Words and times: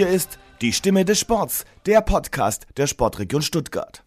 Hier 0.00 0.08
ist 0.08 0.38
die 0.62 0.72
Stimme 0.72 1.04
des 1.04 1.20
Sports, 1.20 1.66
der 1.84 2.00
Podcast 2.00 2.66
der 2.78 2.86
Sportregion 2.86 3.42
Stuttgart. 3.42 4.02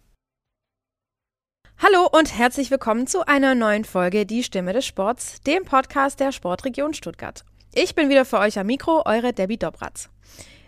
Hallo 1.78 2.10
und 2.12 2.36
herzlich 2.36 2.72
willkommen 2.72 3.06
zu 3.06 3.28
einer 3.28 3.54
neuen 3.54 3.86
Folge 3.86 4.26
Die 4.26 4.42
Stimme 4.42 4.74
des 4.74 4.88
Sports, 4.88 5.42
dem 5.42 5.66
Podcast 5.66 6.20
der 6.20 6.32
Sportregion 6.32 6.96
Stuttgart. 6.96 7.46
Ich 7.76 7.94
bin 7.94 8.10
wieder 8.10 8.26
für 8.26 8.40
euch 8.40 8.58
am 8.58 8.66
Mikro, 8.66 9.04
eure 9.06 9.34
Debbie 9.34 9.60
Dobratz. 9.60 10.10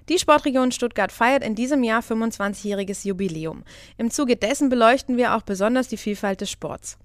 Die 0.09 0.19
Sportregion 0.19 0.71
Stuttgart 0.71 1.11
feiert 1.11 1.43
in 1.43 1.55
diesem 1.55 1.83
Jahr 1.83 2.03
25-jähriges 2.03 3.07
Jubiläum. 3.07 3.63
Im 3.97 4.11
Zuge 4.11 4.35
dessen 4.35 4.69
beleuchten 4.69 5.17
wir 5.17 5.35
auch 5.35 5.41
besonders 5.41 5.87
die 5.87 5.97
Vielfalt 5.97 6.41
des 6.41 6.51
Sports. 6.51 6.99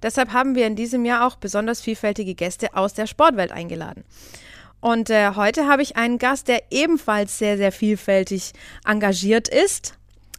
Deshalb 0.00 0.32
haben 0.32 0.54
wir 0.54 0.68
in 0.68 0.76
diesem 0.76 1.04
Jahr 1.04 1.26
auch 1.26 1.34
besonders 1.34 1.80
vielfältige 1.80 2.36
Gäste 2.36 2.76
aus 2.76 2.94
der 2.94 3.08
Sportwelt 3.08 3.50
eingeladen. 3.50 4.04
Und 4.84 5.08
äh, 5.08 5.30
heute 5.34 5.66
habe 5.66 5.80
ich 5.80 5.96
einen 5.96 6.18
Gast, 6.18 6.46
der 6.46 6.64
ebenfalls 6.70 7.38
sehr, 7.38 7.56
sehr 7.56 7.72
vielfältig 7.72 8.52
engagiert 8.84 9.48
ist. 9.48 9.94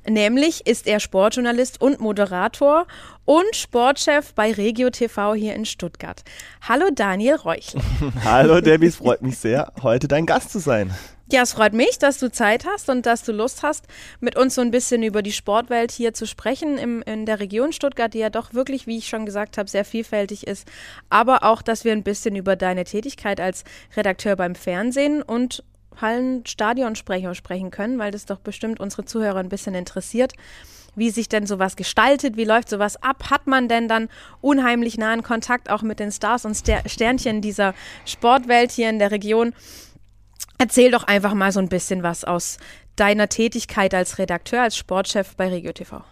Nämlich 0.07 0.67
ist 0.67 0.85
er 0.85 0.99
Sportjournalist 0.99 1.81
und 1.81 1.99
Moderator 1.99 2.85
und 3.25 3.55
Sportchef 3.55 4.35
bei 4.35 4.51
Regio 4.51 4.91
TV 4.91 5.33
hier 5.33 5.55
in 5.55 5.65
Stuttgart. 5.65 6.23
Hallo 6.61 6.91
Daniel 6.93 7.37
Reuchler. 7.37 7.81
Hallo 8.23 8.61
Debbie, 8.61 8.85
es 8.85 8.97
freut 8.97 9.23
mich 9.23 9.39
sehr, 9.39 9.73
heute 9.81 10.07
dein 10.07 10.27
Gast 10.27 10.51
zu 10.51 10.59
sein. 10.59 10.93
Ja, 11.31 11.41
es 11.41 11.53
freut 11.53 11.73
mich, 11.73 11.97
dass 11.97 12.19
du 12.19 12.31
Zeit 12.31 12.67
hast 12.67 12.87
und 12.87 13.07
dass 13.07 13.23
du 13.23 13.31
Lust 13.31 13.63
hast, 13.63 13.85
mit 14.19 14.35
uns 14.35 14.53
so 14.53 14.61
ein 14.61 14.69
bisschen 14.69 15.01
über 15.01 15.23
die 15.23 15.31
Sportwelt 15.31 15.91
hier 15.91 16.13
zu 16.13 16.27
sprechen 16.27 16.77
im, 16.77 17.01
in 17.01 17.25
der 17.25 17.39
Region 17.39 17.73
Stuttgart, 17.73 18.13
die 18.13 18.19
ja 18.19 18.29
doch 18.29 18.53
wirklich, 18.53 18.85
wie 18.85 18.99
ich 18.99 19.07
schon 19.07 19.25
gesagt 19.25 19.57
habe, 19.57 19.67
sehr 19.67 19.85
vielfältig 19.85 20.45
ist. 20.45 20.67
Aber 21.09 21.43
auch, 21.43 21.63
dass 21.63 21.83
wir 21.83 21.93
ein 21.93 22.03
bisschen 22.03 22.35
über 22.35 22.55
deine 22.55 22.83
Tätigkeit 22.83 23.41
als 23.41 23.63
Redakteur 23.97 24.35
beim 24.35 24.53
Fernsehen 24.53 25.23
und 25.23 25.63
Hallenstadionsprecher 25.99 27.33
sprechen 27.33 27.71
können, 27.71 27.97
weil 27.97 28.11
das 28.11 28.25
doch 28.25 28.39
bestimmt 28.39 28.79
unsere 28.79 29.05
Zuhörer 29.05 29.39
ein 29.39 29.49
bisschen 29.49 29.73
interessiert 29.73 30.33
wie 30.95 31.09
sich 31.09 31.29
denn 31.29 31.45
sowas 31.45 31.75
gestaltet, 31.75 32.37
wie 32.37 32.45
läuft 32.45 32.69
sowas 32.69 33.01
ab, 33.03 33.29
hat 33.29 33.47
man 33.47 33.67
denn 33.67 33.87
dann 33.87 34.09
unheimlich 34.41 34.97
nahen 34.97 35.23
Kontakt 35.23 35.69
auch 35.69 35.81
mit 35.81 35.99
den 35.99 36.11
Stars 36.11 36.45
und 36.45 36.55
Sternchen 36.55 37.41
dieser 37.41 37.73
Sportwelt 38.05 38.71
hier 38.71 38.89
in 38.89 38.99
der 38.99 39.11
Region. 39.11 39.53
Erzähl 40.57 40.91
doch 40.91 41.03
einfach 41.03 41.33
mal 41.33 41.51
so 41.51 41.59
ein 41.59 41.69
bisschen 41.69 42.03
was 42.03 42.23
aus 42.23 42.57
deiner 42.95 43.27
Tätigkeit 43.27 43.93
als 43.93 44.17
Redakteur, 44.17 44.61
als 44.61 44.77
Sportchef 44.77 45.35
bei 45.35 45.49
Regio 45.49 45.73
TV. 45.73 46.03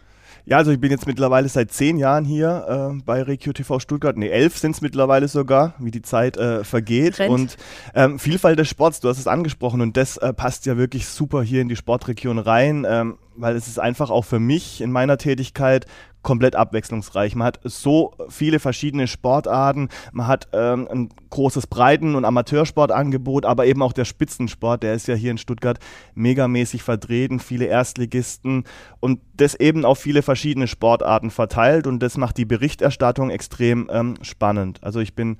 Ja, 0.45 0.57
also 0.57 0.71
ich 0.71 0.79
bin 0.79 0.91
jetzt 0.91 1.07
mittlerweile 1.07 1.47
seit 1.47 1.71
zehn 1.71 1.97
Jahren 1.97 2.25
hier 2.25 2.91
äh, 2.97 3.01
bei 3.05 3.21
Regio 3.21 3.53
TV 3.53 3.79
Stuttgart. 3.79 4.17
Ne, 4.17 4.29
elf 4.29 4.57
sind 4.57 4.71
es 4.71 4.81
mittlerweile 4.81 5.29
sogar, 5.29 5.75
wie 5.79 5.91
die 5.91 6.01
Zeit 6.01 6.35
äh, 6.35 6.65
vergeht. 6.65 7.19
Rennt. 7.19 7.31
Und 7.31 7.57
ähm, 7.95 8.19
Vielfalt 8.19 8.59
des 8.59 8.67
Sports, 8.67 8.99
du 8.99 9.07
hast 9.07 9.19
es 9.19 9.27
angesprochen 9.27 9.79
und 9.79 9.95
das 9.95 10.17
äh, 10.17 10.33
passt 10.33 10.65
ja 10.65 10.75
wirklich 10.75 11.07
super 11.07 11.43
hier 11.43 11.61
in 11.61 11.69
die 11.69 11.77
Sportregion 11.77 12.39
rein. 12.39 12.85
Ähm, 12.87 13.17
weil 13.35 13.55
es 13.55 13.67
ist 13.67 13.79
einfach 13.79 14.09
auch 14.09 14.25
für 14.25 14.39
mich 14.39 14.81
in 14.81 14.91
meiner 14.91 15.17
Tätigkeit 15.17 15.85
komplett 16.23 16.55
abwechslungsreich. 16.55 17.35
Man 17.35 17.45
hat 17.45 17.59
so 17.63 18.15
viele 18.29 18.59
verschiedene 18.59 19.07
Sportarten, 19.07 19.89
man 20.11 20.27
hat 20.27 20.47
ähm, 20.53 20.87
ein 20.91 21.09
großes 21.29 21.67
Breiten- 21.67 22.15
und 22.15 22.25
Amateursportangebot, 22.25 23.45
aber 23.45 23.65
eben 23.65 23.81
auch 23.81 23.93
der 23.93 24.05
Spitzensport, 24.05 24.83
der 24.83 24.93
ist 24.93 25.07
ja 25.07 25.15
hier 25.15 25.31
in 25.31 25.37
Stuttgart 25.37 25.79
megamäßig 26.15 26.81
vertreten, 26.81 27.39
viele 27.39 27.65
Erstligisten 27.65 28.63
und 28.99 29.19
das 29.35 29.55
eben 29.55 29.85
auf 29.85 29.99
viele 29.99 30.21
verschiedene 30.21 30.67
Sportarten 30.67 31.29
verteilt 31.29 31.85
und 31.85 31.99
das 31.99 32.17
macht 32.17 32.37
die 32.37 32.45
Berichterstattung 32.45 33.29
extrem 33.29 33.89
ähm, 33.91 34.15
spannend. 34.21 34.79
Also 34.81 34.99
ich 34.99 35.15
bin 35.15 35.37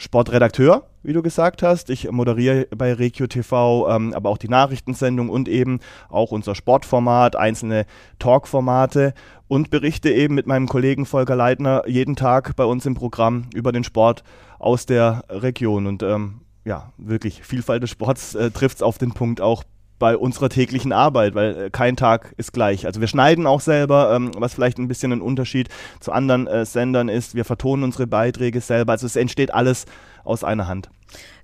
Sportredakteur, 0.00 0.86
wie 1.02 1.12
du 1.12 1.22
gesagt 1.22 1.62
hast. 1.62 1.90
Ich 1.90 2.10
moderiere 2.10 2.66
bei 2.74 2.94
Regio 2.94 3.26
TV 3.26 3.86
ähm, 3.90 4.14
aber 4.14 4.30
auch 4.30 4.38
die 4.38 4.48
Nachrichtensendung 4.48 5.28
und 5.28 5.46
eben 5.46 5.80
auch 6.08 6.32
unser 6.32 6.54
Sportformat, 6.54 7.36
einzelne 7.36 7.84
Talkformate 8.18 9.12
und 9.46 9.68
berichte 9.68 10.10
eben 10.10 10.34
mit 10.34 10.46
meinem 10.46 10.68
Kollegen 10.68 11.04
Volker 11.04 11.36
Leitner 11.36 11.82
jeden 11.86 12.16
Tag 12.16 12.56
bei 12.56 12.64
uns 12.64 12.86
im 12.86 12.94
Programm 12.94 13.50
über 13.54 13.72
den 13.72 13.84
Sport 13.84 14.24
aus 14.58 14.86
der 14.86 15.24
Region. 15.28 15.86
Und 15.86 16.02
ähm, 16.02 16.40
ja, 16.64 16.92
wirklich, 16.96 17.42
Vielfalt 17.42 17.82
des 17.82 17.90
Sports 17.90 18.34
äh, 18.34 18.50
trifft 18.50 18.76
es 18.76 18.82
auf 18.82 18.96
den 18.96 19.12
Punkt 19.12 19.42
auch 19.42 19.64
bei 20.00 20.16
unserer 20.16 20.48
täglichen 20.48 20.92
Arbeit, 20.92 21.36
weil 21.36 21.66
äh, 21.66 21.70
kein 21.70 21.94
Tag 21.94 22.34
ist 22.38 22.52
gleich. 22.52 22.86
Also 22.86 23.00
wir 23.00 23.06
schneiden 23.06 23.46
auch 23.46 23.60
selber, 23.60 24.12
ähm, 24.16 24.32
was 24.36 24.54
vielleicht 24.54 24.78
ein 24.78 24.88
bisschen 24.88 25.12
ein 25.12 25.20
Unterschied 25.20 25.68
zu 26.00 26.10
anderen 26.10 26.48
äh, 26.48 26.66
Sendern 26.66 27.08
ist. 27.08 27.36
Wir 27.36 27.44
vertonen 27.44 27.84
unsere 27.84 28.08
Beiträge 28.08 28.60
selber. 28.60 28.92
Also 28.92 29.06
es 29.06 29.14
entsteht 29.14 29.54
alles 29.54 29.84
aus 30.24 30.42
einer 30.42 30.66
Hand. 30.66 30.90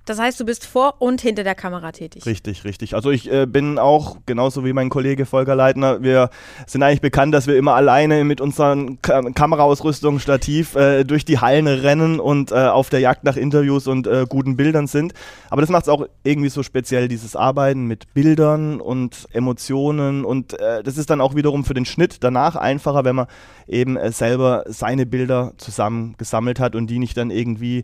Das 0.07 0.19
heißt, 0.19 0.39
du 0.39 0.45
bist 0.45 0.65
vor 0.65 0.95
und 0.99 1.19
hinter 1.19 1.43
der 1.43 1.53
Kamera 1.53 1.91
tätig. 1.91 2.25
Richtig, 2.25 2.63
richtig. 2.63 2.95
Also 2.95 3.11
ich 3.11 3.29
äh, 3.29 3.45
bin 3.45 3.77
auch, 3.77 4.15
genauso 4.25 4.63
wie 4.63 4.71
mein 4.71 4.87
Kollege 4.87 5.25
Volker 5.25 5.53
Leitner, 5.53 6.01
wir 6.01 6.29
sind 6.65 6.81
eigentlich 6.81 7.01
bekannt, 7.01 7.33
dass 7.33 7.45
wir 7.45 7.57
immer 7.57 7.75
alleine 7.75 8.23
mit 8.23 8.39
unseren 8.39 9.01
Ka 9.01 9.21
Kameraausrüstung, 9.21 10.19
Stativ 10.19 10.75
äh, 10.75 11.03
durch 11.03 11.25
die 11.25 11.39
Hallen 11.39 11.67
rennen 11.67 12.21
und 12.21 12.53
äh, 12.53 12.55
auf 12.55 12.89
der 12.89 13.01
Jagd 13.01 13.25
nach 13.25 13.35
Interviews 13.35 13.85
und 13.85 14.07
äh, 14.07 14.25
guten 14.29 14.55
Bildern 14.55 14.87
sind. 14.87 15.13
Aber 15.49 15.59
das 15.59 15.69
macht 15.69 15.83
es 15.83 15.89
auch 15.89 16.07
irgendwie 16.23 16.49
so 16.49 16.63
speziell, 16.63 17.09
dieses 17.09 17.35
Arbeiten 17.35 17.85
mit 17.85 18.13
Bildern 18.13 18.79
und 18.79 19.27
Emotionen. 19.33 20.23
Und 20.23 20.57
äh, 20.57 20.83
das 20.83 20.97
ist 20.97 21.09
dann 21.09 21.19
auch 21.19 21.35
wiederum 21.35 21.65
für 21.65 21.73
den 21.73 21.85
Schnitt 21.85 22.23
danach 22.23 22.55
einfacher, 22.55 23.03
wenn 23.03 23.17
man 23.17 23.27
eben 23.67 23.97
äh, 23.97 24.13
selber 24.13 24.63
seine 24.67 25.05
Bilder 25.05 25.51
zusammen 25.57 26.15
gesammelt 26.17 26.61
hat 26.61 26.75
und 26.75 26.87
die 26.87 26.99
nicht 26.99 27.17
dann 27.17 27.29
irgendwie 27.29 27.83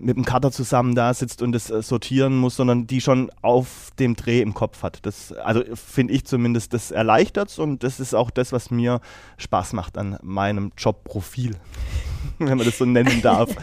mit 0.00 0.16
dem 0.16 0.24
Cutter 0.24 0.50
zusammen 0.50 0.94
da 0.94 1.12
sitzt 1.12 1.42
und 1.42 1.52
das 1.52 1.70
äh, 1.70 1.82
sortieren 1.82 2.36
muss, 2.36 2.56
sondern 2.56 2.86
die 2.86 3.00
schon 3.00 3.30
auf 3.42 3.90
dem 3.98 4.16
Dreh 4.16 4.40
im 4.40 4.54
Kopf 4.54 4.82
hat. 4.82 5.00
Das, 5.02 5.32
also 5.32 5.62
finde 5.74 6.14
ich 6.14 6.24
zumindest, 6.24 6.72
das 6.72 6.90
erleichtert 6.90 7.58
und 7.58 7.82
das 7.82 8.00
ist 8.00 8.14
auch 8.14 8.30
das, 8.30 8.52
was 8.52 8.70
mir 8.70 9.00
Spaß 9.38 9.72
macht 9.72 9.98
an 9.98 10.18
meinem 10.22 10.72
Jobprofil, 10.76 11.56
wenn 12.38 12.58
man 12.58 12.66
das 12.66 12.78
so 12.78 12.84
nennen 12.84 13.22
darf. 13.22 13.50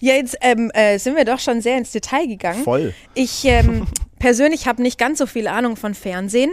Ja, 0.00 0.14
jetzt 0.14 0.36
ähm, 0.42 0.70
äh, 0.74 0.96
sind 0.98 1.16
wir 1.16 1.24
doch 1.24 1.40
schon 1.40 1.60
sehr 1.60 1.76
ins 1.76 1.90
Detail 1.90 2.28
gegangen. 2.28 2.62
Voll. 2.62 2.94
Ich 3.14 3.44
ähm, 3.44 3.84
persönlich 4.20 4.68
habe 4.68 4.80
nicht 4.80 4.96
ganz 4.96 5.18
so 5.18 5.26
viel 5.26 5.48
Ahnung 5.48 5.74
von 5.74 5.92
Fernsehen. 5.92 6.52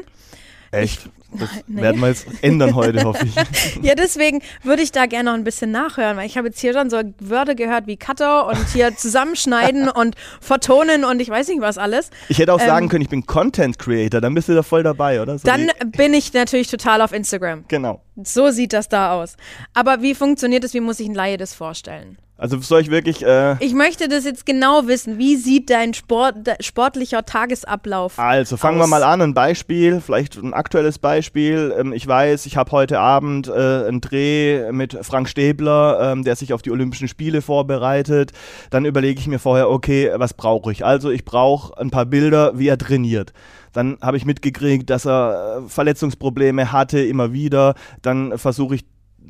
Echt? 0.76 1.10
Das 1.40 1.50
nee. 1.68 1.82
werden 1.82 2.02
wir 2.02 2.08
jetzt 2.08 2.28
ändern 2.42 2.76
heute, 2.76 3.04
hoffe 3.04 3.26
ich. 3.26 3.36
ja, 3.82 3.96
deswegen 3.96 4.42
würde 4.64 4.82
ich 4.82 4.92
da 4.92 5.06
gerne 5.06 5.32
noch 5.32 5.38
ein 5.38 5.44
bisschen 5.44 5.72
nachhören, 5.72 6.18
weil 6.18 6.28
ich 6.28 6.38
habe 6.38 6.48
jetzt 6.48 6.60
hier 6.60 6.74
schon 6.74 6.90
so 6.90 7.02
Wörter 7.20 7.56
gehört 7.56 7.88
wie 7.88 7.98
Cutter 7.98 8.48
und 8.48 8.58
hier 8.70 8.96
zusammenschneiden 8.98 9.90
und 9.90 10.16
vertonen 10.40 11.04
und 11.04 11.20
ich 11.20 11.30
weiß 11.30 11.48
nicht 11.50 11.62
was 11.62 11.78
alles. 11.78 12.10
Ich 12.30 12.40
hätte 12.40 12.54
auch 12.54 12.62
ähm, 12.62 12.68
sagen 12.68 12.90
können, 12.90 13.02
ich 13.02 13.10
bin 13.10 13.26
Content 13.26 13.78
Creator, 13.80 14.22
dann 14.22 14.34
bist 14.34 14.50
du 14.50 14.54
da 14.54 14.64
voll 14.64 14.84
dabei, 14.84 15.22
oder? 15.22 15.38
So 15.38 15.46
dann 15.46 15.70
bin 15.88 16.14
ich 16.14 16.34
natürlich 16.34 16.70
total 16.70 17.02
auf 17.02 17.12
Instagram. 17.12 17.66
Genau. 17.68 18.02
So 18.24 18.52
sieht 18.52 18.74
das 18.74 18.88
da 18.88 19.14
aus. 19.14 19.36
Aber 19.74 20.02
wie 20.02 20.16
funktioniert 20.16 20.64
das? 20.64 20.74
Wie 20.74 20.80
muss 20.80 21.00
ich 21.00 21.08
ein 21.08 21.16
Laie 21.16 21.38
das 21.38 21.54
vorstellen? 21.54 22.18
Also 22.38 22.60
soll 22.60 22.82
ich 22.82 22.92
wirklich. 22.92 23.26
Äh 23.26 23.56
ich 23.64 23.74
möchte 23.74 24.10
das 24.10 24.26
jetzt 24.26 24.46
genau 24.46 24.88
wissen. 24.88 25.18
Wie 25.18 25.38
sieht 25.38 25.70
dein 25.70 25.94
Sport, 25.94 26.36
sportlicher 26.60 27.26
Tagesablauf 27.26 28.18
aus? 28.18 28.24
Also 28.24 28.58
fangen 28.58 28.82
aus? 28.82 28.88
wir 28.88 28.90
mal 28.90 29.04
an. 29.04 29.22
Ein 29.22 29.34
Beispiel, 29.34 30.02
vielleicht 30.02 30.36
ein 30.36 30.54
aktuelles 30.54 31.00
Beispiel. 31.00 31.74
Ähm, 31.78 31.94
ich 31.94 32.06
weiß, 32.06 32.46
ich 32.46 32.58
habe 32.58 32.72
heute 32.72 33.00
Abend 33.00 33.48
äh, 33.48 33.52
einen 33.52 34.02
Dreh 34.02 34.72
mit 34.74 34.98
Frank 35.02 35.30
Stäbler, 35.30 36.12
ähm, 36.12 36.24
der 36.24 36.36
sich 36.36 36.52
auf 36.52 36.62
die 36.62 36.72
Olympischen 36.72 37.08
Spiele 37.08 37.42
vorbereitet. 37.42 38.34
Dann 38.70 38.84
überlege 38.84 39.20
ich 39.20 39.28
mir 39.28 39.40
vorher, 39.40 39.70
okay, 39.70 40.12
was 40.16 40.34
brauche 40.34 40.72
ich? 40.74 40.84
Also 40.84 41.12
ich 41.12 41.24
brauche 41.24 41.78
ein 41.80 41.90
paar 41.90 42.06
Bilder, 42.06 42.60
wie 42.60 42.68
er 42.68 42.78
trainiert. 42.78 43.32
Dann 43.72 43.98
habe 44.02 44.18
ich 44.18 44.26
mitgekriegt, 44.26 44.90
dass 44.90 45.06
er 45.06 45.64
äh, 45.66 45.70
Verletzungsprobleme 45.70 46.74
hatte, 46.74 47.00
immer 47.00 47.32
wieder. 47.32 47.76
Dann 48.02 48.38
versuche 48.38 48.76
ich 48.76 48.86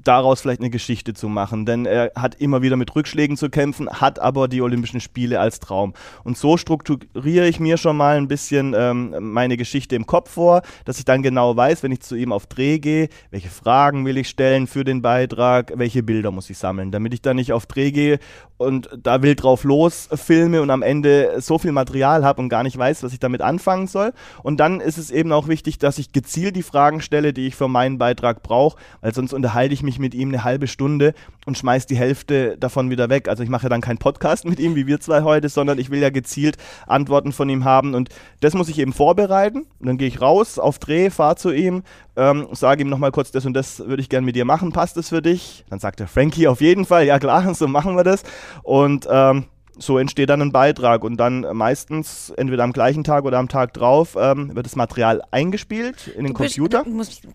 daraus 0.07 0.41
vielleicht 0.41 0.61
eine 0.61 0.69
Geschichte 0.69 1.13
zu 1.13 1.27
machen, 1.27 1.65
denn 1.65 1.85
er 1.85 2.11
hat 2.15 2.35
immer 2.35 2.61
wieder 2.61 2.77
mit 2.77 2.95
Rückschlägen 2.95 3.37
zu 3.37 3.49
kämpfen, 3.49 3.89
hat 3.89 4.19
aber 4.19 4.47
die 4.47 4.61
Olympischen 4.61 5.01
Spiele 5.01 5.39
als 5.39 5.59
Traum. 5.59 5.93
Und 6.23 6.37
so 6.37 6.57
strukturiere 6.57 7.47
ich 7.47 7.59
mir 7.59 7.77
schon 7.77 7.97
mal 7.97 8.17
ein 8.17 8.27
bisschen 8.27 8.73
ähm, 8.77 9.15
meine 9.19 9.57
Geschichte 9.57 9.95
im 9.95 10.05
Kopf 10.05 10.31
vor, 10.31 10.61
dass 10.85 10.99
ich 10.99 11.05
dann 11.05 11.23
genau 11.23 11.55
weiß, 11.55 11.83
wenn 11.83 11.91
ich 11.91 12.01
zu 12.01 12.15
ihm 12.15 12.31
auf 12.31 12.47
Dreh 12.47 12.79
gehe, 12.79 13.09
welche 13.31 13.49
Fragen 13.49 14.05
will 14.05 14.17
ich 14.17 14.29
stellen 14.29 14.67
für 14.67 14.83
den 14.83 15.01
Beitrag, 15.01 15.73
welche 15.75 16.03
Bilder 16.03 16.31
muss 16.31 16.49
ich 16.49 16.57
sammeln, 16.57 16.91
damit 16.91 17.13
ich 17.13 17.21
dann 17.21 17.35
nicht 17.35 17.53
auf 17.53 17.65
Dreh 17.65 17.91
gehe 17.91 18.19
und 18.57 18.89
da 19.01 19.21
wild 19.21 19.43
drauf 19.43 19.63
los 19.63 20.07
filme 20.13 20.61
und 20.61 20.69
am 20.69 20.81
Ende 20.81 21.41
so 21.41 21.57
viel 21.57 21.71
Material 21.71 22.23
habe 22.23 22.41
und 22.41 22.49
gar 22.49 22.63
nicht 22.63 22.77
weiß, 22.77 23.03
was 23.03 23.11
ich 23.11 23.19
damit 23.19 23.41
anfangen 23.41 23.87
soll. 23.87 24.13
Und 24.43 24.59
dann 24.59 24.79
ist 24.79 24.97
es 24.97 25.11
eben 25.11 25.31
auch 25.31 25.47
wichtig, 25.47 25.77
dass 25.77 25.97
ich 25.97 26.11
gezielt 26.11 26.55
die 26.55 26.63
Fragen 26.63 27.01
stelle, 27.01 27.33
die 27.33 27.47
ich 27.47 27.55
für 27.55 27.67
meinen 27.67 27.97
Beitrag 27.97 28.43
brauche, 28.43 28.77
weil 29.01 29.13
sonst 29.13 29.33
unterhalte 29.33 29.73
ich 29.73 29.83
mich 29.83 29.94
mit 30.00 30.13
ihm 30.13 30.30
eine 30.30 30.44
halbe 30.44 30.68
Stunde 30.68 31.13
und 31.45 31.57
schmeiße 31.57 31.88
die 31.88 31.97
Hälfte 31.97 32.57
davon 32.57 32.89
wieder 32.89 33.09
weg. 33.09 33.27
Also 33.27 33.44
ich 33.44 33.50
mache 33.50 33.69
dann 33.69 33.81
keinen 33.81 33.97
Podcast 33.97 34.45
mit 34.45 34.59
ihm, 34.59 34.75
wie 34.75 34.88
wir 34.88 35.00
zwei 35.00 35.21
heute, 35.21 35.50
sondern 35.50 35.80
ich 35.80 35.89
will 35.89 36.00
ja 36.00 36.09
gezielt 36.09 36.57
Antworten 36.88 37.31
von 37.31 37.50
ihm 37.50 37.65
haben 37.65 37.95
und 37.95 38.09
das 38.42 38.53
muss 38.53 38.69
ich 38.69 38.80
eben 38.80 38.94
vorbereiten. 38.94 39.65
Und 39.80 39.88
dann 39.88 39.97
gehe 39.97 40.07
ich 40.07 40.21
raus 40.21 40.59
auf 40.59 40.80
Dreh, 40.80 41.09
fahre 41.09 41.36
zu 41.36 41.51
ihm, 41.51 41.83
ähm, 42.15 42.47
sage 42.51 42.81
ihm 42.81 42.89
nochmal 42.89 43.12
kurz, 43.12 43.31
das 43.31 43.45
und 43.45 43.53
das 43.53 43.80
würde 43.80 44.01
ich 44.01 44.09
gerne 44.09 44.25
mit 44.25 44.36
dir 44.36 44.45
machen, 44.45 44.71
passt 44.71 44.97
das 44.97 45.09
für 45.09 45.21
dich? 45.21 45.65
Dann 45.69 45.80
sagt 45.80 46.00
der 46.00 46.07
Frankie 46.07 46.48
auf 46.48 46.62
jeden 46.62 46.86
Fall, 46.86 47.06
ja 47.06 47.19
klar, 47.19 47.53
so 47.56 47.68
machen 47.68 47.95
wir 47.95 48.03
das. 48.03 48.24
Und 48.63 49.07
ähm, 49.09 49.45
so 49.77 49.98
entsteht 49.98 50.30
dann 50.30 50.42
ein 50.42 50.51
Beitrag 50.51 51.04
und 51.04 51.18
dann 51.18 51.45
meistens 51.54 52.30
entweder 52.38 52.63
am 52.63 52.72
gleichen 52.72 53.04
Tag 53.04 53.25
oder 53.25 53.38
am 53.39 53.48
Tag 53.50 53.74
drauf 53.74 54.16
ähm, 54.19 54.56
wird 54.56 54.66
das 54.66 54.75
Material 54.75 55.22
eingespielt 55.31 56.07
in 56.07 56.24
den 56.25 56.33
Du 56.33 56.39
bist- 56.39 56.56
Computer. 56.56 56.86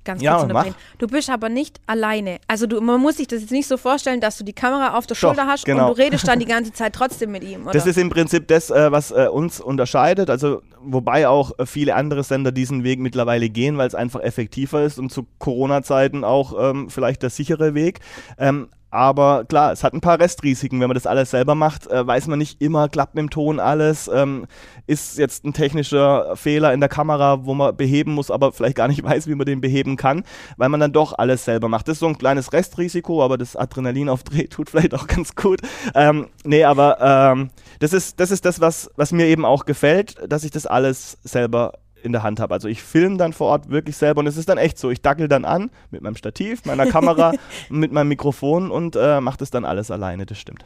Ganz 0.04 0.22
Ja, 0.22 0.46
mach. 0.50 0.66
Du 0.98 1.06
bist 1.06 1.28
aber 1.30 1.48
nicht 1.48 1.80
alleine. 1.86 2.38
Also 2.48 2.66
du, 2.66 2.80
man 2.80 3.00
muss 3.00 3.16
sich 3.18 3.26
das 3.28 3.42
jetzt 3.42 3.50
nicht 3.50 3.68
so 3.68 3.76
vorstellen, 3.76 4.20
dass 4.20 4.38
du 4.38 4.44
die 4.44 4.52
Kamera 4.52 4.96
auf 4.96 5.06
der 5.06 5.14
Doch, 5.16 5.20
Schulter 5.20 5.46
hast 5.46 5.64
genau. 5.64 5.88
und 5.90 5.98
du 5.98 6.02
redest 6.02 6.26
dann 6.26 6.38
die 6.38 6.44
ganze 6.46 6.72
Zeit 6.72 6.94
trotzdem 6.94 7.30
mit 7.30 7.44
ihm, 7.44 7.62
oder? 7.64 7.72
Das 7.72 7.86
ist 7.86 7.98
im 7.98 8.10
Prinzip 8.10 8.48
das, 8.48 8.70
äh, 8.70 8.90
was 8.90 9.10
äh, 9.10 9.28
uns 9.30 9.60
unterscheidet. 9.60 10.30
Also, 10.30 10.62
wobei 10.82 11.28
auch 11.28 11.58
äh, 11.58 11.66
viele 11.66 11.94
andere 11.94 12.24
Sender 12.24 12.52
diesen 12.52 12.84
Weg 12.84 12.98
mittlerweile 13.00 13.50
gehen, 13.50 13.76
weil 13.78 13.86
es 13.86 13.94
einfach 13.94 14.20
effektiver 14.20 14.82
ist 14.82 14.98
und 14.98 15.10
zu 15.12 15.26
Corona-Zeiten 15.38 16.24
auch 16.24 16.54
ähm, 16.70 16.90
vielleicht 16.90 17.22
der 17.22 17.30
sichere 17.30 17.74
Weg. 17.74 18.00
Ähm, 18.38 18.68
aber 18.90 19.44
klar, 19.44 19.72
es 19.72 19.84
hat 19.84 19.94
ein 19.94 20.00
paar 20.00 20.18
Restrisiken. 20.18 20.80
Wenn 20.80 20.88
man 20.88 20.96
das 20.96 21.06
alles 21.06 21.30
selber 21.30 21.54
macht, 21.54 21.86
äh, 21.86 22.06
weiß 22.06 22.26
man 22.26 22.38
nicht 22.38 22.60
immer, 22.60 22.88
klappt 22.88 23.14
mit 23.14 23.22
dem 23.22 23.30
Ton 23.30 23.60
alles. 23.60 24.10
Ähm, 24.12 24.46
ist 24.86 25.18
jetzt 25.18 25.44
ein 25.44 25.52
technischer 25.52 26.36
Fehler 26.36 26.72
in 26.72 26.80
der 26.80 26.88
Kamera, 26.88 27.44
wo 27.44 27.54
man 27.54 27.76
beheben 27.76 28.12
muss, 28.12 28.30
aber 28.30 28.52
vielleicht 28.52 28.76
gar 28.76 28.88
nicht 28.88 29.02
weiß, 29.04 29.28
wie 29.28 29.34
man 29.34 29.46
den 29.46 29.60
beheben 29.60 29.96
kann, 29.96 30.24
weil 30.56 30.68
man 30.68 30.80
dann 30.80 30.92
doch 30.92 31.16
alles 31.16 31.44
selber 31.44 31.68
macht. 31.68 31.86
Das 31.86 31.94
ist 31.94 32.00
so 32.00 32.08
ein 32.08 32.18
kleines 32.18 32.52
Restrisiko, 32.52 33.22
aber 33.22 33.38
das 33.38 33.56
Adrenalin 33.56 34.08
auf 34.08 34.24
Dreh 34.24 34.48
tut 34.48 34.70
vielleicht 34.70 34.94
auch 34.94 35.06
ganz 35.06 35.34
gut. 35.34 35.60
Ähm, 35.94 36.26
nee, 36.44 36.64
aber 36.64 36.98
ähm, 37.00 37.50
das 37.78 37.92
ist 37.92 38.18
das, 38.18 38.30
ist 38.30 38.44
das 38.44 38.60
was, 38.60 38.90
was 38.96 39.12
mir 39.12 39.26
eben 39.26 39.44
auch 39.44 39.64
gefällt, 39.66 40.16
dass 40.28 40.44
ich 40.44 40.50
das 40.50 40.66
alles 40.66 41.18
selber 41.22 41.72
in 42.02 42.12
der 42.12 42.22
Hand 42.22 42.40
habe. 42.40 42.54
Also 42.54 42.68
ich 42.68 42.82
filme 42.82 43.16
dann 43.16 43.32
vor 43.32 43.48
Ort 43.48 43.70
wirklich 43.70 43.96
selber 43.96 44.20
und 44.20 44.26
es 44.26 44.36
ist 44.36 44.48
dann 44.48 44.58
echt 44.58 44.78
so. 44.78 44.90
Ich 44.90 45.02
dackel 45.02 45.28
dann 45.28 45.44
an 45.44 45.70
mit 45.90 46.02
meinem 46.02 46.16
Stativ, 46.16 46.64
meiner 46.64 46.86
Kamera, 46.86 47.32
mit 47.68 47.92
meinem 47.92 48.08
Mikrofon 48.08 48.70
und 48.70 48.96
äh, 48.96 49.20
mache 49.20 49.38
das 49.38 49.50
dann 49.50 49.64
alles 49.64 49.90
alleine, 49.90 50.26
das 50.26 50.38
stimmt. 50.38 50.64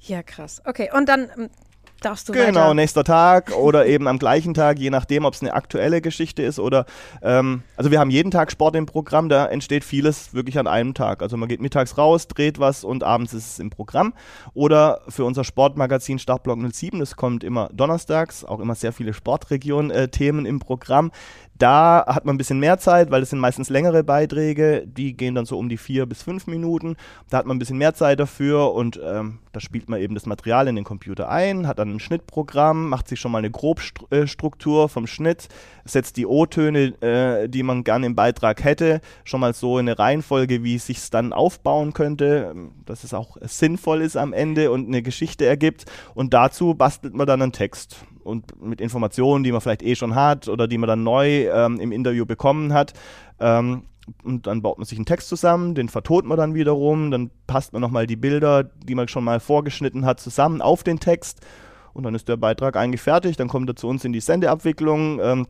ja, 0.00 0.22
krass. 0.22 0.62
Okay, 0.64 0.90
und 0.94 1.08
dann 1.08 1.28
ähm, 1.36 1.50
darfst 2.00 2.28
du 2.28 2.32
Genau, 2.32 2.60
weiter. 2.60 2.74
nächster 2.74 3.04
Tag 3.04 3.54
oder 3.56 3.86
eben 3.86 4.06
am 4.06 4.18
gleichen 4.18 4.54
Tag, 4.54 4.78
je 4.78 4.90
nachdem, 4.90 5.24
ob 5.24 5.34
es 5.34 5.40
eine 5.40 5.54
aktuelle 5.54 6.00
Geschichte 6.00 6.42
ist 6.42 6.58
oder, 6.58 6.86
ähm, 7.22 7.62
also 7.76 7.90
wir 7.90 7.98
haben 8.00 8.10
jeden 8.10 8.30
Tag 8.30 8.50
Sport 8.52 8.76
im 8.76 8.86
Programm, 8.86 9.28
da 9.28 9.46
entsteht 9.46 9.84
vieles 9.84 10.34
wirklich 10.34 10.58
an 10.58 10.66
einem 10.66 10.94
Tag. 10.94 11.22
Also 11.22 11.36
man 11.36 11.48
geht 11.48 11.60
mittags 11.60 11.98
raus, 11.98 12.28
dreht 12.28 12.58
was 12.58 12.84
und 12.84 13.04
abends 13.04 13.32
ist 13.32 13.52
es 13.52 13.58
im 13.58 13.70
Programm. 13.70 14.14
Oder 14.54 15.00
für 15.08 15.24
unser 15.24 15.44
Sportmagazin 15.44 16.18
Startblock 16.18 16.58
07, 16.72 17.00
das 17.00 17.16
kommt 17.16 17.44
immer 17.44 17.68
donnerstags, 17.72 18.44
auch 18.44 18.60
immer 18.60 18.74
sehr 18.74 18.92
viele 18.92 19.12
Sportregion-Themen 19.12 20.46
im 20.46 20.58
Programm. 20.58 21.10
Da 21.58 22.04
hat 22.06 22.24
man 22.24 22.36
ein 22.36 22.38
bisschen 22.38 22.60
mehr 22.60 22.78
Zeit, 22.78 23.10
weil 23.10 23.20
das 23.20 23.30
sind 23.30 23.40
meistens 23.40 23.68
längere 23.68 24.04
Beiträge, 24.04 24.86
die 24.86 25.16
gehen 25.16 25.34
dann 25.34 25.44
so 25.44 25.58
um 25.58 25.68
die 25.68 25.76
vier 25.76 26.06
bis 26.06 26.22
fünf 26.22 26.46
Minuten. 26.46 26.96
Da 27.30 27.38
hat 27.38 27.46
man 27.46 27.56
ein 27.56 27.58
bisschen 27.58 27.78
mehr 27.78 27.94
Zeit 27.94 28.20
dafür 28.20 28.72
und 28.74 29.00
ähm, 29.04 29.40
da 29.52 29.58
spielt 29.58 29.88
man 29.88 30.00
eben 30.00 30.14
das 30.14 30.24
Material 30.24 30.68
in 30.68 30.76
den 30.76 30.84
Computer 30.84 31.28
ein, 31.28 31.66
hat 31.66 31.80
dann 31.80 31.96
ein 31.96 32.00
Schnittprogramm, 32.00 32.88
macht 32.88 33.08
sich 33.08 33.18
schon 33.18 33.32
mal 33.32 33.38
eine 33.38 33.50
Grobstruktur 33.50 34.88
vom 34.88 35.08
Schnitt, 35.08 35.48
setzt 35.84 36.16
die 36.16 36.26
O-Töne, 36.26 36.94
äh, 37.02 37.48
die 37.48 37.64
man 37.64 37.82
gerne 37.82 38.06
im 38.06 38.14
Beitrag 38.14 38.62
hätte, 38.62 39.00
schon 39.24 39.40
mal 39.40 39.52
so 39.52 39.78
in 39.78 39.88
eine 39.88 39.98
Reihenfolge, 39.98 40.62
wie 40.62 40.76
es 40.76 40.86
sich 40.86 41.10
dann 41.10 41.32
aufbauen 41.32 41.92
könnte, 41.92 42.52
ähm, 42.52 42.70
dass 42.86 43.02
es 43.02 43.14
auch 43.14 43.36
sinnvoll 43.40 44.02
ist 44.02 44.16
am 44.16 44.32
Ende 44.32 44.70
und 44.70 44.86
eine 44.86 45.02
Geschichte 45.02 45.44
ergibt. 45.44 45.86
Und 46.14 46.34
dazu 46.34 46.74
bastelt 46.74 47.14
man 47.14 47.26
dann 47.26 47.42
einen 47.42 47.52
Text 47.52 47.96
und 48.28 48.62
mit 48.62 48.80
Informationen, 48.80 49.42
die 49.42 49.50
man 49.50 49.60
vielleicht 49.60 49.82
eh 49.82 49.96
schon 49.96 50.14
hat 50.14 50.48
oder 50.48 50.68
die 50.68 50.78
man 50.78 50.88
dann 50.88 51.02
neu 51.02 51.48
ähm, 51.48 51.80
im 51.80 51.90
Interview 51.90 52.26
bekommen 52.26 52.72
hat. 52.72 52.92
Ähm, 53.40 53.82
und 54.22 54.46
dann 54.46 54.62
baut 54.62 54.78
man 54.78 54.86
sich 54.86 54.96
einen 54.96 55.06
Text 55.06 55.28
zusammen, 55.28 55.74
den 55.74 55.88
vertont 55.88 56.26
man 56.26 56.38
dann 56.38 56.54
wiederum, 56.54 57.10
dann 57.10 57.30
passt 57.46 57.72
man 57.72 57.82
nochmal 57.82 58.06
die 58.06 58.16
Bilder, 58.16 58.64
die 58.64 58.94
man 58.94 59.08
schon 59.08 59.24
mal 59.24 59.40
vorgeschnitten 59.40 60.06
hat, 60.06 60.20
zusammen 60.20 60.62
auf 60.62 60.82
den 60.82 60.98
Text 60.98 61.40
und 61.92 62.04
dann 62.04 62.14
ist 62.14 62.28
der 62.28 62.36
Beitrag 62.36 62.76
eigentlich 62.76 63.02
fertig, 63.02 63.36
dann 63.36 63.48
kommt 63.48 63.68
er 63.68 63.76
zu 63.76 63.88
uns 63.88 64.04
in 64.04 64.12
die 64.12 64.20
Sendeabwicklung, 64.20 65.20
ähm, 65.20 65.46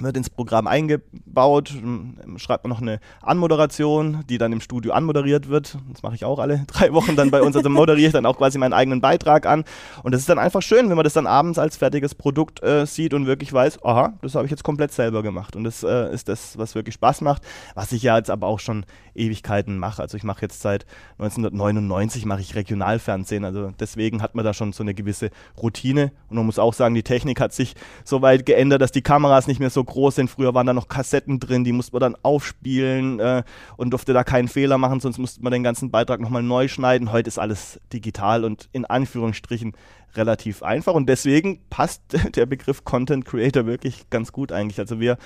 wird 0.00 0.16
ins 0.16 0.30
Programm 0.30 0.66
eingebaut, 0.66 1.72
ähm, 1.74 2.16
schreibt 2.36 2.64
man 2.64 2.70
noch 2.70 2.80
eine 2.80 3.00
Anmoderation, 3.22 4.24
die 4.28 4.38
dann 4.38 4.52
im 4.52 4.60
Studio 4.60 4.92
anmoderiert 4.92 5.48
wird. 5.48 5.78
Das 5.92 6.02
mache 6.02 6.14
ich 6.14 6.24
auch 6.24 6.38
alle 6.38 6.64
drei 6.66 6.92
Wochen 6.92 7.16
dann 7.16 7.30
bei 7.30 7.42
uns. 7.42 7.56
Also 7.56 7.68
moderiere 7.68 8.08
ich 8.08 8.12
dann 8.12 8.26
auch 8.26 8.36
quasi 8.36 8.58
meinen 8.58 8.72
eigenen 8.72 9.00
Beitrag 9.00 9.46
an. 9.46 9.64
Und 10.02 10.12
das 10.12 10.20
ist 10.20 10.28
dann 10.28 10.38
einfach 10.38 10.62
schön, 10.62 10.88
wenn 10.88 10.96
man 10.96 11.04
das 11.04 11.12
dann 11.14 11.26
abends 11.26 11.58
als 11.58 11.76
fertiges 11.76 12.14
Produkt 12.14 12.62
äh, 12.62 12.86
sieht 12.86 13.14
und 13.14 13.26
wirklich 13.26 13.52
weiß, 13.52 13.84
aha, 13.84 14.14
das 14.22 14.34
habe 14.34 14.44
ich 14.44 14.50
jetzt 14.50 14.64
komplett 14.64 14.92
selber 14.92 15.22
gemacht. 15.22 15.56
Und 15.56 15.64
das 15.64 15.82
äh, 15.82 16.12
ist 16.12 16.28
das, 16.28 16.58
was 16.58 16.74
wirklich 16.74 16.94
Spaß 16.94 17.20
macht, 17.20 17.42
was 17.74 17.92
ich 17.92 18.02
ja 18.02 18.16
jetzt 18.16 18.30
aber 18.30 18.46
auch 18.46 18.60
schon 18.60 18.84
Ewigkeiten 19.14 19.78
mache. 19.78 20.00
Also 20.00 20.16
ich 20.16 20.24
mache 20.24 20.42
jetzt 20.42 20.60
seit 20.60 20.86
1999 21.18 22.24
mache 22.24 22.40
ich 22.40 22.54
Regionalfernsehen. 22.54 23.44
Also 23.44 23.72
deswegen 23.78 24.22
hat 24.22 24.34
man 24.34 24.44
da 24.44 24.54
schon 24.54 24.72
so 24.72 24.82
eine 24.82 24.94
gewisse 24.94 25.30
Routine. 25.60 26.12
Und 26.28 26.36
man 26.36 26.46
muss 26.46 26.58
auch 26.58 26.74
sagen, 26.74 26.94
die 26.94 27.02
Technik 27.02 27.40
hat 27.40 27.52
sich 27.52 27.74
so 28.04 28.22
weit 28.22 28.46
geändert, 28.46 28.80
dass 28.80 28.92
die 28.92 29.02
Kameras 29.02 29.46
nicht 29.46 29.60
mehr 29.60 29.70
so 29.70 29.84
groß 29.88 30.14
sind. 30.14 30.30
Früher 30.30 30.54
waren 30.54 30.66
da 30.66 30.72
noch 30.72 30.88
Kassetten 30.88 31.40
drin, 31.40 31.64
die 31.64 31.72
musste 31.72 31.92
man 31.92 32.00
dann 32.00 32.16
aufspielen 32.22 33.18
äh, 33.18 33.42
und 33.76 33.90
durfte 33.90 34.12
da 34.12 34.22
keinen 34.22 34.48
Fehler 34.48 34.78
machen, 34.78 35.00
sonst 35.00 35.18
musste 35.18 35.42
man 35.42 35.52
den 35.52 35.64
ganzen 35.64 35.90
Beitrag 35.90 36.20
nochmal 36.20 36.42
neu 36.42 36.68
schneiden. 36.68 37.10
Heute 37.10 37.28
ist 37.28 37.38
alles 37.38 37.80
digital 37.92 38.44
und 38.44 38.68
in 38.72 38.84
Anführungsstrichen 38.84 39.72
relativ 40.14 40.62
einfach 40.62 40.94
und 40.94 41.08
deswegen 41.08 41.60
passt 41.70 42.02
der 42.36 42.46
Begriff 42.46 42.84
Content 42.84 43.24
Creator 43.24 43.66
wirklich 43.66 44.08
ganz 44.10 44.32
gut 44.32 44.52
eigentlich. 44.52 44.78
Also 44.78 45.00
wir 45.00 45.18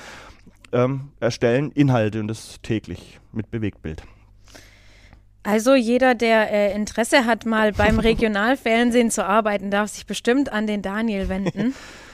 ähm, 0.73 1.11
erstellen 1.21 1.71
Inhalte 1.73 2.21
und 2.21 2.29
das 2.29 2.57
täglich 2.63 3.21
mit 3.33 3.51
Bewegtbild. 3.51 4.03
Also 5.45 5.75
jeder, 5.75 6.15
der 6.15 6.53
äh, 6.53 6.75
Interesse 6.75 7.27
hat, 7.27 7.47
mal 7.47 7.73
beim 7.73 7.99
Regionalfernsehen 8.01 9.11
zu 9.11 9.25
arbeiten, 9.25 9.71
darf 9.71 9.91
sich 9.91 10.07
bestimmt 10.07 10.53
an 10.53 10.67
den 10.67 10.83
Daniel 10.83 11.29
wenden. 11.29 11.75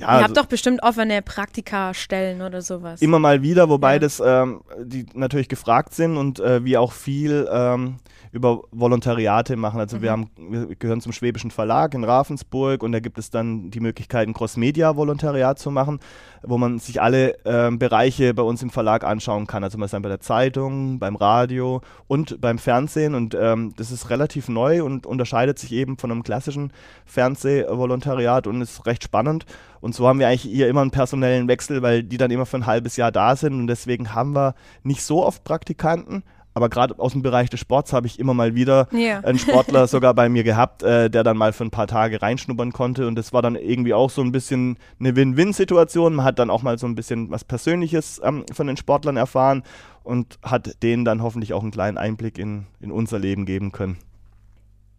Ja, 0.00 0.06
Ihr 0.06 0.08
also- 0.12 0.24
habt 0.24 0.36
doch 0.36 0.46
bestimmt 0.46 0.82
offene 0.82 1.22
Praktika-Stellen 1.22 2.42
oder 2.42 2.62
sowas. 2.62 3.02
Immer 3.02 3.18
mal 3.18 3.42
wieder, 3.42 3.68
wobei 3.68 3.94
Ja. 3.94 3.98
das 3.98 4.20
ähm, 4.24 4.62
die 4.82 5.06
natürlich 5.14 5.48
gefragt 5.48 5.94
sind 5.94 6.16
und 6.16 6.40
äh, 6.40 6.64
wir 6.64 6.80
auch 6.80 6.92
viel 6.92 7.48
ähm, 7.52 7.96
über 8.32 8.62
Volontariate 8.70 9.56
machen. 9.56 9.80
Also 9.80 10.02
wir 10.02 10.12
haben, 10.12 10.30
wir 10.38 10.74
gehören 10.76 11.00
zum 11.00 11.12
Schwäbischen 11.12 11.50
Verlag 11.50 11.94
in 11.94 12.04
Ravensburg 12.04 12.82
und 12.82 12.92
da 12.92 13.00
gibt 13.00 13.18
es 13.18 13.30
dann 13.30 13.70
die 13.72 13.80
Möglichkeit, 13.80 14.28
ein 14.28 14.34
Cross-Media-Volontariat 14.34 15.58
zu 15.58 15.70
machen, 15.72 15.98
wo 16.44 16.56
man 16.56 16.78
sich 16.78 17.02
alle 17.02 17.36
ähm, 17.44 17.78
Bereiche 17.80 18.32
bei 18.32 18.42
uns 18.42 18.62
im 18.62 18.70
Verlag 18.70 19.02
anschauen 19.04 19.46
kann. 19.48 19.64
Also 19.64 19.78
man 19.78 19.86
ist 19.86 19.92
dann 19.94 20.02
bei 20.02 20.08
der 20.08 20.20
Zeitung, 20.20 20.98
beim 21.00 21.16
Radio 21.16 21.80
und 22.06 22.40
beim 22.40 22.58
Fernsehen 22.58 23.14
und 23.16 23.34
ähm, 23.38 23.74
das 23.76 23.90
ist 23.90 24.10
relativ 24.10 24.48
neu 24.48 24.84
und 24.84 25.06
unterscheidet 25.06 25.58
sich 25.58 25.72
eben 25.72 25.98
von 25.98 26.12
einem 26.12 26.22
klassischen 26.22 26.72
Fernsehvolontariat 27.06 28.46
und 28.46 28.60
ist 28.62 28.86
recht 28.86 29.02
spannend. 29.04 29.44
Und 29.80 29.94
so 29.94 30.06
haben 30.06 30.18
wir 30.18 30.28
eigentlich 30.28 30.42
hier 30.42 30.68
immer 30.68 30.82
einen 30.82 30.90
personellen 30.90 31.48
Wechsel, 31.48 31.82
weil 31.82 32.02
die 32.02 32.18
dann 32.18 32.30
immer 32.30 32.46
für 32.46 32.58
ein 32.58 32.66
halbes 32.66 32.96
Jahr 32.96 33.10
da 33.12 33.36
sind 33.36 33.54
und 33.54 33.66
deswegen 33.66 34.14
haben 34.14 34.34
wir 34.34 34.54
nicht 34.82 35.02
so 35.02 35.24
oft 35.24 35.44
Praktikanten. 35.44 36.22
Aber 36.52 36.68
gerade 36.68 36.98
aus 36.98 37.12
dem 37.12 37.22
Bereich 37.22 37.48
des 37.48 37.60
Sports 37.60 37.92
habe 37.92 38.08
ich 38.08 38.18
immer 38.18 38.34
mal 38.34 38.56
wieder 38.56 38.88
Ja. 38.90 39.20
einen 39.20 39.38
Sportler 39.38 39.86
sogar 39.86 40.14
bei 40.14 40.28
mir 40.28 40.42
gehabt, 40.42 40.82
äh, 40.82 41.08
der 41.08 41.22
dann 41.22 41.36
mal 41.36 41.52
für 41.52 41.64
ein 41.64 41.70
paar 41.70 41.86
Tage 41.86 42.20
reinschnuppern 42.20 42.72
konnte. 42.72 43.06
Und 43.06 43.14
das 43.14 43.32
war 43.32 43.40
dann 43.40 43.54
irgendwie 43.54 43.94
auch 43.94 44.10
so 44.10 44.20
ein 44.20 44.32
bisschen 44.32 44.76
eine 44.98 45.14
Win-Win-Situation. 45.14 46.12
Man 46.16 46.24
hat 46.26 46.40
dann 46.40 46.50
auch 46.50 46.62
mal 46.62 46.76
so 46.76 46.88
ein 46.88 46.96
bisschen 46.96 47.30
was 47.30 47.44
Persönliches 47.44 48.20
ähm, 48.24 48.44
von 48.52 48.66
den 48.66 48.76
Sportlern 48.76 49.16
erfahren 49.16 49.62
und 50.02 50.40
hat 50.42 50.82
denen 50.82 51.04
dann 51.04 51.22
hoffentlich 51.22 51.52
auch 51.52 51.62
einen 51.62 51.70
kleinen 51.70 51.98
Einblick 51.98 52.36
in, 52.36 52.66
in 52.80 52.90
unser 52.90 53.20
Leben 53.20 53.46
geben 53.46 53.70
können. 53.70 53.98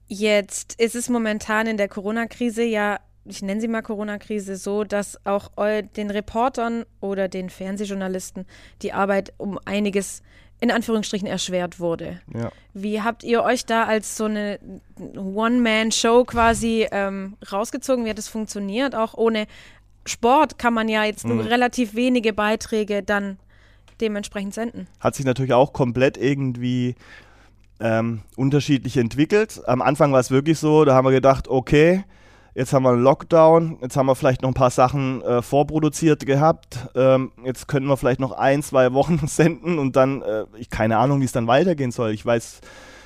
Jetzt 0.08 0.80
ist 0.80 0.96
es 0.96 1.10
momentan 1.10 1.68
in 1.68 1.78
der 1.78 1.90
Corona-Krise 1.90 2.64
ja, 2.64 3.00
ich 3.25 3.42
nenne 3.42 3.62
sie 3.62 3.68
mal 3.68 3.82
Corona-Krise, 3.82 4.56
so, 4.56 4.84
dass 4.84 5.24
auch 5.25 5.50
den 5.96 6.10
Reportern 6.10 6.86
oder 7.00 7.28
den 7.28 7.50
Fernsehjournalisten 7.50 8.46
die 8.82 8.94
Arbeit 8.94 9.34
um 9.38 9.60
einiges 9.66 10.22
in 10.60 10.70
Anführungsstrichen 10.70 11.28
erschwert 11.28 11.80
wurde. 11.80 12.22
Ja. 12.34 12.51
Wie 12.74 13.01
habt 13.01 13.24
ihr 13.24 13.44
euch 13.44 13.66
da 13.66 13.86
als 13.86 14.16
so 14.16 14.25
eine 14.25 14.60
One-Man-Show 15.16 16.24
quasi 16.25 16.88
ähm, 16.92 17.36
rausgezogen? 17.51 18.06
Wie 18.06 18.12
hat 18.12 18.20
es 18.20 18.28
funktioniert? 18.28 18.94
Auch 18.94 19.16
ohne 19.16 19.48
Sport 20.06 20.60
kann 20.60 20.74
man 20.74 20.88
ja 20.88 21.04
jetzt 21.04 21.25
nur 21.25 21.46
relativ 21.46 21.96
wenige 21.96 22.32
Beiträge 22.34 23.01
dann 23.01 23.38
dementsprechend 24.00 24.54
senden. 24.54 24.88
hat 25.00 25.16
sich 25.16 25.25
natürlich 25.25 25.54
auch 25.54 25.74
komplett 25.74 26.18
irgendwie 26.18 26.96
ähm, 27.80 28.22
unterschiedlich 28.36 28.98
entwickelt. 28.98 29.62
Am 29.66 29.82
Anfang 29.82 30.12
war 30.12 30.20
es 30.20 30.32
wirklich 30.32 30.60
so, 30.60 30.86
da 30.86 30.96
haben 30.96 31.06
wir 31.06 31.12
gedacht, 31.12 31.48
okay, 31.48 32.04
jetzt 32.53 32.74
haben 32.74 32.84
wir 32.84 32.91
einen 32.91 33.03
Lockdown, 33.03 33.77
jetzt 33.81 33.98
haben 33.98 34.05
wir 34.05 34.15
vielleicht 34.15 34.41
noch 34.41 34.50
ein 34.50 34.55
paar 34.55 34.70
Sachen 34.70 35.22
äh, 35.22 35.41
vorproduziert 35.41 36.25
gehabt, 36.25 36.89
ähm, 36.96 37.31
jetzt 37.43 37.67
könnten 37.67 37.88
wir 37.88 37.98
vielleicht 37.98 38.20
noch 38.20 38.31
ein, 38.34 38.63
zwei 38.63 38.93
Wochen 38.93 39.20
senden 39.27 39.79
und 39.79 39.96
dann, 39.96 40.22
äh, 40.22 40.46
ich 40.58 40.70
keine 40.70 40.98
Ahnung, 40.98 41.22
wie 41.22 41.25
es 41.25 41.31
dann 41.31 41.48
weitergehen 41.48 41.91
soll. 41.91 42.12
Ich 42.12 42.25
weiß, 42.25 42.62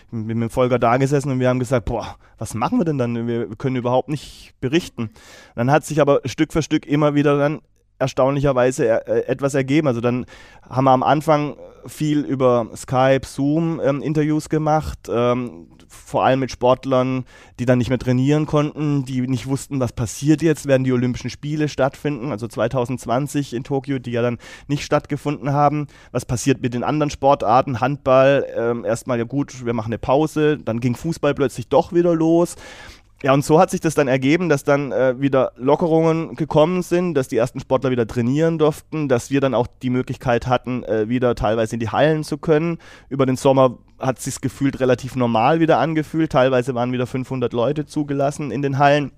ich 0.05 0.11
bin 0.11 0.25
mit 0.25 0.37
dem 0.37 0.49
Volker 0.49 0.79
da 0.79 0.97
gesessen 0.97 1.31
und 1.31 1.39
wir 1.39 1.49
haben 1.49 1.59
gesagt, 1.59 1.85
boah, 1.85 2.15
was 2.37 2.53
machen 2.53 2.79
wir 2.79 2.85
denn 2.85 2.97
dann? 2.97 3.27
Wir, 3.27 3.49
wir 3.49 3.55
können 3.55 3.75
überhaupt 3.75 4.09
nicht 4.09 4.53
berichten. 4.59 5.11
Dann 5.55 5.71
hat 5.71 5.85
sich 5.85 6.01
aber 6.01 6.21
Stück 6.25 6.53
für 6.53 6.61
Stück 6.61 6.85
immer 6.85 7.15
wieder 7.15 7.37
dann 7.37 7.61
erstaunlicherweise 7.99 9.07
äh, 9.07 9.25
etwas 9.27 9.53
ergeben. 9.53 9.87
Also 9.87 10.01
dann 10.01 10.25
haben 10.67 10.85
wir 10.85 10.91
am 10.91 11.03
Anfang 11.03 11.55
viel 11.87 12.19
über 12.19 12.67
Skype, 12.75 13.21
Zoom 13.25 13.79
ähm, 13.83 14.01
Interviews 14.01 14.49
gemacht, 14.49 14.99
ähm, 15.09 15.67
vor 15.87 16.25
allem 16.25 16.39
mit 16.39 16.51
Sportlern, 16.51 17.25
die 17.59 17.65
dann 17.65 17.77
nicht 17.77 17.89
mehr 17.89 17.99
trainieren 17.99 18.45
konnten, 18.45 19.05
die 19.05 19.21
nicht 19.21 19.47
wussten, 19.47 19.79
was 19.79 19.93
passiert 19.93 20.41
jetzt, 20.41 20.65
werden 20.65 20.83
die 20.83 20.91
Olympischen 20.91 21.29
Spiele 21.29 21.69
stattfinden, 21.69 22.31
also 22.31 22.47
2020 22.47 23.53
in 23.53 23.63
Tokio, 23.63 23.99
die 23.99 24.11
ja 24.11 24.21
dann 24.21 24.39
nicht 24.67 24.83
stattgefunden 24.83 25.53
haben. 25.53 25.87
Was 26.11 26.25
passiert 26.25 26.61
mit 26.61 26.73
den 26.73 26.83
anderen 26.83 27.11
Sportarten? 27.11 27.79
Handball, 27.79 28.45
ähm, 28.57 28.83
erstmal 28.83 29.17
ja 29.17 29.23
gut, 29.23 29.65
wir 29.65 29.73
machen 29.73 29.89
eine 29.89 29.99
Pause, 29.99 30.57
dann 30.57 30.79
ging 30.79 30.95
Fußball 30.95 31.33
plötzlich 31.33 31.67
doch 31.67 31.93
wieder 31.93 32.15
los. 32.15 32.55
Ja, 33.23 33.33
und 33.33 33.45
so 33.45 33.59
hat 33.59 33.71
sich 33.71 33.79
das 33.79 33.95
dann 33.95 34.07
ergeben, 34.07 34.49
dass 34.49 34.63
dann 34.63 34.91
äh, 34.91 35.19
wieder 35.19 35.53
Lockerungen 35.55 36.35
gekommen 36.35 36.81
sind, 36.81 37.13
dass 37.13 37.27
die 37.27 37.37
ersten 37.37 37.59
Sportler 37.59 37.89
wieder 37.89 38.05
trainieren 38.05 38.57
durften, 38.57 39.07
dass 39.07 39.31
wir 39.31 39.39
dann 39.41 39.53
auch 39.53 39.67
die 39.81 39.89
Möglichkeit 39.89 40.47
hatten, 40.47 40.83
äh, 40.83 41.07
wieder 41.07 41.33
teilweise 41.33 41.75
in 41.75 41.79
die 41.79 41.89
Hallen 41.89 42.23
zu 42.23 42.37
können. 42.37 42.77
Über 43.09 43.25
den 43.25 43.37
Sommer 43.37 43.77
hat 43.99 44.17
es 44.17 44.25
sich 44.25 44.41
gefühlt 44.41 44.79
relativ 44.79 45.15
normal 45.15 45.59
wieder 45.59 45.79
angefühlt. 45.79 46.31
Teilweise 46.31 46.75
waren 46.75 46.91
wieder 46.91 47.07
500 47.07 47.53
Leute 47.53 47.85
zugelassen 47.85 48.51
in 48.51 48.61
den 48.61 48.77
Hallen. 48.77 49.11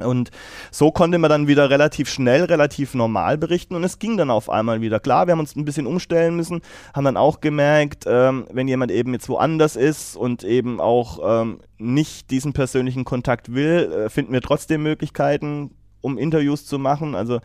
Und 0.00 0.30
so 0.70 0.90
konnte 0.90 1.18
man 1.18 1.28
dann 1.28 1.48
wieder 1.48 1.68
relativ 1.68 2.08
schnell, 2.08 2.44
relativ 2.44 2.94
normal 2.94 3.36
berichten 3.36 3.74
und 3.74 3.84
es 3.84 3.98
ging 3.98 4.16
dann 4.16 4.30
auf 4.30 4.48
einmal 4.48 4.80
wieder. 4.80 5.00
Klar, 5.00 5.26
wir 5.26 5.32
haben 5.32 5.40
uns 5.40 5.54
ein 5.54 5.66
bisschen 5.66 5.86
umstellen 5.86 6.34
müssen, 6.34 6.62
haben 6.94 7.04
dann 7.04 7.18
auch 7.18 7.40
gemerkt, 7.40 8.04
ähm, 8.06 8.46
wenn 8.50 8.68
jemand 8.68 8.90
eben 8.90 9.12
jetzt 9.12 9.28
woanders 9.28 9.76
ist 9.76 10.16
und 10.16 10.44
eben 10.44 10.80
auch 10.80 11.42
ähm, 11.42 11.60
nicht 11.76 12.30
diesen 12.30 12.54
persönlichen 12.54 13.04
Kontakt 13.04 13.54
will, 13.54 13.92
äh, 13.92 14.08
finden 14.08 14.32
wir 14.32 14.40
trotzdem 14.40 14.82
Möglichkeiten, 14.82 15.72
um 16.02 16.18
Interviews 16.18 16.66
zu 16.66 16.78
machen. 16.78 17.14
Also 17.14 17.40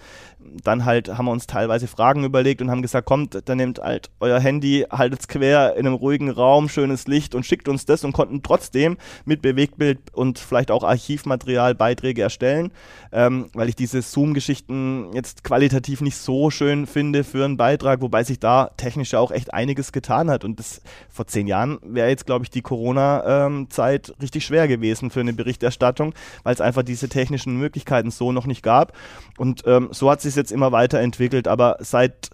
dann 0.63 0.85
halt 0.85 1.09
haben 1.17 1.25
wir 1.25 1.31
uns 1.31 1.47
teilweise 1.47 1.87
Fragen 1.87 2.23
überlegt 2.23 2.61
und 2.61 2.69
haben 2.69 2.81
gesagt, 2.81 3.07
kommt, 3.07 3.41
dann 3.45 3.57
nehmt 3.57 3.79
halt 3.79 4.09
euer 4.19 4.39
Handy, 4.39 4.85
haltet 4.89 5.21
es 5.21 5.27
quer 5.27 5.75
in 5.75 5.85
einem 5.85 5.95
ruhigen 5.95 6.29
Raum, 6.29 6.69
schönes 6.69 7.07
Licht 7.07 7.35
und 7.35 7.45
schickt 7.45 7.69
uns 7.69 7.85
das 7.85 8.03
und 8.03 8.13
konnten 8.13 8.43
trotzdem 8.43 8.97
mit 9.25 9.41
Bewegtbild 9.41 9.99
und 10.13 10.39
vielleicht 10.39 10.71
auch 10.71 10.83
Archivmaterial 10.83 11.75
Beiträge 11.75 12.21
erstellen, 12.21 12.71
ähm, 13.11 13.49
weil 13.53 13.69
ich 13.69 13.75
diese 13.75 14.01
Zoom-Geschichten 14.01 15.11
jetzt 15.13 15.43
qualitativ 15.43 16.01
nicht 16.01 16.17
so 16.17 16.49
schön 16.49 16.87
finde 16.87 17.23
für 17.23 17.45
einen 17.45 17.57
Beitrag, 17.57 18.01
wobei 18.01 18.23
sich 18.23 18.39
da 18.39 18.71
technisch 18.77 19.13
ja 19.13 19.19
auch 19.19 19.31
echt 19.31 19.53
einiges 19.53 19.91
getan 19.91 20.29
hat 20.29 20.43
und 20.43 20.59
das 20.59 20.81
vor 21.09 21.27
zehn 21.27 21.47
Jahren 21.47 21.79
wäre 21.83 22.09
jetzt, 22.09 22.25
glaube 22.25 22.45
ich, 22.45 22.49
die 22.49 22.61
Corona-Zeit 22.61 24.09
ähm, 24.09 24.15
richtig 24.21 24.45
schwer 24.45 24.67
gewesen 24.67 25.09
für 25.09 25.19
eine 25.19 25.33
Berichterstattung, 25.33 26.13
weil 26.43 26.53
es 26.53 26.61
einfach 26.61 26.83
diese 26.83 27.09
technischen 27.09 27.57
Möglichkeiten 27.57 28.11
so 28.11 28.31
noch 28.31 28.46
nicht 28.47 28.63
gab 28.63 28.93
und 29.37 29.63
ähm, 29.65 29.89
so 29.91 30.09
hat 30.09 30.21
sich 30.21 30.35
jetzt 30.35 30.51
immer 30.51 30.71
weiterentwickelt, 30.71 31.47
aber 31.47 31.77
seit 31.79 32.29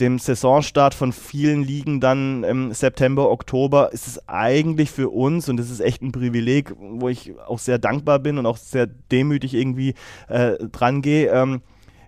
dem 0.00 0.18
Saisonstart 0.18 0.94
von 0.94 1.12
vielen 1.12 1.62
Ligen 1.62 2.00
dann 2.00 2.44
im 2.44 2.72
September, 2.72 3.30
Oktober 3.30 3.92
ist 3.92 4.06
es 4.06 4.28
eigentlich 4.28 4.90
für 4.90 5.08
uns, 5.08 5.48
und 5.48 5.56
das 5.56 5.70
ist 5.70 5.80
echt 5.80 6.02
ein 6.02 6.12
Privileg, 6.12 6.74
wo 6.78 7.08
ich 7.08 7.32
auch 7.46 7.58
sehr 7.58 7.78
dankbar 7.78 8.18
bin 8.18 8.38
und 8.38 8.46
auch 8.46 8.58
sehr 8.58 8.86
demütig 8.86 9.54
irgendwie 9.54 9.94
äh, 10.28 10.58
dran 10.70 11.00
gehe, 11.00 11.30
ähm, 11.30 11.62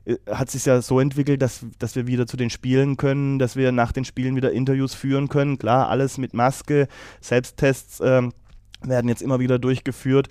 äh, 0.05 0.17
hat 0.31 0.51
sich 0.51 0.67
ja 0.67 0.83
so 0.83 1.01
entwickelt, 1.01 1.41
dass, 1.41 1.65
dass 1.79 1.97
wir 1.97 2.07
wieder 2.07 2.27
zu 2.27 2.37
den 2.37 2.51
Spielen 2.51 2.99
können, 2.99 3.39
dass 3.39 3.57
wir 3.57 3.73
nach 3.73 3.93
den 3.93 4.05
Spielen 4.05 4.37
wieder 4.37 4.53
Interviews 4.53 4.95
führen 4.95 5.29
können. 5.29 5.59
Klar, 5.59 5.89
alles 5.89 6.19
mit 6.19 6.35
Maske, 6.35 6.89
Selbsttests. 7.21 8.01
Ähm, 8.05 8.33
werden 8.81 9.09
jetzt 9.09 9.23
immer 9.23 9.41
wieder 9.41 9.59
durchgeführt, 9.59 10.29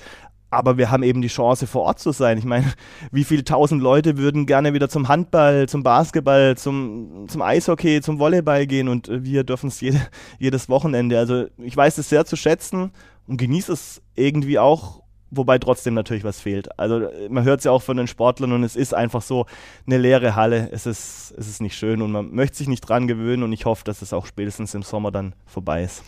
aber 0.49 0.77
wir 0.77 0.89
haben 0.91 1.03
eben 1.03 1.21
die 1.21 1.27
Chance, 1.27 1.67
vor 1.67 1.83
Ort 1.83 1.99
zu 1.99 2.11
sein. 2.11 2.37
Ich 2.37 2.45
meine, 2.45 2.65
wie 3.11 3.23
viele 3.23 3.43
tausend 3.43 3.81
Leute 3.81 4.17
würden 4.17 4.45
gerne 4.45 4.73
wieder 4.73 4.89
zum 4.89 5.07
Handball, 5.07 5.67
zum 5.67 5.83
Basketball, 5.83 6.57
zum, 6.57 7.25
zum 7.27 7.41
Eishockey, 7.41 8.01
zum 8.01 8.19
Volleyball 8.19 8.65
gehen 8.67 8.87
und 8.87 9.09
wir 9.11 9.43
dürfen 9.43 9.67
es 9.67 9.81
jede, 9.81 10.01
jedes 10.39 10.69
Wochenende. 10.69 11.17
Also 11.17 11.45
ich 11.57 11.75
weiß 11.75 11.97
es 11.97 12.09
sehr 12.09 12.25
zu 12.25 12.35
schätzen 12.35 12.91
und 13.27 13.37
genieße 13.37 13.73
es 13.73 14.01
irgendwie 14.15 14.57
auch, 14.57 15.03
wobei 15.29 15.59
trotzdem 15.59 15.93
natürlich 15.93 16.23
was 16.23 16.39
fehlt. 16.39 16.79
Also 16.79 17.09
man 17.29 17.43
hört 17.43 17.59
es 17.59 17.65
ja 17.65 17.71
auch 17.71 17.81
von 17.81 17.97
den 17.97 18.07
Sportlern 18.07 18.53
und 18.53 18.63
es 18.63 18.77
ist 18.77 18.93
einfach 18.93 19.21
so 19.21 19.45
eine 19.85 19.97
leere 19.97 20.35
Halle. 20.35 20.69
Es 20.71 20.85
ist, 20.85 21.33
es 21.37 21.49
ist 21.49 21.61
nicht 21.61 21.75
schön 21.75 22.01
und 22.01 22.11
man 22.11 22.33
möchte 22.33 22.57
sich 22.57 22.69
nicht 22.69 22.81
dran 22.81 23.07
gewöhnen 23.07 23.43
und 23.43 23.51
ich 23.51 23.65
hoffe, 23.65 23.83
dass 23.83 24.01
es 24.01 24.13
auch 24.13 24.25
spätestens 24.25 24.73
im 24.73 24.83
Sommer 24.83 25.11
dann 25.11 25.33
vorbei 25.45 25.83
ist. 25.83 26.03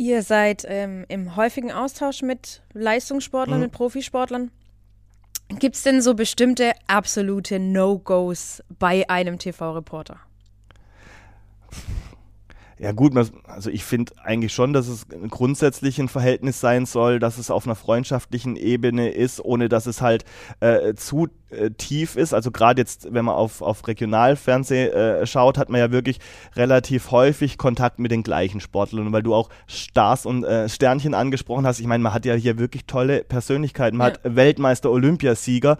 Ihr 0.00 0.22
seid 0.22 0.64
ähm, 0.66 1.04
im 1.08 1.36
häufigen 1.36 1.70
Austausch 1.70 2.22
mit 2.22 2.62
Leistungssportlern, 2.72 3.58
mhm. 3.58 3.64
mit 3.64 3.72
Profisportlern. 3.72 4.50
Gibt 5.58 5.76
es 5.76 5.82
denn 5.82 6.00
so 6.00 6.14
bestimmte 6.14 6.72
absolute 6.86 7.58
No-Gos 7.58 8.62
bei 8.78 9.06
einem 9.10 9.38
TV-Reporter? 9.38 10.18
Ja 12.80 12.92
gut, 12.92 13.12
also 13.44 13.68
ich 13.68 13.84
finde 13.84 14.14
eigentlich 14.24 14.54
schon, 14.54 14.72
dass 14.72 14.88
es 14.88 15.06
grundsätzlich 15.28 15.98
ein 15.98 16.08
Verhältnis 16.08 16.60
sein 16.60 16.86
soll, 16.86 17.18
dass 17.18 17.36
es 17.36 17.50
auf 17.50 17.66
einer 17.66 17.74
freundschaftlichen 17.74 18.56
Ebene 18.56 19.10
ist, 19.10 19.44
ohne 19.44 19.68
dass 19.68 19.84
es 19.84 20.00
halt 20.00 20.24
äh, 20.60 20.94
zu 20.94 21.28
äh, 21.50 21.72
tief 21.72 22.16
ist. 22.16 22.32
Also 22.32 22.50
gerade 22.50 22.80
jetzt, 22.80 23.12
wenn 23.12 23.26
man 23.26 23.34
auf, 23.34 23.60
auf 23.60 23.86
Regionalfernsehen 23.86 24.92
äh, 24.94 25.26
schaut, 25.26 25.58
hat 25.58 25.68
man 25.68 25.78
ja 25.78 25.92
wirklich 25.92 26.20
relativ 26.56 27.10
häufig 27.10 27.58
Kontakt 27.58 27.98
mit 27.98 28.12
den 28.12 28.22
gleichen 28.22 28.60
Sportlern. 28.60 29.12
Weil 29.12 29.24
du 29.24 29.34
auch 29.34 29.50
Stars 29.66 30.24
und 30.24 30.44
äh, 30.44 30.66
Sternchen 30.70 31.12
angesprochen 31.12 31.66
hast, 31.66 31.80
ich 31.80 31.86
meine, 31.86 32.02
man 32.02 32.14
hat 32.14 32.24
ja 32.24 32.32
hier 32.32 32.58
wirklich 32.58 32.86
tolle 32.86 33.24
Persönlichkeiten. 33.24 33.98
Man 33.98 34.08
ja. 34.08 34.14
hat 34.14 34.36
Weltmeister, 34.36 34.90
Olympiasieger 34.90 35.76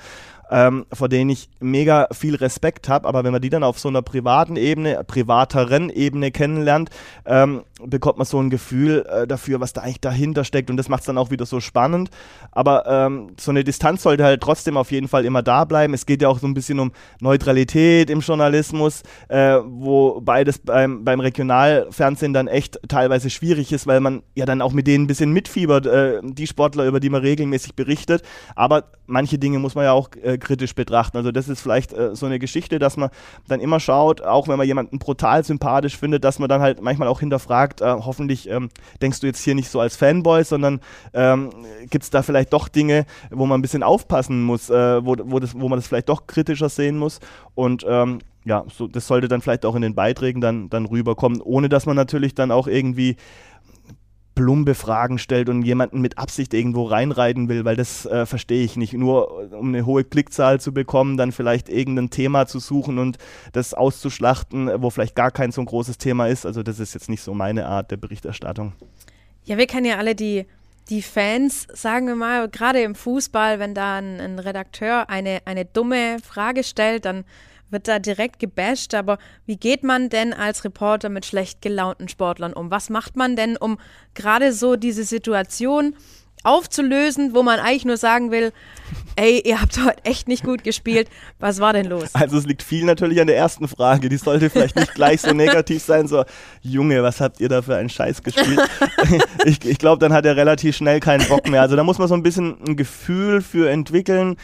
ähm, 0.50 0.86
vor 0.92 1.08
denen 1.08 1.30
ich 1.30 1.48
mega 1.60 2.08
viel 2.12 2.34
Respekt 2.34 2.88
habe, 2.88 3.06
aber 3.06 3.24
wenn 3.24 3.32
man 3.32 3.40
die 3.40 3.50
dann 3.50 3.62
auf 3.62 3.78
so 3.78 3.88
einer 3.88 4.02
privaten 4.02 4.56
Ebene, 4.56 5.02
privateren 5.06 5.90
Ebene 5.90 6.30
kennenlernt, 6.30 6.90
ähm, 7.24 7.62
bekommt 7.84 8.18
man 8.18 8.26
so 8.26 8.40
ein 8.40 8.50
Gefühl 8.50 9.06
äh, 9.08 9.26
dafür, 9.26 9.60
was 9.60 9.72
da 9.72 9.82
eigentlich 9.82 10.00
dahinter 10.00 10.44
steckt 10.44 10.70
und 10.70 10.76
das 10.76 10.88
macht 10.88 11.00
es 11.00 11.06
dann 11.06 11.18
auch 11.18 11.30
wieder 11.30 11.46
so 11.46 11.60
spannend. 11.60 12.10
Aber 12.52 12.84
ähm, 12.86 13.28
so 13.38 13.50
eine 13.50 13.64
Distanz 13.64 14.02
sollte 14.02 14.24
halt 14.24 14.40
trotzdem 14.40 14.76
auf 14.76 14.90
jeden 14.90 15.08
Fall 15.08 15.24
immer 15.24 15.42
da 15.42 15.64
bleiben. 15.64 15.94
Es 15.94 16.06
geht 16.06 16.22
ja 16.22 16.28
auch 16.28 16.38
so 16.38 16.46
ein 16.46 16.54
bisschen 16.54 16.80
um 16.80 16.92
Neutralität 17.20 18.10
im 18.10 18.20
Journalismus, 18.20 19.02
äh, 19.28 19.58
wo 19.64 20.20
beides 20.20 20.58
beim, 20.58 21.04
beim 21.04 21.20
Regionalfernsehen 21.20 22.32
dann 22.32 22.48
echt 22.48 22.80
teilweise 22.88 23.30
schwierig 23.30 23.72
ist, 23.72 23.86
weil 23.86 24.00
man 24.00 24.22
ja 24.34 24.46
dann 24.46 24.62
auch 24.62 24.72
mit 24.72 24.86
denen 24.86 25.04
ein 25.04 25.06
bisschen 25.06 25.32
mitfiebert, 25.32 25.86
äh, 25.86 26.20
die 26.22 26.46
Sportler, 26.46 26.86
über 26.86 27.00
die 27.00 27.10
man 27.10 27.22
regelmäßig 27.22 27.76
berichtet. 27.76 28.22
Aber 28.56 28.84
manche 29.06 29.38
Dinge 29.38 29.58
muss 29.58 29.74
man 29.74 29.84
ja 29.84 29.92
auch 29.92 30.10
äh, 30.22 30.38
kritisch 30.40 30.74
betrachten. 30.74 31.16
Also 31.16 31.32
das 31.32 31.48
ist 31.48 31.60
vielleicht 31.60 31.92
äh, 31.92 32.14
so 32.14 32.26
eine 32.26 32.38
Geschichte, 32.38 32.78
dass 32.78 32.96
man 32.96 33.10
dann 33.48 33.60
immer 33.60 33.80
schaut, 33.80 34.22
auch 34.22 34.48
wenn 34.48 34.58
man 34.58 34.66
jemanden 34.66 34.98
brutal 34.98 35.44
sympathisch 35.44 35.96
findet, 35.96 36.24
dass 36.24 36.38
man 36.38 36.48
dann 36.48 36.60
halt 36.60 36.82
manchmal 36.82 37.08
auch 37.08 37.20
hinterfragt, 37.20 37.80
äh, 37.80 37.84
hoffentlich 37.84 38.48
ähm, 38.48 38.70
denkst 39.00 39.20
du 39.20 39.26
jetzt 39.26 39.42
hier 39.42 39.54
nicht 39.54 39.70
so 39.70 39.80
als 39.80 39.96
Fanboy, 39.96 40.44
sondern 40.44 40.80
ähm, 41.14 41.50
gibt 41.90 42.04
es 42.04 42.10
da 42.10 42.22
vielleicht 42.22 42.52
doch 42.52 42.68
Dinge, 42.68 43.06
wo 43.30 43.46
man 43.46 43.58
ein 43.58 43.62
bisschen 43.62 43.82
aufpassen 43.82 44.42
muss, 44.42 44.70
äh, 44.70 45.04
wo, 45.04 45.16
wo, 45.24 45.38
das, 45.38 45.54
wo 45.54 45.68
man 45.68 45.78
das 45.78 45.86
vielleicht 45.86 46.08
doch 46.08 46.26
kritischer 46.26 46.68
sehen 46.68 46.98
muss. 46.98 47.20
Und 47.54 47.84
ähm, 47.88 48.20
ja, 48.44 48.64
so, 48.72 48.86
das 48.86 49.06
sollte 49.06 49.28
dann 49.28 49.42
vielleicht 49.42 49.66
auch 49.66 49.74
in 49.74 49.82
den 49.82 49.94
Beiträgen 49.94 50.40
dann, 50.40 50.70
dann 50.70 50.86
rüberkommen, 50.86 51.40
ohne 51.42 51.68
dass 51.68 51.86
man 51.86 51.96
natürlich 51.96 52.34
dann 52.34 52.50
auch 52.50 52.66
irgendwie 52.66 53.16
plumpe 54.40 54.74
Fragen 54.74 55.18
stellt 55.18 55.50
und 55.50 55.62
jemanden 55.62 56.00
mit 56.00 56.16
Absicht 56.16 56.54
irgendwo 56.54 56.84
reinreiten 56.84 57.50
will, 57.50 57.66
weil 57.66 57.76
das 57.76 58.06
äh, 58.06 58.24
verstehe 58.24 58.64
ich 58.64 58.76
nicht. 58.76 58.94
Nur 58.94 59.52
um 59.52 59.68
eine 59.68 59.84
hohe 59.84 60.02
Klickzahl 60.02 60.58
zu 60.58 60.72
bekommen, 60.72 61.18
dann 61.18 61.30
vielleicht 61.30 61.68
irgendein 61.68 62.08
Thema 62.08 62.46
zu 62.46 62.58
suchen 62.58 62.98
und 62.98 63.18
das 63.52 63.74
auszuschlachten, 63.74 64.70
wo 64.82 64.88
vielleicht 64.88 65.14
gar 65.14 65.30
kein 65.30 65.52
so 65.52 65.60
ein 65.60 65.66
großes 65.66 65.98
Thema 65.98 66.26
ist. 66.26 66.46
Also 66.46 66.62
das 66.62 66.80
ist 66.80 66.94
jetzt 66.94 67.10
nicht 67.10 67.20
so 67.22 67.34
meine 67.34 67.66
Art 67.66 67.90
der 67.90 67.98
Berichterstattung. 67.98 68.72
Ja, 69.44 69.58
wir 69.58 69.66
kennen 69.66 69.84
ja 69.84 69.98
alle 69.98 70.14
die, 70.14 70.46
die 70.88 71.02
Fans, 71.02 71.66
sagen 71.74 72.06
wir 72.06 72.16
mal, 72.16 72.48
gerade 72.48 72.80
im 72.80 72.94
Fußball, 72.94 73.58
wenn 73.58 73.74
da 73.74 73.98
ein, 73.98 74.20
ein 74.20 74.38
Redakteur 74.38 75.10
eine, 75.10 75.40
eine 75.44 75.66
dumme 75.66 76.16
Frage 76.24 76.64
stellt, 76.64 77.04
dann 77.04 77.24
wird 77.70 77.88
da 77.88 77.98
direkt 77.98 78.38
gebasht, 78.38 78.94
aber 78.94 79.18
wie 79.46 79.56
geht 79.56 79.82
man 79.82 80.08
denn 80.08 80.32
als 80.32 80.64
Reporter 80.64 81.08
mit 81.08 81.26
schlecht 81.26 81.62
gelaunten 81.62 82.08
Sportlern 82.08 82.52
um? 82.52 82.70
Was 82.70 82.90
macht 82.90 83.16
man 83.16 83.36
denn, 83.36 83.56
um 83.56 83.78
gerade 84.14 84.52
so 84.52 84.76
diese 84.76 85.04
Situation 85.04 85.94
aufzulösen, 86.42 87.34
wo 87.34 87.42
man 87.42 87.60
eigentlich 87.60 87.84
nur 87.84 87.96
sagen 87.96 88.30
will, 88.30 88.52
ey, 89.16 89.42
ihr 89.44 89.60
habt 89.60 89.82
heute 89.84 90.04
echt 90.04 90.28
nicht 90.28 90.44
gut 90.44 90.64
gespielt. 90.64 91.08
Was 91.38 91.60
war 91.60 91.72
denn 91.72 91.86
los? 91.86 92.14
Also 92.14 92.38
es 92.38 92.46
liegt 92.46 92.62
viel 92.62 92.84
natürlich 92.84 93.20
an 93.20 93.26
der 93.26 93.36
ersten 93.36 93.68
Frage. 93.68 94.08
Die 94.08 94.16
sollte 94.16 94.50
vielleicht 94.50 94.76
nicht 94.76 94.94
gleich 94.94 95.20
so 95.20 95.32
negativ 95.32 95.82
sein, 95.82 96.08
so, 96.08 96.24
Junge, 96.62 97.02
was 97.02 97.20
habt 97.20 97.40
ihr 97.40 97.48
da 97.48 97.62
für 97.62 97.76
einen 97.76 97.88
Scheiß 97.88 98.22
gespielt? 98.22 98.60
ich 99.44 99.64
ich 99.64 99.78
glaube, 99.78 99.98
dann 99.98 100.12
hat 100.12 100.26
er 100.26 100.36
relativ 100.36 100.76
schnell 100.76 101.00
keinen 101.00 101.26
Bock 101.28 101.48
mehr. 101.48 101.62
Also 101.62 101.76
da 101.76 101.84
muss 101.84 101.98
man 101.98 102.08
so 102.08 102.14
ein 102.14 102.22
bisschen 102.22 102.56
ein 102.66 102.76
Gefühl 102.76 103.42
für 103.42 103.70
entwickeln, 103.70 104.36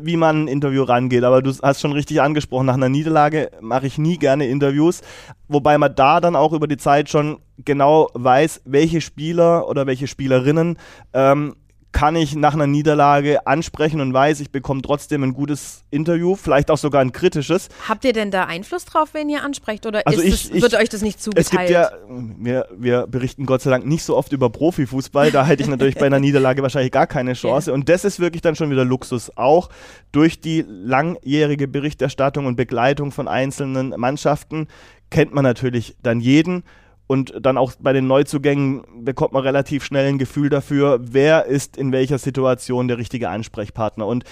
wie 0.00 0.16
man 0.16 0.44
ein 0.44 0.48
Interview 0.48 0.82
rangeht. 0.82 1.24
Aber 1.24 1.42
du 1.42 1.52
hast 1.62 1.80
schon 1.80 1.92
richtig 1.92 2.20
angesprochen, 2.20 2.66
nach 2.66 2.74
einer 2.74 2.88
Niederlage 2.88 3.50
mache 3.60 3.86
ich 3.86 3.98
nie 3.98 4.18
gerne 4.18 4.46
Interviews. 4.46 5.00
Wobei 5.48 5.78
man 5.78 5.94
da 5.94 6.20
dann 6.20 6.36
auch 6.36 6.52
über 6.52 6.68
die 6.68 6.76
Zeit 6.76 7.08
schon 7.10 7.38
genau 7.64 8.08
weiß, 8.14 8.62
welche 8.64 9.00
Spieler 9.00 9.68
oder 9.68 9.86
welche 9.86 10.06
Spielerinnen 10.06 10.78
ähm, 11.12 11.56
kann 11.92 12.14
ich 12.14 12.36
nach 12.36 12.54
einer 12.54 12.66
Niederlage 12.66 13.46
ansprechen 13.46 14.00
und 14.00 14.12
weiß, 14.12 14.40
ich 14.40 14.50
bekomme 14.50 14.80
trotzdem 14.82 15.24
ein 15.24 15.32
gutes 15.32 15.84
Interview, 15.90 16.36
vielleicht 16.36 16.70
auch 16.70 16.78
sogar 16.78 17.00
ein 17.00 17.12
kritisches. 17.12 17.68
Habt 17.88 18.04
ihr 18.04 18.12
denn 18.12 18.30
da 18.30 18.44
Einfluss 18.44 18.84
drauf, 18.84 19.10
wenn 19.12 19.28
ihr 19.28 19.42
ansprecht 19.42 19.86
oder 19.86 20.02
also 20.04 20.22
ich, 20.22 20.46
es, 20.46 20.50
ich, 20.50 20.62
wird 20.62 20.74
euch 20.74 20.88
das 20.88 21.02
nicht 21.02 21.20
zugeteilt? 21.20 21.46
Es 21.46 21.50
gibt 21.50 21.70
ja, 21.70 21.90
wir, 22.08 22.68
wir 22.76 23.06
berichten 23.06 23.44
Gott 23.44 23.62
sei 23.62 23.70
Dank 23.70 23.86
nicht 23.86 24.04
so 24.04 24.16
oft 24.16 24.32
über 24.32 24.50
Profifußball, 24.50 25.32
da 25.32 25.44
hätte 25.44 25.62
ich 25.62 25.68
natürlich 25.68 25.96
bei 25.96 26.06
einer 26.06 26.20
Niederlage 26.20 26.62
wahrscheinlich 26.62 26.92
gar 26.92 27.06
keine 27.06 27.32
Chance. 27.32 27.70
Yeah. 27.70 27.74
Und 27.74 27.88
das 27.88 28.04
ist 28.04 28.20
wirklich 28.20 28.42
dann 28.42 28.54
schon 28.54 28.70
wieder 28.70 28.84
Luxus, 28.84 29.36
auch 29.36 29.68
durch 30.12 30.40
die 30.40 30.64
langjährige 30.68 31.66
Berichterstattung 31.66 32.46
und 32.46 32.56
Begleitung 32.56 33.10
von 33.10 33.26
einzelnen 33.26 33.90
Mannschaften 33.96 34.68
kennt 35.10 35.34
man 35.34 35.42
natürlich 35.42 35.96
dann 36.02 36.20
jeden 36.20 36.62
und 37.10 37.34
dann 37.40 37.58
auch 37.58 37.72
bei 37.80 37.92
den 37.92 38.06
Neuzugängen 38.06 38.84
bekommt 39.04 39.32
man 39.32 39.42
relativ 39.42 39.82
schnell 39.82 40.06
ein 40.06 40.18
Gefühl 40.18 40.48
dafür, 40.48 41.00
wer 41.02 41.46
ist 41.46 41.76
in 41.76 41.90
welcher 41.90 42.18
Situation 42.18 42.86
der 42.86 42.98
richtige 42.98 43.30
Ansprechpartner. 43.30 44.06
Und 44.06 44.22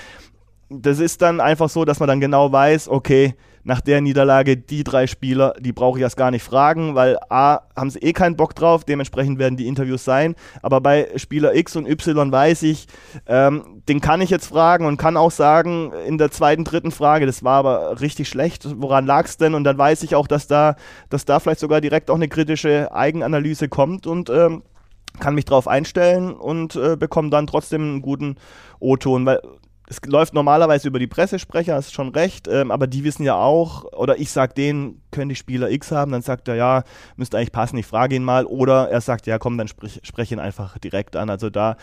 das 0.70 1.00
ist 1.00 1.20
dann 1.20 1.40
einfach 1.40 1.68
so, 1.70 1.84
dass 1.84 1.98
man 1.98 2.06
dann 2.06 2.20
genau 2.20 2.52
weiß, 2.52 2.88
okay, 2.88 3.34
nach 3.68 3.82
der 3.82 4.00
Niederlage, 4.00 4.56
die 4.56 4.82
drei 4.82 5.06
Spieler, 5.06 5.52
die 5.60 5.74
brauche 5.74 5.98
ich 5.98 6.02
erst 6.02 6.16
gar 6.16 6.30
nicht 6.30 6.42
fragen, 6.42 6.94
weil 6.94 7.18
A, 7.28 7.60
haben 7.76 7.90
sie 7.90 7.98
eh 7.98 8.14
keinen 8.14 8.34
Bock 8.34 8.54
drauf, 8.54 8.84
dementsprechend 8.84 9.38
werden 9.38 9.58
die 9.58 9.66
Interviews 9.66 10.06
sein. 10.06 10.36
Aber 10.62 10.80
bei 10.80 11.10
Spieler 11.16 11.54
X 11.54 11.76
und 11.76 11.86
Y 11.86 12.32
weiß 12.32 12.62
ich, 12.62 12.86
ähm, 13.26 13.82
den 13.86 14.00
kann 14.00 14.22
ich 14.22 14.30
jetzt 14.30 14.46
fragen 14.46 14.86
und 14.86 14.96
kann 14.96 15.18
auch 15.18 15.30
sagen, 15.30 15.92
in 16.06 16.16
der 16.16 16.30
zweiten, 16.30 16.64
dritten 16.64 16.92
Frage, 16.92 17.26
das 17.26 17.44
war 17.44 17.58
aber 17.58 18.00
richtig 18.00 18.30
schlecht, 18.30 18.66
woran 18.80 19.04
lag 19.04 19.26
es 19.26 19.36
denn? 19.36 19.52
Und 19.52 19.64
dann 19.64 19.76
weiß 19.76 20.02
ich 20.02 20.14
auch, 20.14 20.28
dass 20.28 20.46
da, 20.46 20.76
dass 21.10 21.26
da 21.26 21.38
vielleicht 21.38 21.60
sogar 21.60 21.82
direkt 21.82 22.10
auch 22.10 22.14
eine 22.14 22.28
kritische 22.28 22.90
Eigenanalyse 22.90 23.68
kommt 23.68 24.06
und 24.06 24.30
ähm, 24.30 24.62
kann 25.20 25.34
mich 25.34 25.44
darauf 25.44 25.68
einstellen 25.68 26.32
und 26.32 26.74
äh, 26.74 26.96
bekomme 26.96 27.28
dann 27.28 27.46
trotzdem 27.46 27.82
einen 27.82 28.02
guten 28.02 28.36
O-Ton, 28.80 29.26
weil 29.26 29.42
es 29.88 30.00
läuft 30.04 30.34
normalerweise 30.34 30.86
über 30.88 30.98
die 30.98 31.06
Pressesprecher, 31.06 31.74
hast 31.74 31.94
schon 31.94 32.10
recht, 32.10 32.46
ähm, 32.46 32.70
aber 32.70 32.86
die 32.86 33.04
wissen 33.04 33.22
ja 33.22 33.36
auch, 33.36 33.84
oder 33.92 34.18
ich 34.18 34.30
sag 34.30 34.54
denen, 34.54 35.00
können 35.10 35.30
die 35.30 35.34
Spieler 35.34 35.70
X 35.70 35.90
haben, 35.92 36.12
dann 36.12 36.20
sagt 36.20 36.46
er, 36.48 36.56
ja, 36.56 36.84
müsste 37.16 37.38
eigentlich 37.38 37.52
passen, 37.52 37.78
ich 37.78 37.86
frage 37.86 38.14
ihn 38.14 38.22
mal, 38.22 38.44
oder 38.44 38.90
er 38.90 39.00
sagt, 39.00 39.26
ja, 39.26 39.38
komm, 39.38 39.56
dann 39.56 39.66
sprich, 39.66 40.00
spreche 40.02 40.34
ihn 40.34 40.40
einfach 40.40 40.78
direkt 40.78 41.16
an. 41.16 41.30
Also 41.30 41.48
da 41.48 41.76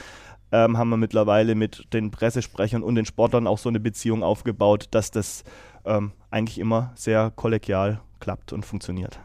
ähm, 0.52 0.78
haben 0.78 0.90
wir 0.90 0.98
mittlerweile 0.98 1.56
mit 1.56 1.92
den 1.94 2.12
Pressesprechern 2.12 2.84
und 2.84 2.94
den 2.94 3.06
Sportlern 3.06 3.48
auch 3.48 3.58
so 3.58 3.70
eine 3.70 3.80
Beziehung 3.80 4.22
aufgebaut, 4.22 4.88
dass 4.92 5.10
das 5.10 5.44
ähm, 5.84 6.12
eigentlich 6.30 6.60
immer 6.60 6.92
sehr 6.96 7.32
kollegial 7.36 8.02
klappt 8.20 8.54
und 8.54 8.68
funktioniert. 8.68 9.20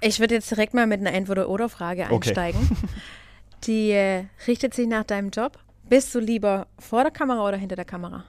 Ich 0.00 0.20
würde 0.20 0.36
jetzt 0.36 0.50
direkt 0.50 0.72
mal 0.72 0.86
mit 0.86 1.00
einer 1.00 1.12
Entweder-Oder-Frage 1.12 2.06
einsteigen. 2.06 2.60
Okay. 2.70 2.88
Die 3.64 3.90
äh, 3.90 4.24
richtet 4.46 4.72
sich 4.72 4.88
nach 4.88 5.04
deinem 5.04 5.28
Job 5.28 5.58
bist 5.90 6.14
du 6.14 6.20
lieber 6.20 6.68
vor 6.78 7.02
der 7.02 7.10
Kamera 7.10 7.46
oder 7.46 7.56
hinter 7.56 7.74
der 7.74 7.84
Kamera? 7.84 8.24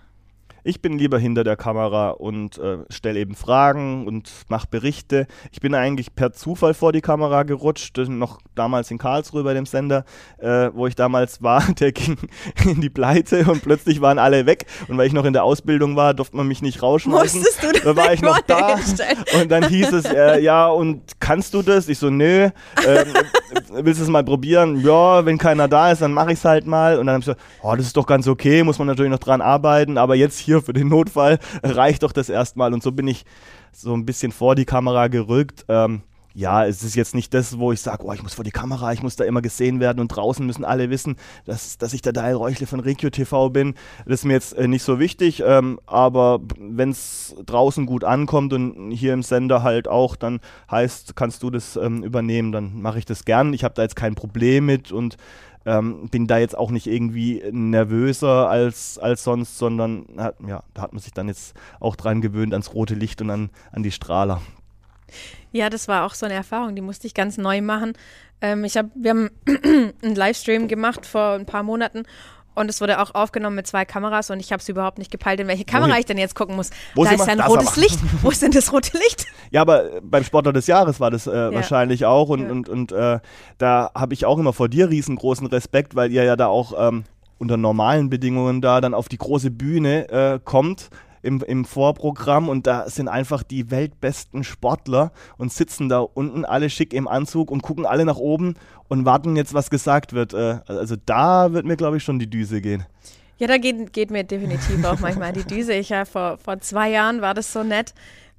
Ich 0.63 0.82
bin 0.82 0.98
lieber 0.98 1.18
hinter 1.18 1.44
der 1.44 1.56
Kamera 1.56 2.12
und 2.12 2.58
äh, 2.60 2.80
stelle 2.89 3.20
eben 3.20 3.36
Fragen 3.36 4.08
und 4.08 4.32
mache 4.48 4.68
Berichte. 4.70 5.27
Ich 5.51 5.60
bin 5.60 5.74
eigentlich 5.74 6.13
per 6.13 6.34
Zufall 6.34 6.74
vor 6.74 6.91
die 6.91 7.01
Kamera 7.01 7.44
gerutscht, 7.44 7.98
noch 7.98 8.39
damals 8.53 8.91
in 8.91 8.98
Karlsruhe 8.98 9.44
bei 9.44 9.53
dem 9.53 9.65
Sender, 9.65 10.06
äh, 10.38 10.70
wo 10.74 10.86
ich 10.86 10.96
damals 10.96 11.41
war. 11.41 11.63
Der 11.80 11.91
ging 11.91 12.18
in 12.63 12.82
die 12.82 12.89
Pleite 12.89 13.46
und 13.50 13.63
plötzlich 13.63 14.01
waren 14.01 14.20
alle 14.20 14.46
weg. 14.46 14.65
Und 14.88 14.98
weil 14.98 15.08
ich 15.08 15.13
noch 15.13 15.25
in 15.25 15.34
der 15.34 15.44
Ausbildung 15.44 15.96
war, 15.96 16.13
durfte 16.13 16.38
man 16.38 16.48
mich 16.48 16.62
nicht 16.62 16.84
rausschmeißen. 16.84 17.39
Musstest 17.39 17.63
du 17.63 17.72
da 17.84 17.96
war 17.96 18.13
ich 18.13 18.22
noch 18.22 18.39
da. 18.41 18.77
Und 19.41 19.50
dann 19.50 19.68
hieß 19.68 19.94
es, 19.94 20.06
äh, 20.06 20.39
ja, 20.41 20.68
und 20.68 21.01
kannst 21.20 21.53
du 21.53 21.62
das? 21.62 21.89
Ich 21.89 21.98
so, 21.98 22.10
nö. 22.10 22.50
Ähm, 22.86 23.13
willst 23.72 24.00
du 24.00 24.03
es 24.03 24.10
mal 24.10 24.24
probieren? 24.24 24.80
Ja, 24.82 25.25
wenn 25.25 25.38
keiner 25.38 25.68
da 25.68 25.91
ist, 25.91 26.01
dann 26.01 26.13
mache 26.13 26.34
ich 26.34 26.39
es 26.39 26.46
halt 26.46 26.65
mal. 26.65 27.00
Und 27.00 27.08
dann 27.08 27.13
habe 27.15 27.22
ich 27.22 27.25
so, 27.25 27.34
oh, 27.63 27.75
das 27.75 27.88
ist 27.88 27.98
doch 27.98 28.06
ganz 28.06 28.27
okay, 28.27 28.63
muss 28.63 28.77
man 28.77 28.88
natürlich 28.88 29.12
noch 29.12 29.20
dran 29.20 29.41
arbeiten. 29.41 29.98
Aber 29.98 30.15
jetzt 30.15 30.39
hier 30.39 30.50
hier 30.51 30.62
für 30.62 30.74
den 30.74 30.89
Notfall 30.89 31.39
reicht 31.63 32.03
doch 32.03 32.12
das 32.12 32.29
erstmal. 32.29 32.74
Und 32.74 32.84
so 32.84 32.91
bin 32.91 33.08
ich 33.08 33.25
so 33.72 33.93
ein 33.93 34.05
bisschen 34.05 34.31
vor 34.31 34.55
die 34.55 34.66
Kamera 34.66 35.07
gerückt. 35.07 35.66
Ähm, 35.70 36.03
ja, 36.33 36.66
es 36.66 36.81
ist 36.83 36.96
jetzt 36.96 37.14
nicht 37.14 37.33
das, 37.33 37.59
wo 37.59 37.74
ich 37.74 37.81
sage, 37.81 38.05
oh, 38.05 38.14
ich 38.14 38.24
muss 38.24 38.35
vor 38.35 38.46
die 38.46 38.51
Kamera, 38.51 38.94
ich 38.94 39.03
muss 39.03 39.18
da 39.18 39.25
immer 39.25 39.42
gesehen 39.42 39.81
werden 39.81 40.00
und 40.00 40.07
draußen 40.07 40.46
müssen 40.46 40.64
alle 40.64 40.90
wissen, 40.90 41.18
dass, 41.46 41.77
dass 41.77 41.94
ich 41.94 42.01
der 42.01 42.14
Daniel 42.14 42.35
Räuchle 42.35 42.68
von 42.68 42.79
Regio 42.79 43.09
TV 43.09 43.50
bin. 43.50 43.75
Das 44.05 44.22
ist 44.22 44.25
mir 44.25 44.33
jetzt 44.33 44.53
äh, 44.53 44.68
nicht 44.68 44.83
so 44.83 44.98
wichtig, 44.98 45.44
ähm, 45.46 45.79
aber 45.87 46.40
wenn 46.57 46.92
es 46.92 47.35
draußen 47.46 47.85
gut 47.85 48.05
ankommt 48.05 48.53
und 48.53 48.92
hier 48.92 49.14
im 49.14 49.24
Sender 49.24 49.61
halt 49.61 49.90
auch, 49.90 50.16
dann 50.16 50.40
heißt, 50.70 51.18
kannst 51.18 51.44
du 51.44 51.50
das 51.50 51.75
ähm, 51.75 52.01
übernehmen, 52.01 52.53
dann 52.53 52.81
mache 52.81 53.00
ich 53.00 53.05
das 53.05 53.25
gern. 53.25 53.53
Ich 53.53 53.66
habe 53.66 53.74
da 53.74 53.81
jetzt 53.81 53.98
kein 53.98 54.16
Problem 54.16 54.66
mit 54.66 54.94
und 54.94 55.18
ähm, 55.65 56.09
bin 56.09 56.27
da 56.27 56.37
jetzt 56.37 56.57
auch 56.57 56.71
nicht 56.71 56.87
irgendwie 56.87 57.43
nervöser 57.51 58.50
als, 58.50 58.97
als 58.97 59.24
sonst, 59.24 59.57
sondern 59.57 60.05
hat, 60.17 60.35
ja, 60.45 60.63
da 60.74 60.81
hat 60.81 60.93
man 60.93 61.01
sich 61.01 61.13
dann 61.13 61.27
jetzt 61.27 61.53
auch 61.79 61.95
dran 61.95 62.21
gewöhnt 62.21 62.53
ans 62.53 62.74
rote 62.74 62.95
Licht 62.95 63.21
und 63.21 63.29
an, 63.29 63.50
an 63.71 63.83
die 63.83 63.91
Strahler. 63.91 64.41
Ja, 65.51 65.69
das 65.69 65.87
war 65.87 66.05
auch 66.05 66.13
so 66.13 66.25
eine 66.25 66.35
Erfahrung, 66.35 66.75
die 66.75 66.81
musste 66.81 67.07
ich 67.07 67.13
ganz 67.13 67.37
neu 67.37 67.61
machen. 67.61 67.93
Ähm, 68.41 68.63
ich 68.63 68.77
hab, 68.77 68.87
wir 68.95 69.11
haben 69.11 69.29
einen 70.01 70.15
Livestream 70.15 70.67
gemacht 70.67 71.05
vor 71.05 71.33
ein 71.33 71.45
paar 71.45 71.63
Monaten 71.63 72.03
und 72.53 72.70
es 72.70 72.81
wurde 72.81 73.01
auch 73.01 73.14
aufgenommen 73.16 73.55
mit 73.55 73.68
zwei 73.68 73.85
Kameras 73.85 74.29
und 74.29 74.40
ich 74.40 74.51
habe 74.51 74.61
es 74.61 74.70
überhaupt 74.70 74.98
nicht 74.98 75.11
gepeilt, 75.11 75.40
in 75.40 75.48
welche 75.48 75.66
Kamera 75.66 75.90
Wohin? 75.90 76.00
ich 76.00 76.05
denn 76.05 76.18
jetzt 76.18 76.35
gucken 76.35 76.55
muss. 76.55 76.70
Wo 76.96 77.03
da 77.03 77.11
ist 77.11 77.27
ein 77.27 77.40
rotes 77.40 77.75
Licht. 77.75 78.00
Wo 78.22 78.29
ist 78.29 78.42
denn 78.42 78.51
das 78.51 78.72
rote 78.74 78.98
Licht? 78.98 79.25
Ja, 79.51 79.61
aber 79.61 79.94
äh, 79.98 80.01
beim 80.03 80.24
Sportler 80.24 80.53
des 80.53 80.68
Jahres 80.68 81.00
war 81.00 81.11
das 81.11 81.27
äh, 81.27 81.31
ja. 81.31 81.53
wahrscheinlich 81.53 82.05
auch 82.05 82.29
und, 82.29 82.42
ja. 82.42 82.51
und, 82.51 82.70
und 82.70 82.92
äh, 82.92 83.20
da 83.57 83.92
habe 83.96 84.14
ich 84.14 84.25
auch 84.25 84.37
immer 84.37 84.53
vor 84.53 84.70
dir 84.70 84.90
riesengroßen 84.90 85.48
Respekt, 85.48 85.96
weil 85.96 86.11
ihr 86.11 86.24
ja 86.24 86.35
da 86.35 86.48
auch 86.48 86.74
ähm, 86.77 87.03
unter 87.37 87.57
normalen 87.57 88.09
Bedingungen 88.09 88.61
da 88.61 88.81
dann 88.81 88.94
auf 88.94 89.09
die 89.09 89.18
große 89.18 89.51
Bühne 89.51 90.09
äh, 90.09 90.40
kommt 90.44 90.90
im, 91.22 91.42
im 91.42 91.66
Vorprogramm 91.66 92.50
und 92.50 92.68
da 92.68 92.90
sind 92.90 93.07
einfach 93.07 93.44
die 93.44 93.72
weltbesten 93.72 94.44
Sportler 94.44 95.12
und 95.38 95.51
sitzen 95.51 95.90
da 95.90 96.00
unten 96.00 96.46
alle 96.46 96.70
schick 96.70 96.94
im 96.94 97.07
Anzug 97.07 97.51
und 97.51 97.62
gucken 97.62 97.86
alle 97.86 98.05
nach 98.05 98.18
oben 98.18 98.55
und 98.88 99.05
warten 99.05 99.36
jetzt, 99.36 99.53
was 99.53 99.70
gesagt 99.70 100.14
wird. 100.14 100.34
Äh, 100.34 100.60
also 100.68 100.96
da 101.05 101.53
wird 101.53 101.66
mir, 101.66 101.77
glaube 101.77 101.98
ich, 101.98 102.03
schon 102.03 102.20
die 102.20 102.29
Düse 102.29 102.62
gehen. 102.62 102.86
Ja, 103.38 103.48
da 103.48 103.57
geht, 103.57 103.92
geht 103.94 104.12
mir 104.12 104.24
definitiv 104.24 104.86
auch 104.86 105.00
manchmal 105.00 105.34
die 105.34 105.44
Düse. 105.44 105.74
Ich 105.74 105.90
ja, 105.90 106.05
vor, 106.05 106.38
vor 106.38 106.60
zwei 106.60 106.92
Jahren 106.92 107.22
war 107.22 107.34
das 107.34 107.51
so 107.51 107.64
nett 107.64 107.94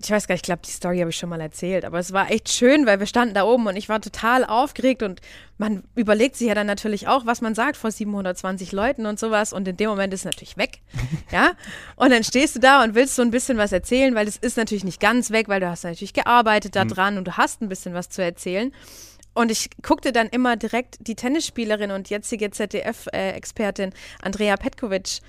ich 0.04 0.10
weiß 0.10 0.26
gar 0.26 0.34
nicht, 0.34 0.42
ich 0.42 0.46
glaube, 0.46 0.62
die 0.64 0.70
Story 0.70 0.98
habe 0.98 1.10
ich 1.10 1.16
schon 1.16 1.28
mal 1.28 1.40
erzählt, 1.40 1.84
aber 1.84 1.98
es 1.98 2.12
war 2.12 2.30
echt 2.30 2.50
schön, 2.50 2.86
weil 2.86 2.98
wir 2.98 3.06
standen 3.06 3.34
da 3.34 3.44
oben 3.44 3.66
und 3.66 3.76
ich 3.76 3.88
war 3.88 4.00
total 4.00 4.44
aufgeregt 4.44 5.02
und 5.02 5.20
man 5.58 5.84
überlegt 5.94 6.36
sich 6.36 6.48
ja 6.48 6.54
dann 6.54 6.66
natürlich 6.66 7.08
auch, 7.08 7.26
was 7.26 7.40
man 7.40 7.54
sagt 7.54 7.76
vor 7.76 7.90
720 7.90 8.72
Leuten 8.72 9.06
und 9.06 9.18
sowas 9.18 9.52
und 9.52 9.66
in 9.68 9.76
dem 9.76 9.90
Moment 9.90 10.12
ist 10.12 10.20
es 10.20 10.24
natürlich 10.24 10.56
weg, 10.56 10.80
ja, 11.32 11.52
und 11.96 12.10
dann 12.10 12.24
stehst 12.24 12.56
du 12.56 12.60
da 12.60 12.82
und 12.82 12.94
willst 12.94 13.16
so 13.16 13.22
ein 13.22 13.30
bisschen 13.30 13.58
was 13.58 13.72
erzählen, 13.72 14.14
weil 14.14 14.28
es 14.28 14.36
ist 14.36 14.56
natürlich 14.56 14.84
nicht 14.84 15.00
ganz 15.00 15.30
weg, 15.30 15.48
weil 15.48 15.60
du 15.60 15.68
hast 15.68 15.84
natürlich 15.84 16.14
gearbeitet 16.14 16.76
da 16.76 16.84
mhm. 16.84 16.88
dran 16.88 17.18
und 17.18 17.28
du 17.28 17.36
hast 17.36 17.62
ein 17.62 17.68
bisschen 17.68 17.94
was 17.94 18.08
zu 18.08 18.22
erzählen 18.22 18.72
und 19.34 19.50
ich 19.50 19.70
guckte 19.82 20.12
dann 20.12 20.28
immer 20.28 20.56
direkt 20.56 20.96
die 21.00 21.14
Tennisspielerin 21.14 21.90
und 21.90 22.10
jetzige 22.10 22.50
ZDF-Expertin 22.50 23.90
äh, 23.90 23.94
Andrea 24.20 24.56
Petkovic 24.56 25.20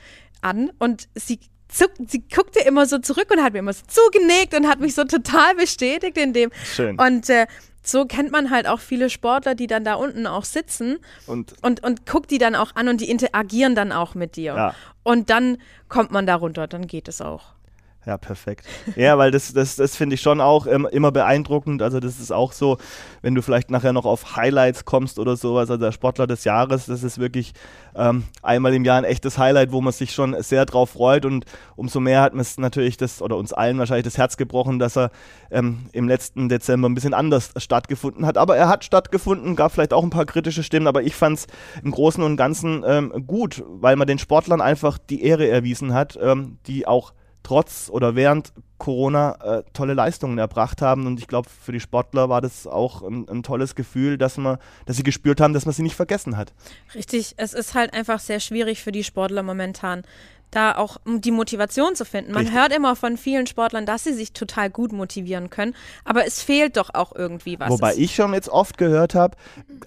an 0.41 0.71
und 0.77 1.07
sie 1.15 1.39
zuck, 1.73 1.91
sie 2.07 2.23
guckte 2.33 2.59
immer 2.59 2.85
so 2.85 2.99
zurück 2.99 3.27
und 3.31 3.43
hat 3.43 3.53
mir 3.53 3.59
immer 3.59 3.73
so 3.73 3.83
zugenickt 3.87 4.53
und 4.53 4.67
hat 4.67 4.79
mich 4.79 4.95
so 4.95 5.03
total 5.03 5.55
bestätigt 5.55 6.17
in 6.17 6.33
dem. 6.33 6.51
Schön. 6.63 6.99
Und 6.99 7.29
äh, 7.29 7.47
so 7.83 8.05
kennt 8.05 8.31
man 8.31 8.49
halt 8.49 8.67
auch 8.67 8.79
viele 8.79 9.09
Sportler, 9.09 9.55
die 9.55 9.67
dann 9.67 9.83
da 9.83 9.95
unten 9.95 10.25
auch 10.25 10.45
sitzen 10.45 10.99
und, 11.27 11.53
und, 11.61 11.83
und 11.83 12.05
guckt 12.05 12.31
die 12.31 12.37
dann 12.37 12.55
auch 12.55 12.75
an 12.75 12.87
und 12.87 13.01
die 13.01 13.09
interagieren 13.09 13.75
dann 13.75 13.91
auch 13.91 14.15
mit 14.15 14.35
dir. 14.37 14.55
Ja. 14.55 14.75
Und 15.03 15.29
dann 15.29 15.57
kommt 15.89 16.11
man 16.11 16.25
da 16.25 16.35
runter, 16.35 16.67
dann 16.67 16.87
geht 16.87 17.09
es 17.09 17.19
auch. 17.21 17.53
Ja, 18.05 18.17
perfekt. 18.17 18.65
Ja, 18.97 19.17
weil 19.17 19.31
das, 19.31 19.53
das, 19.53 19.77
das 19.77 19.95
finde 19.95 20.15
ich 20.15 20.21
schon 20.21 20.41
auch 20.41 20.65
immer 20.65 21.11
beeindruckend. 21.11 21.81
Also 21.81 22.01
das 22.01 22.19
ist 22.19 22.31
auch 22.31 22.51
so, 22.51 22.77
wenn 23.21 23.33
du 23.33 23.41
vielleicht 23.41 23.71
nachher 23.71 23.93
noch 23.93 24.05
auf 24.05 24.35
Highlights 24.35 24.83
kommst 24.83 25.19
oder 25.19 25.37
sowas, 25.37 25.69
also 25.69 25.77
der 25.77 25.93
Sportler 25.93 26.27
des 26.27 26.43
Jahres, 26.43 26.87
das 26.87 27.03
ist 27.03 27.17
wirklich 27.17 27.53
ähm, 27.95 28.25
einmal 28.41 28.73
im 28.73 28.83
Jahr 28.83 28.97
ein 28.97 29.05
echtes 29.05 29.37
Highlight, 29.37 29.71
wo 29.71 29.79
man 29.79 29.93
sich 29.93 30.13
schon 30.13 30.35
sehr 30.41 30.65
drauf 30.65 30.91
freut 30.91 31.25
und 31.25 31.45
umso 31.77 32.01
mehr 32.01 32.21
hat 32.21 32.33
man 32.33 32.41
es 32.41 32.57
natürlich 32.57 32.97
das, 32.97 33.21
oder 33.21 33.37
uns 33.37 33.53
allen 33.53 33.79
wahrscheinlich 33.79 34.03
das 34.05 34.17
Herz 34.17 34.35
gebrochen, 34.35 34.79
dass 34.79 34.97
er 34.97 35.09
ähm, 35.49 35.85
im 35.93 36.09
letzten 36.09 36.49
Dezember 36.49 36.89
ein 36.89 36.95
bisschen 36.95 37.13
anders 37.13 37.51
stattgefunden 37.55 38.25
hat. 38.25 38.37
Aber 38.37 38.57
er 38.57 38.67
hat 38.67 38.83
stattgefunden, 38.83 39.55
gab 39.55 39.71
vielleicht 39.71 39.93
auch 39.93 40.03
ein 40.03 40.09
paar 40.09 40.25
kritische 40.25 40.63
Stimmen, 40.63 40.87
aber 40.87 41.03
ich 41.03 41.15
fand 41.15 41.37
es 41.37 41.47
im 41.83 41.91
Großen 41.91 42.21
und 42.21 42.35
Ganzen 42.35 42.83
ähm, 42.85 43.23
gut, 43.25 43.63
weil 43.67 43.95
man 43.95 44.07
den 44.07 44.19
Sportlern 44.19 44.59
einfach 44.59 44.97
die 44.97 45.23
Ehre 45.23 45.47
erwiesen 45.47 45.93
hat, 45.93 46.19
ähm, 46.21 46.57
die 46.67 46.85
auch 46.85 47.13
trotz 47.43 47.89
oder 47.91 48.15
während 48.15 48.53
Corona 48.77 49.37
äh, 49.41 49.63
tolle 49.73 49.93
Leistungen 49.93 50.37
erbracht 50.37 50.81
haben. 50.81 51.05
Und 51.05 51.19
ich 51.19 51.27
glaube, 51.27 51.49
für 51.49 51.71
die 51.71 51.79
Sportler 51.79 52.29
war 52.29 52.41
das 52.41 52.67
auch 52.67 53.01
ein, 53.01 53.27
ein, 53.29 53.43
tolles 53.43 53.75
Gefühl, 53.75 54.17
dass, 54.17 54.37
man, 54.37 54.57
dass 54.85 54.97
sie 54.97 55.03
gespürt 55.03 55.39
haben, 55.39 55.53
dass 55.53 55.65
man 55.65 55.73
sie 55.73 55.83
nicht 55.83 55.95
vergessen 55.95 56.35
hat. 56.35 56.53
Richtig, 56.95 57.35
es 57.37 57.53
ist 57.53 57.75
halt 57.75 57.93
einfach 57.93 58.19
sehr 58.19 58.39
schwierig 58.39 58.81
für 58.81 58.91
die 58.91 59.03
Sportler 59.03 59.43
momentan, 59.43 60.03
da 60.51 60.75
auch 60.75 60.97
die 61.05 61.31
Motivation 61.31 61.95
zu 61.95 62.05
finden. 62.05 62.31
Man 62.31 62.41
Richtig. 62.41 62.59
hört 62.59 62.75
immer 62.75 62.95
von 62.95 63.17
vielen 63.17 63.47
Sportlern, 63.47 63.85
dass 63.85 64.03
sie 64.03 64.13
sich 64.13 64.33
total 64.33 64.69
gut 64.69 64.91
motivieren 64.91 65.49
können, 65.49 65.75
aber 66.05 66.25
es 66.25 66.41
fehlt 66.41 66.77
doch 66.77 66.93
auch 66.93 67.15
irgendwie 67.15 67.59
was. 67.59 67.69
Wobei 67.69 67.95
ich 67.95 68.13
schon 68.15 68.33
jetzt 68.33 68.49
oft 68.49 68.77
gehört 68.77 69.15
habe, 69.15 69.37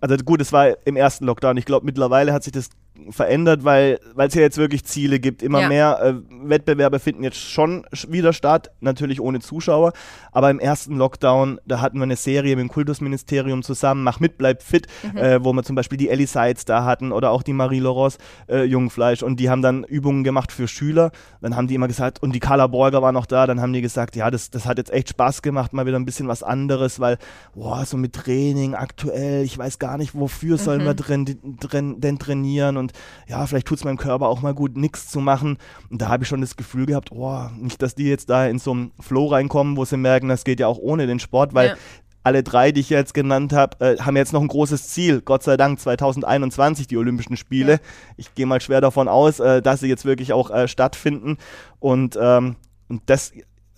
also 0.00 0.16
gut, 0.16 0.40
es 0.40 0.52
war 0.52 0.76
im 0.86 0.96
ersten 0.96 1.24
Lockdown, 1.24 1.56
ich 1.56 1.66
glaube 1.66 1.86
mittlerweile 1.86 2.32
hat 2.32 2.44
sich 2.44 2.52
das 2.52 2.70
verändert, 3.10 3.64
weil 3.64 3.98
es 4.16 4.34
ja 4.34 4.40
jetzt 4.42 4.58
wirklich 4.58 4.84
Ziele 4.84 5.20
gibt. 5.20 5.42
Immer 5.42 5.62
ja. 5.62 5.68
mehr 5.68 6.00
äh, 6.02 6.48
Wettbewerbe 6.48 6.98
finden 6.98 7.22
jetzt 7.22 7.38
schon 7.38 7.86
wieder 8.08 8.32
statt, 8.32 8.70
natürlich 8.80 9.20
ohne 9.20 9.40
Zuschauer. 9.40 9.92
Aber 10.32 10.50
im 10.50 10.58
ersten 10.58 10.96
Lockdown, 10.96 11.60
da 11.66 11.80
hatten 11.80 11.98
wir 11.98 12.04
eine 12.04 12.16
Serie 12.16 12.56
mit 12.56 12.64
dem 12.64 12.68
Kultusministerium 12.68 13.62
zusammen, 13.62 14.02
Mach 14.02 14.20
mit, 14.20 14.38
bleib 14.38 14.62
fit, 14.62 14.86
mhm. 15.02 15.18
äh, 15.18 15.44
wo 15.44 15.52
wir 15.52 15.62
zum 15.62 15.76
Beispiel 15.76 15.98
die 15.98 16.08
Ellie 16.08 16.26
Seitz 16.26 16.64
da 16.64 16.84
hatten 16.84 17.12
oder 17.12 17.30
auch 17.30 17.42
die 17.42 17.52
Marie 17.52 17.80
Loros 17.80 18.18
äh, 18.48 18.64
Jungfleisch 18.64 19.22
und 19.22 19.40
die 19.40 19.50
haben 19.50 19.62
dann 19.62 19.84
Übungen 19.84 20.24
gemacht 20.24 20.52
für 20.52 20.68
Schüler. 20.68 21.10
Dann 21.40 21.56
haben 21.56 21.66
die 21.68 21.74
immer 21.74 21.88
gesagt, 21.88 22.22
und 22.22 22.32
die 22.32 22.40
Carla 22.40 22.66
Borger 22.66 23.02
war 23.02 23.12
noch 23.12 23.26
da, 23.26 23.46
dann 23.46 23.60
haben 23.60 23.72
die 23.72 23.82
gesagt, 23.82 24.16
ja, 24.16 24.30
das, 24.30 24.50
das 24.50 24.66
hat 24.66 24.78
jetzt 24.78 24.92
echt 24.92 25.10
Spaß 25.10 25.42
gemacht, 25.42 25.72
mal 25.72 25.86
wieder 25.86 25.98
ein 25.98 26.04
bisschen 26.04 26.28
was 26.28 26.42
anderes, 26.42 27.00
weil, 27.00 27.18
boah, 27.54 27.84
so 27.84 27.96
mit 27.96 28.12
Training 28.12 28.74
aktuell, 28.74 29.44
ich 29.44 29.56
weiß 29.56 29.78
gar 29.78 29.98
nicht, 29.98 30.14
wofür 30.14 30.56
mhm. 30.56 30.60
sollen 30.60 30.84
wir 30.84 30.94
drin, 30.94 31.38
drin, 31.60 32.00
denn 32.00 32.18
trainieren 32.18 32.76
und 32.76 32.85
ja, 33.26 33.46
vielleicht 33.46 33.66
tut 33.66 33.78
es 33.78 33.84
meinem 33.84 33.96
Körper 33.96 34.28
auch 34.28 34.42
mal 34.42 34.54
gut, 34.54 34.76
nichts 34.76 35.08
zu 35.08 35.20
machen. 35.20 35.58
Und 35.90 36.02
da 36.02 36.08
habe 36.08 36.24
ich 36.24 36.28
schon 36.28 36.40
das 36.40 36.56
Gefühl 36.56 36.86
gehabt, 36.86 37.10
oh, 37.12 37.48
nicht, 37.58 37.80
dass 37.82 37.94
die 37.94 38.08
jetzt 38.08 38.30
da 38.30 38.46
in 38.46 38.58
so 38.58 38.72
einen 38.72 38.92
Flow 39.00 39.26
reinkommen, 39.26 39.76
wo 39.76 39.84
sie 39.84 39.96
merken, 39.96 40.28
das 40.28 40.44
geht 40.44 40.60
ja 40.60 40.66
auch 40.66 40.78
ohne 40.78 41.06
den 41.06 41.20
Sport, 41.20 41.54
weil 41.54 41.68
ja. 41.68 41.74
alle 42.22 42.42
drei, 42.42 42.72
die 42.72 42.80
ich 42.80 42.90
jetzt 42.90 43.14
genannt 43.14 43.52
habe, 43.52 43.84
äh, 43.84 43.98
haben 43.98 44.16
jetzt 44.16 44.32
noch 44.32 44.42
ein 44.42 44.48
großes 44.48 44.88
Ziel. 44.88 45.20
Gott 45.20 45.42
sei 45.42 45.56
Dank 45.56 45.80
2021 45.80 46.86
die 46.86 46.96
Olympischen 46.96 47.36
Spiele. 47.36 47.72
Ja. 47.72 47.78
Ich 48.16 48.34
gehe 48.34 48.46
mal 48.46 48.60
schwer 48.60 48.80
davon 48.80 49.08
aus, 49.08 49.40
äh, 49.40 49.62
dass 49.62 49.80
sie 49.80 49.88
jetzt 49.88 50.04
wirklich 50.04 50.32
auch 50.32 50.50
äh, 50.50 50.68
stattfinden. 50.68 51.38
Und, 51.78 52.18
ähm, 52.20 52.56
und 52.88 53.02
das 53.06 53.32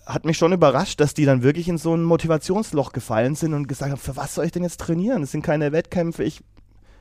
hat 0.09 0.25
mich 0.25 0.37
schon 0.37 0.53
überrascht, 0.53 0.99
dass 0.99 1.13
die 1.13 1.25
dann 1.25 1.43
wirklich 1.43 1.67
in 1.67 1.77
so 1.77 1.93
ein 1.95 2.03
Motivationsloch 2.03 2.93
gefallen 2.93 3.35
sind 3.35 3.53
und 3.53 3.67
gesagt 3.67 3.91
haben, 3.91 3.99
für 3.99 4.17
was 4.17 4.33
soll 4.33 4.45
ich 4.45 4.51
denn 4.51 4.63
jetzt 4.63 4.79
trainieren? 4.79 5.21
Es 5.21 5.31
sind 5.31 5.43
keine 5.43 5.71
Wettkämpfe, 5.71 6.23
ich, 6.23 6.41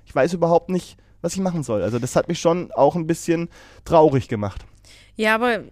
ich 0.04 0.14
weiß 0.14 0.34
überhaupt 0.34 0.68
nicht, 0.68 0.98
was 1.20 1.34
ich 1.34 1.40
machen 1.40 1.62
soll. 1.62 1.82
Also 1.82 1.98
das 1.98 2.16
hat 2.16 2.28
mich 2.28 2.40
schon 2.40 2.70
auch 2.72 2.96
ein 2.96 3.06
bisschen 3.06 3.48
traurig 3.84 4.28
gemacht. 4.28 4.64
Ja, 5.16 5.34
aber 5.34 5.64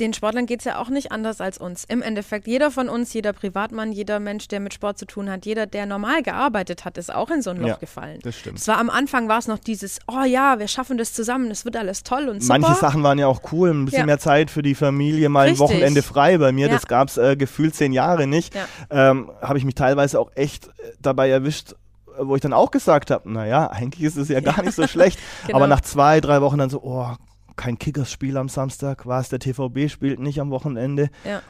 den 0.00 0.12
Sportlern 0.12 0.46
geht 0.46 0.60
es 0.60 0.64
ja 0.64 0.78
auch 0.78 0.88
nicht 0.88 1.12
anders 1.12 1.40
als 1.40 1.58
uns. 1.58 1.84
Im 1.84 2.02
Endeffekt, 2.02 2.46
jeder 2.46 2.70
von 2.70 2.88
uns, 2.88 3.12
jeder 3.12 3.32
Privatmann, 3.32 3.92
jeder 3.92 4.18
Mensch, 4.18 4.48
der 4.48 4.58
mit 4.58 4.74
Sport 4.74 4.98
zu 4.98 5.06
tun 5.06 5.30
hat, 5.30 5.46
jeder, 5.46 5.66
der 5.66 5.86
normal 5.86 6.22
gearbeitet 6.22 6.84
hat, 6.84 6.98
ist 6.98 7.14
auch 7.14 7.30
in 7.30 7.40
so 7.40 7.50
ein 7.50 7.58
Loch 7.58 7.68
ja, 7.68 7.76
gefallen. 7.76 8.18
Das 8.22 8.36
stimmt. 8.36 8.58
Es 8.58 8.66
war 8.66 8.78
am 8.78 8.90
Anfang 8.90 9.28
war 9.28 9.38
es 9.38 9.46
noch 9.46 9.58
dieses, 9.58 10.00
oh 10.08 10.24
ja, 10.24 10.58
wir 10.58 10.66
schaffen 10.66 10.98
das 10.98 11.12
zusammen, 11.12 11.50
es 11.50 11.64
wird 11.64 11.76
alles 11.76 12.02
toll 12.02 12.28
und 12.28 12.42
super. 12.42 12.58
Manche 12.58 12.80
Sachen 12.80 13.02
waren 13.04 13.18
ja 13.18 13.28
auch 13.28 13.52
cool, 13.52 13.70
ein 13.70 13.84
bisschen 13.84 14.00
ja. 14.00 14.06
mehr 14.06 14.18
Zeit 14.18 14.50
für 14.50 14.62
die 14.62 14.74
Familie, 14.74 15.28
mal 15.28 15.46
Richtig. 15.48 15.60
ein 15.60 15.68
Wochenende 15.68 16.02
frei 16.02 16.38
bei 16.38 16.50
mir, 16.50 16.66
ja. 16.66 16.72
das 16.72 16.86
gab 16.86 17.08
es 17.08 17.16
äh, 17.16 17.36
gefühlt 17.36 17.74
zehn 17.74 17.92
Jahre 17.92 18.26
nicht. 18.26 18.54
Ähm, 18.90 19.30
Habe 19.40 19.58
ich 19.58 19.64
mich 19.64 19.76
teilweise 19.76 20.18
auch 20.18 20.32
echt 20.34 20.66
äh, 20.66 20.70
dabei 21.00 21.30
erwischt, 21.30 21.74
wo 22.18 22.34
ich 22.34 22.40
dann 22.40 22.52
auch 22.52 22.70
gesagt 22.70 23.10
habe, 23.10 23.30
naja, 23.30 23.68
eigentlich 23.70 24.04
ist 24.04 24.16
es 24.16 24.28
ja 24.28 24.40
gar 24.40 24.62
nicht 24.62 24.74
so 24.74 24.86
schlecht. 24.86 25.18
genau. 25.46 25.58
Aber 25.58 25.66
nach 25.66 25.80
zwei, 25.80 26.20
drei 26.20 26.40
Wochen 26.40 26.58
dann 26.58 26.70
so, 26.70 26.82
oh, 26.82 27.08
kein 27.56 27.78
Kickers-Spiel 27.78 28.36
am 28.36 28.48
Samstag, 28.48 29.06
war 29.06 29.20
es 29.20 29.28
der 29.28 29.38
TVB 29.38 29.88
spielt 29.88 30.20
nicht 30.20 30.40
am 30.40 30.50
Wochenende. 30.50 31.10
Ja. 31.24 31.42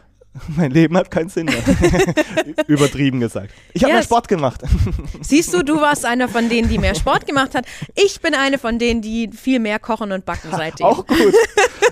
mein 0.57 0.71
Leben 0.71 0.97
hat 0.97 1.11
keinen 1.11 1.29
Sinn 1.29 1.47
mehr. 1.47 1.57
Übertrieben 2.67 3.21
gesagt. 3.21 3.53
Ich 3.73 3.83
habe 3.83 3.93
yes. 3.93 4.01
mehr 4.01 4.05
Sport 4.05 4.29
gemacht. 4.29 4.63
Siehst 5.21 5.53
du, 5.53 5.63
du 5.63 5.81
warst 5.81 6.05
einer 6.05 6.29
von 6.29 6.49
denen, 6.49 6.69
die 6.69 6.79
mehr 6.79 6.95
Sport 6.95 7.27
gemacht 7.27 7.55
hat. 7.55 7.67
Ich 7.95 8.21
bin 8.21 8.35
eine 8.35 8.59
von 8.59 8.79
denen, 8.79 9.03
die 9.03 9.31
viel 9.31 9.61
mehr 9.61 9.79
kochen 9.79 10.13
und 10.13 10.25
backen 10.25 10.51
seitdem. 10.51 10.87
Auch 10.87 11.07
gut. 11.07 11.35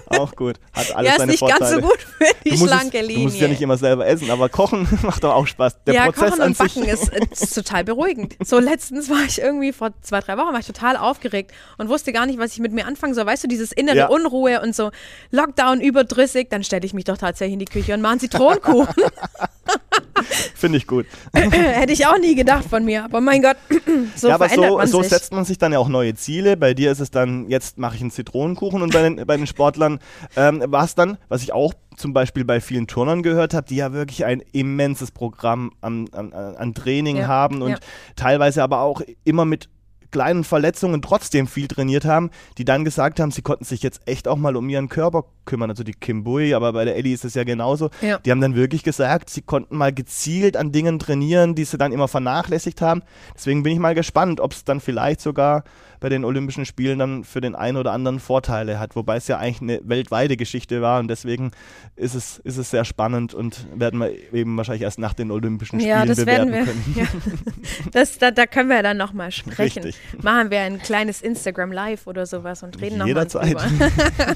Auch 0.07 0.35
gut. 0.37 0.57
Hat 0.73 0.95
alles 0.95 1.07
ja, 1.07 1.13
ist 1.13 1.19
seine 1.19 1.31
nicht 1.33 1.39
Vorteile. 1.41 1.61
ganz 1.61 1.73
so 1.73 1.81
gut 1.81 1.99
für 2.01 2.51
die 2.51 2.57
schlanke 2.57 3.01
Linie. 3.01 3.17
Du 3.17 3.23
musst 3.25 3.41
ja 3.41 3.49
nicht 3.49 3.63
immer 3.63 3.77
selber 3.77 4.07
essen, 4.07 4.31
aber 4.31 4.49
kochen 4.49 4.87
macht 5.03 5.25
doch 5.25 5.35
auch 5.35 5.47
Spaß. 5.47 5.85
Der 5.85 5.95
ja, 5.95 6.05
Prozess 6.07 6.31
kochen 6.31 6.43
und 6.43 6.59
backen 6.59 6.85
ist, 6.85 7.09
ist, 7.09 7.55
total 7.55 7.85
beruhigend. 7.85 8.37
So 8.45 8.59
letztens 8.59 9.09
war 9.11 9.25
ich 9.27 9.41
irgendwie 9.41 9.73
vor 9.73 9.91
zwei, 10.03 10.21
drei 10.21 10.37
Wochen 10.37 10.53
war 10.53 10.61
ich 10.61 10.67
total 10.67 10.97
aufgeregt 10.97 11.53
und 11.79 11.89
wusste 11.89 12.13
gar 12.13 12.27
nicht, 12.27 12.39
was 12.39 12.53
ich 12.53 12.61
mit 12.61 12.73
mir 12.73 12.87
anfangen 12.87 13.15
soll. 13.15 13.27
Weißt 13.27 13.45
du, 13.45 13.49
dieses 13.49 13.73
innere 13.73 13.97
ja. 13.97 14.07
Unruhe 14.09 14.61
und 14.61 14.75
so 14.75 14.91
Lockdown 15.31 15.81
überdrüssig, 15.81 16.49
dann 16.51 16.65
stelle 16.65 16.85
ich 16.85 16.95
mich 16.95 17.05
doch 17.05 17.19
tatsächlich 17.19 17.55
in 17.55 17.59
die 17.59 17.65
Küche 17.65 17.95
und 17.95 18.01
mache 18.01 18.21
sie 18.21 18.29
Zitronenkuchen. 18.35 19.05
Finde 20.55 20.79
ich 20.79 20.87
gut. 20.87 21.07
Hätte 21.33 21.93
ich 21.93 22.07
auch 22.07 22.19
nie 22.19 22.35
gedacht 22.35 22.65
von 22.69 22.85
mir, 22.85 23.05
aber 23.05 23.21
mein 23.21 23.43
Gott, 23.43 23.57
so 24.17 24.29
ja, 24.29 24.35
aber 24.35 24.49
verändert 24.49 24.71
so, 24.71 24.77
man 24.79 24.87
so 24.87 25.03
sich. 25.03 25.11
setzt 25.11 25.33
man 25.33 25.45
sich 25.45 25.59
dann 25.59 25.73
ja 25.73 25.79
auch 25.79 25.89
neue 25.89 26.15
Ziele. 26.15 26.57
Bei 26.57 26.75
dir 26.75 26.93
ist 26.93 27.01
es 27.01 27.11
dann, 27.11 27.49
jetzt 27.49 27.79
mache 27.79 27.97
ich 27.97 28.01
einen 28.01 28.11
Zitronenkuchen 28.11 28.83
und 28.83 28.93
bei 28.93 29.03
den, 29.03 29.27
bei 29.27 29.37
den 29.37 29.47
Sportlern 29.47 29.99
ähm, 30.37 30.63
war 30.67 30.85
es 30.85 30.95
dann, 30.95 31.19
was 31.29 31.43
ich 31.43 31.53
auch 31.53 31.75
zum 31.97 32.13
Beispiel 32.13 32.45
bei 32.45 32.61
vielen 32.61 32.87
Turnern 32.87 33.23
gehört 33.23 33.55
habe, 33.55 33.67
die 33.67 33.77
ja 33.77 33.93
wirklich 33.93 34.25
ein 34.25 34.43
immenses 34.53 35.11
Programm 35.11 35.73
an, 35.81 36.09
an, 36.13 36.33
an 36.33 36.75
Training 36.75 37.19
ja, 37.19 37.27
haben 37.27 37.63
und 37.63 37.71
ja. 37.71 37.79
teilweise 38.17 38.63
aber 38.63 38.81
auch 38.81 39.01
immer 39.25 39.45
mit 39.45 39.69
kleinen 40.15 40.45
Verletzungen 40.45 41.03
trotzdem 41.03 41.49
viel 41.49 41.67
trainiert 41.67 42.05
haben, 42.05 42.31
die 42.57 42.65
dann 42.65 42.85
gesagt 42.85 43.19
haben, 43.19 43.33
sie 43.33 43.43
konnten 43.43 43.65
sich 43.65 43.83
jetzt 43.83 44.03
echt 44.07 44.29
auch 44.29 44.37
mal 44.37 44.55
um 44.55 44.69
ihren 44.69 44.89
Körper 44.89 45.25
kümmern. 45.45 45.71
Also 45.71 45.83
die 45.83 45.93
Kim 45.93 46.23
Bui, 46.23 46.55
aber 46.55 46.73
bei 46.73 46.85
der 46.85 46.95
Ellie 46.95 47.13
ist 47.13 47.25
es 47.25 47.35
ja 47.35 47.43
genauso. 47.43 47.91
Ja. 48.01 48.19
Die 48.19 48.31
haben 48.31 48.41
dann 48.41 48.55
wirklich 48.55 48.85
gesagt, 48.85 49.29
sie 49.29 49.43
konnten 49.43 49.77
mal 49.77 49.93
gezielt 49.93 50.57
an 50.57 50.71
Dingen 50.71 51.01
trainieren, 51.01 51.57
die 51.57 51.65
sie 51.65 51.79
dann 51.79 51.91
immer 51.91 52.07
vernachlässigt 52.07 52.81
haben. 52.81 53.03
Deswegen 53.35 53.65
bin 53.65 53.73
ich 53.73 53.81
mal 53.81 53.97
gespannt, 53.97 54.39
ob 54.39 54.53
es 54.53 54.63
dann 54.63 54.79
vielleicht 54.79 55.21
sogar 55.21 55.65
bei 56.05 56.11
den 56.11 56.27
Olympischen 56.27 56.67
Spielen 56.67 56.99
dann 56.99 57.25
für 57.25 57.41
den 57.41 57.55
einen 57.55 57.79
oder 57.79 57.93
anderen 57.93 58.21
Vorteile 58.21 58.79
hat, 58.79 58.95
wobei 58.95 59.17
es 59.17 59.27
ja 59.27 59.39
eigentlich 59.39 59.63
eine 59.63 59.89
weltweite 59.89 60.37
Geschichte 60.37 60.83
war 60.83 61.01
und 61.01 61.09
deswegen 61.09 61.53
ist 61.97 62.15
es, 62.15 62.41
ist 62.41 62.59
es 62.59 62.69
sehr 62.69 62.85
spannend 62.85 63.33
und 63.33 63.67
werden 63.75 64.01
wir 64.01 64.13
eben 64.35 64.55
wahrscheinlich 64.55 64.83
erst 64.83 64.99
nach 64.99 65.15
den 65.15 65.31
Olympischen 65.31 65.81
Spielen 65.81 65.97
ja, 65.97 66.05
das 66.05 66.19
bewerten 66.19 66.53
werden 66.53 66.67
wir, 66.95 67.07
können. 67.07 67.23
Ja. 67.75 67.91
Das, 67.93 68.19
da, 68.19 68.33
da 68.33 68.45
können 68.45 68.69
wir 68.69 68.77
ja 68.77 68.83
dann 68.83 68.99
nochmal 68.99 69.31
sprechen. 69.33 69.85
Richtig. 69.85 70.23
Machen 70.23 70.51
wir 70.51 70.61
ein 70.61 70.79
kleines 70.79 71.23
Instagram 71.23 71.73
Live 71.73 72.07
oder 72.07 72.27
sowas 72.27 72.63
und 72.63 72.79
reden 72.83 72.99
nochmal 72.99 73.27
drüber. 73.27 73.65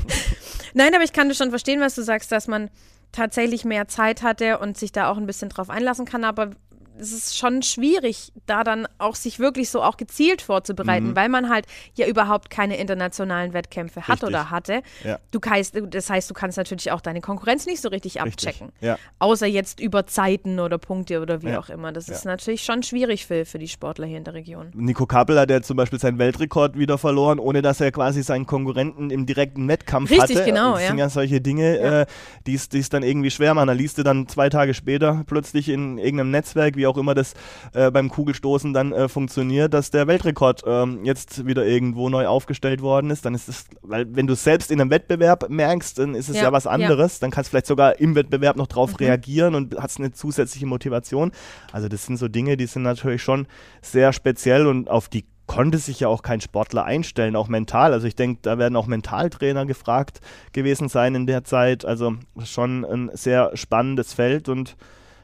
Nein, 0.72 0.94
aber 0.94 1.04
ich 1.04 1.12
kann 1.12 1.28
das 1.28 1.36
schon 1.36 1.50
verstehen, 1.50 1.82
was 1.82 1.94
du 1.94 2.02
sagst, 2.02 2.32
dass 2.32 2.48
man 2.48 2.70
tatsächlich 3.12 3.66
mehr 3.66 3.88
Zeit 3.88 4.22
hatte 4.22 4.58
und 4.58 4.78
sich 4.78 4.90
da 4.90 5.10
auch 5.10 5.18
ein 5.18 5.26
bisschen 5.26 5.50
drauf 5.50 5.68
einlassen 5.68 6.06
kann, 6.06 6.24
aber 6.24 6.52
es 6.98 7.12
ist 7.12 7.36
schon 7.36 7.62
schwierig, 7.62 8.32
da 8.46 8.64
dann 8.64 8.86
auch 8.98 9.14
sich 9.14 9.38
wirklich 9.38 9.70
so 9.70 9.82
auch 9.82 9.96
gezielt 9.96 10.42
vorzubereiten, 10.42 11.08
mhm. 11.08 11.16
weil 11.16 11.28
man 11.28 11.48
halt 11.48 11.66
ja 11.94 12.06
überhaupt 12.06 12.50
keine 12.50 12.76
internationalen 12.76 13.52
Wettkämpfe 13.52 14.02
hat 14.02 14.10
richtig. 14.10 14.28
oder 14.28 14.50
hatte. 14.50 14.82
Ja. 15.04 15.18
Du 15.30 15.40
kannst, 15.40 15.78
das 15.90 16.10
heißt, 16.10 16.28
du 16.28 16.34
kannst 16.34 16.58
natürlich 16.58 16.90
auch 16.90 17.00
deine 17.00 17.20
Konkurrenz 17.20 17.66
nicht 17.66 17.80
so 17.80 17.88
richtig, 17.88 18.22
richtig. 18.22 18.48
abchecken. 18.48 18.72
Ja. 18.80 18.98
Außer 19.18 19.46
jetzt 19.46 19.80
über 19.80 20.06
Zeiten 20.06 20.60
oder 20.60 20.78
Punkte 20.78 21.20
oder 21.20 21.42
wie 21.42 21.50
ja. 21.50 21.60
auch 21.60 21.68
immer. 21.68 21.92
Das 21.92 22.08
ist 22.08 22.24
natürlich 22.24 22.64
schon 22.64 22.82
schwierig 22.82 23.26
für, 23.26 23.44
für 23.44 23.58
die 23.58 23.68
Sportler 23.68 24.06
hier 24.06 24.18
in 24.18 24.24
der 24.24 24.34
Region. 24.34 24.70
Nico 24.74 25.06
Kappel 25.06 25.38
hat 25.38 25.50
ja 25.50 25.62
zum 25.62 25.76
Beispiel 25.76 25.98
seinen 25.98 26.18
Weltrekord 26.18 26.78
wieder 26.78 26.98
verloren, 26.98 27.38
ohne 27.38 27.62
dass 27.62 27.80
er 27.80 27.92
quasi 27.92 28.22
seinen 28.22 28.46
Konkurrenten 28.46 29.10
im 29.10 29.26
direkten 29.26 29.68
Wettkampf 29.68 30.10
richtig, 30.10 30.36
hatte. 30.36 30.44
genau. 30.44 30.74
Das 30.74 30.88
sind 30.88 30.98
ja 30.98 31.08
solche 31.08 31.40
Dinge, 31.40 31.78
äh, 31.78 32.06
die 32.46 32.54
es 32.54 32.88
dann 32.88 33.02
irgendwie 33.02 33.30
schwer 33.30 33.54
machen. 33.54 33.68
Da 33.68 33.72
liest 33.72 33.98
du 33.98 34.02
dann 34.02 34.26
zwei 34.28 34.48
Tage 34.48 34.74
später 34.74 35.22
plötzlich 35.26 35.68
in 35.68 35.98
irgendeinem 35.98 36.30
Netzwerk, 36.30 36.76
wie 36.76 36.87
auch 36.88 36.96
immer 36.96 37.14
das 37.14 37.34
äh, 37.74 37.90
beim 37.90 38.08
Kugelstoßen 38.08 38.72
dann 38.72 38.92
äh, 38.92 39.08
funktioniert, 39.08 39.74
dass 39.74 39.90
der 39.90 40.06
Weltrekord 40.06 40.62
ähm, 40.66 41.04
jetzt 41.04 41.46
wieder 41.46 41.64
irgendwo 41.66 42.08
neu 42.08 42.26
aufgestellt 42.26 42.82
worden 42.82 43.10
ist. 43.10 43.24
Dann 43.24 43.34
ist 43.34 43.48
es, 43.48 43.66
weil 43.82 44.06
wenn 44.14 44.26
du 44.26 44.34
selbst 44.34 44.70
in 44.70 44.80
einem 44.80 44.90
Wettbewerb 44.90 45.48
merkst, 45.48 45.98
dann 45.98 46.14
ist 46.14 46.28
es 46.28 46.36
ja, 46.36 46.44
ja 46.44 46.52
was 46.52 46.66
anderes. 46.66 47.14
Ja. 47.14 47.18
Dann 47.22 47.30
kannst 47.30 47.48
du 47.48 47.50
vielleicht 47.50 47.66
sogar 47.66 47.98
im 48.00 48.14
Wettbewerb 48.14 48.56
noch 48.56 48.66
drauf 48.66 48.92
mhm. 48.92 48.96
reagieren 48.96 49.54
und 49.54 49.76
hast 49.78 49.98
eine 49.98 50.12
zusätzliche 50.12 50.66
Motivation. 50.66 51.32
Also 51.72 51.88
das 51.88 52.06
sind 52.06 52.16
so 52.16 52.28
Dinge, 52.28 52.56
die 52.56 52.66
sind 52.66 52.82
natürlich 52.82 53.22
schon 53.22 53.46
sehr 53.82 54.12
speziell 54.12 54.66
und 54.66 54.90
auf 54.90 55.08
die 55.08 55.24
konnte 55.48 55.78
sich 55.78 55.98
ja 55.98 56.08
auch 56.08 56.22
kein 56.22 56.40
Sportler 56.40 56.84
einstellen, 56.84 57.34
auch 57.34 57.48
mental. 57.48 57.92
Also 57.92 58.06
ich 58.06 58.14
denke, 58.14 58.40
da 58.42 58.58
werden 58.58 58.76
auch 58.76 58.86
Mentaltrainer 58.86 59.66
gefragt 59.66 60.20
gewesen 60.52 60.88
sein 60.88 61.16
in 61.16 61.26
der 61.26 61.42
Zeit. 61.42 61.84
Also 61.84 62.14
schon 62.44 62.84
ein 62.84 63.10
sehr 63.14 63.56
spannendes 63.56 64.12
Feld 64.12 64.48
und 64.48 64.76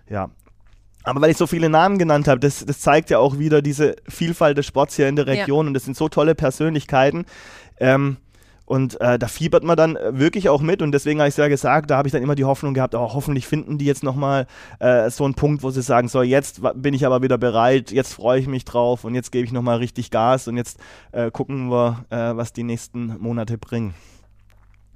ja, 0.08 0.30
aber 1.04 1.20
weil 1.20 1.30
ich 1.30 1.36
so 1.36 1.46
viele 1.46 1.68
Namen 1.68 1.98
genannt 1.98 2.26
habe, 2.26 2.40
das, 2.40 2.64
das 2.64 2.80
zeigt 2.80 3.10
ja 3.10 3.18
auch 3.18 3.38
wieder 3.38 3.62
diese 3.62 3.96
Vielfalt 4.08 4.58
des 4.58 4.66
Sports 4.66 4.96
hier 4.96 5.08
in 5.08 5.16
der 5.16 5.26
Region 5.26 5.66
ja. 5.66 5.68
und 5.68 5.74
das 5.74 5.84
sind 5.84 5.96
so 5.96 6.08
tolle 6.08 6.34
Persönlichkeiten. 6.34 7.26
Ähm, 7.78 8.16
und 8.66 8.98
äh, 9.02 9.18
da 9.18 9.28
fiebert 9.28 9.62
man 9.62 9.76
dann 9.76 9.98
wirklich 10.08 10.48
auch 10.48 10.62
mit 10.62 10.80
und 10.80 10.92
deswegen 10.92 11.20
habe 11.20 11.28
ich 11.28 11.34
es 11.34 11.36
ja 11.36 11.48
gesagt, 11.48 11.90
da 11.90 11.98
habe 11.98 12.08
ich 12.08 12.12
dann 12.12 12.22
immer 12.22 12.34
die 12.34 12.46
Hoffnung 12.46 12.72
gehabt, 12.72 12.94
oh, 12.94 13.12
hoffentlich 13.12 13.46
finden 13.46 13.76
die 13.76 13.84
jetzt 13.84 14.02
nochmal 14.02 14.46
äh, 14.78 15.10
so 15.10 15.24
einen 15.24 15.34
Punkt, 15.34 15.62
wo 15.62 15.70
sie 15.70 15.82
sagen, 15.82 16.08
so 16.08 16.22
jetzt 16.22 16.62
bin 16.74 16.94
ich 16.94 17.04
aber 17.04 17.20
wieder 17.20 17.36
bereit, 17.36 17.90
jetzt 17.90 18.14
freue 18.14 18.40
ich 18.40 18.46
mich 18.46 18.64
drauf 18.64 19.04
und 19.04 19.14
jetzt 19.14 19.32
gebe 19.32 19.44
ich 19.44 19.52
nochmal 19.52 19.76
richtig 19.78 20.10
Gas 20.10 20.48
und 20.48 20.56
jetzt 20.56 20.78
äh, 21.12 21.30
gucken 21.30 21.70
wir, 21.70 22.06
äh, 22.08 22.16
was 22.16 22.54
die 22.54 22.62
nächsten 22.62 23.18
Monate 23.18 23.58
bringen. 23.58 23.92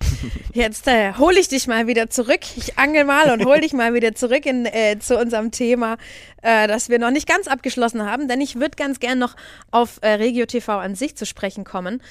Jetzt 0.53 0.87
äh, 0.87 1.15
hole 1.15 1.39
ich 1.39 1.49
dich 1.49 1.67
mal 1.67 1.87
wieder 1.87 2.11
zurück. 2.11 2.41
Ich 2.57 2.79
angel 2.79 3.05
mal 3.05 3.31
und 3.31 3.45
hole 3.45 3.61
dich 3.61 3.73
mal 3.73 3.95
wieder 3.95 4.15
zurück 4.15 4.47
in, 4.47 4.67
äh, 4.67 4.99
zu 4.99 5.19
unserem 5.19 5.51
Thema, 5.51 5.97
äh, 6.43 6.67
das 6.67 6.89
wir 6.89 6.99
noch 6.99 7.11
nicht 7.11 7.29
ganz 7.29 7.49
abgeschlossen 7.49 8.05
haben, 8.05 8.29
denn 8.29 8.41
ich 8.41 8.57
würde 8.57 8.77
ganz 8.77 9.01
gern 9.01 9.19
noch 9.19 9.37
auf 9.71 9.99
äh, 10.03 10.11
Regio 10.11 10.47
TV 10.47 10.79
an 10.79 10.95
sich 10.95 11.17
zu 11.17 11.27
sprechen 11.27 11.65
kommen. 11.65 12.03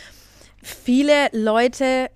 Viele 0.61 1.29
Leute 1.31 2.09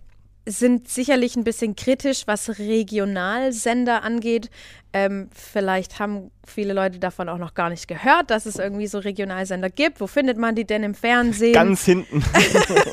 sind 0.51 0.87
sicherlich 0.87 1.35
ein 1.35 1.43
bisschen 1.43 1.75
kritisch, 1.75 2.23
was 2.27 2.59
Regionalsender 2.59 4.03
angeht. 4.03 4.49
Ähm, 4.93 5.29
vielleicht 5.33 5.99
haben 5.99 6.31
viele 6.45 6.73
Leute 6.73 6.99
davon 6.99 7.29
auch 7.29 7.37
noch 7.37 7.53
gar 7.53 7.69
nicht 7.69 7.87
gehört, 7.87 8.29
dass 8.29 8.45
es 8.45 8.57
irgendwie 8.57 8.87
so 8.87 8.99
Regionalsender 8.99 9.69
gibt. 9.69 10.01
Wo 10.01 10.07
findet 10.07 10.37
man 10.37 10.55
die 10.55 10.65
denn 10.65 10.83
im 10.83 10.93
Fernsehen? 10.95 11.53
Ganz 11.53 11.85
hinten. 11.85 12.23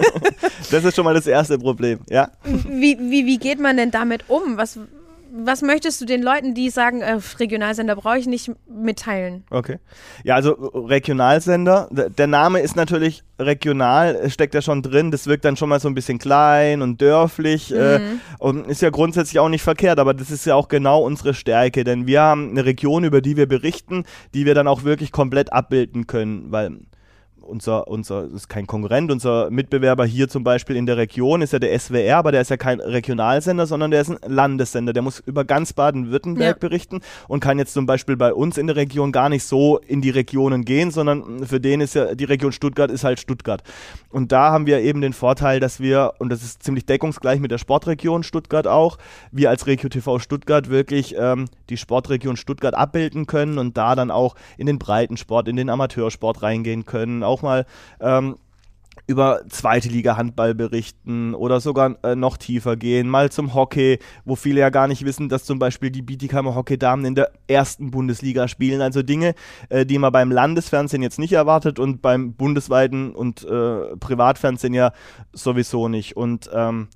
das 0.71 0.85
ist 0.85 0.94
schon 0.94 1.05
mal 1.05 1.14
das 1.14 1.27
erste 1.27 1.59
Problem, 1.59 2.01
ja. 2.09 2.31
Wie, 2.44 2.97
wie, 2.99 3.27
wie 3.27 3.38
geht 3.38 3.59
man 3.59 3.77
denn 3.77 3.90
damit 3.90 4.29
um? 4.29 4.57
Was, 4.57 4.79
was 5.31 5.62
möchtest 5.62 6.01
du 6.01 6.05
den 6.05 6.23
Leuten, 6.23 6.55
die 6.55 6.71
sagen, 6.71 7.01
äh, 7.01 7.19
Regionalsender 7.38 7.97
brauche 7.97 8.19
ich 8.19 8.27
nicht, 8.27 8.51
mitteilen? 8.69 9.45
Okay. 9.51 9.79
Ja, 10.25 10.35
also 10.35 10.53
Regionalsender, 10.53 11.88
der 11.91 12.27
Name 12.27 12.61
ist 12.61 12.77
natürlich 12.77 13.25
regional, 13.38 14.29
steckt 14.31 14.55
ja 14.55 14.62
schon 14.62 14.83
drin, 14.83 15.11
das 15.11 15.27
wirkt 15.27 15.45
dann 15.45 15.57
schon 15.57 15.69
mal 15.69 15.81
so 15.81 15.88
ein 15.88 15.95
bisschen 15.95 16.19
klein 16.19 16.83
und 16.83 17.01
dörflich 17.01 17.73
äh, 17.73 17.99
mhm. 17.99 18.05
äh, 18.05 18.19
und 18.38 18.67
ist 18.67 18.83
ja 18.83 18.91
grundsätzlich 18.91 19.38
auch 19.38 19.49
nicht 19.49 19.62
verkehrt, 19.62 19.99
aber 19.99 20.14
das 20.14 20.31
ist 20.31 20.47
ja 20.47 20.55
auch 20.55 20.69
genau 20.69 21.03
unsere 21.03 21.35
Stärke, 21.35 21.85
denn 21.85 22.07
wir 22.07 22.21
haben 22.21 22.51
eine 22.51 22.64
Region, 22.64 23.05
über 23.05 23.21
die 23.21 23.37
wir 23.37 23.47
berichten, 23.47 24.05
die 24.35 24.45
wir 24.45 24.55
dann 24.55 24.67
auch 24.67 24.85
wirklich 24.85 25.12
komplett 25.12 25.53
abbilden 25.53 26.07
können, 26.07 26.51
weil 26.51 26.79
unser, 27.49 27.89
unser, 27.89 28.25
das 28.25 28.33
ist 28.33 28.49
kein 28.49 28.67
Konkurrent, 28.67 29.11
unser 29.11 29.51
Mitbewerber 29.51 30.05
hier 30.05 30.29
zum 30.29 30.45
Beispiel 30.45 30.77
in 30.77 30.87
der 30.87 30.97
Region 30.97 31.43
ist 31.43 31.53
ja 31.53 31.59
der 31.59 31.79
SWR, 31.79 32.19
aber 32.19 32.33
der 32.33 32.43
ist 32.43 32.51
ja 32.51 32.57
kein 32.57 32.81
Regionalsender, 32.81 33.67
sondern 33.67 33.91
der 33.91 34.03
ist 34.03 34.11
ein 34.11 34.19
Landessender. 34.27 34.93
Der 34.93 35.03
muss 35.03 35.21
über 35.21 35.45
ganz 35.45 35.73
Baden-Württemberg 35.73 36.57
ja. 36.57 36.69
berichten 36.69 37.01
und 37.27 37.41
kann 37.41 37.59
jetzt 37.59 37.73
zum 37.73 37.87
Beispiel 37.87 38.17
bei 38.17 38.33
uns 38.33 38.59
in 38.59 38.67
der 38.67 38.77
Region 38.77 39.13
gar 39.13 39.29
nicht 39.29 39.45
so 39.45 39.79
in 39.79 40.01
die 40.01 40.11
Regionen 40.11 40.65
gehen, 40.65 40.91
sondern 40.91 41.45
für 41.47 41.61
den 41.61 41.81
ist 41.81 41.95
ja, 41.95 42.15
die 42.15 42.25
Region 42.25 42.53
Stuttgart 42.53 42.91
ist 42.91 43.05
halt 43.05 43.19
Stuttgart. 43.19 43.63
Und 44.11 44.33
da 44.33 44.51
haben 44.51 44.67
wir 44.67 44.81
eben 44.81 45.01
den 45.01 45.13
Vorteil, 45.13 45.61
dass 45.61 45.81
wir, 45.81 46.13
und 46.19 46.31
das 46.31 46.43
ist 46.43 46.63
ziemlich 46.63 46.87
deckungsgleich 46.87 47.41
mit 47.41 47.51
der 47.51 47.59
Sportregion 47.59 48.23
Stuttgart 48.23 48.67
auch, 48.67 48.99
wir 49.33 49.51
als 49.51 49.67
Regio 49.67 49.89
TV 49.89 50.19
Stuttgart 50.19 50.71
wirklich 50.71 51.15
ähm, 51.19 51.47
die 51.71 51.77
Sportregion 51.77 52.37
Stuttgart 52.37 52.75
abbilden 52.75 53.27
können 53.27 53.59
und 53.59 53.77
da 53.77 53.95
dann 53.95 54.11
auch 54.11 54.35
in 54.57 54.67
den 54.67 54.79
Breitensport, 54.79 55.49
in 55.49 55.57
den 55.57 55.71
Amateursport 55.71 56.43
reingehen 56.43 56.87
können, 56.87 57.23
auch 57.23 57.38
mal 57.42 57.66
ähm, 58.01 58.37
über 59.09 59.40
zweite 59.48 59.88
Liga 59.88 60.16
Handball 60.18 60.55
berichten 60.55 61.35
oder 61.35 61.61
sogar 61.61 61.96
äh, 62.05 62.14
noch 62.14 62.37
tiefer 62.37 62.77
gehen, 62.77 63.09
mal 63.09 63.33
zum 63.33 63.55
Hockey, 63.55 63.98
wo 64.27 64.37
viele 64.37 64.61
ja 64.61 64.68
gar 64.68 64.87
nicht 64.87 65.07
wissen, 65.07 65.31
dass 65.31 65.44
zum 65.44 65.59
Beispiel 65.59 65.90
die 65.90 66.03
Bietigheimer 66.03 66.55
Hockeydamen 66.55 67.07
in 67.07 67.14
der 67.14 67.33
ersten 67.46 67.90
Bundesliga 67.90 68.48
spielen. 68.48 68.83
Also 68.83 69.03
Dinge, 69.03 69.35
äh, 69.70 69.87
die 69.87 69.96
man 69.98 70.12
beim 70.12 70.31
Landesfernsehen 70.31 71.03
jetzt 71.03 71.18
nicht 71.18 71.33
erwartet 71.33 71.79
und 71.79 72.03
beim 72.03 72.35
bundesweiten 72.35 73.14
und 73.14 73.44
äh, 73.44 73.96
Privatfernsehen 73.96 74.74
ja 74.74 74.92
sowieso 75.33 75.88
nicht. 75.88 76.14
Und 76.14 76.51
ähm, 76.53 76.88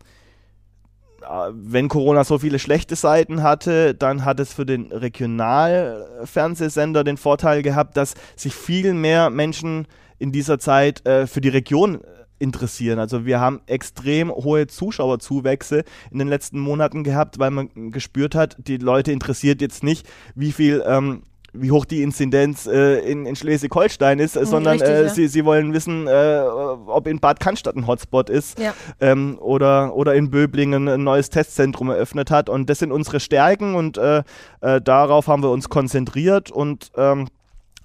äh, 1.22 1.50
wenn 1.52 1.88
Corona 1.88 2.24
so 2.24 2.38
viele 2.38 2.58
schlechte 2.58 2.94
Seiten 2.94 3.42
hatte, 3.42 3.94
dann 3.94 4.26
hat 4.26 4.38
es 4.38 4.52
für 4.52 4.66
den 4.66 4.92
Regionalfernsehsender 4.92 7.04
den 7.04 7.16
Vorteil 7.16 7.62
gehabt, 7.62 7.96
dass 7.96 8.12
sich 8.36 8.54
viel 8.54 8.92
mehr 8.92 9.30
Menschen 9.30 9.86
in 10.22 10.30
dieser 10.30 10.58
Zeit 10.58 11.04
äh, 11.06 11.26
für 11.26 11.40
die 11.40 11.48
Region 11.48 11.96
äh, 11.96 11.98
interessieren. 12.38 13.00
Also 13.00 13.26
wir 13.26 13.40
haben 13.40 13.60
extrem 13.66 14.30
hohe 14.30 14.68
Zuschauerzuwächse 14.68 15.84
in 16.10 16.18
den 16.18 16.28
letzten 16.28 16.60
Monaten 16.60 17.02
gehabt, 17.02 17.38
weil 17.40 17.50
man 17.50 17.90
gespürt 17.90 18.34
hat, 18.34 18.56
die 18.58 18.76
Leute 18.76 19.10
interessiert 19.12 19.60
jetzt 19.60 19.82
nicht, 19.82 20.08
wie 20.34 20.52
viel 20.52 20.82
ähm, 20.86 21.24
wie 21.54 21.70
hoch 21.70 21.84
die 21.84 22.02
Inzidenz 22.02 22.66
äh, 22.66 23.00
in, 23.00 23.26
in 23.26 23.36
Schleswig-Holstein 23.36 24.20
ist, 24.20 24.36
mhm, 24.36 24.44
sondern 24.46 24.72
richtig, 24.72 24.88
äh, 24.88 25.02
ja. 25.02 25.08
sie, 25.08 25.28
sie 25.28 25.44
wollen 25.44 25.74
wissen, 25.74 26.06
äh, 26.06 26.40
ob 26.86 27.06
in 27.06 27.20
Bad 27.20 27.40
Cannstatt 27.40 27.76
ein 27.76 27.86
Hotspot 27.86 28.30
ist 28.30 28.58
ja. 28.58 28.72
ähm, 29.00 29.38
oder, 29.38 29.94
oder 29.94 30.14
in 30.14 30.30
Böblingen 30.30 30.88
ein 30.88 31.04
neues 31.04 31.28
Testzentrum 31.28 31.90
eröffnet 31.90 32.30
hat. 32.30 32.48
Und 32.48 32.70
das 32.70 32.78
sind 32.78 32.90
unsere 32.90 33.20
Stärken 33.20 33.74
und 33.74 33.98
äh, 33.98 34.22
äh, 34.62 34.80
darauf 34.80 35.26
haben 35.26 35.42
wir 35.42 35.50
uns 35.50 35.68
konzentriert 35.68 36.50
und 36.50 36.90
ähm, 36.96 37.28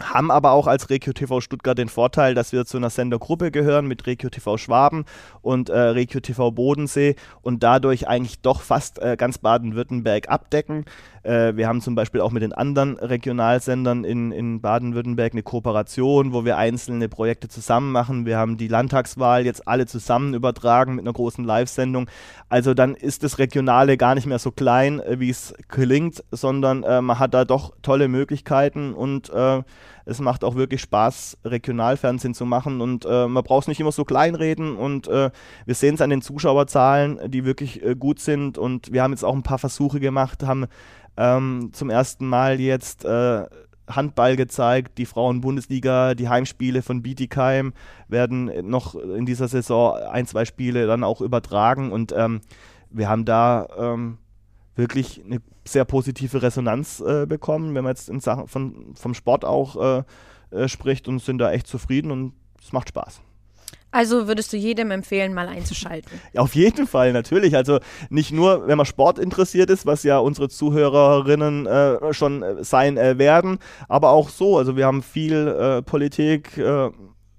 haben 0.01 0.31
aber 0.31 0.51
auch 0.51 0.67
als 0.67 0.89
Regio 0.89 1.13
TV 1.13 1.41
Stuttgart 1.41 1.77
den 1.77 1.89
Vorteil, 1.89 2.35
dass 2.35 2.51
wir 2.51 2.65
zu 2.65 2.77
einer 2.77 2.89
Sendergruppe 2.89 3.51
gehören 3.51 3.87
mit 3.87 4.05
Regio 4.05 4.29
TV 4.29 4.57
Schwaben 4.57 5.05
und 5.41 5.69
äh, 5.69 5.77
Regio 5.77 6.19
TV 6.19 6.51
Bodensee 6.51 7.15
und 7.41 7.63
dadurch 7.63 8.07
eigentlich 8.07 8.41
doch 8.41 8.61
fast 8.61 8.99
äh, 8.99 9.15
ganz 9.17 9.37
Baden-Württemberg 9.39 10.29
abdecken. 10.29 10.85
Äh, 11.23 11.55
wir 11.55 11.67
haben 11.67 11.81
zum 11.81 11.95
Beispiel 11.95 12.21
auch 12.21 12.31
mit 12.31 12.43
den 12.43 12.53
anderen 12.53 12.97
Regionalsendern 12.97 14.03
in, 14.03 14.31
in 14.31 14.61
Baden-Württemberg 14.61 15.33
eine 15.33 15.43
Kooperation, 15.43 16.33
wo 16.33 16.45
wir 16.45 16.57
einzelne 16.57 17.09
Projekte 17.09 17.47
zusammen 17.47 17.91
machen. 17.91 18.25
Wir 18.25 18.37
haben 18.37 18.57
die 18.57 18.67
Landtagswahl 18.67 19.45
jetzt 19.45 19.67
alle 19.67 19.85
zusammen 19.85 20.33
übertragen 20.33 20.95
mit 20.95 21.05
einer 21.05 21.13
großen 21.13 21.43
Live-Sendung. 21.43 22.09
Also 22.49 22.73
dann 22.73 22.95
ist 22.95 23.23
das 23.23 23.39
Regionale 23.39 23.97
gar 23.97 24.15
nicht 24.15 24.27
mehr 24.27 24.39
so 24.39 24.51
klein, 24.51 24.99
äh, 24.99 25.19
wie 25.19 25.29
es 25.29 25.53
klingt, 25.67 26.23
sondern 26.31 26.83
äh, 26.83 27.01
man 27.01 27.19
hat 27.19 27.33
da 27.33 27.45
doch 27.45 27.73
tolle 27.81 28.07
Möglichkeiten 28.07 28.93
und 28.93 29.29
äh, 29.29 29.61
es 30.07 30.19
macht 30.19 30.43
auch 30.43 30.55
wirklich 30.55 30.81
Spaß, 30.81 31.37
Regionalfernsehen 31.43 32.33
zu 32.33 32.45
machen 32.45 32.79
und 32.81 33.05
äh, 33.05 33.27
man 33.27 33.43
braucht 33.43 33.63
es 33.63 33.67
nicht 33.67 33.79
immer 33.79 33.91
so 33.91 34.05
kleinreden 34.05 34.77
und 34.77 35.07
äh, 35.07 35.31
wir 35.65 35.75
sehen 35.75 35.95
es 35.95 36.01
an 36.01 36.09
den 36.09 36.21
Zuschauerzahlen, 36.21 37.19
die 37.29 37.43
wirklich 37.43 37.83
äh, 37.83 37.95
gut 37.95 38.19
sind 38.19 38.57
und 38.57 38.91
wir 38.91 39.03
haben 39.03 39.11
jetzt 39.11 39.25
auch 39.25 39.35
ein 39.35 39.43
paar 39.43 39.59
Versuche 39.59 39.99
gemacht, 39.99 40.43
haben 40.43 40.67
ähm, 41.17 41.71
zum 41.73 41.89
ersten 41.89 42.25
Mal 42.25 42.59
jetzt 42.61 43.03
äh, 43.03 43.45
Handball 43.89 44.35
gezeigt, 44.37 44.97
die 44.97 45.05
Frauen-Bundesliga, 45.05 46.15
die 46.15 46.29
Heimspiele 46.29 46.81
von 46.81 47.01
Bietigheim 47.01 47.73
werden 48.07 48.69
noch 48.69 48.95
in 48.95 49.25
dieser 49.25 49.47
Saison 49.47 49.97
ein, 49.97 50.25
zwei 50.25 50.45
Spiele 50.45 50.87
dann 50.87 51.03
auch 51.03 51.19
übertragen 51.19 51.91
und 51.91 52.13
ähm, 52.15 52.41
wir 52.89 53.09
haben 53.09 53.25
da 53.25 53.67
ähm, 53.77 54.19
wirklich 54.77 55.21
eine 55.25 55.41
sehr 55.65 55.85
positive 55.85 56.41
Resonanz 56.41 56.99
äh, 56.99 57.25
bekommen, 57.25 57.75
wenn 57.75 57.83
man 57.83 57.91
jetzt 57.91 58.09
in 58.09 58.19
Sachen 58.19 58.47
von, 58.47 58.93
vom 58.95 59.13
Sport 59.13 59.45
auch 59.45 59.75
äh, 59.99 60.03
äh, 60.51 60.67
spricht 60.67 61.07
und 61.07 61.21
sind 61.21 61.39
da 61.39 61.51
echt 61.51 61.67
zufrieden 61.67 62.11
und 62.11 62.33
es 62.61 62.71
macht 62.71 62.89
Spaß. 62.89 63.21
Also 63.91 64.27
würdest 64.27 64.51
du 64.51 64.57
jedem 64.57 64.91
empfehlen, 64.91 65.33
mal 65.33 65.47
einzuschalten? 65.47 66.19
Ja, 66.33 66.41
auf 66.41 66.55
jeden 66.55 66.87
Fall, 66.87 67.13
natürlich. 67.13 67.55
Also 67.55 67.79
nicht 68.09 68.31
nur, 68.31 68.67
wenn 68.67 68.77
man 68.77 68.85
Sport 68.85 69.17
interessiert 69.17 69.69
ist, 69.69 69.85
was 69.85 70.03
ja 70.03 70.19
unsere 70.19 70.49
Zuhörerinnen 70.49 71.65
äh, 71.65 72.13
schon 72.13 72.43
äh, 72.43 72.63
sein 72.63 72.97
äh, 72.97 73.17
werden, 73.17 73.59
aber 73.87 74.11
auch 74.11 74.29
so. 74.29 74.57
Also 74.57 74.75
wir 74.75 74.85
haben 74.85 75.01
viel 75.01 75.81
Politik, 75.85 76.57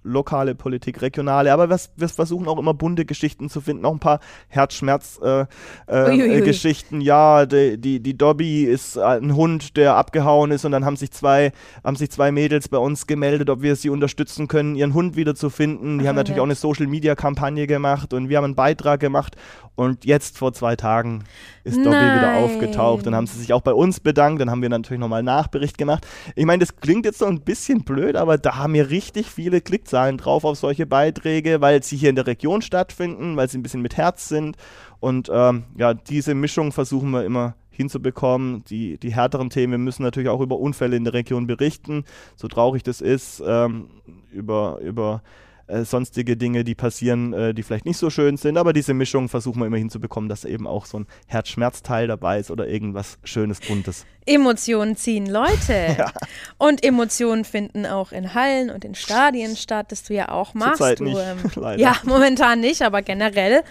lokale 0.09 0.55
Politik, 0.55 1.03
regionale, 1.03 1.53
aber 1.53 1.69
wir, 1.71 1.79
wir, 1.97 2.09
versuchen 2.09 2.49
auch 2.49 2.59
immer 2.59 2.75
bunte 2.75 3.05
Geschichten 3.05 3.49
zu 3.49 3.61
finden, 3.61 3.85
auch 3.85 3.93
ein 3.93 4.01
paar 4.01 4.19
Herzschmerz-Geschichten. 4.49 7.01
Äh, 7.01 7.03
äh, 7.03 7.05
ja, 7.05 7.47
die, 7.47 7.79
die, 7.79 8.01
die 8.01 8.19
Dobby 8.19 8.65
ist 8.65 8.99
ein 8.99 9.37
Hund, 9.37 9.77
der 9.77 9.97
abgehauen 9.97 10.51
ist 10.51 10.65
und 10.65 10.73
dann 10.73 10.85
haben 10.85 10.97
sich 10.97 11.13
zwei, 11.13 11.53
haben 11.85 11.97
sich 11.97 12.11
zwei 12.11 12.33
Mädels 12.33 12.69
bei 12.69 12.79
uns 12.79 13.07
gemeldet, 13.07 13.51
ob 13.51 13.63
wir 13.63 13.77
sie 13.77 13.91
unterstützen 13.91 14.49
können, 14.49 14.75
ihren 14.75 14.95
Hund 14.95 15.17
wiederzufinden. 15.17 15.99
Die 15.99 16.05
Ach, 16.05 16.09
haben 16.09 16.17
natürlich 16.17 16.39
ja. 16.39 16.43
auch 16.43 16.47
eine 16.47 16.55
Social-Media-Kampagne 16.55 17.67
gemacht 17.67 18.15
und 18.15 18.29
wir 18.29 18.39
haben 18.39 18.45
einen 18.45 18.55
Beitrag 18.55 19.01
gemacht 19.01 19.37
und 19.75 20.05
jetzt 20.05 20.39
vor 20.39 20.53
zwei 20.53 20.75
Tagen 20.75 21.25
ist 21.69 21.79
Dobby 21.79 21.97
wieder 21.97 22.37
aufgetaucht. 22.37 23.07
Dann 23.07 23.15
haben 23.15 23.27
sie 23.27 23.39
sich 23.39 23.53
auch 23.53 23.63
bei 23.63 23.73
uns 23.73 24.01
bedankt, 24.01 24.41
dann 24.41 24.51
haben 24.51 24.63
wir 24.63 24.69
natürlich 24.69 25.01
nochmal 25.01 25.23
Nachbericht 25.23 25.79
gemacht. 25.79 26.07
Ich 26.35 26.45
meine, 26.45 26.61
das 26.61 26.77
klingt 26.77 27.05
jetzt 27.05 27.19
so 27.19 27.27
ein 27.27 27.41
bisschen 27.41 27.85
blöd, 27.85 28.17
aber 28.17 28.39
da 28.39 28.57
haben 28.57 28.75
wir 28.75 28.91
richtig 28.91 29.27
viele 29.27 29.61
Klicks 29.61 29.91
zahlen 29.91 30.19
drauf 30.19 30.45
auf 30.45 30.59
solche 30.59 30.87
Beiträge, 30.87 31.61
weil 31.61 31.83
sie 31.83 31.97
hier 31.97 32.11
in 32.11 32.17
der 32.17 32.27
Region 32.27 32.63
stattfinden, 32.63 33.37
weil 33.37 33.49
sie 33.49 33.59
ein 33.59 33.63
bisschen 33.63 33.83
mit 33.83 33.97
Herz 33.97 34.29
sind. 34.29 34.57
Und 35.01 35.31
ähm, 35.33 35.65
ja, 35.77 35.95
diese 35.95 36.35
Mischung 36.35 36.73
versuchen 36.73 37.11
wir 37.11 37.25
immer 37.25 37.55
hinzubekommen. 37.71 38.65
Die, 38.69 38.99
die 38.99 39.15
härteren 39.15 39.51
Themen, 39.51 39.73
wir 39.73 39.79
müssen 39.79 40.03
natürlich 40.03 40.29
auch 40.29 40.41
über 40.41 40.59
Unfälle 40.59 40.97
in 40.97 41.05
der 41.05 41.15
Region 41.15 41.47
berichten, 41.47 42.05
so 42.37 42.49
traurig 42.49 42.83
das 42.83 43.01
ist, 43.01 43.43
ähm, 43.47 43.89
über, 44.33 44.79
über 44.83 45.23
äh, 45.69 45.85
sonstige 45.85 46.37
Dinge, 46.37 46.65
die 46.65 46.75
passieren, 46.75 47.33
äh, 47.33 47.55
die 47.55 47.63
vielleicht 47.63 47.85
nicht 47.85 47.99
so 47.99 48.11
schön 48.11 48.37
sind. 48.37 48.57
Aber 48.57 48.73
diese 48.73 48.95
Mischung 48.95 49.29
versuchen 49.29 49.61
wir 49.61 49.67
immer 49.67 49.77
hinzubekommen, 49.77 50.29
dass 50.29 50.45
eben 50.45 50.67
auch 50.67 50.87
so 50.87 51.01
ein 51.01 51.07
Herzschmerzteil 51.27 52.07
dabei 52.07 52.39
ist 52.39 52.51
oder 52.51 52.67
irgendwas 52.67 53.19
Schönes, 53.23 53.61
Buntes. 53.61 54.07
Emotionen 54.27 54.97
ziehen 54.97 55.27
Leute. 55.27 55.95
ja. 55.99 56.11
Und 56.59 56.85
Emotionen 56.85 57.45
finden 57.45 57.87
auch 57.87 58.13
in 58.13 58.35
Hallen 58.35 58.71
und 58.71 58.85
in 58.85 58.95
Stadien 58.95 59.57
statt, 59.57 59.93
das 59.93 60.03
du 60.05 60.15
ja 60.15 60.31
auch 60.31 60.55
machst. 60.55 60.79
Zurzeit 60.79 61.01
du, 61.01 61.05
nicht, 61.05 61.19
ähm, 61.19 61.79
ja, 61.79 61.97
momentan 62.05 62.61
nicht, 62.61 62.83
aber 62.83 63.03
generell. 63.03 63.63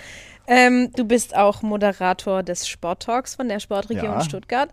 Ähm, 0.47 0.91
du 0.95 1.03
bist 1.03 1.35
auch 1.35 1.61
Moderator 1.61 2.41
des 2.41 2.67
Sporttalks 2.67 3.35
von 3.35 3.49
der 3.49 3.59
Sportregion 3.59 4.05
ja. 4.05 4.21
Stuttgart. 4.21 4.69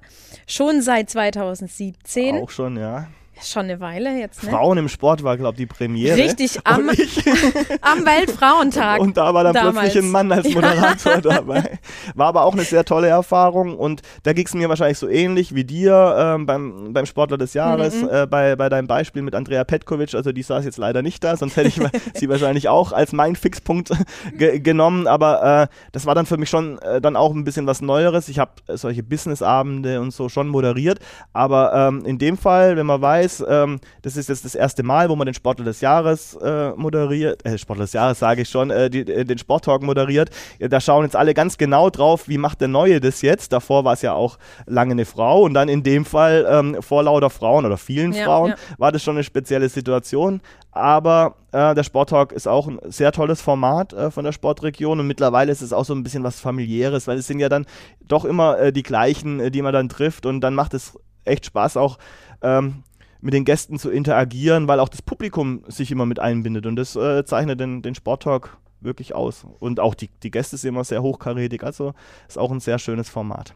Schon 0.47 0.83
seit 0.83 1.11
2017. 1.11 2.37
Auch 2.37 2.51
schon, 2.51 2.77
ja. 2.77 3.09
Schon 3.43 3.65
eine 3.65 3.81
Weile 3.81 4.19
jetzt, 4.19 4.43
ne? 4.43 4.51
Frauen 4.51 4.79
im 4.79 4.89
Sport 4.89 5.25
war, 5.25 5.37
glaube 5.37 5.55
ich, 5.55 5.59
die 5.59 5.67
Premiere. 5.67 6.17
Richtig, 6.17 6.59
am, 6.65 6.89
am 7.81 8.07
Weltfrauentag. 8.07 9.01
Und 9.01 9.17
da 9.17 9.35
war 9.35 9.45
dann 9.45 9.55
damals. 9.55 9.79
plötzlich 9.79 10.05
ein 10.05 10.11
Mann 10.11 10.31
als 10.31 10.49
Moderator 10.53 11.15
ja. 11.15 11.21
dabei. 11.21 11.79
War 12.15 12.29
aber 12.29 12.45
auch 12.45 12.53
eine 12.53 12.63
sehr 12.63 12.85
tolle 12.85 13.09
Erfahrung 13.09 13.77
und 13.77 14.03
da 14.23 14.33
ging 14.33 14.47
es 14.47 14.55
mir 14.55 14.69
wahrscheinlich 14.69 14.99
so 14.99 15.09
ähnlich 15.09 15.55
wie 15.55 15.65
dir 15.65 16.17
ähm, 16.19 16.47
beim, 16.47 16.93
beim 16.93 17.07
Sportler 17.07 17.39
des 17.39 17.55
Jahres, 17.55 18.03
mhm. 18.03 18.09
äh, 18.11 18.27
bei, 18.27 18.57
bei 18.57 18.69
deinem 18.69 18.87
Beispiel 18.87 19.23
mit 19.23 19.35
Andrea 19.35 19.65
Petkovic. 19.65 20.15
Also 20.15 20.33
die 20.33 20.43
saß 20.43 20.65
jetzt 20.65 20.79
leider 20.79 21.03
nicht 21.03 21.23
da, 21.25 21.37
sonst 21.37 21.57
hätte 21.57 21.69
ich 21.69 21.81
sie 22.15 22.29
wahrscheinlich 22.29 22.69
auch 22.69 22.93
als 22.93 23.13
mein 23.13 23.37
Fixpunkt 23.37 23.91
ge 24.37 24.61
genommen. 24.61 25.07
Aber 25.07 25.69
äh, 25.71 25.75
das 25.93 26.07
war 26.07 26.15
dann 26.15 26.27
für 26.27 26.37
mich 26.37 26.51
schon 26.51 26.79
äh, 26.79 27.01
dann 27.01 27.17
auch 27.17 27.35
ein 27.35 27.45
bisschen 27.45 27.67
was 27.67 27.83
Neueres. 27.83 28.29
Ich 28.29 28.39
habe 28.39 28.53
solche 28.69 29.03
Businessabende 29.03 30.01
und 30.01 30.13
so 30.13 30.29
schon 30.29 30.49
moderiert. 30.49 31.01
Aber 31.33 31.73
ähm, 31.75 32.05
in 32.05 32.19
dem 32.19 32.39
Fall, 32.39 32.77
wenn 32.77 32.87
man 32.87 33.01
weiß, 33.01 33.24
weiß, 33.25 33.45
ähm, 33.49 33.81
das 34.03 34.17
ist 34.17 34.29
jetzt 34.29 34.45
das 34.45 34.55
erste 34.55 34.83
Mal, 34.83 35.09
wo 35.09 35.17
man 35.17 35.27
den 35.27 35.35
Sportler 35.35 35.65
des 35.65 35.81
Jahres 35.81 36.35
äh, 36.37 36.71
moderiert, 36.77 37.45
äh, 37.45 37.59
Sportler 37.59 37.85
des 37.85 37.93
Jahres 37.93 38.19
sage 38.19 38.43
ich 38.43 38.49
schon, 38.49 38.71
äh, 38.71 38.91
die, 38.91 39.01
äh, 39.01 39.25
den 39.25 39.39
Sporttalk 39.39 39.83
moderiert. 39.83 40.31
da 40.61 40.81
schauen 40.81 41.05
jetzt 41.05 41.17
alle 41.17 41.35
ganz 41.35 41.59
genau 41.59 41.91
drauf, 41.91 42.29
wie 42.29 42.39
macht 42.39 42.61
der 42.61 42.69
Neue 42.69 43.01
das 43.01 43.23
jetzt. 43.23 43.53
Davor 43.53 43.85
war 43.85 43.95
es 43.95 44.03
ja 44.03 44.13
auch 44.13 44.39
lange 44.67 44.93
eine 44.93 45.05
Frau 45.05 45.43
und 45.43 45.55
dann 45.55 45.69
in 45.69 45.83
dem 45.83 46.05
Fall 46.05 46.47
ähm, 46.49 46.77
vor 46.81 47.03
lauter 47.03 47.31
Frauen 47.31 47.65
oder 47.65 47.77
vielen 47.77 48.13
ja, 48.13 48.25
Frauen 48.25 48.51
ja. 48.51 48.57
war 48.79 48.93
das 48.93 49.03
schon 49.03 49.17
eine 49.17 49.25
spezielle 49.25 49.69
Situation. 49.69 50.41
Aber 50.73 51.37
äh, 51.53 51.75
der 51.75 51.85
Sporttalk 51.85 52.33
ist 52.33 52.49
auch 52.49 52.67
ein 52.67 52.81
sehr 52.87 53.13
tolles 53.13 53.41
Format 53.41 53.93
äh, 53.93 54.11
von 54.11 54.25
der 54.25 54.33
Sportregion 54.33 54.99
und 54.99 55.07
mittlerweile 55.07 55.53
ist 55.53 55.63
es 55.63 55.73
auch 55.73 55.85
so 55.85 55.95
ein 55.95 56.03
bisschen 56.03 56.25
was 56.25 56.41
familiäres, 56.41 57.07
weil 57.07 57.19
es 57.19 57.29
sind 57.29 57.39
ja 57.39 57.49
dann 57.49 57.65
doch 58.09 58.25
immer 58.25 58.59
äh, 58.59 58.73
die 58.73 58.83
gleichen, 58.83 59.39
äh, 59.39 59.51
die 59.53 59.63
man 59.63 59.73
dann 59.73 59.89
trifft 59.89 60.27
und 60.27 60.41
dann 60.41 60.55
macht 60.55 60.75
es 60.75 60.99
echt 61.25 61.47
Spaß 61.47 61.77
auch 61.77 61.99
ähm, 62.43 62.83
mit 63.25 63.33
den 63.33 63.47
Gästen 63.47 63.79
zu 63.79 63.91
interagieren, 63.91 64.69
weil 64.69 64.79
auch 64.81 64.91
das 64.91 65.01
Publikum 65.01 65.65
sich 65.67 65.91
immer 65.91 66.05
mit 66.05 66.21
einbindet 66.21 66.67
und 66.67 66.77
das 66.77 66.95
äh, 66.95 67.25
zeichnet 67.25 67.59
den, 67.59 67.81
den 67.81 67.95
Sporttalk 67.95 68.59
wirklich 68.81 69.15
aus. 69.15 69.47
Und 69.61 69.81
auch 69.81 69.95
die, 69.95 70.11
die 70.23 70.31
Gäste 70.31 70.59
sind 70.59 70.69
immer 70.69 70.85
sehr 70.85 71.03
hochkarätig, 71.03 71.65
also 71.65 71.95
ist 72.29 72.37
auch 72.37 72.53
ein 72.53 72.61
sehr 72.61 72.79
schönes 72.79 73.09
Format. 73.09 73.55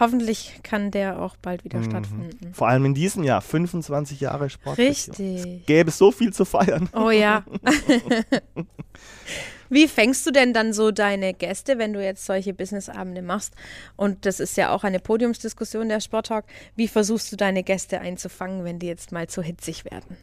Hoffentlich 0.00 0.60
kann 0.64 0.90
der 0.90 1.22
auch 1.22 1.36
bald 1.36 1.62
wieder 1.62 1.78
mhm. 1.78 1.84
stattfinden. 1.84 2.54
Vor 2.54 2.68
allem 2.68 2.86
in 2.86 2.94
diesem 2.94 3.22
Jahr, 3.22 3.40
25 3.40 4.20
Jahre 4.20 4.50
Sport. 4.50 4.78
Richtig. 4.78 5.44
Es 5.44 5.66
gäbe 5.66 5.92
so 5.92 6.10
viel 6.10 6.32
zu 6.32 6.44
feiern. 6.44 6.88
Oh 6.92 7.10
ja. 7.10 7.44
Wie 9.68 9.88
fängst 9.88 10.26
du 10.26 10.30
denn 10.30 10.52
dann 10.52 10.72
so 10.72 10.90
deine 10.90 11.34
Gäste, 11.34 11.78
wenn 11.78 11.92
du 11.92 12.02
jetzt 12.02 12.24
solche 12.24 12.54
Businessabende 12.54 13.22
machst? 13.22 13.54
Und 13.96 14.26
das 14.26 14.40
ist 14.40 14.56
ja 14.56 14.70
auch 14.70 14.84
eine 14.84 14.98
Podiumsdiskussion 14.98 15.88
der 15.88 16.00
Sporttalk. 16.00 16.44
Wie 16.76 16.88
versuchst 16.88 17.30
du 17.32 17.36
deine 17.36 17.62
Gäste 17.62 18.00
einzufangen, 18.00 18.64
wenn 18.64 18.78
die 18.78 18.86
jetzt 18.86 19.12
mal 19.12 19.28
zu 19.28 19.42
hitzig 19.42 19.84
werden? 19.84 20.16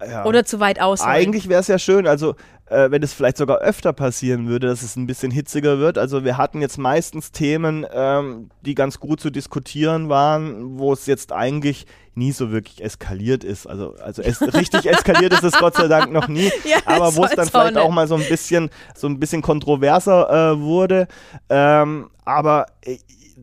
Ja. 0.00 0.26
Oder 0.26 0.44
zu 0.44 0.60
weit 0.60 0.80
aus. 0.80 1.00
Eigentlich 1.00 1.48
wäre 1.48 1.60
es 1.60 1.68
ja 1.68 1.78
schön, 1.78 2.06
also 2.06 2.36
äh, 2.66 2.90
wenn 2.90 3.02
es 3.02 3.12
vielleicht 3.12 3.36
sogar 3.36 3.58
öfter 3.58 3.92
passieren 3.92 4.48
würde, 4.48 4.66
dass 4.66 4.82
es 4.82 4.96
ein 4.96 5.06
bisschen 5.06 5.30
hitziger 5.30 5.78
wird. 5.78 5.98
Also 5.98 6.24
wir 6.24 6.36
hatten 6.36 6.60
jetzt 6.60 6.78
meistens 6.78 7.32
Themen, 7.32 7.86
ähm, 7.92 8.50
die 8.62 8.74
ganz 8.74 8.98
gut 9.00 9.20
zu 9.20 9.30
diskutieren 9.30 10.08
waren, 10.08 10.78
wo 10.78 10.92
es 10.92 11.06
jetzt 11.06 11.32
eigentlich 11.32 11.86
nie 12.14 12.32
so 12.32 12.50
wirklich 12.50 12.82
eskaliert 12.82 13.44
ist. 13.44 13.66
Also, 13.66 13.94
also 13.96 14.22
es, 14.22 14.40
richtig 14.54 14.86
eskaliert 14.86 15.32
ist 15.32 15.44
es 15.44 15.52
Gott 15.52 15.76
sei 15.76 15.86
Dank 15.86 16.12
noch 16.12 16.28
nie, 16.28 16.50
ja, 16.64 16.78
aber 16.86 17.14
wo 17.14 17.24
es 17.24 17.32
dann 17.32 17.48
vielleicht 17.48 17.76
auch 17.76 17.90
mal 17.90 18.08
so 18.08 18.16
ein 18.16 18.28
bisschen, 18.28 18.70
so 18.94 19.06
ein 19.06 19.20
bisschen 19.20 19.42
kontroverser 19.42 20.52
äh, 20.52 20.60
wurde. 20.60 21.06
Ähm, 21.48 22.10
aber 22.24 22.66
äh, 22.82 22.98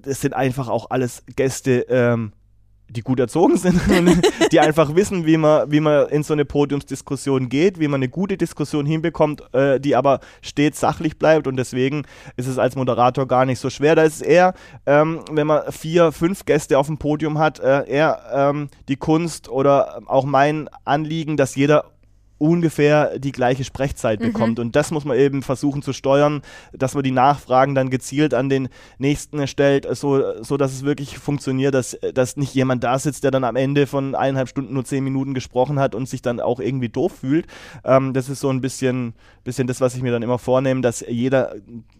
es 0.05 0.21
sind 0.21 0.33
einfach 0.33 0.67
auch 0.67 0.89
alles 0.89 1.23
Gäste, 1.36 1.86
ähm, 1.88 2.33
die 2.89 3.02
gut 3.02 3.19
erzogen 3.19 3.58
sind 3.58 3.82
und 3.98 4.22
die 4.52 4.60
einfach 4.60 4.96
wissen, 4.96 5.26
wie 5.26 5.38
man, 5.38 5.72
wie 5.72 5.80
man 5.80 6.08
in 6.10 6.24
so 6.24 6.34
eine 6.34 6.46
Podiumsdiskussion 6.46 7.50
geht, 7.50 7.80
wie 7.80 7.88
man 7.88 8.00
eine 8.00 8.10
gute 8.10 8.38
Diskussion 8.38 8.86
hinbekommt, 8.86 9.43
äh, 9.54 9.80
die 9.80 9.96
aber 9.96 10.19
stets 10.41 10.80
sachlich 10.80 11.17
bleibt 11.17 11.48
und 11.48 11.58
deswegen 11.58 12.04
ist 12.38 12.48
es 12.48 12.58
als 12.58 12.76
Moderator 12.76 13.28
gar 13.28 13.46
nicht 13.46 13.60
so 13.60 13.69
schwer. 13.69 13.96
Da 13.96 14.04
ist 14.04 14.15
es 14.15 14.22
eher, 14.22 14.54
ähm, 14.86 15.22
wenn 15.32 15.48
man 15.48 15.72
vier, 15.72 16.12
fünf 16.12 16.46
Gäste 16.46 16.78
auf 16.78 16.88
dem 16.88 16.98
Podium 16.98 17.39
hat, 17.39 17.60
äh, 17.60 17.88
eher 17.88 18.22
ähm, 18.34 18.69
die 18.88 18.98
Kunst 18.98 19.50
oder 19.50 20.02
auch 20.06 20.26
mein 20.26 20.69
Anliegen, 20.86 21.38
dass 21.38 21.56
jeder 21.56 21.92
ungefähr 22.43 23.19
die 23.19 23.32
gleiche 23.32 23.63
Sprechzeit 23.63 24.19
mhm. 24.19 24.25
bekommt. 24.25 24.60
Und 24.60 24.75
das 24.75 24.91
muss 24.91 25.06
man 25.06 25.17
eben 25.17 25.43
versuchen 25.43 25.82
zu 25.82 25.93
steuern, 25.93 26.41
dass 26.73 26.93
man 26.93 27.01
die 27.01 27.12
Nachfragen 27.12 27.73
dann 27.73 27.89
gezielt 27.89 28.34
an 28.34 28.49
den 28.49 28.67
Nächsten 28.97 29.47
stellt, 29.47 29.88
so, 29.95 30.43
so 30.43 30.58
dass 30.58 30.73
es 30.73 30.84
wirklich 30.84 31.17
funktioniert, 31.17 31.73
dass, 31.73 31.97
dass 32.13 32.36
nicht 32.36 32.53
jemand 32.53 32.84
da 32.84 32.99
sitzt, 32.99 33.23
der 33.23 33.32
dann 33.32 33.45
am 33.45 33.56
Ende 33.56 33.88
von 33.88 34.13
eineinhalb 34.13 34.49
Stunden 34.49 34.73
nur 34.73 34.84
zehn 34.84 35.06
Minuten 35.06 35.34
gesprochen 35.34 35.79
hat 35.79 35.95
und 35.95 36.10
sich 36.10 36.21
dann 36.21 36.41
auch 36.41 36.60
irgendwie 36.60 36.89
doof 36.89 37.13
fühlt. 37.21 37.47
Ähm, 37.86 38.12
das 38.12 38.27
ist 38.27 38.41
so 38.41 38.49
ein 38.49 38.60
bisschen, 38.60 39.13
bisschen 39.45 39.67
das, 39.67 39.79
was 39.79 39.95
ich 39.95 40.01
mir 40.01 40.12
dann 40.12 40.21
immer 40.21 40.38
vornehme, 40.38 40.82
dass 40.82 40.99
jeder 41.08 41.56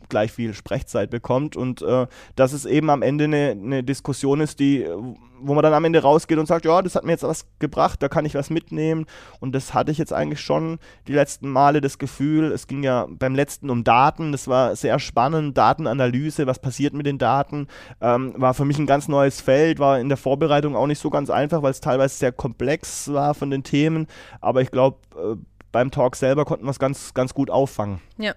gleich 0.10 0.32
viel 0.32 0.54
Sprechzeit 0.54 1.10
bekommt 1.10 1.56
und 1.56 1.82
äh, 1.82 2.08
dass 2.36 2.54
es 2.54 2.66
eben 2.66 2.90
am 2.90 3.02
Ende 3.02 3.26
eine, 3.26 3.52
eine 3.52 3.84
Diskussion 3.84 4.42
ist, 4.42 4.60
die, 4.60 4.88
wo 5.40 5.54
man 5.54 5.64
dann 5.64 5.74
am 5.74 5.86
Ende 5.86 6.02
rausgeht 6.02 6.38
und 6.38 6.46
sagt, 6.46 6.66
ja, 6.66 6.82
das 6.82 6.96
hat 6.96 7.04
mir 7.04 7.12
jetzt 7.12 7.24
was 7.24 7.46
gebracht, 7.60 8.02
da 8.02 8.10
kann 8.10 8.26
ich 8.26 8.36
was 8.36 8.50
mitnehmen 8.50 9.06
und 9.40 9.54
das 9.54 9.74
hatte 9.74 9.92
ich 9.92 9.98
jetzt 9.98 10.14
eigentlich 10.14 10.42
schon 10.42 10.80
die 11.08 11.14
letzten 11.14 11.50
Male 11.50 11.82
das 11.82 11.98
Gefühl, 11.98 12.52
es 12.52 12.68
ging 12.68 12.84
ja 12.84 13.08
beim 13.10 13.36
letzten 13.36 13.70
um 13.70 13.84
Daten, 13.84 14.32
das 14.32 14.48
war 14.48 14.76
sehr 14.76 15.00
spannend, 15.00 15.58
Datenanalyse, 15.58 16.48
was 16.48 16.60
passiert 16.60 16.94
mit 16.94 17.06
den 17.06 17.18
Daten, 17.18 17.68
ähm, 18.02 18.34
war 18.38 18.54
für 18.54 18.66
mich 18.66 18.80
ein 18.80 18.88
ganz 18.88 19.08
neues 19.08 19.42
Feld, 19.42 19.80
war 19.80 20.00
in 20.00 20.10
der 20.10 20.18
Vorbereitung 20.18 20.76
auch 20.76 20.88
nicht 20.88 21.00
so 21.00 21.10
ganz 21.10 21.30
einfach, 21.30 21.62
weil 21.62 21.72
es 21.72 21.82
teilweise 21.82 22.16
sehr 22.16 22.32
komplex 22.32 23.12
war 23.12 23.34
von 23.34 23.50
den 23.50 23.64
Themen, 23.64 24.08
aber 24.42 24.62
ich 24.62 24.72
glaube, 24.72 24.98
äh, 25.16 25.36
beim 25.74 25.92
Talk 25.92 26.16
selber 26.16 26.46
konnten 26.46 26.66
wir 26.66 26.72
es 26.72 26.80
ganz, 26.80 27.14
ganz 27.14 27.34
gut 27.34 27.50
auffangen. 27.50 28.00
Ja. 28.18 28.34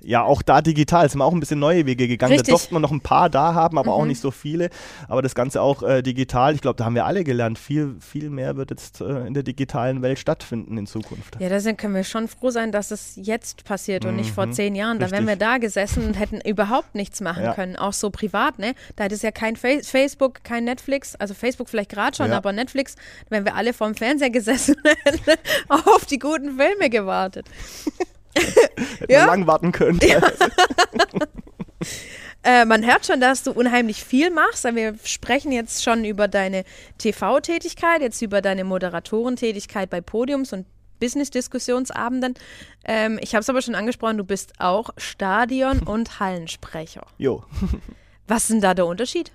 Ja, 0.00 0.22
auch 0.22 0.42
da 0.42 0.62
digital 0.62 1.08
sind 1.08 1.18
wir 1.18 1.24
auch 1.24 1.32
ein 1.32 1.40
bisschen 1.40 1.58
neue 1.58 1.86
Wege 1.86 2.06
gegangen. 2.06 2.32
Richtig. 2.32 2.46
Da 2.48 2.52
durften 2.52 2.74
wir 2.74 2.80
noch 2.80 2.92
ein 2.92 3.00
paar 3.00 3.28
da 3.28 3.54
haben, 3.54 3.78
aber 3.78 3.92
mhm. 3.92 4.00
auch 4.00 4.04
nicht 4.04 4.20
so 4.20 4.30
viele. 4.30 4.70
Aber 5.08 5.22
das 5.22 5.34
Ganze 5.34 5.60
auch 5.60 5.82
äh, 5.82 6.02
digital. 6.02 6.54
Ich 6.54 6.60
glaube, 6.60 6.76
da 6.76 6.84
haben 6.84 6.94
wir 6.94 7.06
alle 7.06 7.24
gelernt. 7.24 7.58
Viel, 7.58 7.96
viel 8.00 8.30
mehr 8.30 8.56
wird 8.56 8.70
jetzt 8.70 9.00
äh, 9.00 9.26
in 9.26 9.34
der 9.34 9.42
digitalen 9.42 10.02
Welt 10.02 10.18
stattfinden 10.18 10.78
in 10.78 10.86
Zukunft. 10.86 11.36
Ja, 11.40 11.48
da 11.48 11.72
können 11.72 11.94
wir 11.94 12.04
schon 12.04 12.28
froh 12.28 12.50
sein, 12.50 12.72
dass 12.72 12.90
es 12.90 13.16
jetzt 13.16 13.64
passiert 13.64 14.04
und 14.04 14.16
nicht 14.16 14.30
vor 14.30 14.46
mhm. 14.46 14.52
zehn 14.52 14.74
Jahren. 14.74 14.98
Richtig. 14.98 15.10
Da 15.10 15.16
wären 15.16 15.26
wir 15.26 15.36
da 15.36 15.58
gesessen 15.58 16.06
und 16.06 16.14
hätten 16.18 16.40
überhaupt 16.40 16.94
nichts 16.94 17.20
machen 17.20 17.44
ja. 17.44 17.54
können. 17.54 17.76
Auch 17.76 17.92
so 17.92 18.10
privat, 18.10 18.58
ne? 18.58 18.74
Da 18.96 19.04
hätte 19.04 19.14
es 19.14 19.22
ja 19.22 19.30
kein 19.30 19.56
Fa 19.56 19.68
Facebook, 19.82 20.44
kein 20.44 20.64
Netflix. 20.64 21.14
Also 21.16 21.34
Facebook 21.34 21.68
vielleicht 21.68 21.90
gerade 21.90 22.16
schon, 22.16 22.30
ja. 22.30 22.36
aber 22.36 22.52
Netflix, 22.52 22.94
wenn 23.28 23.44
wir 23.44 23.54
alle 23.54 23.72
vorm 23.72 23.94
Fernseher 23.94 24.30
gesessen 24.30 24.76
hätten, 25.04 25.38
auf 25.68 26.06
die 26.06 26.18
guten 26.18 26.56
Filme 26.56 26.90
gewartet. 26.90 27.46
Hätte 28.34 29.12
ja? 29.12 29.26
lang 29.26 29.46
warten 29.46 29.72
können. 29.72 30.00
Ja. 30.02 30.20
äh, 32.42 32.64
man 32.64 32.86
hört 32.86 33.06
schon, 33.06 33.20
dass 33.20 33.42
du 33.42 33.52
unheimlich 33.52 34.04
viel 34.04 34.30
machst. 34.30 34.64
Wir 34.64 34.94
sprechen 35.04 35.52
jetzt 35.52 35.82
schon 35.82 36.04
über 36.04 36.28
deine 36.28 36.64
TV-Tätigkeit, 36.98 38.00
jetzt 38.00 38.22
über 38.22 38.40
deine 38.42 38.64
Moderatorentätigkeit 38.64 39.90
bei 39.90 40.00
Podiums 40.00 40.52
und 40.52 40.66
Business-Diskussionsabenden. 41.00 42.34
Ähm, 42.84 43.18
ich 43.22 43.34
habe 43.34 43.40
es 43.40 43.50
aber 43.50 43.62
schon 43.62 43.74
angesprochen, 43.74 44.18
du 44.18 44.24
bist 44.24 44.52
auch 44.58 44.90
Stadion- 44.96 45.82
und 45.86 46.20
Hallensprecher. 46.20 47.06
Jo. 47.18 47.44
Was 48.26 48.44
ist 48.44 48.50
denn 48.50 48.60
da 48.60 48.74
der 48.74 48.86
Unterschied? 48.86 49.32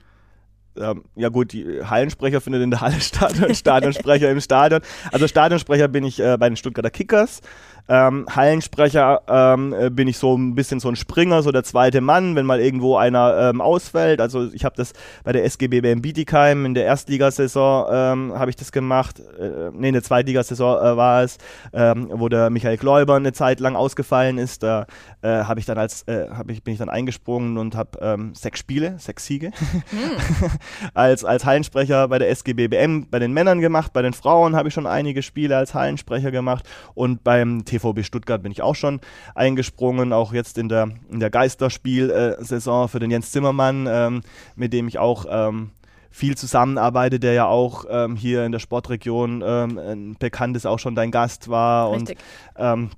Ähm, 0.75 1.03
ja 1.15 1.29
gut, 1.29 1.53
die 1.53 1.83
Hallensprecher 1.83 2.41
findet 2.41 2.63
in 2.63 2.71
der 2.71 2.81
Halle 2.81 2.99
statt 2.99 3.35
und 3.41 3.55
Stadionsprecher 3.55 4.29
im 4.31 4.41
Stadion. 4.41 4.81
Also 5.11 5.27
Stadionsprecher 5.27 5.87
bin 5.87 6.03
ich 6.03 6.19
äh, 6.19 6.35
bei 6.37 6.49
den 6.49 6.55
Stuttgarter 6.55 6.89
Kickers. 6.89 7.41
Ähm, 7.89 8.25
Hallensprecher 8.29 9.21
ähm, 9.27 9.73
äh, 9.73 9.89
bin 9.89 10.07
ich 10.07 10.17
so 10.17 10.37
ein 10.37 10.55
bisschen 10.55 10.79
so 10.79 10.89
ein 10.89 10.95
Springer, 10.95 11.41
so 11.41 11.51
der 11.51 11.63
zweite 11.63 12.01
Mann, 12.01 12.35
wenn 12.35 12.45
mal 12.45 12.61
irgendwo 12.61 12.95
einer 12.95 13.49
ähm, 13.49 13.61
ausfällt. 13.61 14.21
Also 14.21 14.51
ich 14.53 14.63
habe 14.65 14.75
das 14.75 14.93
bei 15.23 15.31
der 15.31 15.43
SGB 15.45 15.81
BM 15.81 16.01
Bietigheim 16.01 16.65
in 16.65 16.73
der 16.73 16.85
Erstligasaison 16.85 17.87
ähm, 17.91 18.33
habe 18.39 18.49
ich 18.49 18.55
das 18.55 18.71
gemacht. 18.71 19.19
Äh, 19.19 19.71
nee, 19.73 19.89
in 19.89 19.93
der 19.93 20.03
Zweitligasaison 20.03 20.77
äh, 20.77 20.97
war 20.97 21.23
es, 21.23 21.37
ähm, 21.73 22.09
wo 22.11 22.29
der 22.29 22.49
Michael 22.49 22.77
Gläuber 22.77 23.15
eine 23.15 23.33
Zeit 23.33 23.59
lang 23.59 23.75
ausgefallen 23.75 24.37
ist. 24.37 24.63
Da 24.63 24.85
äh, 25.21 25.43
habe 25.43 25.59
ich 25.59 25.65
dann 25.65 25.77
als 25.77 26.03
äh, 26.03 26.27
ich, 26.47 26.63
bin 26.63 26.73
ich 26.73 26.79
dann 26.79 26.89
eingesprungen 26.89 27.57
und 27.57 27.75
habe 27.75 27.99
ähm, 28.01 28.33
sechs 28.35 28.59
Spiele, 28.59 28.95
sechs 28.97 29.25
Siege 29.25 29.51
mhm. 29.91 30.49
als, 30.93 31.25
als 31.25 31.45
Hallensprecher 31.45 32.07
bei 32.07 32.19
der 32.19 32.29
SGB 32.29 32.67
BM 32.67 33.07
bei 33.09 33.19
den 33.19 33.33
Männern 33.33 33.59
gemacht. 33.59 33.93
Bei 33.93 34.01
den 34.01 34.13
Frauen 34.13 34.55
habe 34.55 34.67
ich 34.67 34.73
schon 34.73 34.87
einige 34.87 35.21
Spiele 35.21 35.57
als 35.57 35.73
Hallensprecher 35.73 36.31
gemacht 36.31 36.67
und 36.93 37.23
beim 37.23 37.65
TVB 37.79 38.03
Stuttgart 38.03 38.41
bin 38.41 38.51
ich 38.51 38.61
auch 38.61 38.75
schon 38.75 38.99
eingesprungen, 39.35 40.13
auch 40.13 40.33
jetzt 40.33 40.57
in 40.57 40.69
der, 40.69 40.89
in 41.09 41.19
der 41.19 41.29
Geisterspiel-Saison 41.29 42.87
für 42.87 42.99
den 42.99 43.11
Jens 43.11 43.31
Zimmermann, 43.31 43.87
ähm, 43.89 44.21
mit 44.55 44.73
dem 44.73 44.87
ich 44.87 44.99
auch 44.99 45.25
ähm, 45.29 45.71
viel 46.09 46.37
zusammenarbeite, 46.37 47.19
der 47.19 47.33
ja 47.33 47.47
auch 47.47 47.85
ähm, 47.89 48.15
hier 48.15 48.45
in 48.45 48.51
der 48.51 48.59
Sportregion 48.59 49.43
ähm, 49.45 50.15
bekannt 50.19 50.55
ist, 50.55 50.67
auch 50.67 50.79
schon 50.79 50.95
dein 50.95 51.11
Gast 51.11 51.49
war 51.49 51.91
Richtig. 51.91 52.17
und 52.55 52.63
ähm, 52.63 52.89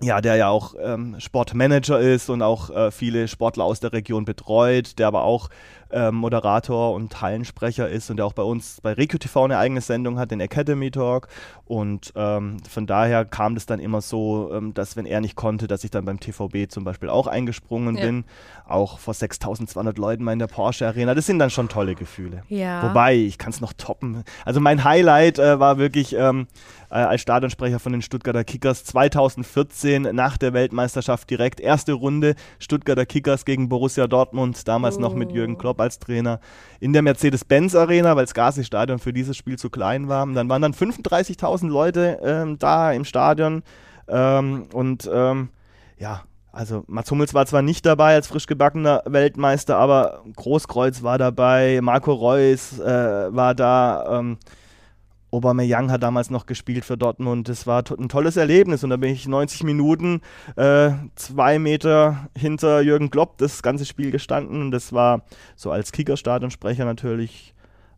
ja, 0.00 0.20
der 0.20 0.36
ja 0.36 0.48
auch 0.48 0.74
ähm, 0.80 1.16
Sportmanager 1.18 2.00
ist 2.00 2.28
und 2.28 2.42
auch 2.42 2.70
äh, 2.70 2.90
viele 2.90 3.28
Sportler 3.28 3.64
aus 3.64 3.80
der 3.80 3.92
Region 3.92 4.24
betreut, 4.24 4.98
der 4.98 5.06
aber 5.06 5.22
auch 5.22 5.48
äh, 5.92 6.10
Moderator 6.10 6.94
und 6.94 7.20
Hallensprecher 7.20 7.88
ist 7.88 8.10
und 8.10 8.16
der 8.16 8.26
auch 8.26 8.32
bei 8.32 8.42
uns 8.42 8.80
bei 8.80 8.92
RecuTV 8.92 9.44
eine 9.44 9.58
eigene 9.58 9.80
Sendung 9.80 10.18
hat, 10.18 10.30
den 10.30 10.40
Academy 10.40 10.90
Talk. 10.90 11.28
Und 11.64 12.12
ähm, 12.16 12.58
von 12.68 12.86
daher 12.86 13.24
kam 13.24 13.54
das 13.54 13.66
dann 13.66 13.80
immer 13.80 14.00
so, 14.00 14.50
ähm, 14.52 14.74
dass 14.74 14.96
wenn 14.96 15.06
er 15.06 15.20
nicht 15.20 15.36
konnte, 15.36 15.66
dass 15.66 15.84
ich 15.84 15.90
dann 15.90 16.04
beim 16.04 16.20
TVB 16.20 16.70
zum 16.70 16.84
Beispiel 16.84 17.08
auch 17.08 17.26
eingesprungen 17.26 17.96
ja. 17.96 18.04
bin. 18.04 18.24
Auch 18.66 18.98
vor 18.98 19.14
6200 19.14 19.98
Leuten 19.98 20.24
mal 20.24 20.32
in 20.32 20.38
der 20.38 20.46
Porsche 20.46 20.86
Arena. 20.86 21.14
Das 21.14 21.26
sind 21.26 21.38
dann 21.38 21.50
schon 21.50 21.68
tolle 21.68 21.94
Gefühle. 21.94 22.42
Ja. 22.48 22.82
Wobei, 22.82 23.16
ich 23.16 23.38
kann 23.38 23.52
es 23.52 23.60
noch 23.60 23.72
toppen. 23.72 24.24
Also 24.44 24.60
mein 24.60 24.84
Highlight 24.84 25.38
äh, 25.38 25.60
war 25.60 25.78
wirklich 25.78 26.14
ähm, 26.14 26.46
äh, 26.90 26.96
als 26.96 27.22
Stadionsprecher 27.22 27.78
von 27.78 27.92
den 27.92 28.02
Stuttgarter 28.02 28.44
Kickers 28.44 28.84
2014 28.84 30.02
nach 30.12 30.36
der 30.36 30.52
Weltmeisterschaft 30.52 31.28
direkt 31.30 31.60
erste 31.60 31.94
Runde 31.94 32.34
Stuttgarter 32.58 33.06
Kickers 33.06 33.44
gegen 33.44 33.68
Borussia 33.68 34.06
Dortmund, 34.06 34.68
damals 34.68 34.98
oh. 34.98 35.00
noch 35.00 35.14
mit 35.14 35.32
Jürgen 35.32 35.58
Klopp 35.58 35.80
als 35.82 35.98
Trainer 35.98 36.40
in 36.80 36.92
der 36.92 37.02
Mercedes-Benz 37.02 37.74
Arena, 37.74 38.16
weil 38.16 38.24
das 38.24 38.34
Gazi-Stadion 38.34 38.98
für 38.98 39.12
dieses 39.12 39.36
Spiel 39.36 39.58
zu 39.58 39.70
klein 39.70 40.08
war. 40.08 40.22
Und 40.22 40.34
dann 40.34 40.48
waren 40.48 40.62
dann 40.62 40.72
35.000 40.72 41.68
Leute 41.68 42.18
ähm, 42.22 42.58
da 42.58 42.92
im 42.92 43.04
Stadion 43.04 43.62
ähm, 44.08 44.66
und 44.72 45.08
ähm, 45.12 45.48
ja, 45.98 46.22
also 46.52 46.84
Mats 46.86 47.10
Hummels 47.10 47.32
war 47.32 47.46
zwar 47.46 47.62
nicht 47.62 47.86
dabei 47.86 48.14
als 48.14 48.26
frisch 48.26 48.46
gebackener 48.46 49.02
Weltmeister, 49.06 49.78
aber 49.78 50.22
Großkreuz 50.36 51.02
war 51.02 51.16
dabei, 51.16 51.80
Marco 51.82 52.12
Reus 52.12 52.78
äh, 52.78 53.34
war 53.34 53.54
da, 53.54 54.18
ähm, 54.18 54.36
Aubameyang 55.32 55.90
hat 55.90 56.02
damals 56.02 56.30
noch 56.30 56.44
gespielt 56.46 56.84
für 56.84 56.98
Dortmund. 56.98 57.48
Das 57.48 57.66
war 57.66 57.82
ein 57.98 58.08
tolles 58.08 58.36
Erlebnis 58.36 58.84
und 58.84 58.90
da 58.90 58.96
bin 58.96 59.12
ich 59.12 59.26
90 59.26 59.64
Minuten 59.64 60.20
äh, 60.56 60.90
zwei 61.14 61.58
Meter 61.58 62.28
hinter 62.36 62.82
Jürgen 62.82 63.10
Klopp 63.10 63.38
das 63.38 63.62
ganze 63.62 63.86
Spiel 63.86 64.10
gestanden 64.10 64.60
und 64.60 64.70
das 64.70 64.92
war 64.92 65.22
so 65.56 65.70
als 65.70 65.90
Kicker-Stadionsprecher 65.92 66.84
natürlich 66.84 67.54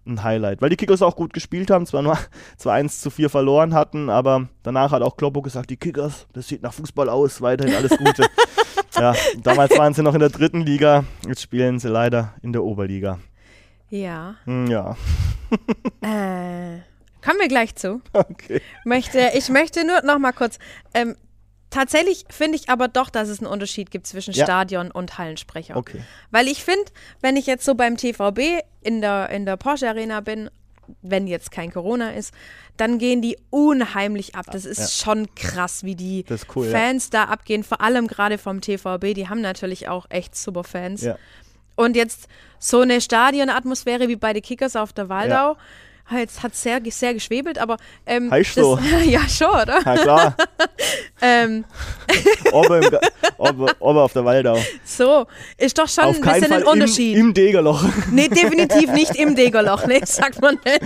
ein 0.07 0.23
Highlight, 0.23 0.63
weil 0.63 0.71
die 0.71 0.77
Kickers 0.77 1.03
auch 1.03 1.17
gut 1.17 1.33
gespielt 1.33 1.71
haben, 1.71 1.87
zwar 1.87 2.03
nur 2.03 2.17
2-1 2.61 3.01
zu 3.01 3.11
4 3.11 3.31
verloren 3.31 3.75
hatten, 3.75 4.11
aber 4.11 4.49
danach 4.63 4.93
hat 4.93 5.03
auch 5.03 5.17
Kloppo 5.17 5.43
gesagt, 5.43 5.71
die 5.71 5.77
Kickers, 5.77 6.27
das 6.33 6.47
sieht 6.47 6.63
nach 6.63 6.75
Fußball 6.75 7.09
aus, 7.09 7.41
weiterhin 7.41 7.75
alles 7.75 7.97
Gute. 7.97 8.27
ja, 8.95 9.15
damals 9.43 9.77
waren 9.77 9.95
sie 9.95 10.03
noch 10.03 10.15
in 10.15 10.21
der 10.21 10.29
dritten 10.29 10.61
Liga, 10.61 11.05
jetzt 11.27 11.43
spielen 11.43 11.79
sie 11.79 11.89
leider 11.89 12.35
in 12.43 12.53
der 12.53 12.63
Oberliga. 12.63 13.19
Ja. 13.89 14.37
Hm, 14.45 14.67
ja. 14.67 14.97
äh, 16.03 16.81
kommen 17.25 17.41
wir 17.41 17.49
gleich 17.49 17.75
zu. 17.75 18.01
Okay. 18.13 18.61
Möchte, 18.85 19.33
ich 19.35 19.49
möchte 19.49 19.87
nur 19.87 20.03
noch 20.03 20.19
mal 20.19 20.33
kurz, 20.33 20.59
ähm, 20.93 21.17
Tatsächlich 21.75 22.25
finde 22.31 22.57
ich 22.57 22.69
aber 22.69 22.87
doch, 22.87 23.11
dass 23.11 23.29
es 23.29 23.41
einen 23.41 23.49
Unterschied 23.49 23.91
gibt 23.91 24.07
zwischen 24.07 24.33
ja. 24.33 24.45
Stadion 24.45 24.93
und 24.93 25.19
Hallensprecher. 25.19 25.77
Okay. 25.77 26.03
Weil 26.31 26.47
ich 26.47 26.63
finde, 26.63 26.85
wenn 27.21 27.37
ich 27.37 27.47
jetzt 27.47 27.65
so 27.65 27.75
beim 27.75 27.97
TVB 27.97 28.63
in 28.81 29.01
der, 29.01 29.29
in 29.31 29.45
der 29.45 29.57
Porsche 29.57 29.89
Arena 29.89 30.21
bin, 30.21 30.51
wenn 31.03 31.27
jetzt 31.27 31.51
kein 31.51 31.73
Corona 31.73 32.11
ist, 32.13 32.33
dann 32.77 32.99
gehen 32.99 33.23
die 33.23 33.37
unheimlich 33.51 34.37
ab. 34.37 34.47
Das 34.53 34.65
ist 34.65 34.79
ja. 34.79 35.05
schon 35.05 35.35
krass, 35.35 35.83
wie 35.83 35.97
die 35.97 36.25
cool, 36.55 36.71
Fans 36.71 37.11
ja. 37.13 37.25
da 37.25 37.33
abgehen, 37.33 37.65
vor 37.65 37.81
allem 37.81 38.07
gerade 38.07 38.39
vom 38.39 38.61
TVB. 38.61 39.13
Die 39.15 39.29
haben 39.29 39.41
natürlich 39.41 39.89
auch 39.89 40.07
echt 40.11 40.37
super 40.37 40.63
Fans. 40.63 41.05
Und 41.75 41.97
jetzt 41.97 42.29
so 42.61 42.83
eine 42.83 43.01
Stadionatmosphäre 43.01 44.07
wie 44.07 44.15
bei 44.15 44.33
den 44.33 44.43
Kickers 44.43 44.77
auf 44.77 44.93
der 44.93 45.09
Waldau. 45.09 45.57
Jetzt 46.13 46.43
hat 46.43 46.53
es 46.53 46.63
sehr, 46.63 46.81
sehr 46.91 47.15
geschwebelt, 47.15 47.59
aber. 47.59 47.79
Ähm, 48.07 48.31
heißt 48.31 48.55
so. 48.55 48.79
ja, 49.05 49.27
schon, 49.29 49.49
oder? 49.49 49.81
Ja, 49.85 49.97
klar. 49.97 50.37
ähm. 51.23 51.65
oben, 52.53 52.83
im, 52.83 52.99
oben, 53.39 53.67
oben 53.79 53.99
auf 53.99 54.13
der 54.13 54.25
Waldau. 54.25 54.59
So, 54.85 55.27
ist 55.57 55.79
doch 55.79 55.89
schon 55.89 56.05
auf 56.05 56.17
ein 56.17 56.21
bisschen 56.21 56.49
Fall 56.49 56.61
ein 56.61 56.65
Unterschied. 56.65 57.17
Im, 57.17 57.29
im 57.29 57.35
Degerloch. 57.35 57.85
Nee, 58.11 58.29
definitiv 58.29 58.93
nicht 58.93 59.17
im 59.17 59.35
Degerloch, 59.35 59.87
nee, 59.87 60.01
sagt 60.05 60.43
man 60.43 60.59
nicht. 60.65 60.81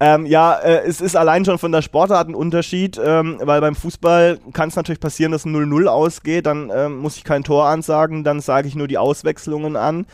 ähm, 0.00 0.26
ja, 0.26 0.54
äh, 0.58 0.86
es 0.86 1.00
ist 1.00 1.16
allein 1.16 1.44
schon 1.46 1.58
von 1.58 1.72
der 1.72 1.80
Sportart 1.80 2.28
ein 2.28 2.34
Unterschied, 2.34 3.00
ähm, 3.02 3.40
weil 3.42 3.62
beim 3.62 3.74
Fußball 3.74 4.38
kann 4.52 4.68
es 4.68 4.76
natürlich 4.76 5.00
passieren, 5.00 5.32
dass 5.32 5.46
0-0 5.46 5.86
ausgeht, 5.86 6.44
dann 6.44 6.70
ähm, 6.74 6.98
muss 6.98 7.16
ich 7.16 7.24
kein 7.24 7.42
Tor 7.42 7.66
ansagen, 7.66 8.22
dann 8.22 8.40
sage 8.40 8.68
ich 8.68 8.74
nur 8.74 8.86
die 8.86 8.98
Auswechslungen 8.98 9.76
an. 9.76 10.06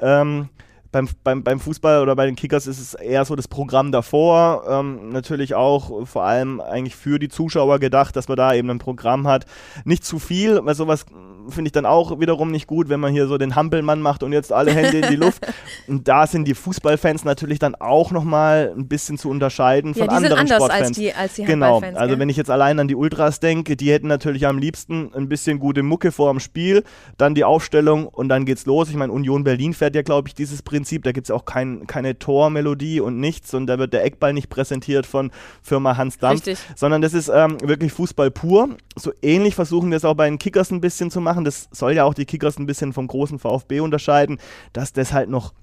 Ähm, 0.00 0.50
beim, 0.90 1.08
beim, 1.22 1.42
beim 1.42 1.60
Fußball 1.60 2.02
oder 2.02 2.16
bei 2.16 2.26
den 2.26 2.36
Kickers 2.36 2.66
ist 2.66 2.80
es 2.80 2.94
eher 2.94 3.24
so 3.24 3.36
das 3.36 3.48
Programm 3.48 3.92
davor. 3.92 4.64
Ähm, 4.68 5.10
natürlich 5.10 5.54
auch 5.54 6.06
vor 6.06 6.24
allem 6.24 6.60
eigentlich 6.60 6.96
für 6.96 7.18
die 7.18 7.28
Zuschauer 7.28 7.78
gedacht, 7.78 8.16
dass 8.16 8.28
man 8.28 8.36
da 8.36 8.54
eben 8.54 8.70
ein 8.70 8.78
Programm 8.78 9.26
hat. 9.26 9.44
Nicht 9.84 10.04
zu 10.04 10.18
viel, 10.18 10.64
weil 10.64 10.74
sowas 10.74 11.04
finde 11.48 11.68
ich 11.68 11.72
dann 11.72 11.86
auch 11.86 12.20
wiederum 12.20 12.50
nicht 12.50 12.66
gut, 12.66 12.88
wenn 12.88 13.00
man 13.00 13.12
hier 13.12 13.26
so 13.26 13.38
den 13.38 13.56
Hampelmann 13.56 14.00
macht 14.00 14.22
und 14.22 14.32
jetzt 14.32 14.52
alle 14.52 14.72
Hände 14.72 14.98
in 14.98 15.08
die 15.10 15.16
Luft. 15.16 15.46
Und 15.86 16.06
da 16.06 16.26
sind 16.26 16.46
die 16.46 16.54
Fußballfans 16.54 17.24
natürlich 17.24 17.58
dann 17.58 17.74
auch 17.74 18.10
nochmal 18.10 18.74
ein 18.76 18.88
bisschen 18.88 19.16
zu 19.16 19.30
unterscheiden 19.30 19.94
von 19.94 20.02
ja, 20.02 20.06
die 20.08 20.14
anderen 20.16 20.46
sind 20.46 20.52
anders 20.52 20.56
Sportfans. 20.58 20.88
Als 20.88 20.96
die, 20.96 21.14
als 21.14 21.34
die 21.34 21.44
genau, 21.44 21.80
also 21.80 22.08
gell? 22.08 22.18
wenn 22.18 22.28
ich 22.28 22.36
jetzt 22.36 22.50
allein 22.50 22.78
an 22.78 22.88
die 22.88 22.94
Ultras 22.94 23.40
denke, 23.40 23.76
die 23.76 23.90
hätten 23.90 24.06
natürlich 24.06 24.46
am 24.46 24.58
liebsten 24.58 25.10
ein 25.14 25.28
bisschen 25.28 25.58
gute 25.58 25.82
Mucke 25.82 26.12
vor 26.12 26.30
dem 26.30 26.40
Spiel, 26.40 26.84
dann 27.16 27.34
die 27.34 27.44
Aufstellung 27.44 28.06
und 28.06 28.28
dann 28.28 28.44
geht's 28.44 28.66
los. 28.66 28.90
Ich 28.90 28.96
meine, 28.96 29.12
Union 29.12 29.44
Berlin 29.44 29.72
fährt 29.72 29.94
ja, 29.94 30.02
glaube 30.02 30.28
ich, 30.28 30.34
dieses 30.34 30.62
Prinzip. 30.62 31.04
Da 31.04 31.12
gibt 31.12 31.26
es 31.26 31.30
auch 31.30 31.44
kein, 31.44 31.86
keine 31.86 32.18
Tormelodie 32.18 33.00
und 33.00 33.18
nichts 33.18 33.54
und 33.54 33.66
da 33.66 33.78
wird 33.78 33.92
der 33.92 34.04
Eckball 34.04 34.32
nicht 34.32 34.50
präsentiert 34.50 35.06
von 35.06 35.30
Firma 35.62 35.96
Hans 35.96 36.18
Dampf, 36.18 36.46
Richtig. 36.46 36.58
sondern 36.76 37.00
das 37.00 37.14
ist 37.14 37.30
ähm, 37.32 37.58
wirklich 37.62 37.92
Fußball 37.92 38.30
pur. 38.30 38.68
So 38.96 39.12
ähnlich 39.22 39.54
versuchen 39.54 39.90
wir 39.90 39.96
es 39.96 40.04
auch 40.04 40.14
bei 40.14 40.28
den 40.28 40.38
Kickers 40.38 40.70
ein 40.70 40.80
bisschen 40.80 41.10
zu 41.10 41.20
machen 41.20 41.37
machen. 41.38 41.44
Das 41.44 41.68
soll 41.72 41.94
ja 41.94 42.04
auch 42.04 42.14
die 42.14 42.26
Kickers 42.26 42.58
ein 42.58 42.66
bisschen 42.66 42.92
vom 42.92 43.06
großen 43.06 43.38
VfB 43.38 43.80
unterscheiden, 43.80 44.38
dass 44.72 44.92
das 44.92 45.12
halt 45.12 45.30
noch 45.30 45.54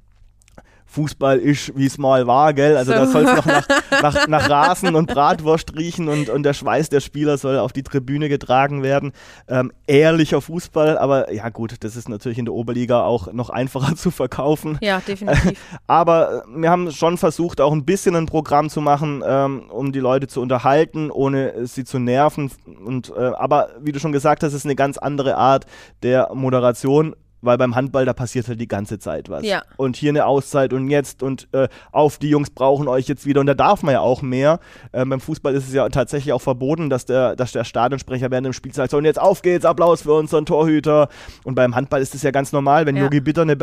Fußball 0.85 1.39
ist, 1.39 1.75
wie 1.75 1.85
es 1.85 1.97
mal 1.97 2.27
war, 2.27 2.53
gell? 2.53 2.77
Also 2.77 2.91
so. 2.91 2.97
da 2.97 3.07
soll 3.07 3.23
es 3.23 3.35
noch 3.35 3.45
nach, 3.45 3.67
nach, 4.01 4.27
nach, 4.27 4.49
Rasen 4.49 4.95
und 4.95 5.07
Bratwurst 5.07 5.75
riechen 5.75 6.07
und, 6.07 6.29
und 6.29 6.43
der 6.43 6.53
Schweiß 6.53 6.89
der 6.89 7.01
Spieler 7.01 7.37
soll 7.37 7.57
auf 7.57 7.73
die 7.73 7.83
Tribüne 7.83 8.29
getragen 8.29 8.83
werden. 8.83 9.11
Ähm, 9.47 9.71
ehrlicher 9.87 10.41
Fußball, 10.41 10.97
aber 10.97 11.33
ja 11.33 11.49
gut, 11.49 11.75
das 11.83 11.95
ist 11.95 12.07
natürlich 12.07 12.37
in 12.37 12.45
der 12.45 12.53
Oberliga 12.53 13.03
auch 13.03 13.33
noch 13.33 13.49
einfacher 13.49 13.95
zu 13.97 14.11
verkaufen. 14.11 14.77
Ja, 14.81 15.01
definitiv. 15.05 15.59
aber 15.87 16.43
wir 16.47 16.69
haben 16.69 16.91
schon 16.91 17.17
versucht, 17.17 17.59
auch 17.61 17.73
ein 17.73 17.85
bisschen 17.85 18.15
ein 18.15 18.27
Programm 18.27 18.69
zu 18.69 18.79
machen, 18.79 19.23
ähm, 19.25 19.69
um 19.69 19.91
die 19.91 19.99
Leute 19.99 20.27
zu 20.27 20.41
unterhalten, 20.41 21.11
ohne 21.11 21.65
sie 21.67 21.83
zu 21.83 21.99
nerven. 21.99 22.51
Und, 22.85 23.11
äh, 23.17 23.31
aber 23.37 23.69
wie 23.81 23.91
du 23.91 23.99
schon 23.99 24.11
gesagt 24.11 24.43
hast, 24.43 24.53
ist 24.53 24.65
eine 24.65 24.75
ganz 24.75 24.97
andere 24.97 25.35
Art 25.35 25.65
der 26.03 26.29
Moderation 26.33 27.15
weil 27.45 27.57
beim 27.57 27.75
Handball, 27.75 28.05
da 28.05 28.13
passiert 28.13 28.47
halt 28.47 28.59
die 28.59 28.67
ganze 28.67 28.99
Zeit 28.99 29.29
was. 29.29 29.43
Ja. 29.43 29.63
Und 29.77 29.95
hier 29.95 30.09
eine 30.09 30.25
Auszeit 30.25 30.73
und 30.73 30.89
jetzt 30.89 31.23
und 31.23 31.47
äh, 31.53 31.67
auf, 31.91 32.17
die 32.17 32.29
Jungs 32.29 32.49
brauchen 32.49 32.87
euch 32.87 33.07
jetzt 33.07 33.25
wieder 33.25 33.41
und 33.41 33.47
da 33.47 33.53
darf 33.53 33.83
man 33.83 33.93
ja 33.93 33.99
auch 33.99 34.21
mehr. 34.21 34.59
Ähm, 34.93 35.09
beim 35.09 35.19
Fußball 35.19 35.53
ist 35.53 35.67
es 35.67 35.73
ja 35.73 35.87
tatsächlich 35.89 36.33
auch 36.33 36.41
verboten, 36.41 36.89
dass 36.89 37.05
der, 37.05 37.35
dass 37.35 37.51
der 37.51 37.63
Stadionsprecher 37.63 38.31
während 38.31 38.45
dem 38.45 38.53
Spiel 38.53 38.73
sagt, 38.73 38.91
so 38.91 38.97
und 38.97 39.05
jetzt 39.05 39.19
auf 39.19 39.41
geht's, 39.41 39.65
Applaus 39.65 40.01
für 40.01 40.13
unseren 40.13 40.45
Torhüter. 40.45 41.09
Und 41.43 41.55
beim 41.55 41.75
Handball 41.75 42.01
ist 42.01 42.15
es 42.15 42.23
ja 42.23 42.31
ganz 42.31 42.51
normal, 42.51 42.85
wenn 42.85 42.97
Yogi 42.97 43.17
ja. 43.17 43.23
Bitter 43.23 43.41
eine 43.43 43.55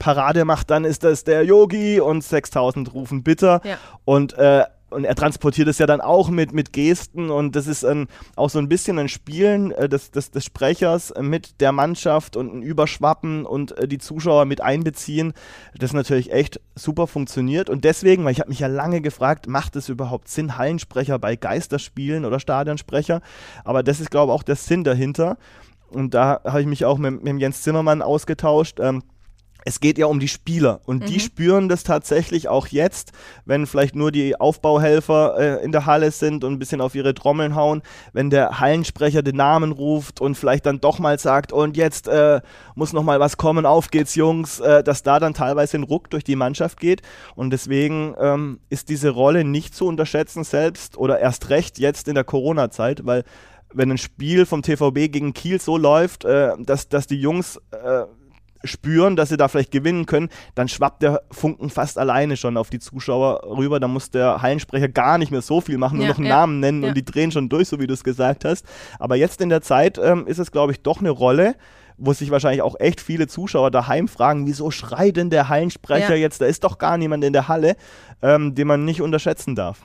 Parade 0.00 0.44
macht, 0.44 0.70
dann 0.70 0.84
ist 0.84 1.04
das 1.04 1.24
der 1.24 1.44
Yogi 1.44 2.00
und 2.00 2.24
6000 2.24 2.92
rufen 2.94 3.22
Bitter. 3.22 3.60
Ja. 3.64 3.76
Und 4.04 4.32
äh, 4.38 4.64
und 4.90 5.04
er 5.04 5.14
transportiert 5.14 5.68
es 5.68 5.78
ja 5.78 5.86
dann 5.86 6.00
auch 6.00 6.30
mit, 6.30 6.52
mit 6.52 6.72
Gesten. 6.72 7.30
Und 7.30 7.56
das 7.56 7.66
ist 7.66 7.84
ein, 7.84 8.08
auch 8.36 8.50
so 8.50 8.58
ein 8.58 8.68
bisschen 8.68 8.98
ein 8.98 9.08
Spielen 9.08 9.72
äh, 9.72 9.88
des, 9.88 10.10
des, 10.10 10.30
des 10.30 10.44
Sprechers 10.44 11.12
mit 11.20 11.60
der 11.60 11.72
Mannschaft 11.72 12.36
und 12.36 12.54
ein 12.54 12.62
Überschwappen 12.62 13.46
und 13.46 13.76
äh, 13.78 13.88
die 13.88 13.98
Zuschauer 13.98 14.44
mit 14.44 14.60
einbeziehen, 14.60 15.32
das 15.78 15.92
natürlich 15.92 16.32
echt 16.32 16.60
super 16.74 17.06
funktioniert. 17.06 17.70
Und 17.70 17.84
deswegen, 17.84 18.24
weil 18.24 18.32
ich 18.32 18.40
habe 18.40 18.50
mich 18.50 18.60
ja 18.60 18.66
lange 18.66 19.00
gefragt, 19.00 19.46
macht 19.46 19.76
es 19.76 19.88
überhaupt 19.88 20.28
Sinn, 20.28 20.58
Hallensprecher 20.58 21.18
bei 21.18 21.36
Geisterspielen 21.36 22.24
oder 22.24 22.40
Stadionsprecher, 22.40 23.20
aber 23.64 23.82
das 23.82 24.00
ist 24.00 24.10
glaube 24.10 24.32
ich 24.32 24.38
auch 24.38 24.42
der 24.42 24.56
Sinn 24.56 24.84
dahinter. 24.84 25.38
Und 25.90 26.14
da 26.14 26.40
habe 26.44 26.60
ich 26.60 26.66
mich 26.66 26.84
auch 26.84 26.98
mit, 26.98 27.22
mit 27.22 27.40
Jens 27.40 27.62
Zimmermann 27.62 28.02
ausgetauscht, 28.02 28.78
ähm, 28.80 29.02
es 29.64 29.80
geht 29.80 29.98
ja 29.98 30.06
um 30.06 30.20
die 30.20 30.28
Spieler 30.28 30.80
und 30.84 31.02
mhm. 31.02 31.06
die 31.06 31.20
spüren 31.20 31.68
das 31.68 31.82
tatsächlich 31.82 32.48
auch 32.48 32.66
jetzt, 32.68 33.12
wenn 33.44 33.66
vielleicht 33.66 33.94
nur 33.94 34.12
die 34.12 34.38
Aufbauhelfer 34.38 35.36
äh, 35.38 35.64
in 35.64 35.72
der 35.72 35.86
Halle 35.86 36.10
sind 36.10 36.44
und 36.44 36.54
ein 36.54 36.58
bisschen 36.58 36.80
auf 36.80 36.94
ihre 36.94 37.14
Trommeln 37.14 37.54
hauen, 37.54 37.82
wenn 38.12 38.30
der 38.30 38.60
Hallensprecher 38.60 39.22
den 39.22 39.36
Namen 39.36 39.72
ruft 39.72 40.20
und 40.20 40.34
vielleicht 40.36 40.66
dann 40.66 40.80
doch 40.80 40.98
mal 40.98 41.18
sagt, 41.18 41.52
und 41.52 41.76
jetzt 41.76 42.08
äh, 42.08 42.40
muss 42.74 42.92
noch 42.92 43.02
mal 43.02 43.20
was 43.20 43.36
kommen, 43.36 43.66
auf 43.66 43.90
geht's 43.90 44.14
Jungs, 44.14 44.60
äh, 44.60 44.82
dass 44.82 45.02
da 45.02 45.20
dann 45.20 45.34
teilweise 45.34 45.76
ein 45.76 45.84
Ruck 45.84 46.10
durch 46.10 46.24
die 46.24 46.36
Mannschaft 46.36 46.80
geht 46.80 47.02
und 47.34 47.50
deswegen 47.50 48.14
ähm, 48.18 48.60
ist 48.68 48.88
diese 48.88 49.10
Rolle 49.10 49.44
nicht 49.44 49.74
zu 49.74 49.86
unterschätzen 49.86 50.44
selbst 50.44 50.96
oder 50.96 51.20
erst 51.20 51.50
recht 51.50 51.78
jetzt 51.78 52.08
in 52.08 52.14
der 52.14 52.24
Corona-Zeit, 52.24 53.04
weil 53.04 53.24
wenn 53.72 53.90
ein 53.90 53.98
Spiel 53.98 54.46
vom 54.46 54.62
TVB 54.62 55.12
gegen 55.12 55.32
Kiel 55.32 55.60
so 55.60 55.76
läuft, 55.76 56.24
äh, 56.24 56.52
dass, 56.58 56.88
dass 56.88 57.06
die 57.06 57.20
Jungs 57.20 57.60
äh, 57.70 58.04
spüren, 58.64 59.16
dass 59.16 59.28
sie 59.28 59.36
da 59.36 59.48
vielleicht 59.48 59.70
gewinnen 59.70 60.06
können, 60.06 60.28
dann 60.54 60.68
schwappt 60.68 61.02
der 61.02 61.22
Funken 61.30 61.70
fast 61.70 61.98
alleine 61.98 62.36
schon 62.36 62.56
auf 62.56 62.70
die 62.70 62.78
Zuschauer 62.78 63.42
rüber. 63.56 63.80
Da 63.80 63.88
muss 63.88 64.10
der 64.10 64.42
Hallensprecher 64.42 64.88
gar 64.88 65.18
nicht 65.18 65.30
mehr 65.30 65.42
so 65.42 65.60
viel 65.60 65.78
machen, 65.78 65.98
nur 65.98 66.06
ja, 66.06 66.10
noch 66.10 66.18
einen 66.18 66.26
ja, 66.26 66.36
Namen 66.36 66.60
nennen 66.60 66.82
ja. 66.82 66.88
und 66.88 66.94
die 66.94 67.04
drehen 67.04 67.32
schon 67.32 67.48
durch, 67.48 67.68
so 67.68 67.80
wie 67.80 67.86
du 67.86 67.94
es 67.94 68.04
gesagt 68.04 68.44
hast. 68.44 68.66
Aber 68.98 69.16
jetzt 69.16 69.40
in 69.40 69.48
der 69.48 69.62
Zeit 69.62 69.98
ähm, 70.02 70.26
ist 70.26 70.38
es, 70.38 70.52
glaube 70.52 70.72
ich, 70.72 70.82
doch 70.82 71.00
eine 71.00 71.10
Rolle, 71.10 71.54
wo 71.96 72.12
sich 72.12 72.30
wahrscheinlich 72.30 72.62
auch 72.62 72.76
echt 72.78 73.00
viele 73.00 73.26
Zuschauer 73.26 73.70
daheim 73.70 74.08
fragen, 74.08 74.46
wieso 74.46 74.70
schreit 74.70 75.16
denn 75.16 75.30
der 75.30 75.48
Hallensprecher 75.48 76.16
jetzt? 76.16 76.40
Da 76.40 76.46
ist 76.46 76.64
doch 76.64 76.78
gar 76.78 76.96
niemand 76.96 77.24
in 77.24 77.32
der 77.32 77.48
Halle, 77.48 77.76
ähm, 78.22 78.54
den 78.54 78.66
man 78.66 78.84
nicht 78.84 79.02
unterschätzen 79.02 79.54
darf. 79.54 79.84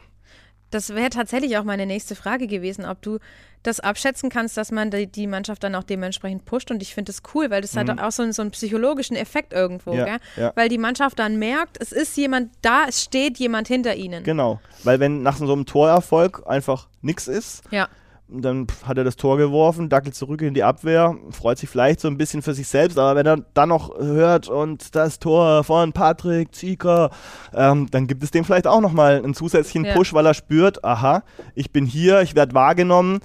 Das 0.72 0.94
wäre 0.94 1.10
tatsächlich 1.10 1.58
auch 1.58 1.64
meine 1.64 1.86
nächste 1.86 2.16
Frage 2.16 2.48
gewesen, 2.48 2.86
ob 2.86 3.02
du 3.02 3.20
das 3.64 3.80
abschätzen 3.80 4.30
kannst, 4.30 4.58
dass 4.58 4.72
man 4.72 4.92
die, 4.92 5.08
die 5.08 5.28
Mannschaft 5.28 5.64
dann 5.64 5.74
auch 5.76 5.84
dementsprechend 5.84 6.46
pusht. 6.46 6.70
Und 6.72 6.82
ich 6.82 6.94
finde 6.94 7.12
das 7.12 7.22
cool, 7.34 7.50
weil 7.50 7.62
das 7.62 7.74
mhm. 7.74 7.80
hat 7.80 8.00
auch 8.00 8.12
so, 8.12 8.30
so 8.32 8.42
einen 8.42 8.52
psychologischen 8.52 9.16
Effekt 9.16 9.54
irgendwo, 9.54 9.94
ja, 9.94 10.18
ja. 10.36 10.52
weil 10.56 10.70
die 10.70 10.78
Mannschaft 10.78 11.20
dann 11.20 11.38
merkt, 11.38 11.82
es 11.82 11.92
ist 11.92 12.16
jemand 12.18 12.52
da, 12.62 12.86
es 12.88 13.04
steht 13.04 13.38
jemand 13.38 13.68
hinter 13.68 13.96
ihnen. 13.96 14.24
Genau, 14.24 14.60
weil 14.84 15.00
wenn 15.00 15.24
nach 15.24 15.38
so 15.38 15.52
einem 15.52 15.66
Torerfolg 15.66 16.44
einfach 16.46 16.88
nichts 17.02 17.28
ist, 17.28 17.64
ja 17.72 17.88
dann 18.28 18.66
hat 18.84 18.98
er 18.98 19.04
das 19.04 19.18
Tor 19.18 19.38
geworfen, 19.38 19.90
dackelt 19.90 20.16
zurück 20.16 20.42
in 20.42 20.54
die 20.56 20.64
Abwehr, 20.64 21.16
freut 21.30 21.60
sich 21.60 21.70
vielleicht 21.70 22.00
so 22.00 22.08
ein 22.08 22.18
bisschen 22.18 22.42
für 22.42 22.54
sich 22.54 22.68
selbst, 22.68 22.98
aber 22.98 23.16
wenn 23.16 23.26
er 23.26 23.38
dann 23.54 23.70
noch 23.70 23.98
hört 24.00 24.48
und 24.48 24.96
das 24.96 25.20
Tor 25.20 25.64
von 25.64 25.94
Patrick 25.94 26.54
Zieker, 26.56 27.12
ähm, 27.54 27.88
dann 27.92 28.08
gibt 28.08 28.24
es 28.24 28.32
dem 28.32 28.44
vielleicht 28.44 28.68
auch 28.68 28.82
nochmal 28.82 29.18
einen 29.18 29.36
zusätzlichen 29.36 29.86
ja. 29.86 29.94
Push, 29.94 30.14
weil 30.14 30.26
er 30.26 30.34
spürt, 30.34 30.84
aha, 30.84 31.24
ich 31.54 31.72
bin 31.72 31.86
hier, 31.86 32.22
ich 32.22 32.36
werde 32.36 32.56
wahrgenommen. 32.56 33.20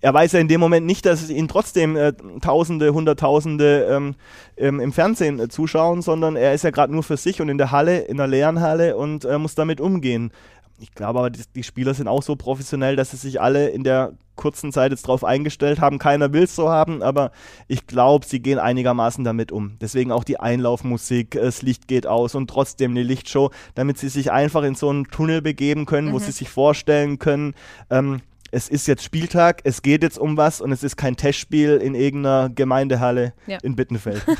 Er 0.00 0.14
weiß 0.14 0.32
ja 0.32 0.40
in 0.40 0.48
dem 0.48 0.60
Moment 0.60 0.86
nicht, 0.86 1.06
dass 1.06 1.28
ihn 1.28 1.48
trotzdem 1.48 1.96
äh, 1.96 2.12
Tausende, 2.40 2.92
Hunderttausende 2.92 3.88
ähm, 3.90 4.14
ähm, 4.56 4.78
im 4.78 4.92
Fernsehen 4.92 5.40
äh, 5.40 5.48
zuschauen, 5.48 6.02
sondern 6.02 6.36
er 6.36 6.54
ist 6.54 6.62
ja 6.62 6.70
gerade 6.70 6.92
nur 6.92 7.02
für 7.02 7.16
sich 7.16 7.40
und 7.40 7.48
in 7.48 7.58
der 7.58 7.72
Halle, 7.72 8.00
in 8.00 8.18
der 8.18 8.28
leeren 8.28 8.60
Halle 8.60 8.96
und 8.96 9.24
äh, 9.24 9.38
muss 9.38 9.56
damit 9.56 9.80
umgehen 9.80 10.30
ich 10.78 10.92
glaube 10.92 11.18
aber, 11.18 11.30
die, 11.30 11.42
die, 11.54 11.62
Spieler 11.62 11.94
sind 11.94 12.08
auch 12.08 12.22
so 12.22 12.36
professionell, 12.36 12.96
dass 12.96 13.10
sie 13.10 13.16
sich 13.16 13.40
alle 13.40 13.68
in 13.68 13.82
der 13.82 14.12
kurzen 14.36 14.72
Zeit 14.72 14.92
jetzt 14.92 15.08
drauf 15.08 15.24
eingestellt 15.24 15.80
haben. 15.80 15.98
Keiner 15.98 16.32
will 16.32 16.44
es 16.44 16.54
so 16.54 16.68
haben, 16.68 17.02
aber 17.02 17.32
ich 17.68 17.86
glaube, 17.86 18.26
sie 18.26 18.40
gehen 18.40 18.58
einigermaßen 18.58 19.24
damit 19.24 19.52
um. 19.52 19.76
Deswegen 19.80 20.12
auch 20.12 20.24
die 20.24 20.38
Einlaufmusik, 20.38 21.32
das 21.32 21.62
Licht 21.62 21.88
geht 21.88 22.06
aus 22.06 22.34
und 22.34 22.48
trotzdem 22.48 22.92
eine 22.92 23.02
Lichtshow, 23.02 23.50
damit 23.74 23.98
sie 23.98 24.08
sich 24.08 24.30
einfach 24.30 24.62
in 24.62 24.74
so 24.74 24.90
einen 24.90 25.06
Tunnel 25.06 25.42
begeben 25.42 25.86
können, 25.86 26.08
mhm. 26.08 26.12
wo 26.12 26.18
sie 26.18 26.32
sich 26.32 26.48
vorstellen 26.48 27.18
können, 27.18 27.54
ähm, 27.90 28.20
es 28.52 28.68
ist 28.68 28.86
jetzt 28.86 29.02
Spieltag, 29.02 29.60
es 29.64 29.82
geht 29.82 30.02
jetzt 30.02 30.18
um 30.18 30.36
was 30.36 30.60
und 30.60 30.70
es 30.70 30.82
ist 30.82 30.96
kein 30.96 31.16
Testspiel 31.16 31.76
in 31.76 31.94
irgendeiner 31.94 32.48
Gemeindehalle 32.48 33.32
ja. 33.46 33.58
in 33.62 33.74
Bittenfeld. 33.74 34.24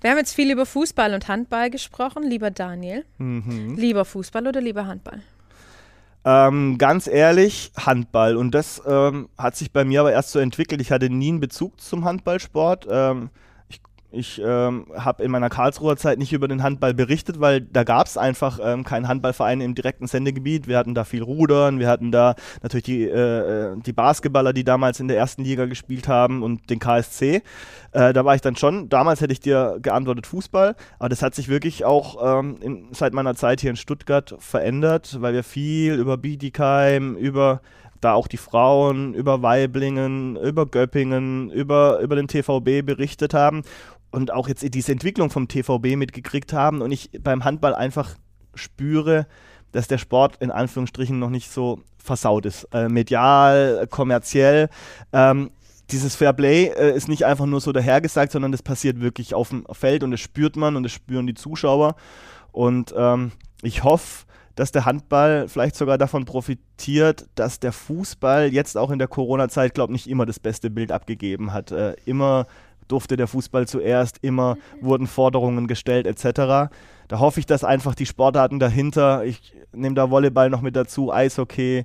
Wir 0.00 0.10
haben 0.10 0.18
jetzt 0.18 0.34
viel 0.34 0.50
über 0.50 0.64
Fußball 0.64 1.14
und 1.14 1.26
Handball 1.26 1.70
gesprochen. 1.70 2.22
Lieber 2.22 2.50
Daniel, 2.50 3.04
mhm. 3.18 3.74
lieber 3.76 4.04
Fußball 4.04 4.46
oder 4.46 4.60
lieber 4.60 4.86
Handball? 4.86 5.22
Ähm, 6.30 6.76
ganz 6.76 7.06
ehrlich, 7.06 7.72
Handball. 7.78 8.36
Und 8.36 8.50
das 8.54 8.82
ähm, 8.86 9.30
hat 9.38 9.56
sich 9.56 9.72
bei 9.72 9.86
mir 9.86 10.00
aber 10.00 10.12
erst 10.12 10.32
so 10.32 10.38
entwickelt. 10.38 10.78
Ich 10.82 10.92
hatte 10.92 11.08
nie 11.08 11.30
einen 11.30 11.40
Bezug 11.40 11.80
zum 11.80 12.04
Handballsport. 12.04 12.86
Ähm, 12.90 13.30
ich 14.10 14.40
ähm, 14.42 14.86
habe 14.96 15.22
in 15.22 15.30
meiner 15.30 15.50
Karlsruher 15.50 15.98
Zeit 15.98 16.18
nicht 16.18 16.32
über 16.32 16.48
den 16.48 16.62
Handball 16.62 16.94
berichtet, 16.94 17.40
weil 17.40 17.60
da 17.60 17.84
gab 17.84 18.06
es 18.06 18.16
einfach 18.16 18.58
ähm, 18.62 18.82
keinen 18.82 19.06
Handballverein 19.06 19.60
im 19.60 19.74
direkten 19.74 20.06
Sendegebiet. 20.06 20.66
Wir 20.66 20.78
hatten 20.78 20.94
da 20.94 21.04
viel 21.04 21.22
Rudern, 21.22 21.78
wir 21.78 21.88
hatten 21.88 22.10
da 22.10 22.34
natürlich 22.62 22.84
die, 22.84 23.04
äh, 23.04 23.76
die 23.84 23.92
Basketballer, 23.92 24.54
die 24.54 24.64
damals 24.64 24.98
in 24.98 25.08
der 25.08 25.18
ersten 25.18 25.44
Liga 25.44 25.66
gespielt 25.66 26.08
haben 26.08 26.42
und 26.42 26.70
den 26.70 26.78
KSC. 26.78 27.42
Äh, 27.92 28.14
da 28.14 28.24
war 28.24 28.34
ich 28.34 28.40
dann 28.40 28.56
schon, 28.56 28.88
damals 28.88 29.20
hätte 29.20 29.32
ich 29.34 29.40
dir 29.40 29.78
geantwortet 29.82 30.26
Fußball, 30.26 30.74
aber 30.98 31.08
das 31.10 31.20
hat 31.20 31.34
sich 31.34 31.48
wirklich 31.48 31.84
auch 31.84 32.40
ähm, 32.40 32.56
in, 32.62 32.88
seit 32.92 33.12
meiner 33.12 33.34
Zeit 33.34 33.60
hier 33.60 33.70
in 33.70 33.76
Stuttgart 33.76 34.34
verändert, 34.38 35.18
weil 35.20 35.34
wir 35.34 35.44
viel 35.44 35.94
über 35.94 36.16
Bietigheim, 36.16 37.14
über 37.16 37.60
da 38.00 38.12
auch 38.12 38.28
die 38.28 38.36
Frauen 38.36 39.12
über 39.14 39.42
Weiblingen, 39.42 40.36
über 40.36 40.66
Göppingen, 40.66 41.50
über, 41.50 41.98
über 41.98 42.14
den 42.14 42.28
TVB 42.28 42.86
berichtet 42.86 43.34
haben 43.34 43.62
und 44.10 44.32
auch 44.32 44.48
jetzt 44.48 44.64
diese 44.74 44.92
Entwicklung 44.92 45.30
vom 45.30 45.48
TVB 45.48 45.96
mitgekriegt 45.96 46.52
haben 46.52 46.80
und 46.80 46.92
ich 46.92 47.10
beim 47.20 47.44
Handball 47.44 47.74
einfach 47.74 48.16
spüre, 48.54 49.26
dass 49.72 49.88
der 49.88 49.98
Sport 49.98 50.36
in 50.40 50.50
Anführungsstrichen 50.50 51.18
noch 51.18 51.30
nicht 51.30 51.50
so 51.50 51.80
versaut 51.98 52.46
ist. 52.46 52.64
Äh, 52.72 52.88
medial, 52.88 53.86
kommerziell. 53.90 54.70
Ähm, 55.12 55.50
dieses 55.90 56.16
Fairplay 56.16 56.66
äh, 56.66 56.96
ist 56.96 57.08
nicht 57.08 57.24
einfach 57.24 57.46
nur 57.46 57.60
so 57.60 57.72
dahergesagt, 57.72 58.32
sondern 58.32 58.52
das 58.52 58.62
passiert 58.62 59.00
wirklich 59.00 59.34
auf 59.34 59.50
dem 59.50 59.64
Feld 59.72 60.02
und 60.02 60.10
das 60.10 60.20
spürt 60.20 60.56
man 60.56 60.76
und 60.76 60.82
das 60.82 60.92
spüren 60.92 61.26
die 61.26 61.34
Zuschauer. 61.34 61.96
Und 62.52 62.94
ähm, 62.96 63.32
ich 63.62 63.84
hoffe, 63.84 64.26
dass 64.54 64.72
der 64.72 64.84
Handball 64.84 65.46
vielleicht 65.48 65.76
sogar 65.76 65.98
davon 65.98 66.24
profitiert, 66.24 67.26
dass 67.36 67.60
der 67.60 67.72
Fußball 67.72 68.52
jetzt 68.52 68.76
auch 68.76 68.90
in 68.90 68.98
der 68.98 69.06
Corona-Zeit, 69.06 69.72
glaube 69.72 69.92
ich, 69.92 70.04
nicht 70.04 70.10
immer 70.10 70.26
das 70.26 70.40
beste 70.40 70.68
Bild 70.68 70.90
abgegeben 70.90 71.52
hat. 71.52 71.70
Äh, 71.70 71.94
immer 72.06 72.46
durfte 72.88 73.16
der 73.16 73.26
Fußball 73.26 73.68
zuerst, 73.68 74.18
immer 74.22 74.56
wurden 74.80 75.06
Forderungen 75.06 75.66
gestellt 75.66 76.06
etc. 76.06 76.70
Da 77.08 77.18
hoffe 77.18 77.40
ich, 77.40 77.46
dass 77.46 77.64
einfach 77.64 77.94
die 77.94 78.06
Sportarten 78.06 78.58
dahinter, 78.58 79.24
ich 79.24 79.54
nehme 79.72 79.94
da 79.94 80.10
Volleyball 80.10 80.50
noch 80.50 80.62
mit 80.62 80.76
dazu, 80.76 81.12
Eishockey, 81.12 81.84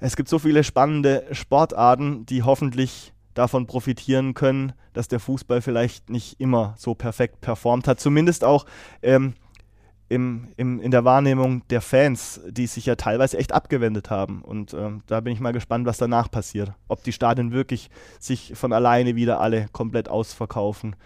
es 0.00 0.16
gibt 0.16 0.28
so 0.28 0.38
viele 0.38 0.64
spannende 0.64 1.24
Sportarten, 1.30 2.26
die 2.26 2.42
hoffentlich 2.42 3.12
davon 3.34 3.66
profitieren 3.66 4.34
können, 4.34 4.72
dass 4.92 5.08
der 5.08 5.20
Fußball 5.20 5.62
vielleicht 5.62 6.10
nicht 6.10 6.40
immer 6.40 6.74
so 6.76 6.94
perfekt 6.94 7.40
performt 7.40 7.88
hat. 7.88 8.00
Zumindest 8.00 8.44
auch 8.44 8.66
ähm, 9.02 9.34
im, 10.12 10.48
im, 10.58 10.78
in 10.78 10.90
der 10.90 11.04
Wahrnehmung 11.04 11.66
der 11.68 11.80
Fans, 11.80 12.40
die 12.46 12.66
sich 12.66 12.84
ja 12.84 12.96
teilweise 12.96 13.38
echt 13.38 13.52
abgewendet 13.52 14.10
haben. 14.10 14.42
Und 14.42 14.74
ähm, 14.74 15.02
da 15.06 15.20
bin 15.20 15.32
ich 15.32 15.40
mal 15.40 15.54
gespannt, 15.54 15.86
was 15.86 15.96
danach 15.96 16.30
passiert. 16.30 16.72
Ob 16.86 17.02
die 17.02 17.12
Stadien 17.12 17.52
wirklich 17.52 17.88
sich 18.20 18.52
von 18.54 18.74
alleine 18.74 19.16
wieder 19.16 19.40
alle 19.40 19.68
komplett 19.72 20.08
ausverkaufen. 20.10 20.96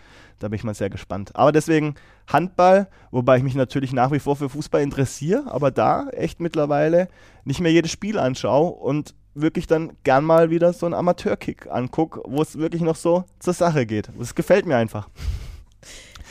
Da 0.40 0.48
bin 0.48 0.56
ich 0.56 0.64
mal 0.64 0.74
sehr 0.74 0.90
gespannt. 0.90 1.30
Aber 1.36 1.52
deswegen 1.52 1.94
Handball, 2.26 2.88
wobei 3.12 3.36
ich 3.36 3.44
mich 3.44 3.54
natürlich 3.54 3.92
nach 3.92 4.10
wie 4.10 4.18
vor 4.18 4.34
für 4.34 4.48
Fußball 4.48 4.82
interessiere, 4.82 5.44
aber 5.46 5.70
da 5.70 6.08
echt 6.08 6.40
mittlerweile 6.40 7.08
nicht 7.44 7.60
mehr 7.60 7.72
jedes 7.72 7.92
Spiel 7.92 8.18
anschaue 8.18 8.72
und 8.72 9.14
wirklich 9.34 9.68
dann 9.68 9.92
gern 10.02 10.24
mal 10.24 10.50
wieder 10.50 10.72
so 10.72 10.84
einen 10.84 10.94
Amateurkick 10.94 11.68
angucke, 11.70 12.22
wo 12.24 12.42
es 12.42 12.58
wirklich 12.58 12.82
noch 12.82 12.96
so 12.96 13.24
zur 13.38 13.54
Sache 13.54 13.86
geht. 13.86 14.10
Das 14.18 14.34
gefällt 14.34 14.66
mir 14.66 14.76
einfach. 14.76 15.08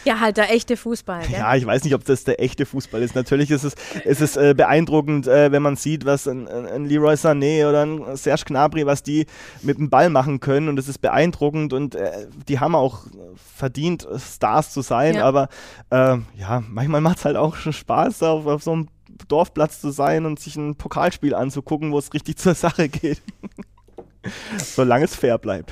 Ja, 0.06 0.20
halt 0.20 0.38
der 0.38 0.52
echte 0.54 0.78
Fußball. 0.78 1.22
Gell? 1.24 1.40
Ja, 1.40 1.56
ich 1.56 1.66
weiß 1.66 1.84
nicht, 1.84 1.96
ob 1.96 2.06
das 2.06 2.24
der 2.24 2.42
echte 2.42 2.66
Fußball 2.66 3.02
ist. 3.02 3.16
Natürlich 3.16 3.50
ist 3.50 3.64
es, 3.64 3.76
ist 4.04 4.22
es 4.22 4.38
äh, 4.38 4.54
beeindruckend, 4.56 5.28
äh, 5.28 5.52
wenn 5.52 5.64
man 5.64 5.76
sieht, 5.76 6.06
was 6.06 6.28
ein, 6.28 6.48
ein, 6.48 6.86
Leroy 6.86 7.16
Sané 7.16 7.68
oder 7.68 7.86
ein 7.86 8.16
Serge 8.16 8.44
Gnabry, 8.46 8.86
was 8.86 9.02
die 9.02 9.26
mit 9.64 9.80
dem 9.80 9.90
Ball 9.90 10.10
machen 10.10 10.40
können. 10.40 10.70
Und 10.70 10.78
es 10.78 10.88
ist 10.88 11.00
beeindruckend 11.00 11.74
und 11.74 11.96
äh, 11.96 12.28
die 12.48 12.60
haben 12.60 12.76
auch 12.76 13.08
verdient, 13.56 14.08
Stars 14.18 14.72
zu 14.72 14.82
sein. 14.82 15.16
Ja. 15.16 15.26
Aber 15.26 15.50
äh, 15.90 16.18
ja, 16.38 16.64
manchmal 16.68 17.02
macht 17.02 17.18
es 17.18 17.26
halt 17.26 17.36
auch 17.36 17.56
schon 17.56 17.74
Spaß, 17.74 18.22
auf, 18.24 18.46
auf 18.46 18.64
so 18.64 18.74
einem 18.74 18.88
Dorfplatz 19.28 19.82
zu 19.82 19.90
sein 19.90 20.26
und 20.26 20.40
sich 20.40 20.56
ein 20.56 20.76
Pokalspiel 20.76 21.34
anzugucken, 21.34 21.92
wo 21.92 21.98
es 21.98 22.14
richtig 22.14 22.38
zur 22.38 22.54
Sache 22.54 22.90
geht. 22.90 23.22
Solange 24.58 25.06
es 25.06 25.16
fair 25.16 25.38
bleibt. 25.38 25.72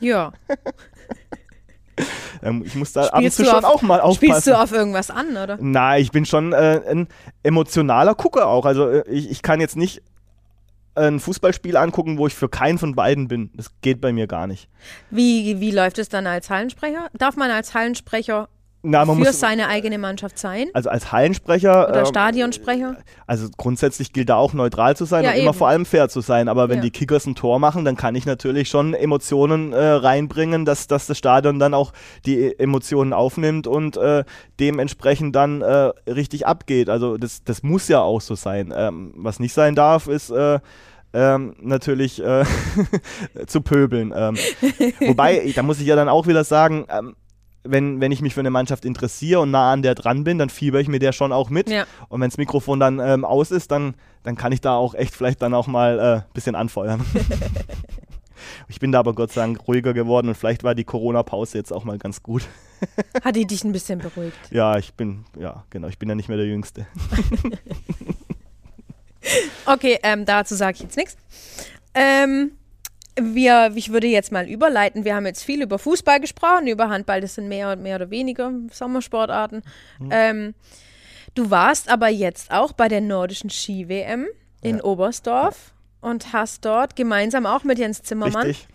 Ja. 0.00 0.32
Ähm, 2.44 2.64
ich 2.66 2.74
muss 2.74 2.92
da 2.92 3.04
spielst 3.04 3.14
ab 3.14 3.22
und 3.22 3.32
zu 3.32 3.44
schon 3.44 3.64
auf, 3.64 3.74
auch 3.76 3.82
mal 3.82 4.00
aufpassen. 4.00 4.32
Spielst 4.32 4.46
du 4.48 4.58
auf 4.58 4.72
irgendwas 4.72 5.10
an, 5.10 5.36
oder? 5.36 5.58
Nein, 5.60 6.02
ich 6.02 6.10
bin 6.10 6.26
schon 6.26 6.52
äh, 6.52 6.80
ein 6.90 7.06
emotionaler 7.44 8.16
Gucker 8.16 8.48
auch. 8.48 8.66
Also 8.66 8.88
äh, 8.88 9.08
ich, 9.08 9.30
ich 9.30 9.42
kann 9.42 9.60
jetzt 9.60 9.76
nicht 9.76 10.02
ein 10.96 11.20
Fußballspiel 11.20 11.76
angucken, 11.76 12.18
wo 12.18 12.26
ich 12.26 12.34
für 12.34 12.48
keinen 12.48 12.78
von 12.78 12.94
beiden 12.94 13.28
bin. 13.28 13.50
Das 13.54 13.70
geht 13.80 14.00
bei 14.00 14.12
mir 14.12 14.26
gar 14.26 14.48
nicht. 14.48 14.68
Wie, 15.10 15.60
wie 15.60 15.70
läuft 15.70 15.98
es 15.98 16.08
dann 16.08 16.26
als 16.26 16.50
Hallensprecher? 16.50 17.08
Darf 17.14 17.36
man 17.36 17.50
als 17.50 17.74
Hallensprecher 17.74 18.48
na, 18.82 19.06
für 19.06 19.14
muss, 19.14 19.38
seine 19.38 19.68
eigene 19.68 19.96
Mannschaft 19.96 20.38
sein? 20.38 20.68
Also 20.74 20.90
als 20.90 21.12
Hallensprecher. 21.12 21.88
Oder 21.88 22.00
ähm, 22.00 22.06
Stadionsprecher? 22.06 22.96
Also 23.26 23.48
grundsätzlich 23.56 24.12
gilt 24.12 24.28
da 24.28 24.36
auch 24.36 24.54
neutral 24.54 24.96
zu 24.96 25.04
sein 25.04 25.22
ja, 25.22 25.30
und 25.30 25.36
eben. 25.36 25.44
immer 25.44 25.54
vor 25.54 25.68
allem 25.68 25.86
fair 25.86 26.08
zu 26.08 26.20
sein. 26.20 26.48
Aber 26.48 26.68
wenn 26.68 26.78
ja. 26.78 26.82
die 26.82 26.90
Kickers 26.90 27.26
ein 27.26 27.36
Tor 27.36 27.60
machen, 27.60 27.84
dann 27.84 27.96
kann 27.96 28.14
ich 28.16 28.26
natürlich 28.26 28.68
schon 28.68 28.94
Emotionen 28.94 29.72
äh, 29.72 29.78
reinbringen, 29.80 30.64
dass, 30.64 30.88
dass 30.88 31.06
das 31.06 31.16
Stadion 31.16 31.60
dann 31.60 31.74
auch 31.74 31.92
die 32.26 32.58
Emotionen 32.58 33.12
aufnimmt 33.12 33.68
und 33.68 33.96
äh, 33.96 34.24
dementsprechend 34.58 35.36
dann 35.36 35.62
äh, 35.62 35.92
richtig 36.10 36.46
abgeht. 36.46 36.88
Also 36.88 37.16
das, 37.16 37.44
das 37.44 37.62
muss 37.62 37.86
ja 37.86 38.00
auch 38.00 38.20
so 38.20 38.34
sein. 38.34 38.74
Ähm, 38.76 39.12
was 39.16 39.38
nicht 39.38 39.52
sein 39.52 39.76
darf, 39.76 40.08
ist. 40.08 40.30
Äh, 40.30 40.58
ähm, 41.14 41.54
natürlich 41.60 42.22
äh, 42.22 42.44
zu 43.46 43.60
pöbeln. 43.60 44.12
Ähm, 44.16 44.36
wobei, 45.00 45.52
da 45.54 45.62
muss 45.62 45.80
ich 45.80 45.86
ja 45.86 45.96
dann 45.96 46.08
auch 46.08 46.26
wieder 46.26 46.44
sagen, 46.44 46.86
ähm, 46.88 47.14
wenn, 47.64 48.00
wenn 48.00 48.12
ich 48.12 48.20
mich 48.20 48.34
für 48.34 48.40
eine 48.40 48.50
Mannschaft 48.50 48.84
interessiere 48.84 49.40
und 49.40 49.50
nah 49.50 49.72
an 49.72 49.82
der 49.82 49.94
dran 49.94 50.24
bin, 50.24 50.38
dann 50.38 50.50
fieber 50.50 50.80
ich 50.80 50.88
mir 50.88 50.98
der 50.98 51.12
schon 51.12 51.32
auch 51.32 51.50
mit. 51.50 51.70
Ja. 51.70 51.86
Und 52.08 52.20
wenn 52.20 52.30
das 52.30 52.38
Mikrofon 52.38 52.80
dann 52.80 52.98
ähm, 52.98 53.24
aus 53.24 53.50
ist, 53.50 53.70
dann, 53.70 53.94
dann 54.22 54.36
kann 54.36 54.52
ich 54.52 54.60
da 54.60 54.74
auch 54.74 54.94
echt 54.94 55.14
vielleicht 55.14 55.42
dann 55.42 55.54
auch 55.54 55.66
mal 55.66 56.00
ein 56.00 56.18
äh, 56.18 56.22
bisschen 56.34 56.54
anfeuern. 56.54 57.04
ich 58.68 58.80
bin 58.80 58.92
da 58.92 58.98
aber 58.98 59.14
Gott 59.14 59.32
sei 59.32 59.42
Dank 59.42 59.66
ruhiger 59.68 59.94
geworden 59.94 60.28
und 60.28 60.34
vielleicht 60.34 60.64
war 60.64 60.74
die 60.74 60.84
Corona-Pause 60.84 61.58
jetzt 61.58 61.72
auch 61.72 61.84
mal 61.84 61.98
ganz 61.98 62.22
gut. 62.22 62.42
Hat 63.24 63.36
die 63.36 63.46
dich 63.46 63.64
ein 63.64 63.72
bisschen 63.72 64.00
beruhigt? 64.00 64.36
Ja, 64.50 64.76
ich 64.76 64.94
bin, 64.94 65.24
ja, 65.38 65.64
genau, 65.70 65.88
ich 65.88 65.98
bin 65.98 66.08
ja 66.08 66.14
nicht 66.14 66.28
mehr 66.28 66.38
der 66.38 66.46
Jüngste. 66.46 66.86
okay, 69.66 69.98
ähm, 70.02 70.24
dazu 70.24 70.56
sage 70.56 70.76
ich 70.76 70.82
jetzt 70.82 70.96
nichts. 70.96 71.16
Ähm, 71.94 72.52
wir, 73.20 73.72
ich 73.74 73.92
würde 73.92 74.06
jetzt 74.06 74.32
mal 74.32 74.48
überleiten. 74.48 75.04
Wir 75.04 75.14
haben 75.14 75.26
jetzt 75.26 75.42
viel 75.42 75.62
über 75.62 75.78
Fußball 75.78 76.20
gesprochen, 76.20 76.66
über 76.66 76.88
Handball, 76.88 77.20
das 77.20 77.34
sind 77.34 77.48
mehr, 77.48 77.76
mehr 77.76 77.96
oder 77.96 78.10
weniger 78.10 78.52
Sommersportarten. 78.70 79.62
Mhm. 79.98 80.08
Ähm, 80.10 80.54
du 81.34 81.50
warst 81.50 81.90
aber 81.90 82.08
jetzt 82.08 82.50
auch 82.50 82.72
bei 82.72 82.88
der 82.88 83.00
nordischen 83.00 83.50
Ski-WM 83.50 84.26
in 84.62 84.78
ja. 84.78 84.84
Oberstdorf 84.84 85.72
ja. 86.02 86.10
und 86.10 86.32
hast 86.32 86.64
dort 86.64 86.96
gemeinsam 86.96 87.46
auch 87.46 87.64
mit 87.64 87.78
Jens 87.78 88.02
Zimmermann 88.02 88.46
Richtig. 88.48 88.68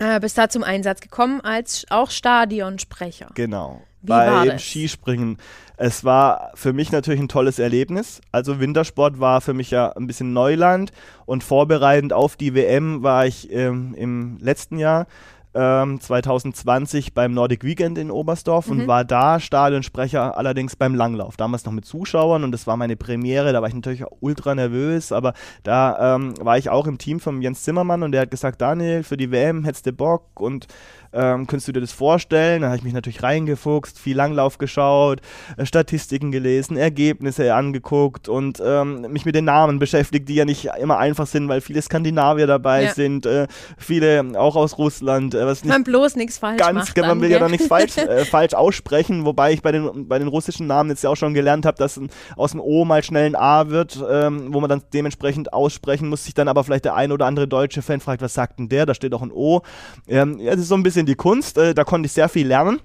Äh, 0.00 0.18
bist 0.18 0.38
da 0.38 0.48
zum 0.48 0.64
Einsatz 0.64 1.00
gekommen 1.00 1.42
als 1.42 1.86
auch 1.90 2.10
Stadionsprecher. 2.10 3.28
Genau. 3.34 3.82
Wie 4.00 4.08
beim 4.08 4.58
Skispringen. 4.58 5.36
Es 5.76 6.04
war 6.04 6.52
für 6.54 6.72
mich 6.72 6.90
natürlich 6.90 7.20
ein 7.20 7.28
tolles 7.28 7.58
Erlebnis. 7.58 8.22
Also 8.32 8.60
Wintersport 8.60 9.20
war 9.20 9.42
für 9.42 9.52
mich 9.52 9.70
ja 9.70 9.92
ein 9.94 10.06
bisschen 10.06 10.32
Neuland 10.32 10.90
und 11.26 11.44
vorbereitend 11.44 12.14
auf 12.14 12.36
die 12.36 12.54
WM 12.54 13.02
war 13.02 13.26
ich 13.26 13.52
ähm, 13.52 13.94
im 13.94 14.38
letzten 14.40 14.78
Jahr 14.78 15.06
ähm, 15.54 16.00
2020 16.00 17.14
beim 17.14 17.32
Nordic 17.32 17.64
Weekend 17.64 17.98
in 17.98 18.10
Oberstdorf 18.10 18.68
mhm. 18.68 18.80
und 18.80 18.88
war 18.88 19.04
da 19.04 19.40
Stadionsprecher, 19.40 20.36
allerdings 20.36 20.76
beim 20.76 20.94
Langlauf. 20.94 21.36
Damals 21.36 21.64
noch 21.64 21.72
mit 21.72 21.84
Zuschauern 21.84 22.44
und 22.44 22.52
das 22.52 22.66
war 22.66 22.76
meine 22.76 22.96
Premiere. 22.96 23.52
Da 23.52 23.60
war 23.60 23.68
ich 23.68 23.74
natürlich 23.74 24.04
ultra 24.20 24.54
nervös, 24.54 25.12
aber 25.12 25.34
da 25.62 26.16
ähm, 26.16 26.34
war 26.40 26.58
ich 26.58 26.70
auch 26.70 26.86
im 26.86 26.98
Team 26.98 27.20
von 27.20 27.42
Jens 27.42 27.62
Zimmermann 27.62 28.02
und 28.02 28.12
der 28.12 28.22
hat 28.22 28.30
gesagt: 28.30 28.60
Daniel, 28.60 29.02
für 29.02 29.16
die 29.16 29.30
WM 29.30 29.64
hättest 29.64 29.86
du 29.86 29.92
Bock 29.92 30.40
und 30.40 30.66
ähm, 31.12 31.46
könntest 31.46 31.68
du 31.68 31.72
dir 31.72 31.80
das 31.80 31.92
vorstellen? 31.92 32.62
Da 32.62 32.68
habe 32.68 32.76
ich 32.76 32.82
mich 32.82 32.92
natürlich 32.92 33.22
reingefuchst, 33.22 33.98
viel 33.98 34.16
Langlauf 34.16 34.58
geschaut, 34.58 35.20
äh, 35.56 35.66
Statistiken 35.66 36.30
gelesen, 36.30 36.76
Ergebnisse 36.76 37.54
angeguckt 37.54 38.28
und 38.28 38.62
ähm, 38.64 39.02
mich 39.10 39.24
mit 39.24 39.34
den 39.34 39.44
Namen 39.44 39.78
beschäftigt, 39.78 40.28
die 40.28 40.34
ja 40.34 40.44
nicht 40.44 40.68
immer 40.80 40.98
einfach 40.98 41.26
sind, 41.26 41.48
weil 41.48 41.60
viele 41.60 41.82
Skandinavier 41.82 42.46
dabei 42.46 42.84
ja. 42.84 42.94
sind, 42.94 43.26
äh, 43.26 43.46
viele 43.76 44.24
auch 44.36 44.56
aus 44.56 44.78
Russland. 44.78 45.34
Äh, 45.34 45.46
was 45.46 45.64
man 45.64 45.84
bloß 45.84 46.16
nichts 46.16 46.38
falsch 46.38 46.58
ganz, 46.58 46.74
macht. 46.74 46.94
Ganz, 46.94 47.08
man 47.08 47.20
will 47.20 47.30
ja 47.30 47.38
da 47.38 47.48
nichts 47.48 47.66
falsch, 47.66 47.96
äh, 47.96 48.24
falsch 48.24 48.54
aussprechen, 48.54 49.24
wobei 49.24 49.52
ich 49.52 49.62
bei 49.62 49.72
den, 49.72 50.08
bei 50.08 50.18
den 50.18 50.28
russischen 50.28 50.66
Namen 50.66 50.90
jetzt 50.90 51.02
ja 51.02 51.10
auch 51.10 51.16
schon 51.16 51.34
gelernt 51.34 51.66
habe, 51.66 51.76
dass 51.76 51.96
ein, 51.96 52.10
aus 52.36 52.52
dem 52.52 52.60
O 52.60 52.84
mal 52.84 53.02
schnell 53.02 53.26
ein 53.26 53.36
A 53.36 53.68
wird, 53.68 54.02
ähm, 54.08 54.52
wo 54.52 54.60
man 54.60 54.70
dann 54.70 54.82
dementsprechend 54.92 55.52
aussprechen 55.52 56.08
muss, 56.08 56.24
sich 56.24 56.34
dann 56.34 56.48
aber 56.48 56.64
vielleicht 56.64 56.84
der 56.84 56.94
ein 56.94 57.12
oder 57.12 57.26
andere 57.26 57.48
deutsche 57.48 57.82
Fan 57.82 58.00
fragt, 58.00 58.22
was 58.22 58.34
sagt 58.34 58.58
denn 58.58 58.68
der? 58.68 58.86
Da 58.86 58.94
steht 58.94 59.14
auch 59.14 59.22
ein 59.22 59.32
O. 59.32 59.62
Ähm, 60.06 60.38
ja, 60.38 60.52
das 60.52 60.60
ist 60.60 60.68
so 60.68 60.74
ein 60.74 60.82
bisschen 60.82 60.99
bisschen 61.00 61.06
die 61.06 61.14
Kunst. 61.14 61.58
Äh, 61.58 61.74
da 61.74 61.84
konnte 61.84 62.06
ich 62.06 62.12
sehr 62.12 62.28
viel 62.28 62.46
lernen. 62.46 62.80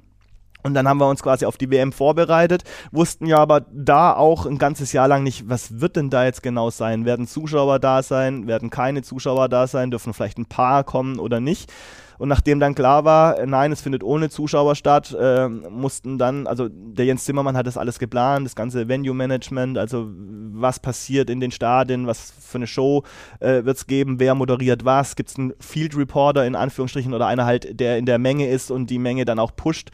Und 0.64 0.74
dann 0.74 0.88
haben 0.88 0.98
wir 0.98 1.08
uns 1.08 1.22
quasi 1.22 1.46
auf 1.46 1.58
die 1.58 1.70
WM 1.70 1.92
vorbereitet, 1.92 2.64
wussten 2.92 3.28
ja 3.28 3.38
aber 3.38 3.68
da 3.72 4.16
auch 4.16 4.48
ein 4.48 4.58
ganzes 4.58 4.94
Jahr 4.94 5.08
lang 5.08 5.22
nicht, 5.22 5.48
was 5.48 5.80
wird 5.80 5.96
denn 5.96 6.10
da 6.10 6.26
jetzt 6.26 6.42
genau 6.42 6.72
sein? 6.72 7.06
Werden 7.06 7.28
Zuschauer 7.28 7.78
da 7.78 8.02
sein? 8.02 8.48
Werden 8.48 8.72
keine 8.72 9.04
Zuschauer 9.04 9.48
da 9.48 9.68
sein? 9.68 9.92
Dürfen 9.92 10.16
vielleicht 10.16 10.40
ein 10.40 10.48
paar 10.48 10.84
kommen 10.84 11.20
oder 11.20 11.40
nicht? 11.40 11.72
Und 12.18 12.30
nachdem 12.30 12.60
dann 12.60 12.76
klar 12.76 13.06
war, 13.06 13.40
äh, 13.40 13.46
nein, 13.46 13.72
es 13.72 13.82
findet 13.82 14.04
ohne 14.04 14.30
Zuschauer 14.30 14.76
statt, 14.76 15.16
äh, 15.20 15.48
mussten 15.48 16.18
dann, 16.18 16.48
also 16.48 16.68
der 16.70 17.06
Jens 17.06 17.26
Zimmermann 17.26 17.58
hat 17.58 17.68
das 17.68 17.78
alles 17.78 18.00
geplant, 18.00 18.46
das 18.46 18.56
ganze 18.56 18.88
Venue-Management, 18.88 19.78
also 19.78 20.08
was 20.10 20.80
passiert 20.80 21.30
in 21.30 21.40
den 21.40 21.52
Stadien, 21.52 22.08
was 22.08 22.34
für 22.40 22.58
eine 22.58 22.68
Show 22.68 23.04
äh, 23.40 23.66
wird 23.66 23.78
es 23.78 23.88
geben, 23.88 24.20
wer 24.20 24.36
moderiert 24.36 24.86
was, 24.86 25.16
gibt 25.16 25.30
es 25.30 25.38
einen 25.38 25.54
Field 25.60 25.96
Reporter 25.98 26.46
in 26.46 26.56
Anführungsstrichen 26.56 27.14
oder 27.14 27.28
einer 27.28 27.46
halt, 27.46 27.80
der 27.80 27.98
in 27.98 28.06
der 28.06 28.20
Menge 28.20 28.48
ist 28.48 28.72
und 28.72 28.90
die 28.90 29.00
Menge 29.00 29.26
dann 29.26 29.40
auch 29.40 29.56
pusht 29.56 29.92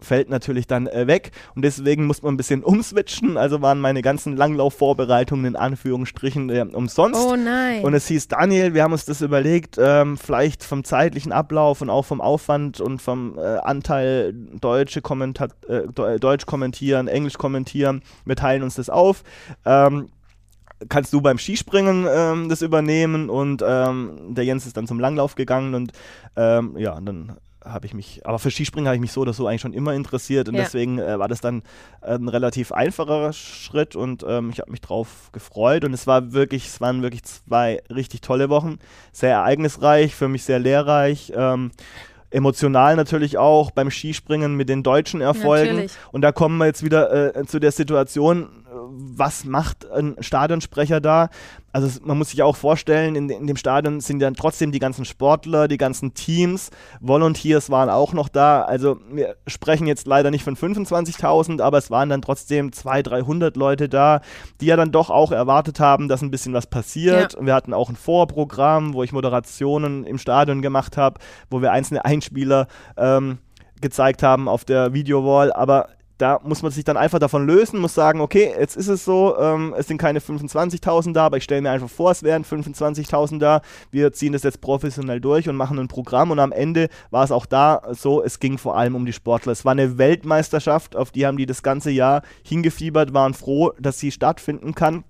fällt 0.00 0.28
natürlich 0.28 0.66
dann 0.66 0.86
äh, 0.86 1.06
weg 1.06 1.30
und 1.54 1.62
deswegen 1.62 2.06
muss 2.06 2.22
man 2.22 2.34
ein 2.34 2.36
bisschen 2.36 2.62
umswitchen. 2.62 3.36
Also 3.36 3.62
waren 3.62 3.80
meine 3.80 4.02
ganzen 4.02 4.36
Langlaufvorbereitungen 4.36 5.46
in 5.46 5.56
Anführungsstrichen 5.56 6.50
äh, 6.50 6.66
umsonst. 6.72 7.20
Oh 7.20 7.36
nein. 7.36 7.82
Und 7.82 7.94
es 7.94 8.06
hieß, 8.08 8.28
Daniel, 8.28 8.74
wir 8.74 8.82
haben 8.82 8.92
uns 8.92 9.04
das 9.04 9.20
überlegt, 9.20 9.76
ähm, 9.78 10.16
vielleicht 10.16 10.64
vom 10.64 10.84
zeitlichen 10.84 11.32
Ablauf 11.32 11.80
und 11.80 11.90
auch 11.90 12.04
vom 12.04 12.20
Aufwand 12.20 12.80
und 12.80 13.00
vom 13.00 13.38
äh, 13.38 13.40
Anteil 13.40 14.32
deutsche 14.60 15.00
Kommentar 15.00 15.48
äh, 15.68 16.18
Deutsch 16.18 16.46
kommentieren, 16.46 17.08
Englisch 17.08 17.38
kommentieren, 17.38 18.02
wir 18.24 18.36
teilen 18.36 18.62
uns 18.62 18.74
das 18.74 18.90
auf. 18.90 19.22
Ähm, 19.64 20.08
kannst 20.88 21.12
du 21.12 21.20
beim 21.20 21.38
Skispringen 21.38 22.06
ähm, 22.08 22.48
das 22.48 22.62
übernehmen 22.62 23.30
und 23.30 23.62
ähm, 23.66 24.34
der 24.34 24.44
Jens 24.44 24.66
ist 24.66 24.76
dann 24.76 24.86
zum 24.86 25.00
Langlauf 25.00 25.34
gegangen 25.34 25.74
und 25.74 25.92
ähm, 26.36 26.76
ja, 26.76 27.00
dann 27.00 27.36
habe 27.64 27.86
ich 27.86 27.94
mich, 27.94 28.26
aber 28.26 28.38
für 28.38 28.50
Skispringen 28.50 28.86
habe 28.86 28.96
ich 28.96 29.00
mich 29.00 29.12
so 29.12 29.22
oder 29.22 29.32
so 29.32 29.46
eigentlich 29.46 29.62
schon 29.62 29.72
immer 29.72 29.94
interessiert 29.94 30.48
und 30.48 30.54
ja. 30.54 30.62
deswegen 30.62 30.98
äh, 30.98 31.18
war 31.18 31.28
das 31.28 31.40
dann 31.40 31.62
äh, 32.02 32.14
ein 32.14 32.28
relativ 32.28 32.72
einfacher 32.72 33.32
Schritt 33.32 33.96
und 33.96 34.24
ähm, 34.28 34.50
ich 34.50 34.60
habe 34.60 34.70
mich 34.70 34.80
drauf 34.80 35.30
gefreut 35.32 35.84
und 35.84 35.94
es 35.94 36.06
war 36.06 36.32
wirklich, 36.32 36.66
es 36.66 36.80
waren 36.80 37.02
wirklich 37.02 37.24
zwei 37.24 37.82
richtig 37.88 38.20
tolle 38.20 38.50
Wochen, 38.50 38.78
sehr 39.12 39.32
ereignisreich, 39.32 40.14
für 40.14 40.28
mich 40.28 40.44
sehr 40.44 40.58
lehrreich. 40.58 41.32
Ähm, 41.34 41.70
emotional 42.30 42.96
natürlich 42.96 43.38
auch 43.38 43.70
beim 43.70 43.90
Skispringen 43.90 44.56
mit 44.56 44.68
den 44.68 44.82
deutschen 44.82 45.20
Erfolgen. 45.20 45.74
Natürlich. 45.74 45.92
Und 46.10 46.22
da 46.22 46.32
kommen 46.32 46.58
wir 46.58 46.66
jetzt 46.66 46.82
wieder 46.82 47.36
äh, 47.36 47.46
zu 47.46 47.60
der 47.60 47.70
Situation, 47.70 48.64
was 48.90 49.44
macht 49.44 49.90
ein 49.90 50.16
Stadionsprecher 50.20 51.00
da? 51.00 51.30
Also 51.74 51.88
man 52.04 52.16
muss 52.16 52.30
sich 52.30 52.40
auch 52.40 52.54
vorstellen, 52.54 53.16
in, 53.16 53.28
in, 53.28 53.48
dem 53.48 53.56
Stadion 53.56 54.00
sind 54.00 54.20
dann 54.20 54.34
trotzdem 54.34 54.70
die 54.70 54.78
ganzen 54.78 55.04
Sportler, 55.04 55.66
die 55.66 55.76
ganzen 55.76 56.14
Teams, 56.14 56.70
Volunteers 57.00 57.68
waren 57.68 57.90
auch 57.90 58.12
noch 58.12 58.28
da. 58.28 58.62
Also 58.62 59.00
wir 59.10 59.34
sprechen 59.48 59.88
jetzt 59.88 60.06
leider 60.06 60.30
nicht 60.30 60.44
von 60.44 60.56
25.000, 60.56 61.60
aber 61.60 61.78
es 61.78 61.90
waren 61.90 62.10
dann 62.10 62.22
trotzdem 62.22 62.70
200, 62.72 63.10
300 63.10 63.56
Leute 63.56 63.88
da, 63.88 64.20
die 64.60 64.66
ja 64.66 64.76
dann 64.76 64.92
doch 64.92 65.10
auch 65.10 65.32
erwartet 65.32 65.80
haben, 65.80 66.06
dass 66.06 66.22
ein 66.22 66.30
bisschen 66.30 66.54
was 66.54 66.68
passiert. 66.68 67.32
Ja. 67.32 67.44
Wir 67.44 67.54
hatten 67.54 67.74
auch 67.74 67.88
ein 67.88 67.96
Vorprogramm, 67.96 68.94
wo 68.94 69.02
ich 69.02 69.10
Moderationen 69.10 70.04
im 70.04 70.18
Stadion 70.18 70.62
gemacht 70.62 70.96
habe, 70.96 71.18
wo 71.50 71.60
wir 71.60 71.72
einzelne 71.72 72.04
Einspieler 72.04 72.68
ähm, 72.96 73.38
gezeigt 73.80 74.22
haben 74.22 74.46
auf 74.48 74.64
der 74.64 74.94
Videowall, 74.94 75.52
aber 75.52 75.88
da 76.18 76.40
muss 76.42 76.62
man 76.62 76.70
sich 76.70 76.84
dann 76.84 76.96
einfach 76.96 77.18
davon 77.18 77.46
lösen, 77.46 77.80
muss 77.80 77.94
sagen, 77.94 78.20
okay, 78.20 78.52
jetzt 78.58 78.76
ist 78.76 78.88
es 78.88 79.04
so, 79.04 79.36
ähm, 79.38 79.74
es 79.76 79.88
sind 79.88 79.98
keine 79.98 80.20
25.000 80.20 81.12
da, 81.12 81.26
aber 81.26 81.38
ich 81.38 81.44
stelle 81.44 81.62
mir 81.62 81.70
einfach 81.70 81.88
vor, 81.88 82.10
es 82.10 82.22
wären 82.22 82.44
25.000 82.44 83.38
da. 83.38 83.62
Wir 83.90 84.12
ziehen 84.12 84.32
das 84.32 84.42
jetzt 84.42 84.60
professionell 84.60 85.20
durch 85.20 85.48
und 85.48 85.56
machen 85.56 85.78
ein 85.78 85.88
Programm 85.88 86.30
und 86.30 86.38
am 86.38 86.52
Ende 86.52 86.88
war 87.10 87.24
es 87.24 87.32
auch 87.32 87.46
da 87.46 87.82
so, 87.90 88.22
es 88.22 88.38
ging 88.38 88.58
vor 88.58 88.76
allem 88.76 88.94
um 88.94 89.06
die 89.06 89.12
Sportler. 89.12 89.52
Es 89.52 89.64
war 89.64 89.72
eine 89.72 89.98
Weltmeisterschaft, 89.98 90.96
auf 90.96 91.10
die 91.10 91.26
haben 91.26 91.36
die 91.36 91.46
das 91.46 91.62
ganze 91.62 91.90
Jahr 91.90 92.22
hingefiebert, 92.44 93.12
waren 93.12 93.34
froh, 93.34 93.72
dass 93.78 93.98
sie 93.98 94.10
stattfinden 94.10 94.74
kann. 94.74 95.04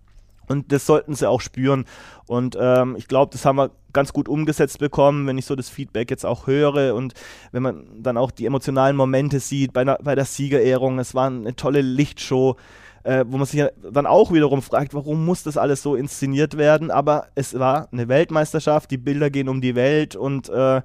Und 0.49 0.73
das 0.73 0.87
sollten 0.87 1.15
sie 1.15 1.29
auch 1.29 1.41
spüren. 1.41 1.85
Und 2.27 2.57
ähm, 2.61 2.97
ich 2.97 3.09
glaube, 3.09 3.33
das 3.33 3.45
haben 3.45 3.57
wir 3.57 3.71
ganz 3.93 4.13
gut 4.13 4.29
umgesetzt 4.29 4.79
bekommen, 4.79 5.27
wenn 5.27 5.39
ich 5.39 5.47
so 5.47 5.55
das 5.55 5.69
Feedback 5.69 6.11
jetzt 6.11 6.27
auch 6.27 6.47
höre 6.47 6.95
und 6.95 7.15
wenn 7.53 7.63
man 7.63 7.87
dann 8.03 8.17
auch 8.17 8.31
die 8.31 8.47
emotionalen 8.47 8.97
Momente 8.97 9.41
sieht 9.41 9.73
bei, 9.73 9.85
na, 9.85 9.99
bei 10.03 10.15
der 10.15 10.25
Siegerehrung. 10.25 10.99
Es 10.99 11.15
war 11.15 11.29
eine 11.29 11.55
tolle 11.55 11.81
Lichtshow, 11.81 12.57
äh, 13.05 13.25
wo 13.29 13.37
man 13.37 13.47
sich 13.47 13.65
dann 13.93 14.07
auch 14.07 14.33
wiederum 14.33 14.63
fragt, 14.63 14.95
warum 14.95 15.25
muss 15.25 15.43
das 15.43 15.57
alles 15.57 15.83
so 15.83 15.95
inszeniert 15.95 16.57
werden? 16.59 16.91
Aber 16.91 17.29
es 17.35 17.59
war 17.59 17.89
eine 17.93 18.09
Weltmeisterschaft, 18.09 18.91
die 18.91 18.99
Bilder 18.99 19.31
gehen 19.31 19.49
um 19.49 19.61
die 19.61 19.75
Welt 19.75 20.17
und 20.17 20.49
äh, 20.49 20.83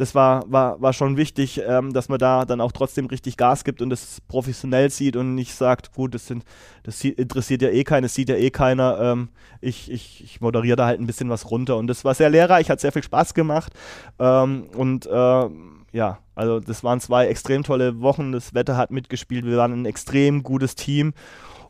das 0.00 0.14
war, 0.14 0.50
war, 0.50 0.80
war 0.80 0.94
schon 0.94 1.18
wichtig, 1.18 1.60
ähm, 1.66 1.92
dass 1.92 2.08
man 2.08 2.18
da 2.18 2.46
dann 2.46 2.62
auch 2.62 2.72
trotzdem 2.72 3.04
richtig 3.06 3.36
Gas 3.36 3.64
gibt 3.64 3.82
und 3.82 3.90
das 3.90 4.22
professionell 4.28 4.88
sieht 4.88 5.14
und 5.14 5.34
nicht 5.34 5.54
sagt, 5.54 5.92
gut, 5.92 6.14
das, 6.14 6.26
sind, 6.26 6.44
das 6.84 7.04
interessiert 7.04 7.60
ja 7.60 7.68
eh 7.68 7.84
keiner, 7.84 8.06
das 8.06 8.14
sieht 8.14 8.30
ja 8.30 8.36
eh 8.36 8.50
keiner. 8.50 8.98
Ähm, 8.98 9.28
ich, 9.60 9.90
ich, 9.90 10.24
ich 10.24 10.40
moderiere 10.40 10.76
da 10.76 10.86
halt 10.86 11.00
ein 11.00 11.06
bisschen 11.06 11.28
was 11.28 11.50
runter. 11.50 11.76
Und 11.76 11.86
das 11.86 12.02
war 12.02 12.14
sehr 12.14 12.30
lehrreich, 12.30 12.70
hat 12.70 12.80
sehr 12.80 12.92
viel 12.92 13.02
Spaß 13.02 13.34
gemacht. 13.34 13.74
Ähm, 14.18 14.68
und 14.74 15.04
äh, 15.04 15.48
ja, 15.92 16.18
also 16.34 16.60
das 16.60 16.82
waren 16.82 17.00
zwei 17.00 17.26
extrem 17.26 17.62
tolle 17.62 18.00
Wochen. 18.00 18.32
Das 18.32 18.54
Wetter 18.54 18.78
hat 18.78 18.90
mitgespielt. 18.90 19.44
Wir 19.44 19.58
waren 19.58 19.82
ein 19.82 19.84
extrem 19.84 20.42
gutes 20.42 20.76
Team 20.76 21.12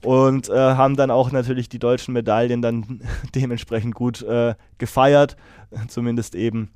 und 0.05 0.49
äh, 0.49 0.55
haben 0.55 0.95
dann 0.95 1.11
auch 1.11 1.33
natürlich 1.33 1.69
die 1.69 1.81
deutschen 1.81 2.15
Medaillen 2.15 2.63
dann 2.63 3.01
dementsprechend 3.35 3.97
gut 3.97 4.23
äh, 4.23 4.55
gefeiert. 4.79 5.37
Zumindest 5.89 6.37
eben 6.37 6.71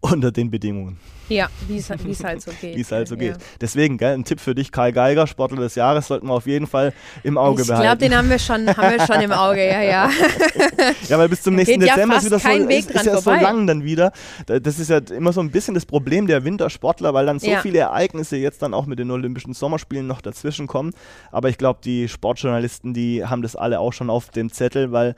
unter 0.00 0.32
den 0.32 0.50
Bedingungen. 0.50 0.98
Ja, 1.28 1.48
wie 1.66 1.78
es 1.78 1.90
halt 1.90 2.00
so 2.40 2.52
geht. 2.60 2.76
wie 2.76 2.80
es 2.80 2.92
halt 2.92 3.08
so 3.08 3.16
geht. 3.16 3.36
Deswegen, 3.60 3.98
gell, 3.98 4.14
ein 4.14 4.24
Tipp 4.24 4.38
für 4.38 4.54
dich, 4.54 4.70
Karl 4.70 4.92
Geiger, 4.92 5.26
Sportler 5.26 5.60
des 5.60 5.74
Jahres, 5.74 6.06
sollten 6.06 6.28
wir 6.28 6.34
auf 6.34 6.46
jeden 6.46 6.68
Fall 6.68 6.92
im 7.24 7.36
Auge 7.36 7.62
ich 7.62 7.68
behalten. 7.68 7.82
Ich 7.82 7.88
glaube, 7.88 8.10
den 8.10 8.16
haben 8.16 8.30
wir, 8.30 8.38
schon, 8.38 8.68
haben 8.68 8.98
wir 8.98 9.06
schon 9.06 9.20
im 9.20 9.32
Auge, 9.32 9.66
ja, 9.66 9.82
ja. 9.82 10.10
ja, 11.08 11.18
weil 11.18 11.28
bis 11.28 11.42
zum 11.42 11.56
nächsten 11.56 11.80
geht 11.80 11.90
Dezember 11.90 12.14
ja 12.14 12.20
ist, 12.20 12.26
wieder 12.26 12.38
so, 12.38 12.48
ist, 12.48 12.90
ist 12.92 13.06
ja 13.06 13.20
so 13.20 13.30
lang 13.32 13.66
dann 13.66 13.82
wieder. 13.82 14.12
Das 14.46 14.78
ist 14.78 14.88
ja 14.88 14.98
immer 14.98 15.32
so 15.32 15.40
ein 15.40 15.50
bisschen 15.50 15.74
das 15.74 15.84
Problem 15.84 16.28
der 16.28 16.44
Wintersportler, 16.44 17.12
weil 17.12 17.26
dann 17.26 17.40
so 17.40 17.50
ja. 17.50 17.60
viele 17.60 17.80
Ereignisse 17.80 18.36
jetzt 18.36 18.62
dann 18.62 18.72
auch 18.72 18.86
mit 18.86 19.00
den 19.00 19.10
Olympischen 19.10 19.52
Sommerspielen 19.52 20.06
noch 20.06 20.20
dazwischen 20.20 20.68
kommen. 20.68 20.92
Aber 21.32 21.48
ich 21.48 21.58
glaube, 21.58 21.80
die 21.82 22.08
Sportjournalisten, 22.08 22.94
die 22.94 23.24
haben 23.24 23.42
das 23.42 23.56
alle 23.56 23.80
auch 23.80 23.92
schon 23.92 24.10
auf 24.10 24.30
dem 24.30 24.52
Zettel, 24.52 24.92
weil 24.92 25.16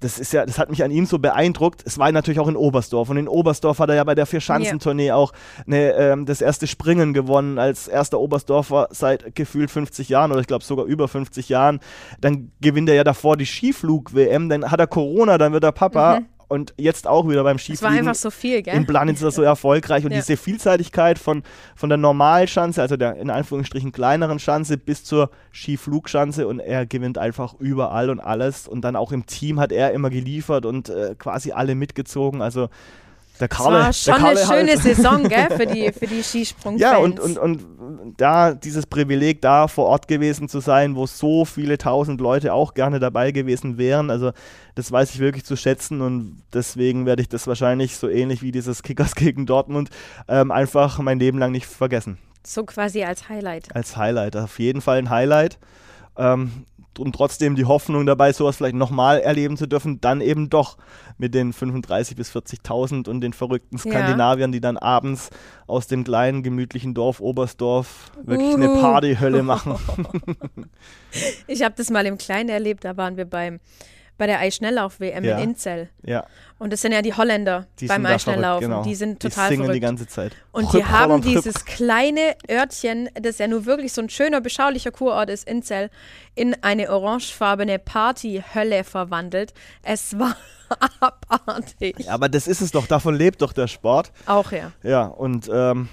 das 0.00 0.18
ist 0.18 0.32
ja, 0.32 0.44
das 0.44 0.58
hat 0.58 0.70
mich 0.70 0.84
an 0.84 0.90
ihm 0.90 1.06
so 1.06 1.18
beeindruckt. 1.18 1.82
Es 1.84 1.98
war 1.98 2.10
natürlich 2.12 2.40
auch 2.40 2.48
in 2.48 2.56
Oberstdorf 2.56 3.08
und 3.08 3.16
in 3.16 3.28
Oberstdorf 3.28 3.78
hat 3.78 3.88
er 3.88 3.96
ja 3.96 4.04
bei 4.04 4.14
der 4.14 4.26
Vierschanzentournee 4.26 5.06
ja. 5.06 5.14
auch 5.14 5.32
eine, 5.66 5.92
ähm, 5.94 6.26
das 6.26 6.40
erste 6.42 6.66
Springen 6.66 7.14
gewonnen 7.14 7.58
als 7.58 7.88
erster 7.88 8.20
Oberstdorfer 8.20 8.88
seit 8.90 9.34
gefühlt 9.34 9.70
50 9.70 10.08
Jahren 10.08 10.30
oder 10.30 10.40
ich 10.40 10.46
glaube 10.46 10.64
sogar 10.64 10.84
über 10.84 11.08
50 11.08 11.48
Jahren. 11.48 11.80
Dann 12.20 12.52
gewinnt 12.60 12.88
er 12.88 12.96
ja 12.96 13.04
davor 13.04 13.36
die 13.36 13.46
Skiflug-WM, 13.46 14.48
dann 14.48 14.70
hat 14.70 14.80
er 14.80 14.86
Corona, 14.86 15.38
dann 15.38 15.52
wird 15.52 15.64
er 15.64 15.72
Papa. 15.72 16.20
Mhm 16.20 16.31
und 16.52 16.74
jetzt 16.76 17.06
auch 17.06 17.28
wieder 17.28 17.42
beim 17.42 17.58
Skifliegen. 17.58 17.76
Es 17.76 17.82
war 17.82 17.98
einfach 17.98 18.14
so 18.14 18.30
viel, 18.30 18.62
gell? 18.62 18.76
In 18.76 18.86
Planitz 18.86 19.16
ist 19.20 19.24
das 19.24 19.34
so 19.36 19.42
erfolgreich 19.42 20.04
und 20.04 20.10
Ja. 20.12 20.18
diese 20.18 20.36
Vielseitigkeit 20.36 21.18
von, 21.18 21.42
von 21.74 21.88
der 21.88 21.96
Normalschanze, 21.96 22.82
also 22.82 22.96
der 22.98 23.16
in 23.16 23.30
Anführungsstrichen 23.30 23.90
kleineren 23.90 24.38
Schanze 24.38 24.76
bis 24.76 25.02
zur 25.04 25.30
Skiflugschanze 25.52 26.46
und 26.46 26.60
er 26.60 26.84
gewinnt 26.84 27.16
einfach 27.16 27.54
überall 27.58 28.10
und 28.10 28.20
alles 28.20 28.68
und 28.68 28.82
dann 28.82 28.94
auch 28.94 29.12
im 29.12 29.24
Team 29.24 29.58
hat 29.58 29.72
er 29.72 29.92
immer 29.92 30.10
geliefert 30.10 30.66
und 30.66 30.90
äh, 30.90 31.14
quasi 31.18 31.52
alle 31.52 31.74
mitgezogen, 31.74 32.42
also 32.42 32.68
der 33.40 33.48
Karle, 33.48 33.78
war 33.78 33.92
schon 33.92 34.14
eine 34.14 34.38
schöne 34.38 34.70
halt. 34.72 34.82
Saison, 34.82 35.28
gell, 35.28 35.48
für 35.56 35.66
die, 35.66 35.90
für 35.90 36.06
die 36.06 36.22
Skisprungfans. 36.22 36.80
Ja, 36.80 36.98
und, 36.98 37.18
und, 37.18 37.38
und 37.38 37.64
da 38.16 38.54
dieses 38.54 38.86
Privileg, 38.86 39.40
da 39.42 39.68
vor 39.68 39.86
Ort 39.86 40.08
gewesen 40.08 40.48
zu 40.48 40.60
sein, 40.60 40.96
wo 40.96 41.06
so 41.06 41.44
viele 41.44 41.78
tausend 41.78 42.20
Leute 42.20 42.52
auch 42.52 42.74
gerne 42.74 43.00
dabei 43.00 43.32
gewesen 43.32 43.78
wären, 43.78 44.10
also 44.10 44.32
das 44.74 44.90
weiß 44.90 45.14
ich 45.14 45.20
wirklich 45.20 45.44
zu 45.44 45.56
schätzen 45.56 46.00
und 46.00 46.42
deswegen 46.52 47.06
werde 47.06 47.22
ich 47.22 47.28
das 47.28 47.46
wahrscheinlich 47.46 47.96
so 47.96 48.08
ähnlich 48.08 48.42
wie 48.42 48.52
dieses 48.52 48.82
Kickers 48.82 49.14
gegen 49.16 49.46
Dortmund 49.46 49.90
ähm, 50.28 50.50
einfach 50.50 50.98
mein 50.98 51.18
Leben 51.18 51.38
lang 51.38 51.52
nicht 51.52 51.66
vergessen. 51.66 52.18
so 52.44 52.64
quasi 52.64 53.04
als 53.04 53.28
Highlight. 53.28 53.74
Als 53.74 53.96
Highlight, 53.96 54.36
auf 54.36 54.58
jeden 54.58 54.80
Fall 54.80 54.98
ein 54.98 55.10
Highlight. 55.10 55.58
Ähm, 56.16 56.66
und 56.98 57.14
trotzdem 57.14 57.56
die 57.56 57.64
Hoffnung 57.64 58.06
dabei, 58.06 58.32
sowas 58.32 58.56
vielleicht 58.56 58.74
nochmal 58.76 59.20
erleben 59.20 59.56
zu 59.56 59.66
dürfen, 59.66 60.00
dann 60.00 60.20
eben 60.20 60.50
doch 60.50 60.76
mit 61.18 61.34
den 61.34 61.52
35.000 61.52 62.16
bis 62.16 62.34
40.000 62.34 63.08
und 63.08 63.20
den 63.20 63.32
verrückten 63.32 63.76
Ja. 63.76 63.82
Skandinaviern, 63.90 64.52
die 64.52 64.60
dann 64.60 64.76
abends 64.76 65.30
aus 65.66 65.86
dem 65.86 66.04
kleinen, 66.04 66.42
gemütlichen 66.42 66.94
Dorf 66.94 67.20
Oberstdorf 67.20 68.10
wirklich 68.24 68.54
eine 68.54 68.70
Uhu. 68.72 68.80
Partyhölle 68.80 69.42
machen. 69.42 69.76
Ich 71.46 71.62
habe 71.62 71.74
das 71.76 71.90
mal 71.90 72.06
im 72.06 72.18
Kleinen 72.18 72.48
erlebt, 72.48 72.84
da 72.84 72.96
waren 72.96 73.16
wir 73.16 73.26
beim, 73.26 73.60
bei 74.18 74.26
der 74.26 74.38
Eisschnelllauf-WM 74.40 75.24
Ja. 75.24 75.36
in 75.38 75.50
Inzell. 75.50 75.90
ja, 76.04 76.24
Und 76.62 76.72
das 76.72 76.80
sind 76.80 76.92
ja 76.92 77.02
die 77.02 77.12
Holländer 77.12 77.66
die 77.80 77.86
beim 77.88 78.06
Eisschnelllaufen. 78.06 78.68
genau. 78.68 78.84
Die 78.84 78.94
sind 78.94 79.18
total 79.20 79.48
die 79.48 79.54
singen 79.56 79.64
verrückt. 79.64 79.76
die 79.76 79.80
ganze 79.80 80.06
Zeit. 80.06 80.36
Und 80.52 80.66
Hüpp, 80.72 80.80
die 80.80 80.84
haben 80.84 81.10
Holland, 81.10 81.24
dieses 81.24 81.64
kleine 81.64 82.36
Örtchen, 82.48 83.08
das 83.20 83.38
ja 83.38 83.48
nur 83.48 83.66
wirklich 83.66 83.92
so 83.92 84.00
ein 84.00 84.08
schöner, 84.08 84.40
beschaulicher 84.40 84.92
Kurort 84.92 85.28
ist, 85.28 85.48
Inzell, 85.48 85.90
in 86.36 86.54
eine 86.62 86.88
orangefarbene 86.90 87.80
Partyhölle 87.80 88.84
verwandelt. 88.84 89.52
Es 89.82 90.16
war 90.18 90.36
abartig. 91.00 91.96
Ja, 91.98 92.12
aber 92.12 92.28
das 92.28 92.46
ist 92.46 92.60
es 92.60 92.70
doch, 92.70 92.86
davon 92.86 93.16
lebt 93.16 93.42
doch 93.42 93.52
der 93.52 93.66
Sport. 93.66 94.12
Auch 94.26 94.52
ja. 94.52 94.70
Ja, 94.84 95.06
und 95.06 95.50
ähm, 95.52 95.88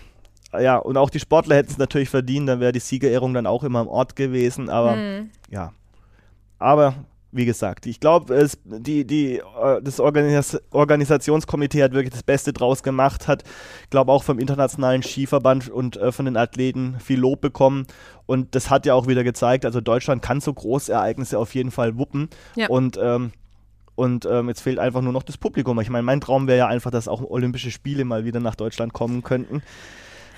ja, 0.60 0.78
und 0.78 0.98
auch 0.98 1.10
die 1.10 1.20
Sportler 1.20 1.56
hätten 1.56 1.72
es 1.72 1.78
natürlich 1.80 2.10
verdient, 2.10 2.48
dann 2.48 2.60
wäre 2.60 2.72
die 2.74 2.80
Siegerehrung 2.80 3.34
dann 3.34 3.48
auch 3.48 3.64
immer 3.64 3.82
im 3.82 3.88
Ort 3.88 4.16
gewesen, 4.16 4.70
aber 4.70 4.94
Hm. 4.96 5.32
ja. 5.50 5.74
Aber 6.60 6.94
wie 7.32 7.46
gesagt, 7.46 7.86
ich 7.86 8.00
glaube, 8.00 8.34
es- 8.36 8.58
die, 8.66 9.06
die, 9.06 9.36
äh, 9.38 9.82
das 9.82 10.00
Organis 10.00 10.60
Organisationskomitee 10.72 11.84
hat 11.84 11.94
wirklich 11.94 12.12
das 12.14 12.24
Beste 12.24 12.54
draus 12.54 12.84
gemacht, 12.84 13.28
hat, 13.28 13.44
glaube 13.90 14.12
auch 14.12 14.24
vom 14.24 14.40
internationalen 14.40 15.04
Skiverband 15.04 15.70
und 15.70 15.98
äh, 15.98 16.12
von 16.12 16.26
den 16.26 16.38
Athleten 16.38 16.98
viel 17.00 17.20
Lob 17.20 17.42
bekommen. 17.42 17.86
Und 18.26 18.56
das 18.56 18.70
hat 18.70 18.86
ja 18.86 18.94
auch 18.94 19.08
wieder 19.08 19.24
gezeigt, 19.24 19.66
also 19.66 19.82
Deutschland 19.82 20.22
kann 20.22 20.42
so 20.42 20.54
Großereignisse 20.54 21.38
auf 21.38 21.54
jeden 21.56 21.72
Fall 21.72 21.98
wuppen. 21.98 22.30
Ja. 22.56 22.68
Und 22.70 23.00
ähm, 23.02 23.32
und 23.96 24.26
ähm, 24.26 24.48
jetzt 24.48 24.62
fehlt 24.62 24.80
einfach 24.80 25.02
nur 25.02 25.12
noch 25.12 25.24
das 25.24 25.38
Publikum. 25.38 25.78
Ich 25.82 25.90
meine, 25.90 26.04
mein 26.04 26.22
Traum 26.22 26.48
wäre 26.48 26.58
ja 26.60 26.68
einfach, 26.68 26.90
dass 26.90 27.10
auch 27.10 27.22
Olympische 27.22 27.70
Spiele 27.70 28.06
mal 28.06 28.24
wieder 28.24 28.40
nach 28.40 28.56
Deutschland 28.56 28.94
kommen 28.94 29.24
könnten. 29.24 29.62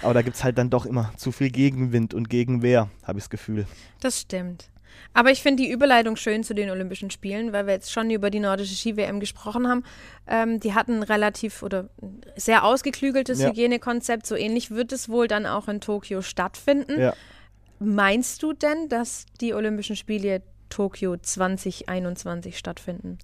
Aber 0.02 0.16
da 0.16 0.24
gibt 0.24 0.36
es 0.36 0.44
halt 0.44 0.58
dann 0.58 0.72
doch 0.72 0.88
immer 0.88 1.12
zu 1.16 1.32
viel 1.32 1.52
Gegenwind 1.52 2.16
und 2.16 2.28
Gegenwehr, 2.28 2.89
habe 3.04 3.20
ich 3.20 3.26
das 3.26 3.30
Gefühl. 3.30 3.68
Das 4.00 4.20
stimmt. 4.20 4.70
Aber 5.14 5.32
ich 5.32 5.42
finde 5.42 5.64
die 5.64 5.72
Überleitung 5.72 6.16
schön 6.16 6.44
zu 6.44 6.54
den 6.54 6.70
Olympischen 6.70 7.12
Spielen, 7.12 7.54
weil 7.54 7.68
wir 7.68 7.74
jetzt 7.74 7.92
schon 7.92 8.10
über 8.10 8.30
die 8.30 8.39
nordische 8.39 8.76
Ski-WM 8.76 9.20
gesprochen 9.20 9.68
haben. 9.68 9.84
Ähm, 10.28 10.60
die 10.60 10.74
hatten 10.74 10.98
ein 10.98 11.04
relativ 11.04 11.64
oder 11.64 11.89
sehr 12.36 12.64
ausgeklügeltes 12.64 13.42
Ja. 13.42 13.50
Hygienekonzept. 13.50 14.26
So 14.26 14.36
ähnlich 14.36 14.72
wird 14.72 14.92
es 14.92 15.10
wohl 15.10 15.28
dann 15.28 15.46
auch 15.46 15.68
in 15.68 15.82
Tokio 15.82 16.22
stattfinden. 16.22 17.00
Ja. 17.00 17.14
Meinst 17.80 18.44
du 18.44 18.54
denn, 18.54 18.89
dass 18.89 19.26
die 19.42 19.54
Olympischen 19.54 19.96
Spiele 19.96 20.42
Tokio 20.70 21.18
2021 21.18 22.58
stattfinden? 22.58 23.18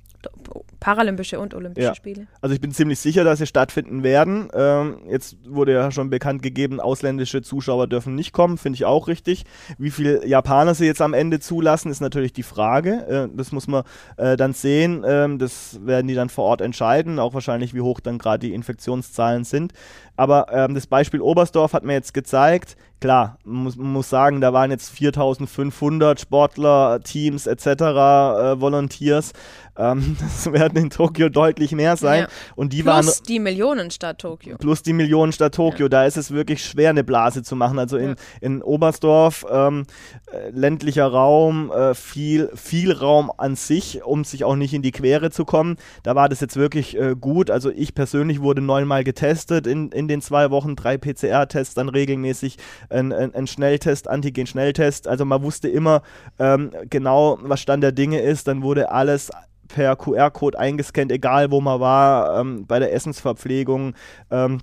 Paralympische 0.80 1.40
und 1.40 1.54
Olympische 1.54 1.88
Ja. 1.88 1.96
Spiele? 1.96 2.28
Also 2.42 2.54
ich 2.54 2.62
bin 2.62 2.72
ziemlich 2.72 3.00
sicher, 3.00 3.24
dass 3.24 3.40
sie 3.40 3.48
stattfinden 3.48 4.04
werden. 4.04 4.50
Ähm, 4.54 5.00
jetzt 5.10 5.38
wurde 5.48 5.74
ja 5.74 5.92
schon 5.92 6.10
bekannt 6.10 6.42
gegeben, 6.42 6.80
ausländische 6.80 7.42
Zuschauer 7.42 7.88
dürfen 7.88 8.16
nicht 8.16 8.32
kommen, 8.32 8.58
finde 8.58 8.76
ich 8.76 8.86
auch 8.86 9.08
richtig. 9.08 9.46
Wie 9.78 9.92
viele 9.92 10.26
Japaner 10.28 10.76
sie 10.76 10.86
jetzt 10.86 11.02
am 11.02 11.14
Ende 11.14 11.40
zulassen, 11.40 11.90
ist 11.92 12.00
natürlich 12.02 12.34
die 12.34 12.44
Frage. 12.44 13.28
Äh, 13.32 13.36
das 13.36 13.52
muss 13.52 13.68
man 13.68 13.84
äh, 14.18 14.38
dann 14.38 14.54
sehen. 14.54 15.04
Ähm, 15.08 15.40
das 15.40 15.80
werden 15.86 16.08
die 16.08 16.16
dann 16.16 16.30
vor 16.30 16.46
Ort 16.46 16.62
entscheiden, 16.62 17.20
auch 17.20 17.34
wahrscheinlich, 17.34 17.74
wie 17.74 17.82
hoch 17.82 18.00
dann 18.00 18.18
gerade 18.18 18.48
die 18.48 18.54
Infektionszahlen 18.54 19.44
sind. 19.44 19.74
Aber 20.16 20.48
ähm, 20.52 20.74
das 20.74 20.88
Beispiel 20.88 21.22
Oberstdorf 21.22 21.74
hat 21.74 21.84
mir 21.84 21.94
jetzt 21.94 22.14
gezeigt, 22.14 22.76
klar, 23.00 23.38
man 23.44 23.64
muss, 23.64 23.76
muss 23.76 24.10
sagen, 24.10 24.42
da 24.42 24.52
waren 24.52 24.72
jetzt 24.72 24.90
4500 24.90 26.20
Sportler, 26.20 27.00
Teams 27.04 27.46
etc., 27.46 27.66
äh, 27.68 28.60
Volunteers. 28.60 29.34
Ähm, 29.78 30.18
das 30.20 30.52
werden 30.52 30.78
in 30.78 30.90
Tokio 30.90 31.30
deutlich 31.30 31.72
mehr 31.72 31.98
sein. 31.98 32.22
Ja. 32.24 32.28
Und 32.56 32.74
die 32.74 32.86
waren 32.86 33.04
Plus 33.04 33.22
die 33.22 33.40
Millionenstadt 33.40 34.20
Tokio. 34.20 34.58
plus 34.58 34.82
die 34.84 34.94
Millionenstadt 34.94 35.56
Tokio. 35.56 35.88
Da 35.88 36.06
ist 36.06 36.18
es 36.18 36.32
wirklich 36.32 36.64
schwer, 36.64 36.90
eine 36.90 37.04
Blase 37.04 37.44
zu 37.44 37.56
machen. 37.56 37.80
Also 37.80 37.98
in, 37.98 38.10
Ja. 38.10 38.16
in 38.42 38.62
Oberstdorf, 38.62 39.46
ähm, 39.52 39.86
äh, 40.32 40.50
ländlicher 40.50 41.08
Raum, 41.08 41.72
äh, 41.72 41.94
viel, 41.94 42.50
viel 42.56 42.92
Raum 42.92 43.32
an 43.38 43.56
sich, 43.56 44.04
um 44.04 44.24
sich 44.24 44.44
auch 44.44 44.56
nicht 44.56 44.74
in 44.74 44.82
die 44.82 44.92
Quere 44.92 45.30
zu 45.32 45.46
kommen. 45.46 45.78
Da 46.04 46.16
war 46.16 46.30
das 46.30 46.40
jetzt 46.42 46.56
wirklich 46.56 46.98
äh, 46.98 47.16
gut. 47.20 47.52
Also 47.52 47.70
ich 47.70 47.94
persönlich 47.96 48.42
wurde 48.42 48.62
neunmal 48.62 49.04
getestet 49.04 49.68
in, 49.68 49.90
in 49.92 50.08
den 50.08 50.22
zwei 50.22 50.50
Wochen, 50.52 50.76
drei 50.76 50.98
PCR-Tests, 50.98 51.76
dann 51.76 51.90
regelmäßig 51.90 52.58
ein, 52.90 53.14
ein, 53.14 53.34
ein 53.36 53.48
Schnelltest, 53.48 54.08
Antigen-Schnelltest. 54.10 55.08
Also 55.08 55.26
man 55.26 55.44
wusste 55.44 55.68
immer 55.68 56.02
ähm, 56.40 56.72
genau, 56.90 57.38
was 57.42 57.60
Stand 57.62 57.84
der 57.84 57.92
Dinge 57.92 58.22
ist. 58.22 58.48
Dann 58.48 58.62
wurde 58.64 58.92
alles 58.92 59.32
per 59.68 59.96
QR-Code 59.96 60.58
eingescannt, 60.60 61.12
egal 61.12 61.52
wo 61.52 61.62
man 61.62 61.80
war, 61.80 62.40
ähm, 62.40 62.66
bei 62.68 62.80
der 62.80 62.94
Essensverpflegung, 62.94 63.94
ähm, 64.32 64.60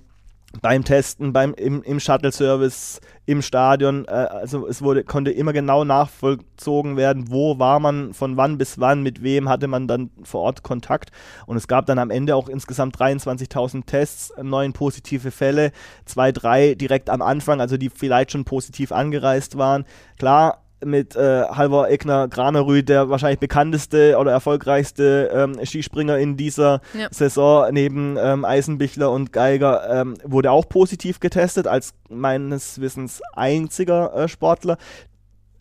beim 0.61 0.83
Testen, 0.83 1.33
beim, 1.33 1.53
im, 1.53 1.83
im 1.83 1.99
Shuttle-Service, 1.99 3.01
im 3.25 3.41
Stadion. 3.41 4.05
Äh, 4.05 4.11
also 4.11 4.67
es 4.67 4.81
wurde, 4.81 5.03
konnte 5.03 5.31
immer 5.31 5.53
genau 5.53 5.83
nachvollzogen 5.83 6.97
werden, 6.97 7.25
wo 7.29 7.59
war 7.59 7.79
man, 7.79 8.13
von 8.13 8.37
wann 8.37 8.57
bis 8.57 8.79
wann, 8.79 9.03
mit 9.03 9.23
wem 9.23 9.49
hatte 9.49 9.67
man 9.67 9.87
dann 9.87 10.11
vor 10.23 10.41
Ort 10.41 10.63
Kontakt. 10.63 11.11
Und 11.45 11.57
es 11.57 11.67
gab 11.67 11.85
dann 11.85 11.99
am 11.99 12.11
Ende 12.11 12.35
auch 12.35 12.49
insgesamt 12.49 12.97
23.000 12.97 13.85
Tests, 13.85 14.33
neun 14.41 14.73
positive 14.73 15.31
Fälle, 15.31 15.71
zwei, 16.05 16.31
drei 16.31 16.75
direkt 16.75 17.09
am 17.09 17.21
Anfang, 17.21 17.61
also 17.61 17.77
die 17.77 17.89
vielleicht 17.89 18.31
schon 18.31 18.45
positiv 18.45 18.91
angereist 18.91 19.57
waren. 19.57 19.85
Klar, 20.17 20.64
mit 20.83 21.15
äh, 21.15 21.43
Halvor 21.43 21.89
Egner 21.89 22.27
Granerüth, 22.27 22.89
der 22.89 23.09
wahrscheinlich 23.09 23.39
bekannteste 23.39 24.17
oder 24.17 24.31
erfolgreichste 24.31 25.31
ähm, 25.33 25.65
Skispringer 25.65 26.17
in 26.17 26.37
dieser 26.37 26.81
Ja. 26.93 27.07
Saison 27.11 27.71
neben 27.71 28.17
ähm, 28.19 28.45
Eisenbichler 28.45 29.11
und 29.11 29.31
Geiger, 29.31 29.89
ähm, 29.89 30.15
wurde 30.23 30.51
auch 30.51 30.67
positiv 30.67 31.19
getestet, 31.19 31.67
als 31.67 31.93
meines 32.09 32.81
Wissens 32.81 33.21
einziger 33.33 34.13
äh, 34.15 34.27
Sportler. 34.27 34.77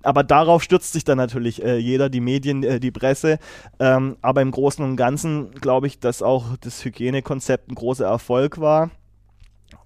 Aber 0.02 0.22
darauf 0.22 0.62
stürzt 0.62 0.92
sich 0.92 1.04
dann 1.04 1.16
natürlich 1.16 1.62
äh, 1.64 1.76
jeder, 1.78 2.10
die 2.10 2.20
Medien, 2.20 2.62
äh, 2.62 2.78
die 2.78 2.90
Presse. 2.90 3.38
Ähm, 3.78 4.16
aber 4.20 4.42
im 4.42 4.50
Großen 4.50 4.84
und 4.84 4.96
Ganzen 4.96 5.52
glaube 5.52 5.86
ich, 5.86 5.98
dass 5.98 6.20
auch 6.22 6.56
das 6.60 6.84
Hygienekonzept 6.84 7.70
ein 7.70 7.74
großer 7.74 8.04
Erfolg 8.04 8.60
war. 8.60 8.90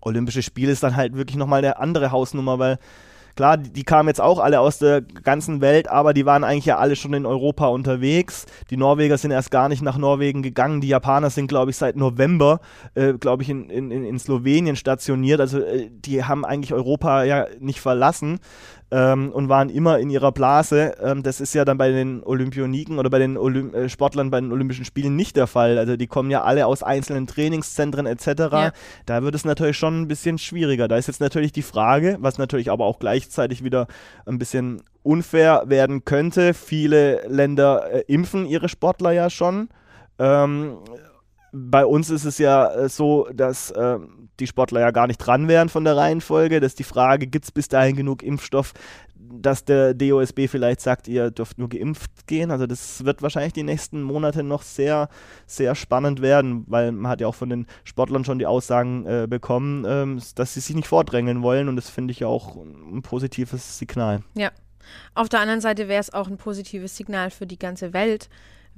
Olympische 0.01 0.43
Spiele 0.43 0.73
ist 0.73 0.83
dann 0.83 0.97
halt 0.97 1.17
wirklich 1.17 1.37
nochmal 1.37 1.59
eine 1.59 1.79
andere 1.79 2.11
Hausnummer, 2.11 2.59
weil 2.59 2.79
klar, 3.39 3.57
die, 3.57 3.71
die 3.73 3.85
kamen 3.85 4.09
jetzt 4.09 4.21
auch 4.21 4.41
alle 4.41 4.59
aus 4.59 4.79
der 4.79 5.01
ganzen 5.01 5.61
Welt, 5.61 5.87
aber 5.89 6.13
die 6.13 6.27
waren 6.27 6.43
eigentlich 6.43 6.65
ja 6.65 6.79
alle 6.79 6.97
schon 6.97 7.15
in 7.15 7.25
Europa 7.25 7.69
unterwegs. 7.69 8.47
Die 8.69 8.77
Norweger 8.77 9.17
sind 9.17 9.31
erst 9.31 9.53
gar 9.53 9.69
nicht 9.69 9.81
nach 9.81 9.97
Norwegen 9.97 10.43
gegangen. 10.43 10.81
Die 10.81 10.89
Japaner 10.89 11.31
sind, 11.31 11.47
glaube 11.47 11.71
ich, 11.71 11.77
seit 11.77 11.95
November, 11.95 12.59
äh, 12.97 13.13
glaube 13.13 13.45
ich, 13.45 13.49
in, 13.49 13.71
in, 13.71 13.93
in 13.93 14.19
Slowenien 14.19 14.75
stationiert. 14.75 15.41
Also 15.41 15.61
äh, 15.61 15.89
die 15.89 16.25
haben 16.25 16.45
eigentlich 16.45 16.73
Europa 16.73 17.23
ja 17.23 17.47
nicht 17.61 17.81
verlassen 17.81 18.41
ähm, 18.91 19.31
und 19.33 19.49
waren 19.49 19.69
immer 19.69 19.99
in 19.99 20.11
ihrer 20.11 20.33
Blase. 20.33 20.95
Ähm, 21.03 21.23
das 21.23 21.41
ist 21.41 21.55
ja 21.55 21.65
dann 21.65 21.79
bei 21.79 21.91
den 21.91 22.23
Olympioniken 22.23 22.99
oder 22.99 23.11
bei 23.11 23.19
den 23.19 23.37
Olymp 23.37 23.75
äh, 23.75 23.89
Sportlern 23.89 24.31
bei 24.31 24.41
den 24.41 24.53
Olympischen 24.53 24.85
Spielen 24.85 25.17
nicht 25.17 25.37
der 25.37 25.47
Fall. 25.47 25.79
Also 25.79 25.97
die 25.97 26.07
kommen 26.07 26.31
ja 26.31 26.43
alle 26.43 26.67
aus 26.67 26.83
einzelnen 26.83 27.27
Trainingszentren 27.27 28.07
etc. 28.07 28.27
Ja. 28.27 28.73
Da 29.07 29.23
wird 29.23 29.35
es 29.35 29.45
natürlich 29.45 29.77
schon 29.77 30.03
ein 30.03 30.09
bisschen 30.09 30.39
schwieriger. 30.39 30.89
Da 30.89 30.97
ist 30.97 31.09
jetzt 31.09 31.21
natürlich 31.21 31.53
die 31.53 31.63
Frage, 31.63 32.17
was 32.21 32.39
natürlich 32.39 32.71
aber 32.71 32.87
auch 32.87 32.99
gleichzeitig 32.99 33.63
wieder 33.63 33.87
ein 34.27 34.39
bisschen 34.39 34.83
unfair 35.03 35.65
werden 35.67 36.05
könnte. 36.05 36.55
Viele 36.55 37.27
Länder 37.29 37.91
äh, 37.93 38.05
impfen 38.07 38.47
ihre 38.47 38.69
Sportler 38.69 39.13
ja 39.13 39.29
schon. 39.29 39.69
Ähm, 40.19 40.79
bei 41.53 41.85
uns 41.85 42.11
ist 42.11 42.25
es 42.25 42.39
ja 42.39 42.71
äh, 42.73 42.89
so, 42.89 43.29
dass 43.33 43.71
äh, 43.71 43.99
die 44.41 44.47
Sportler 44.47 44.81
ja 44.81 44.91
gar 44.91 45.07
nicht 45.07 45.19
dran 45.19 45.49
wären 45.49 45.69
von 45.69 45.85
der 45.85 45.97
Reihenfolge. 45.97 46.61
Das 46.61 46.73
ist 46.73 46.79
die 46.79 46.85
Frage, 46.85 47.27
gibt 47.27 47.47
es 47.47 47.53
bis 47.53 47.69
dahin 47.69 47.97
genug 47.97 48.23
Impfstoff, 48.23 48.73
dass 49.17 49.65
der 49.65 49.95
DOSB 49.95 50.47
vielleicht 50.49 50.81
sagt, 50.81 51.09
ihr 51.09 51.31
dürft 51.31 51.59
nur 51.59 51.69
geimpft 51.69 52.27
gehen. 52.27 52.51
Also 52.51 52.67
das 52.67 53.05
wird 53.05 53.23
wahrscheinlich 53.23 53.53
die 53.53 53.63
nächsten 53.63 54.03
Monate 54.03 54.43
noch 54.43 54.63
sehr, 54.63 55.09
sehr 55.47 55.75
spannend 55.75 56.23
werden, 56.23 56.65
weil 56.67 56.93
man 56.93 57.11
hat 57.11 57.21
ja 57.21 57.27
auch 57.27 57.35
von 57.35 57.51
den 57.51 57.67
Sportlern 57.85 58.25
schon 58.25 58.39
die 58.39 58.47
Aussagen 58.47 59.07
äh, 59.07 59.27
bekommen, 59.29 59.85
ähm, 59.87 60.21
dass 60.35 60.55
sie 60.55 60.61
sich 60.61 60.77
nicht 60.77 60.89
vordrängeln 60.89 61.43
wollen 61.43 61.69
und 61.69 61.77
das 61.77 61.91
finde 61.91 62.13
ich 62.13 62.21
ja 62.21 62.29
auch 62.29 62.57
ein 62.57 63.03
positives 63.03 63.79
Signal. 63.79 64.23
Ja. 64.35 64.51
Auf 65.15 65.29
der 65.29 65.41
anderen 65.41 65.61
Seite 65.61 65.87
wäre 65.87 66.01
es 66.01 66.15
auch 66.15 66.29
ein 66.29 66.39
positives 66.39 66.97
Signal 66.97 67.31
für 67.31 67.47
die 67.47 67.59
ganze 67.59 67.93
Welt, 67.93 68.31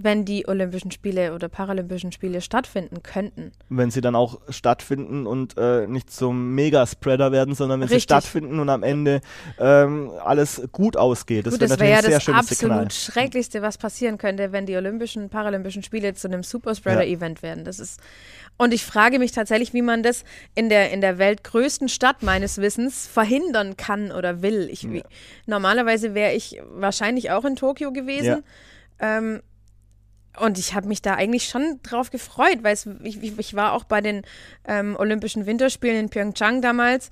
wenn 0.02 0.24
die 0.24 0.48
Olympischen 0.48 0.90
Spiele 0.90 1.34
oder 1.34 1.48
Paralympischen 1.48 2.12
Spiele 2.12 2.40
stattfinden 2.40 3.02
könnten. 3.02 3.52
Wenn 3.68 3.90
sie 3.90 4.00
dann 4.00 4.14
auch 4.14 4.40
stattfinden 4.48 5.26
und 5.26 5.56
äh, 5.56 5.86
nicht 5.86 6.10
zum 6.10 6.54
Megaspreader 6.54 7.32
werden, 7.32 7.54
sondern 7.54 7.80
wenn 7.80 7.88
Richtig. 7.88 8.02
sie 8.02 8.04
stattfinden 8.04 8.60
und 8.60 8.68
am 8.68 8.82
Ende 8.82 9.20
ähm, 9.58 10.10
alles 10.24 10.62
gut 10.72 10.96
ausgeht. 10.96 11.46
Das 11.46 11.54
Gut, 11.54 11.60
wäre 11.60 11.70
das 11.70 11.80
wäre 11.80 11.90
ja 11.90 12.02
das 12.02 12.28
absolut 12.28 12.48
Signal. 12.48 12.90
Schrecklichste, 12.90 13.62
was 13.62 13.78
passieren 13.78 14.18
könnte, 14.18 14.52
wenn 14.52 14.66
die 14.66 14.76
Olympischen, 14.76 15.28
Paralympischen 15.28 15.82
Spiele 15.82 16.14
zu 16.14 16.28
einem 16.28 16.42
Superspreader-Event 16.42 17.42
werden. 17.42 17.64
Das 17.64 17.78
ist 17.78 18.00
und 18.60 18.74
ich 18.74 18.84
frage 18.84 19.18
mich 19.18 19.32
tatsächlich, 19.32 19.72
wie 19.72 19.80
man 19.80 20.02
das 20.02 20.22
in 20.54 20.68
der, 20.68 20.90
in 20.90 21.00
der 21.00 21.16
weltgrößten 21.16 21.88
Stadt 21.88 22.22
meines 22.22 22.58
Wissens 22.58 23.06
verhindern 23.06 23.78
kann 23.78 24.12
oder 24.12 24.42
will. 24.42 24.68
Ich, 24.70 24.82
Ja. 24.82 25.00
Normalerweise 25.46 26.14
wäre 26.14 26.34
ich 26.34 26.60
wahrscheinlich 26.70 27.30
auch 27.30 27.46
in 27.46 27.56
Tokio 27.56 27.90
gewesen. 27.90 28.44
Ähm, 28.98 29.40
und 30.38 30.58
ich 30.58 30.74
habe 30.74 30.86
mich 30.86 31.02
da 31.02 31.14
eigentlich 31.14 31.48
schon 31.48 31.80
drauf 31.82 32.10
gefreut, 32.10 32.58
weil 32.62 32.76
ich, 33.02 33.22
ich, 33.22 33.54
war 33.54 33.72
auch 33.72 33.84
bei 33.84 34.00
den 34.00 34.22
ähm, 34.66 34.96
Olympischen 34.98 35.46
Winterspielen 35.46 35.96
in 35.98 36.08
Pyeongchang 36.10 36.62
damals 36.62 37.10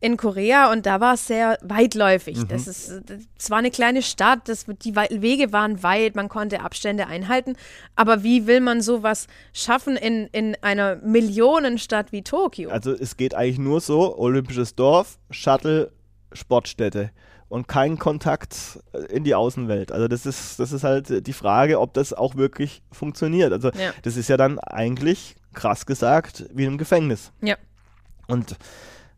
in 0.00 0.16
Korea 0.16 0.70
und 0.72 0.84
da 0.84 1.00
war 1.00 1.14
es 1.14 1.26
sehr 1.26 1.58
weitläufig. 1.62 2.38
Mhm. 2.38 2.48
Das 2.48 2.66
ist, 2.66 3.02
es 3.38 3.50
war 3.50 3.58
eine 3.58 3.70
kleine 3.70 4.02
Stadt, 4.02 4.40
das, 4.46 4.66
die 4.66 4.94
Wege 4.94 5.52
waren 5.52 5.82
weit, 5.82 6.16
man 6.16 6.28
konnte 6.28 6.60
Abstände 6.60 7.06
einhalten. 7.06 7.56
Aber 7.94 8.22
wie 8.22 8.46
will 8.46 8.60
man 8.60 8.82
sowas 8.82 9.26
schaffen 9.52 9.96
in, 9.96 10.26
in 10.32 10.56
einer 10.60 10.96
Millionenstadt 10.96 12.12
wie 12.12 12.22
Tokio? 12.22 12.70
Also 12.70 12.92
es 12.92 13.16
geht 13.16 13.34
eigentlich 13.34 13.58
nur 13.58 13.80
so, 13.80 14.18
olympisches 14.18 14.74
Dorf, 14.74 15.18
Shuttle, 15.30 15.92
Sportstätte 16.32 17.10
und 17.48 17.68
kein 17.68 17.98
Kontakt 17.98 18.80
äh, 18.92 18.98
in 19.14 19.24
die 19.24 19.34
Außenwelt. 19.34 19.92
Also 19.92 20.08
das 20.08 20.26
ist, 20.26 20.58
das 20.58 20.72
ist 20.72 20.84
halt 20.84 21.26
die 21.26 21.32
Frage, 21.32 21.80
ob 21.80 21.94
das 21.94 22.12
auch 22.12 22.34
wirklich 22.36 22.82
funktioniert. 22.92 23.52
Also 23.52 23.70
Ja. 23.70 23.92
das 24.02 24.16
ist 24.16 24.28
ja 24.28 24.36
dann 24.36 24.58
eigentlich, 24.58 25.36
krass 25.54 25.86
gesagt, 25.86 26.44
wie 26.52 26.64
im 26.64 26.76
Gefängnis. 26.78 27.32
Ja. 27.40 27.56
Und 28.26 28.56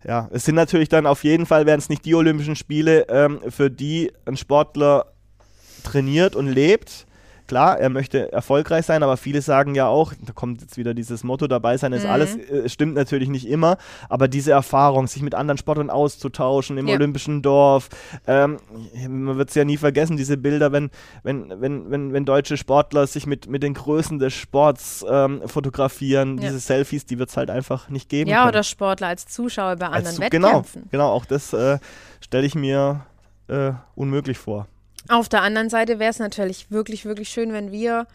ja, 0.05 0.29
es 0.31 0.45
sind 0.45 0.55
natürlich 0.55 0.89
dann 0.89 1.07
auf 1.07 1.25
jeden 1.25 1.47
Fall, 1.47 1.67
wären 1.67 1.79
es 1.79 1.89
nicht 1.89 2.05
die 2.05 2.15
Olympischen 2.15 2.55
Spiele, 2.55 3.07
ähm, 3.09 3.41
für 3.49 3.71
die 3.71 4.13
ein 4.27 4.37
Sportler 4.37 5.07
trainiert 5.83 6.37
und 6.37 6.47
lebt. 6.49 7.07
Klar, 7.49 7.81
er 7.81 7.89
möchte 7.89 8.31
erfolgreich 8.31 8.87
sein, 8.87 9.03
aber 9.03 9.17
viele 9.17 9.43
sagen 9.43 9.75
ja 9.75 9.89
auch, 9.89 10.13
da 10.25 10.33
kommt 10.33 10.61
jetzt 10.61 10.77
wieder 10.77 10.95
dieses 10.95 11.25
Motto, 11.25 11.47
dabei 11.49 11.77
sein 11.79 11.93
ist 11.95 12.05
Mhm. 12.05 12.11
alles, 12.11 12.37
äh, 12.37 12.69
stimmt 12.69 12.95
natürlich 12.95 13.29
nicht 13.31 13.49
immer, 13.49 13.79
aber 14.09 14.29
diese 14.29 14.53
Erfahrung, 14.53 15.07
sich 15.09 15.23
mit 15.23 15.35
anderen 15.35 15.59
Sportlern 15.59 15.91
auszutauschen 15.91 16.79
im 16.79 16.87
Ja. 16.89 16.95
olympischen 16.95 17.43
Dorf, 17.43 17.89
ähm, 18.27 18.59
man 19.09 19.39
wird 19.39 19.49
es 19.49 19.55
ja 19.55 19.65
nie 19.65 19.79
vergessen, 19.79 20.17
diese 20.17 20.37
Bilder, 20.37 20.73
wenn, 20.73 20.91
wenn, 21.23 21.49
wenn, 21.61 21.91
wenn, 21.91 22.13
wenn 22.13 22.25
deutsche 22.25 22.57
Sportler 22.59 23.07
sich 23.07 23.27
mit, 23.27 23.49
mit 23.49 23.63
den 23.63 23.75
Größen 23.75 24.19
des 24.19 24.35
Sports 24.35 25.05
ähm, 25.11 25.41
fotografieren, 25.47 26.37
Ja. 26.37 26.45
diese 26.49 26.59
Selfies, 26.61 27.07
die 27.07 27.19
wird 27.19 27.31
es 27.31 27.37
halt 27.39 27.49
einfach 27.51 27.89
nicht 27.89 28.09
geben 28.09 28.29
ja, 28.31 28.41
können. 28.41 28.49
oder 28.51 28.63
Sportler 28.63 29.07
als 29.09 29.27
Zuschauer 29.27 29.77
bei 29.77 29.87
anderen 29.87 30.21
Als- 30.23 30.31
genau, 30.31 30.49
Wettkämpfen. 30.49 30.89
genau, 30.91 31.09
auch 31.11 31.25
das 31.25 31.53
äh, 31.55 31.79
stelle 32.21 32.47
ich 32.47 32.55
mir 32.55 33.01
äh, 33.49 33.73
unmöglich 33.95 34.37
vor. 34.37 34.67
Auf 35.09 35.29
der 35.29 35.43
anderen 35.43 35.71
Seite 35.71 35.99
wäre 35.99 36.11
es 36.11 36.19
natürlich 36.19 36.71
wirklich, 36.71 37.05
wirklich 37.05 37.29
schön, 37.29 37.53
wenn 37.53 37.73
wir 37.73 38.07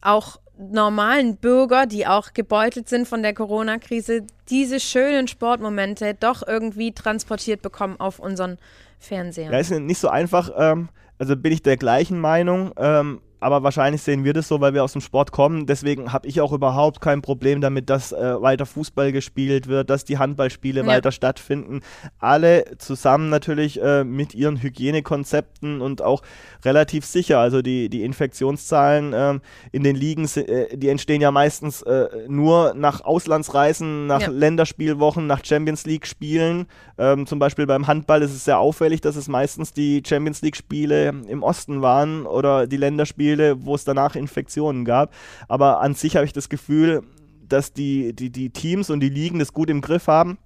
auch 0.00 0.38
normalen 0.58 1.36
Bürger, 1.36 1.86
die 1.86 2.06
auch 2.06 2.32
gebeutelt 2.34 2.88
sind 2.88 3.08
von 3.08 3.22
der 3.22 3.34
Corona-Krise, 3.34 4.26
diese 4.48 4.78
schönen 4.78 5.26
Sportmomente 5.26 6.14
doch 6.14 6.46
irgendwie 6.46 6.92
transportiert 6.92 7.62
bekommen 7.62 7.98
auf 7.98 8.18
unseren 8.18 8.58
Fernsehern. 8.98 9.52
Ja, 9.52 9.58
ist 9.58 9.70
nicht 9.70 9.98
so 9.98 10.08
einfach. 10.08 10.50
Ähm, 10.56 10.90
also 11.18 11.36
bin 11.36 11.52
ich 11.52 11.62
der 11.62 11.76
gleichen 11.76 12.20
Meinung. 12.20 12.72
Ähm, 12.76 13.20
aber 13.40 13.62
wahrscheinlich 13.62 14.02
sehen 14.02 14.24
wir 14.24 14.32
das 14.32 14.48
so, 14.48 14.60
weil 14.60 14.74
wir 14.74 14.84
aus 14.84 14.92
dem 14.92 15.00
Sport 15.00 15.32
kommen. 15.32 15.66
Deswegen 15.66 16.12
habe 16.12 16.28
ich 16.28 16.40
auch 16.40 16.52
überhaupt 16.52 17.00
kein 17.00 17.22
Problem 17.22 17.60
damit, 17.60 17.90
dass 17.90 18.12
äh, 18.12 18.40
weiter 18.40 18.66
Fußball 18.66 19.12
gespielt 19.12 19.66
wird, 19.66 19.90
dass 19.90 20.04
die 20.04 20.18
Handballspiele 20.18 20.80
Ja. 20.82 20.86
weiter 20.86 21.10
stattfinden. 21.12 21.80
Alle 22.18 22.64
zusammen 22.78 23.28
natürlich 23.30 23.80
äh, 23.82 24.04
mit 24.04 24.34
ihren 24.34 24.60
Hygienekonzepten 24.62 25.80
und 25.80 26.02
auch 26.02 26.22
relativ 26.64 27.04
sicher. 27.04 27.38
Also 27.38 27.62
die, 27.62 27.88
die 27.88 28.02
Infektionszahlen 28.04 29.12
ähm, 29.14 29.40
in 29.72 29.82
den 29.82 29.96
Ligen, 29.96 30.24
äh, 30.36 30.76
die 30.76 30.88
entstehen 30.88 31.20
ja 31.20 31.30
meistens 31.30 31.82
äh, 31.82 32.08
nur 32.28 32.74
nach 32.74 33.00
Auslandsreisen, 33.02 34.06
nach 34.06 34.20
Ja. 34.22 34.28
Länderspielwochen, 34.28 35.26
nach 35.26 35.44
Champions 35.44 35.86
League-Spielen. 35.86 36.66
Ähm, 36.98 37.26
zum 37.26 37.38
Beispiel 37.38 37.66
beim 37.66 37.86
Handball 37.86 38.22
ist 38.22 38.32
es 38.32 38.44
sehr 38.44 38.58
auffällig, 38.58 39.00
dass 39.00 39.16
es 39.16 39.28
meistens 39.28 39.72
die 39.72 40.02
Champions 40.06 40.42
League-Spiele 40.42 41.08
im 41.28 41.42
Osten 41.42 41.80
waren 41.82 42.26
oder 42.26 42.66
die 42.66 42.76
Länderspiele, 42.76 43.29
wo 43.64 43.74
es 43.74 43.84
danach 43.84 44.16
Infektionen 44.16 44.84
gab. 44.84 45.12
Aber 45.48 45.80
an 45.80 45.94
sich 45.94 46.16
habe 46.16 46.26
ich 46.26 46.32
das 46.32 46.48
Gefühl, 46.48 47.02
dass 47.48 47.72
die, 47.72 48.14
die, 48.14 48.30
die 48.30 48.50
Teams 48.50 48.90
und 48.90 49.00
die 49.00 49.08
Ligen 49.08 49.38
das 49.38 49.52
gut 49.52 49.70
im 49.70 49.80
Griff 49.80 50.06
haben. 50.06 50.38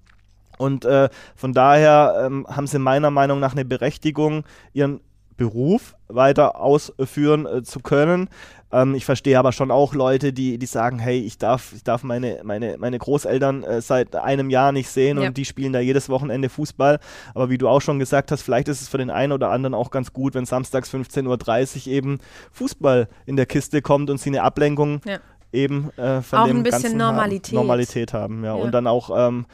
Und 0.57 0.85
äh, 0.85 1.09
von 1.35 1.53
daher 1.53 2.23
ähm, 2.25 2.47
haben 2.49 2.67
sie 2.67 2.79
meiner 2.79 3.11
Meinung 3.11 3.39
nach 3.39 3.53
eine 3.53 3.65
Berechtigung, 3.65 4.43
ihren 4.73 5.01
Beruf 5.37 5.95
weiter 6.07 6.59
ausführen 6.59 7.45
äh, 7.45 7.63
zu 7.63 7.79
können. 7.79 8.29
Ähm, 8.71 8.95
ich 8.95 9.05
verstehe 9.05 9.37
aber 9.37 9.51
schon 9.51 9.69
auch 9.71 9.93
Leute, 9.93 10.33
die, 10.33 10.57
die 10.57 10.65
sagen, 10.65 10.97
hey, 10.99 11.19
ich 11.19 11.37
darf, 11.37 11.71
ich 11.73 11.83
darf 11.83 12.03
meine, 12.03 12.39
meine, 12.43 12.77
meine 12.79 12.97
Großeltern 12.97 13.63
äh, 13.63 13.81
seit 13.81 14.15
einem 14.15 14.49
Jahr 14.49 14.71
nicht 14.71 14.89
sehen 14.89 15.19
Ja. 15.21 15.27
und 15.27 15.37
die 15.37 15.45
spielen 15.45 15.71
da 15.71 15.79
jedes 15.79 16.09
Wochenende 16.09 16.49
Fußball. 16.49 16.99
Aber 17.33 17.49
wie 17.49 17.57
du 17.57 17.67
auch 17.67 17.81
schon 17.81 17.99
gesagt 17.99 18.31
hast, 18.31 18.41
vielleicht 18.41 18.67
ist 18.67 18.81
es 18.81 18.87
für 18.89 18.97
den 18.97 19.09
einen 19.11 19.31
oder 19.33 19.51
anderen 19.51 19.73
auch 19.75 19.91
ganz 19.91 20.13
gut, 20.13 20.33
wenn 20.33 20.45
samstags 20.45 20.91
15.30 20.93 21.87
Uhr 21.87 21.93
eben 21.93 22.19
Fußball 22.51 23.07
in 23.25 23.35
der 23.35 23.45
Kiste 23.45 23.81
kommt 23.81 24.09
und 24.09 24.19
sie 24.19 24.29
eine 24.29 24.41
Ablenkung 24.43 24.99
Ja. 25.05 25.19
eben 25.53 25.91
äh, 25.97 26.21
von 26.21 26.39
Auch 26.39 26.47
dem 26.47 26.57
ein 26.57 26.63
bisschen 26.63 26.81
ganzen 26.81 26.97
Normalität. 26.97 27.47
Haben, 27.55 27.55
Normalität 27.65 28.13
haben. 28.13 28.43
Ja. 28.43 28.57
Ja. 28.57 28.63
Und 28.63 28.71
dann 28.71 28.87
auch 28.87 29.09
ähm, 29.29 29.45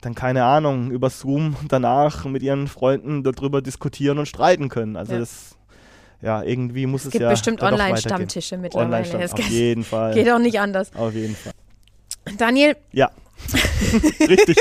dann 0.00 0.14
keine 0.14 0.44
Ahnung, 0.44 0.92
über 0.92 1.10
Zoom 1.10 1.56
danach 1.68 2.24
mit 2.26 2.42
ihren 2.44 2.68
Freunden 2.68 3.24
darüber 3.24 3.60
diskutieren 3.62 4.18
und 4.18 4.26
streiten 4.26 4.68
können. 4.68 4.96
Also 4.96 5.14
Ja. 5.14 5.18
das, 5.18 5.56
ja, 6.20 6.42
irgendwie 6.42 6.86
muss 6.86 7.02
es 7.02 7.06
es 7.06 7.12
gibt 7.12 7.22
ja 7.22 7.30
bestimmt 7.30 7.62
Online-Stammtische 7.62 8.56
mittlerweile. 8.58 9.22
Es 9.22 9.32
auf 9.32 9.38
geht, 9.38 9.48
jeden 9.50 9.84
Fall. 9.84 10.14
geht 10.14 10.30
auch 10.30 10.38
nicht 10.38 10.58
anders. 10.60 10.94
Auf 10.94 11.14
jeden 11.14 11.36
Fall. 11.36 11.52
Daniel, 12.36 12.76
Ja. 12.92 13.10
Richtig. 14.20 14.56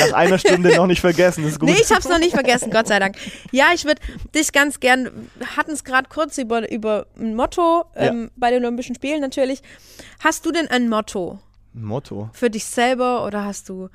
Nach 0.00 0.12
einer 0.12 0.38
Stunde 0.38 0.74
noch 0.76 0.86
nicht 0.86 1.00
vergessen, 1.00 1.46
ist 1.46 1.58
gut. 1.58 1.68
Nee, 1.68 1.76
ich 1.80 1.90
hab's 1.90 2.08
noch 2.08 2.18
nicht 2.18 2.34
vergessen, 2.34 2.70
Gott 2.70 2.86
sei 2.86 2.98
Dank. 2.98 3.16
Ja, 3.52 3.66
ich 3.74 3.84
würde 3.84 4.00
dich 4.34 4.52
ganz 4.52 4.80
gern, 4.80 5.28
wir 5.36 5.56
hatten 5.56 5.72
es 5.72 5.84
gerade 5.84 6.08
kurz 6.08 6.38
über, 6.38 6.70
über 6.70 7.06
ein 7.18 7.34
Motto 7.34 7.84
ähm, 7.94 8.30
bei 8.36 8.50
den 8.50 8.64
Olympischen 8.64 8.94
Spielen 8.94 9.20
natürlich. 9.20 9.62
Hast 10.20 10.44
du 10.46 10.52
denn 10.52 10.68
ein 10.68 10.88
Motto 10.88 11.38
Motto. 11.72 12.30
für 12.32 12.50
dich 12.50 12.64
selber 12.64 13.24
oder 13.26 13.44
hast 13.44 13.68
du, 13.68 13.88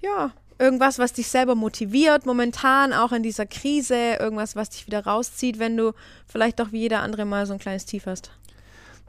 ja, 0.00 0.32
irgendwas, 0.60 0.98
was 0.98 1.14
dich 1.14 1.28
selber 1.28 1.54
motiviert, 1.54 2.26
momentan 2.26 2.92
auch 2.92 3.12
in 3.12 3.22
dieser 3.22 3.46
Krise, 3.46 4.14
irgendwas, 4.20 4.54
was 4.54 4.70
dich 4.70 4.86
wieder 4.86 5.04
rauszieht, 5.04 5.58
wenn 5.58 5.76
du 5.76 5.92
vielleicht 6.26 6.60
doch 6.60 6.70
wie 6.70 6.80
jeder 6.80 7.00
andere 7.00 7.24
mal 7.24 7.46
so 7.46 7.54
ein 7.54 7.58
kleines 7.58 7.86
Tief 7.86 8.06
hast? 8.06 8.30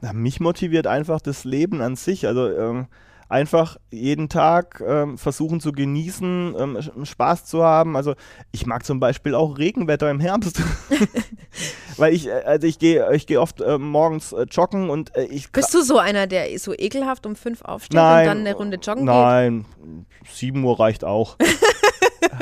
Na, 0.00 0.12
mich 0.12 0.40
motiviert 0.40 0.86
einfach 0.86 1.20
das 1.20 1.44
Leben 1.44 1.82
an 1.82 1.94
sich. 1.94 2.26
Also 2.26 2.48
ähm, 2.48 2.86
einfach 3.32 3.78
jeden 3.90 4.28
Tag 4.28 4.82
ähm, 4.86 5.16
versuchen 5.16 5.58
zu 5.58 5.72
genießen, 5.72 6.54
ähm, 6.58 6.78
Spaß 7.04 7.46
zu 7.46 7.64
haben. 7.64 7.96
Also 7.96 8.14
ich 8.52 8.66
mag 8.66 8.84
zum 8.84 9.00
Beispiel 9.00 9.34
auch 9.34 9.58
Regenwetter 9.58 10.10
im 10.10 10.20
Herbst. 10.20 10.62
Weil 11.96 12.14
ich, 12.14 12.28
äh, 12.28 12.42
also 12.44 12.66
ich 12.66 12.78
gehe 12.78 13.10
ich 13.14 13.26
gehe 13.26 13.40
oft 13.40 13.60
äh, 13.60 13.78
morgens 13.78 14.32
äh, 14.32 14.42
joggen 14.50 14.90
und 14.90 15.16
äh, 15.16 15.24
ich 15.24 15.50
Bist 15.50 15.72
du 15.72 15.82
so 15.82 15.98
einer, 15.98 16.26
der 16.26 16.58
so 16.58 16.74
ekelhaft 16.74 17.24
um 17.26 17.34
fünf 17.34 17.62
aufsteht 17.62 17.96
Nein, 17.96 18.20
und 18.20 18.26
dann 18.26 18.38
eine 18.46 18.54
Runde 18.54 18.76
joggen 18.76 19.06
geht? 19.06 19.14
Nein, 19.14 19.64
7 20.30 20.62
Uhr 20.62 20.78
reicht 20.78 21.04
auch. 21.04 21.36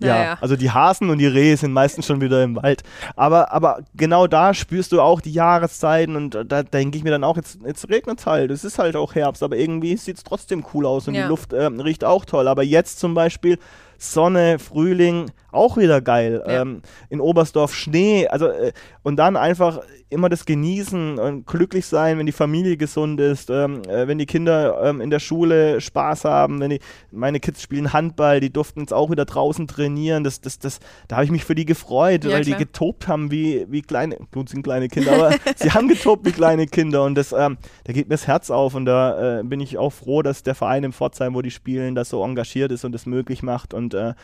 ja, 0.00 0.14
Naja. 0.14 0.38
also 0.40 0.56
die 0.56 0.70
Hasen 0.70 1.10
und 1.10 1.18
die 1.18 1.26
Rehe 1.26 1.56
sind 1.56 1.72
meistens 1.72 2.06
schon 2.06 2.20
wieder 2.20 2.42
im 2.42 2.56
Wald. 2.56 2.82
Aber, 3.16 3.52
aber 3.52 3.80
genau 3.94 4.26
da 4.26 4.54
spürst 4.54 4.92
du 4.92 5.00
auch 5.00 5.20
die 5.20 5.32
Jahreszeiten 5.32 6.16
und 6.16 6.38
da, 6.46 6.62
denke 6.62 6.98
ich 6.98 7.04
mir 7.04 7.10
dann 7.10 7.24
auch, 7.24 7.36
jetzt, 7.36 7.58
jetzt 7.66 7.88
regnet 7.88 8.20
es 8.20 8.26
halt. 8.26 8.50
Es 8.50 8.64
ist 8.64 8.78
halt 8.78 8.96
auch 8.96 9.14
Herbst, 9.14 9.42
aber 9.42 9.56
irgendwie 9.56 9.96
sieht 9.96 10.16
es 10.18 10.24
trotzdem 10.24 10.64
cool 10.74 10.86
aus 10.86 11.08
und 11.08 11.14
Ja. 11.14 11.22
die 11.22 11.28
Luft 11.28 11.52
ähm, 11.52 11.80
riecht 11.80 12.04
auch 12.04 12.24
toll. 12.24 12.48
Aber 12.48 12.62
jetzt 12.62 12.98
zum 13.00 13.14
Beispiel 13.14 13.58
Sonne, 13.98 14.58
Frühling, 14.58 15.30
auch 15.50 15.76
wieder 15.76 16.00
geil. 16.00 16.42
Ja. 16.46 16.62
Ähm, 16.62 16.82
in 17.08 17.20
Oberstdorf 17.20 17.74
Schnee, 17.74 18.28
also 18.28 18.46
äh, 18.48 18.72
und 19.02 19.16
dann 19.16 19.36
einfach 19.36 19.80
immer 20.10 20.28
das 20.28 20.46
Genießen 20.46 21.18
und 21.18 21.46
glücklich 21.46 21.86
sein, 21.86 22.18
wenn 22.18 22.26
die 22.26 22.32
Familie 22.32 22.76
gesund 22.76 23.20
ist, 23.20 23.50
ähm, 23.50 23.82
äh, 23.88 24.06
wenn 24.06 24.18
die 24.18 24.26
Kinder 24.26 24.80
ähm, 24.82 25.00
in 25.00 25.10
der 25.10 25.18
Schule 25.18 25.80
Spaß 25.80 26.24
haben, 26.24 26.60
wenn 26.60 26.70
die, 26.70 26.80
meine 27.10 27.40
Kids 27.40 27.62
spielen 27.62 27.92
Handball, 27.92 28.40
die 28.40 28.50
durften 28.50 28.80
jetzt 28.80 28.94
auch 28.94 29.10
wieder 29.10 29.26
draußen 29.26 29.66
trainieren, 29.66 30.24
das, 30.24 30.40
das, 30.40 30.58
das, 30.58 30.80
da 31.08 31.16
habe 31.16 31.24
ich 31.24 31.30
mich 31.30 31.44
für 31.44 31.54
die 31.54 31.66
gefreut, 31.66 32.24
ja, 32.24 32.30
weil 32.30 32.42
klar. 32.42 32.58
die 32.58 32.64
getobt 32.64 33.06
haben 33.06 33.30
wie, 33.30 33.66
wie 33.68 33.82
kleine, 33.82 34.16
gut 34.32 34.48
sind 34.48 34.62
kleine 34.62 34.88
Kinder, 34.88 35.12
aber 35.12 35.34
sie 35.56 35.72
haben 35.72 35.88
getobt 35.88 36.24
wie 36.24 36.32
kleine 36.32 36.66
Kinder 36.66 37.04
und 37.04 37.14
das, 37.14 37.32
ähm, 37.32 37.58
da 37.84 37.92
geht 37.92 38.08
mir 38.08 38.14
das 38.14 38.26
Herz 38.26 38.50
auf 38.50 38.74
und 38.74 38.86
da 38.86 39.40
äh, 39.40 39.42
bin 39.42 39.60
ich 39.60 39.76
auch 39.76 39.92
froh, 39.92 40.22
dass 40.22 40.42
der 40.42 40.54
Verein 40.54 40.84
im 40.84 40.92
Pforzheim, 40.92 41.34
wo 41.34 41.42
die 41.42 41.50
spielen, 41.50 41.94
das 41.94 42.08
so 42.08 42.24
engagiert 42.24 42.72
ist 42.72 42.84
und 42.84 42.92
das 42.92 43.04
möglich 43.04 43.42
macht 43.42 43.74
und 43.74 43.92
äh, 43.92 44.14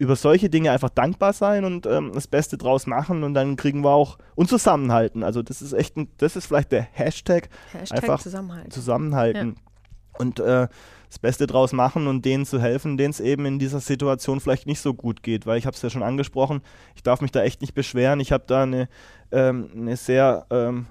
über 0.00 0.16
solche 0.16 0.48
Dinge 0.48 0.70
einfach 0.70 0.88
dankbar 0.88 1.34
sein 1.34 1.66
und 1.66 1.84
ähm, 1.84 2.12
das 2.14 2.26
Beste 2.26 2.56
draus 2.56 2.86
machen 2.86 3.22
und 3.22 3.34
dann 3.34 3.56
kriegen 3.56 3.84
wir 3.84 3.90
auch 3.90 4.16
und 4.34 4.48
zusammenhalten. 4.48 5.22
Also 5.22 5.42
das 5.42 5.60
ist 5.60 5.74
echt, 5.74 5.98
ein, 5.98 6.08
das 6.16 6.36
ist 6.36 6.46
vielleicht 6.46 6.72
der 6.72 6.80
Hashtag, 6.80 7.50
Hashtag 7.70 8.02
einfach 8.02 8.22
zusammenhalten. 8.22 8.70
zusammenhalten. 8.70 9.56
Ja. 9.56 10.18
Und 10.18 10.40
äh, 10.40 10.68
das 11.10 11.18
Beste 11.18 11.46
draus 11.46 11.74
machen 11.74 12.06
und 12.06 12.24
denen 12.24 12.46
zu 12.46 12.58
helfen, 12.62 12.96
denen 12.96 13.10
es 13.10 13.20
eben 13.20 13.44
in 13.44 13.58
dieser 13.58 13.80
Situation 13.80 14.40
vielleicht 14.40 14.66
nicht 14.66 14.80
so 14.80 14.94
gut 14.94 15.22
geht, 15.22 15.44
weil 15.44 15.58
ich 15.58 15.66
habe 15.66 15.76
es 15.76 15.82
ja 15.82 15.90
schon 15.90 16.02
angesprochen, 16.02 16.62
ich 16.94 17.02
darf 17.02 17.20
mich 17.20 17.30
da 17.30 17.42
echt 17.42 17.60
nicht 17.60 17.74
beschweren. 17.74 18.20
Ich 18.20 18.32
habe 18.32 18.44
da 18.46 18.62
eine, 18.62 18.88
ähm, 19.32 19.68
eine 19.76 19.98
sehr 19.98 20.46
ähm, 20.48 20.86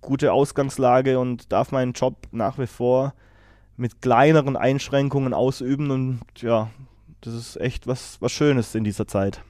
gute 0.00 0.32
Ausgangslage 0.32 1.18
und 1.18 1.52
darf 1.52 1.70
meinen 1.70 1.92
Job 1.92 2.16
nach 2.30 2.58
wie 2.58 2.66
vor 2.66 3.12
mit 3.76 4.00
kleineren 4.00 4.56
Einschränkungen 4.56 5.34
ausüben 5.34 5.90
und 5.90 6.20
ja, 6.36 6.70
das 7.24 7.34
ist 7.34 7.60
echt 7.60 7.86
was, 7.86 8.18
was 8.20 8.32
Schönes 8.32 8.74
in 8.74 8.84
dieser 8.84 9.06
Zeit. 9.06 9.40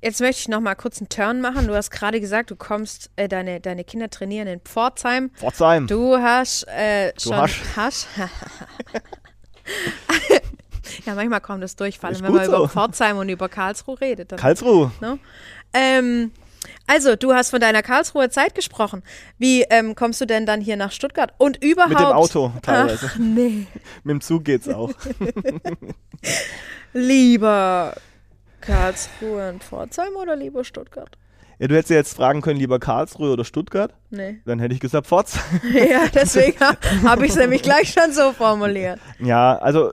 Jetzt 0.00 0.20
möchte 0.20 0.42
ich 0.42 0.48
noch 0.48 0.60
mal 0.60 0.76
kurz 0.76 1.00
einen 1.00 1.08
Turn 1.08 1.40
machen. 1.40 1.66
Du 1.66 1.74
hast 1.74 1.90
gerade 1.90 2.20
gesagt, 2.20 2.52
du 2.52 2.56
kommst, 2.56 3.10
äh, 3.16 3.26
deine, 3.26 3.60
deine 3.60 3.82
Kinder 3.82 4.08
trainieren 4.08 4.46
in 4.46 4.60
Pforzheim. 4.60 5.30
Pforzheim. 5.34 5.88
Du 5.88 6.16
hast 6.16 6.68
äh, 6.68 7.12
du 7.14 7.20
schon. 7.20 7.34
Hast. 7.36 7.76
hast 7.76 8.06
ja, 11.04 11.14
manchmal 11.14 11.40
kommt 11.40 11.64
das 11.64 11.74
durchfallen, 11.74 12.22
wenn 12.22 12.32
man 12.32 12.44
so. 12.44 12.56
über 12.56 12.68
Pforzheim 12.68 13.16
und 13.16 13.28
über 13.28 13.48
Karlsruhe 13.48 14.00
redet. 14.00 14.30
Dann, 14.30 14.38
Karlsruhe. 14.38 14.92
No? 15.00 15.18
Ähm, 15.72 16.30
also, 16.86 17.16
du 17.16 17.34
hast 17.34 17.50
von 17.50 17.60
deiner 17.60 17.82
Karlsruher 17.82 18.30
Zeit 18.30 18.54
gesprochen. 18.54 19.02
Wie 19.36 19.62
ähm, 19.62 19.94
kommst 19.94 20.20
du 20.22 20.24
denn 20.24 20.46
dann 20.46 20.62
hier 20.62 20.76
nach 20.76 20.90
Stuttgart? 20.90 21.32
Und 21.36 21.62
überhaupt. 21.62 21.90
Mit 21.90 21.98
dem 21.98 22.06
Auto 22.06 22.52
teilweise. 22.62 23.10
Ach, 23.12 23.16
nee. 23.18 23.66
Mit 24.04 24.12
dem 24.14 24.20
Zug 24.22 24.44
geht's 24.44 24.68
auch. 24.68 24.90
lieber 26.94 27.94
Karlsruhe 28.62 29.50
und 29.50 29.62
Pforzheim 29.62 30.16
oder 30.16 30.34
lieber 30.34 30.64
Stuttgart? 30.64 31.10
Ja, 31.58 31.66
du 31.66 31.74
hättest 31.74 31.90
ja 31.90 31.96
jetzt 31.96 32.16
fragen 32.16 32.40
können, 32.40 32.58
lieber 32.58 32.78
Karlsruhe 32.78 33.32
oder 33.32 33.44
Stuttgart. 33.44 33.92
Nee. 34.10 34.40
Dann 34.46 34.58
hätte 34.58 34.72
ich 34.72 34.80
gesagt 34.80 35.08
Pforzheim. 35.08 35.60
ja, 35.74 36.06
deswegen 36.14 36.58
habe 37.04 37.26
ich 37.26 37.32
es 37.32 37.36
nämlich 37.36 37.62
gleich 37.62 37.92
schon 37.92 38.12
so 38.12 38.32
formuliert. 38.32 38.98
Ja, 39.18 39.58
also 39.58 39.92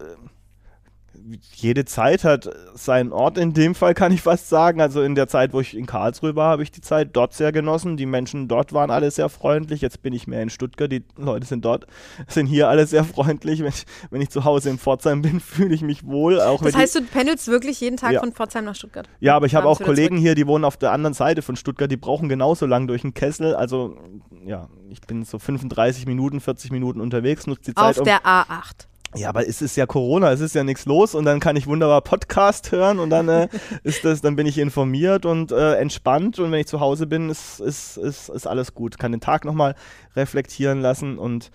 jede 1.53 1.85
Zeit 1.85 2.23
hat 2.23 2.49
seinen 2.75 3.11
Ort 3.11 3.37
in 3.37 3.53
dem 3.53 3.73
Fall, 3.73 3.93
kann 3.93 4.11
ich 4.11 4.21
fast 4.21 4.49
sagen. 4.49 4.79
Also 4.79 5.01
in 5.01 5.15
der 5.15 5.27
Zeit, 5.27 5.53
wo 5.53 5.59
ich 5.59 5.75
in 5.75 5.85
Karlsruhe 5.85 6.35
war, 6.35 6.51
habe 6.51 6.63
ich 6.63 6.71
die 6.71 6.81
Zeit 6.81 7.09
dort 7.13 7.33
sehr 7.33 7.51
genossen. 7.51 7.97
Die 7.97 8.05
Menschen 8.05 8.47
dort 8.47 8.73
waren 8.73 8.91
alle 8.91 9.09
sehr 9.09 9.29
freundlich. 9.29 9.81
Jetzt 9.81 10.03
bin 10.03 10.13
ich 10.13 10.27
mehr 10.27 10.43
in 10.43 10.49
Stuttgart. 10.49 10.91
Die 10.91 11.03
Leute 11.17 11.47
sind 11.47 11.65
dort, 11.65 11.87
sind 12.27 12.45
hier 12.45 12.69
alle 12.69 12.85
sehr 12.85 13.03
freundlich. 13.03 13.61
Wenn 13.61 13.69
ich, 13.69 13.85
wenn 14.11 14.21
ich 14.21 14.29
zu 14.29 14.43
Hause 14.43 14.69
in 14.69 14.77
Pforzheim 14.77 15.21
bin, 15.21 15.39
fühle 15.39 15.73
ich 15.73 15.81
mich 15.81 16.05
wohl. 16.05 16.39
Auch 16.39 16.61
das 16.61 16.75
heißt, 16.75 16.95
die, 16.95 16.99
du 16.99 17.05
pendelst 17.05 17.47
wirklich 17.47 17.79
jeden 17.81 17.97
Tag 17.97 18.11
ja. 18.11 18.19
von 18.19 18.31
Pforzheim 18.31 18.65
nach 18.65 18.75
Stuttgart? 18.75 19.09
Ja, 19.19 19.35
aber 19.35 19.47
ich 19.47 19.55
habe 19.55 19.67
auch 19.67 19.79
Kollegen 19.79 20.17
zurück. 20.17 20.21
hier, 20.21 20.35
die 20.35 20.45
wohnen 20.45 20.65
auf 20.65 20.77
der 20.77 20.91
anderen 20.91 21.13
Seite 21.13 21.41
von 21.41 21.55
Stuttgart. 21.55 21.89
Die 21.89 21.97
brauchen 21.97 22.29
genauso 22.29 22.65
lang 22.65 22.87
durch 22.87 23.01
den 23.01 23.13
Kessel. 23.13 23.55
Also 23.55 23.97
ja, 24.45 24.69
ich 24.89 25.01
bin 25.01 25.25
so 25.25 25.39
35 25.39 26.05
Minuten, 26.05 26.39
40 26.39 26.71
Minuten 26.71 27.01
unterwegs. 27.01 27.47
Nutze 27.47 27.71
die 27.71 27.75
Zeit 27.75 27.95
auf 27.95 27.97
um 27.99 28.05
der 28.05 28.21
A8. 28.21 28.87
Ja, 29.15 29.29
aber 29.29 29.47
es 29.47 29.61
ist 29.61 29.75
ja 29.75 29.85
Corona, 29.85 30.31
es 30.31 30.41
ist 30.41 30.55
ja 30.55 30.63
nichts 30.63 30.85
los 30.85 31.15
und 31.15 31.25
dann 31.25 31.39
kann 31.39 31.55
ich 31.55 31.67
wunderbar 31.67 32.01
Podcast 32.01 32.71
hören 32.71 32.99
und 32.99 33.09
dann 33.09 33.29
äh, 33.29 33.47
ist 33.83 34.03
das, 34.03 34.21
dann 34.21 34.35
bin 34.35 34.45
ich 34.45 34.57
informiert 34.57 35.25
und 35.25 35.51
äh, 35.51 35.75
entspannt 35.75 36.39
und 36.39 36.51
wenn 36.51 36.59
ich 36.59 36.67
zu 36.67 36.79
Hause 36.79 37.07
bin, 37.07 37.29
ist, 37.29 37.59
ist, 37.59 37.97
ist, 37.97 38.29
ist 38.29 38.47
alles 38.47 38.73
gut. 38.73 38.97
Kann 38.99 39.11
den 39.11 39.21
Tag 39.21 39.45
nochmal 39.45 39.75
reflektieren 40.15 40.81
lassen 40.81 41.17
und 41.17 41.51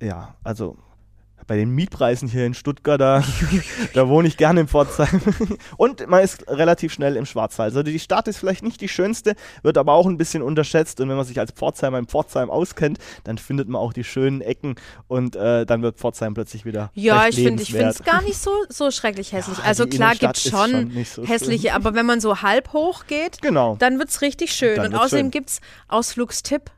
ja, 0.00 0.36
also 0.44 0.76
bei 1.46 1.56
den 1.56 1.70
Mietpreisen 1.70 2.28
hier 2.28 2.46
in 2.46 2.54
Stuttgart, 2.54 3.00
da, 3.00 3.22
da 3.94 4.08
wohne 4.08 4.28
ich 4.28 4.36
gerne 4.36 4.60
in 4.60 4.68
Pforzheim. 4.68 5.20
Und 5.76 6.06
man 6.08 6.22
ist 6.22 6.48
relativ 6.48 6.92
schnell 6.92 7.16
im 7.16 7.26
Schwarzwald. 7.26 7.70
Also 7.70 7.82
die 7.82 7.98
Stadt 7.98 8.28
ist 8.28 8.38
vielleicht 8.38 8.62
nicht 8.62 8.80
die 8.80 8.88
schönste, 8.88 9.34
wird 9.62 9.78
aber 9.78 9.92
auch 9.92 10.06
ein 10.06 10.16
bisschen 10.16 10.42
unterschätzt. 10.42 11.00
Und 11.00 11.08
wenn 11.08 11.16
man 11.16 11.24
sich 11.24 11.38
als 11.38 11.52
Pforzheimer 11.52 11.98
in 11.98 12.06
Pforzheim 12.06 12.50
auskennt, 12.50 12.98
dann 13.24 13.38
findet 13.38 13.68
man 13.68 13.80
auch 13.80 13.92
die 13.92 14.04
schönen 14.04 14.40
Ecken 14.40 14.76
und 15.08 15.36
äh, 15.36 15.66
dann 15.66 15.82
wird 15.82 15.98
Pforzheim 15.98 16.34
plötzlich 16.34 16.64
wieder. 16.64 16.90
Ja, 16.94 17.28
ich 17.28 17.36
finde 17.36 17.62
es 17.62 18.02
gar 18.02 18.22
nicht 18.22 18.38
so, 18.38 18.50
so 18.68 18.90
schrecklich 18.90 19.32
hässlich. 19.32 19.58
Ja, 19.58 19.64
also 19.64 19.86
klar 19.86 20.14
gibt 20.14 20.36
es 20.36 20.44
schon, 20.44 20.70
schon 20.70 21.04
so 21.04 21.24
hässliche, 21.24 21.68
schön. 21.68 21.76
aber 21.76 21.94
wenn 21.94 22.06
man 22.06 22.20
so 22.20 22.42
halb 22.42 22.72
hoch 22.72 23.06
geht, 23.06 23.40
genau. 23.42 23.76
dann 23.78 23.98
wird 23.98 24.08
es 24.08 24.22
richtig 24.22 24.52
schön. 24.52 24.80
Und 24.80 24.94
außerdem 24.94 25.30
gibt 25.30 25.50
es 25.50 25.60
Ausflugstipp 25.88 26.70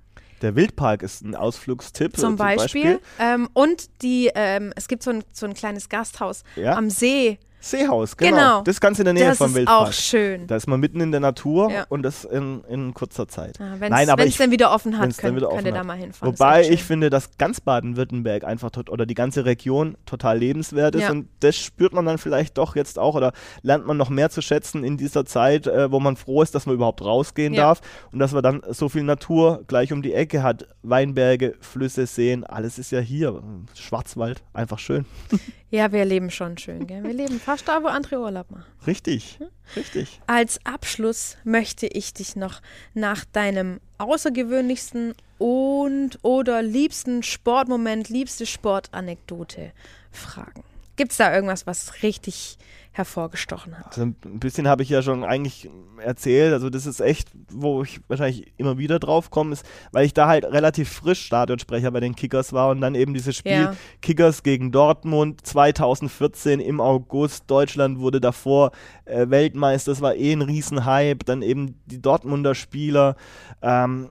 der 0.42 0.56
Wildpark 0.56 1.02
ist 1.02 1.22
ein 1.22 1.34
Ausflugstipp. 1.34 2.16
Zum, 2.16 2.36
Beispiel. 2.36 2.82
Beispiel. 2.82 3.00
Ähm, 3.18 3.48
und 3.52 4.02
die, 4.02 4.30
ähm, 4.34 4.72
es 4.76 4.88
gibt 4.88 5.02
so 5.02 5.10
ein, 5.10 5.24
so 5.32 5.46
ein 5.46 5.54
kleines 5.54 5.88
Gasthaus 5.88 6.44
ja? 6.56 6.74
am 6.76 6.90
See. 6.90 7.38
Seehaus, 7.60 8.16
genau. 8.16 8.30
genau. 8.30 8.62
Das 8.62 8.76
ist 8.76 8.80
ganz 8.80 8.98
in 8.98 9.04
der 9.04 9.14
Nähe 9.14 9.26
das 9.26 9.38
vom 9.38 9.54
Wildpark. 9.54 9.86
Das 9.86 9.98
ist 9.98 10.04
auch 10.04 10.08
schön. 10.10 10.46
Da 10.46 10.56
ist 10.56 10.68
man 10.68 10.78
mitten 10.78 11.00
in 11.00 11.10
der 11.10 11.20
Natur 11.20 11.70
ja. 11.70 11.86
und 11.88 12.02
das 12.02 12.24
in, 12.24 12.62
in 12.68 12.94
kurzer 12.94 13.26
Zeit. 13.26 13.58
Ja, 13.58 13.80
wenn 13.80 13.92
es 13.92 14.36
dann 14.36 14.50
wieder 14.50 14.72
offen 14.72 14.98
hat, 14.98 15.16
könnt, 15.16 15.36
wieder 15.36 15.48
offen 15.48 15.56
könnt 15.56 15.66
ihr 15.68 15.72
da 15.72 15.84
mal 15.84 15.96
hinfahren. 15.96 16.32
Wobei 16.32 16.68
ich 16.68 16.84
finde, 16.84 17.10
dass 17.10 17.36
ganz 17.38 17.60
Baden-Württemberg 17.60 18.44
einfach 18.44 18.70
oder 18.88 19.06
die 19.06 19.14
ganze 19.14 19.44
Region 19.44 19.96
total 20.06 20.38
lebenswert 20.38 20.94
ist 20.94 21.02
ja. 21.02 21.10
und 21.10 21.28
das 21.40 21.56
spürt 21.56 21.92
man 21.92 22.06
dann 22.06 22.18
vielleicht 22.18 22.58
doch 22.58 22.76
jetzt 22.76 22.98
auch 22.98 23.14
oder 23.14 23.32
lernt 23.62 23.86
man 23.86 23.96
noch 23.96 24.10
mehr 24.10 24.30
zu 24.30 24.42
schätzen 24.42 24.84
in 24.84 24.96
dieser 24.96 25.24
Zeit, 25.24 25.66
äh, 25.66 25.90
wo 25.90 25.98
man 25.98 26.16
froh 26.16 26.42
ist, 26.42 26.54
dass 26.54 26.66
man 26.66 26.74
überhaupt 26.74 27.02
rausgehen 27.02 27.54
darf 27.54 27.80
und 28.12 28.18
dass 28.18 28.32
man 28.32 28.42
dann 28.42 28.62
so 28.70 28.88
viel 28.88 29.02
Natur 29.02 29.64
gleich 29.66 29.92
um 29.92 30.02
die 30.02 30.12
Ecke 30.12 30.42
hat. 30.42 30.68
Weinberge, 30.82 31.54
Flüsse, 31.60 32.06
Seen, 32.06 32.44
alles 32.44 32.78
ist 32.78 32.92
ja 32.92 33.00
hier. 33.00 33.42
Schwarzwald, 33.74 34.42
einfach 34.52 34.78
schön. 34.78 35.04
Ja, 35.70 35.90
wir 35.90 36.04
leben 36.04 36.30
schon 36.30 36.56
schön, 36.58 36.86
gell? 36.86 37.02
Wir 37.02 37.12
leben 37.12 37.40
fast 37.40 37.66
da, 37.66 37.82
wo 37.82 37.88
andere 37.88 38.20
Urlaub 38.20 38.50
machen. 38.50 38.66
Richtig, 38.86 39.38
hm? 39.38 39.48
richtig. 39.74 40.20
Als 40.26 40.64
Abschluss 40.64 41.36
möchte 41.42 41.86
ich 41.86 42.14
dich 42.14 42.36
noch 42.36 42.62
nach 42.94 43.24
deinem 43.24 43.80
außergewöhnlichsten 43.98 45.14
und 45.38 46.18
oder 46.22 46.62
liebsten 46.62 47.22
Sportmoment, 47.22 48.08
liebste 48.08 48.46
Sportanekdote 48.46 49.72
fragen. 50.12 50.62
Gibt 50.96 51.12
es 51.12 51.18
da 51.18 51.34
irgendwas, 51.34 51.66
was 51.66 52.02
richtig 52.02 52.58
hervorgestochen 52.96 53.78
hat. 53.78 53.88
Also 53.88 54.02
ein 54.04 54.40
bisschen 54.40 54.66
habe 54.66 54.82
ich 54.82 54.88
ja 54.88 55.02
schon 55.02 55.22
eigentlich 55.22 55.68
erzählt. 55.98 56.54
Also 56.54 56.70
das 56.70 56.86
ist 56.86 57.00
echt, 57.00 57.28
wo 57.50 57.82
ich 57.82 58.00
wahrscheinlich 58.08 58.52
immer 58.56 58.78
wieder 58.78 58.98
drauf 58.98 59.30
komme, 59.30 59.52
ist, 59.52 59.66
weil 59.92 60.06
ich 60.06 60.14
da 60.14 60.28
halt 60.28 60.46
relativ 60.46 60.90
frisch 60.90 61.22
Stadionsprecher 61.26 61.90
bei 61.90 62.00
den 62.00 62.16
Kickers 62.16 62.54
war 62.54 62.70
und 62.70 62.80
dann 62.80 62.94
eben 62.94 63.12
dieses 63.12 63.36
Spiel 63.36 63.52
ja. 63.52 63.76
Kickers 64.00 64.42
gegen 64.42 64.72
Dortmund 64.72 65.46
2014 65.46 66.58
im 66.58 66.80
August. 66.80 67.44
Deutschland 67.48 67.98
wurde 67.98 68.18
davor 68.20 68.72
äh, 69.04 69.28
Weltmeister. 69.28 69.92
Das 69.92 70.00
war 70.00 70.14
eh 70.14 70.32
ein 70.32 70.42
Riesenhype. 70.42 71.22
Dann 71.24 71.42
eben 71.42 71.78
die 71.84 72.00
Dortmunder 72.00 72.54
Spieler. 72.54 73.16
Ähm, 73.60 74.08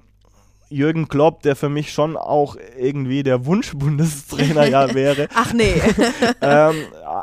Jürgen 0.70 1.08
Klopp, 1.08 1.42
der 1.44 1.56
für 1.56 1.70
mich 1.70 1.92
schon 1.92 2.18
auch 2.18 2.56
irgendwie 2.78 3.24
der 3.24 3.46
Wunsch-Bundestrainer 3.46 4.68
ja 4.68 4.94
wäre. 4.94 5.28
Ach 5.34 5.54
nee. 5.54 5.74
ähm, 6.42 6.76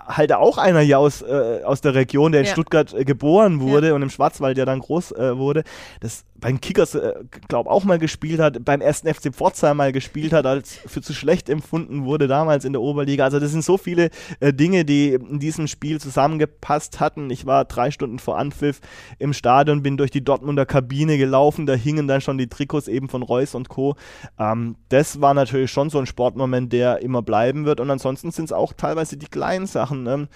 halt 0.06 0.32
auch 0.32 0.58
einer 0.58 0.80
ja 0.80 0.98
aus, 0.98 1.22
äh, 1.22 1.60
aus 1.64 1.80
der 1.80 1.94
Region, 1.94 2.32
der 2.32 2.42
in 2.42 2.46
Stuttgart 2.46 2.94
äh, 2.94 3.04
geboren 3.04 3.60
wurde 3.60 3.88
ja. 3.88 3.94
und 3.94 4.02
im 4.02 4.10
Schwarzwald 4.10 4.58
ja 4.58 4.64
dann 4.64 4.80
groß 4.80 5.12
äh, 5.12 5.36
wurde. 5.36 5.64
Das 6.00 6.24
beim 6.42 6.60
Kickers, 6.60 6.96
äh, 6.96 7.14
glaube 7.48 7.70
auch 7.70 7.84
mal 7.84 8.00
gespielt 8.00 8.40
hat, 8.40 8.64
beim 8.64 8.80
ersten 8.80 9.12
FC 9.12 9.32
Pforzheim 9.32 9.76
mal 9.76 9.92
gespielt 9.92 10.32
hat, 10.32 10.44
als 10.44 10.74
für 10.74 11.00
zu 11.00 11.14
schlecht 11.14 11.48
empfunden 11.48 12.04
wurde 12.04 12.26
damals 12.26 12.64
in 12.64 12.72
der 12.72 12.82
Oberliga. 12.82 13.24
Also 13.24 13.38
das 13.38 13.52
sind 13.52 13.64
so 13.64 13.78
viele 13.78 14.10
äh, 14.40 14.52
Dinge, 14.52 14.84
die 14.84 15.14
in 15.14 15.38
diesem 15.38 15.68
Spiel 15.68 16.00
zusammengepasst 16.00 16.98
hatten. 16.98 17.30
Ich 17.30 17.46
war 17.46 17.64
drei 17.64 17.92
Stunden 17.92 18.18
vor 18.18 18.38
Anpfiff 18.38 18.80
im 19.20 19.32
Stadion, 19.32 19.84
bin 19.84 19.96
durch 19.96 20.10
die 20.10 20.24
Dortmunder 20.24 20.66
Kabine 20.66 21.16
gelaufen, 21.16 21.64
da 21.64 21.74
hingen 21.74 22.08
dann 22.08 22.20
schon 22.20 22.38
die 22.38 22.48
Trikots 22.48 22.88
eben 22.88 23.08
von 23.08 23.22
Reus 23.22 23.54
und 23.54 23.68
Co. 23.68 23.94
Ähm, 24.36 24.74
das 24.88 25.20
war 25.20 25.34
natürlich 25.34 25.70
schon 25.70 25.90
so 25.90 25.98
ein 26.00 26.06
Sportmoment, 26.06 26.72
der 26.72 27.02
immer 27.02 27.22
bleiben 27.22 27.66
wird. 27.66 27.78
Und 27.78 27.88
ansonsten 27.88 28.32
sind 28.32 28.46
es 28.46 28.52
auch 28.52 28.72
teilweise 28.72 29.16
die 29.16 29.26
kleinen 29.26 29.66
Sachen. 29.66 30.02
Ne? 30.02 30.28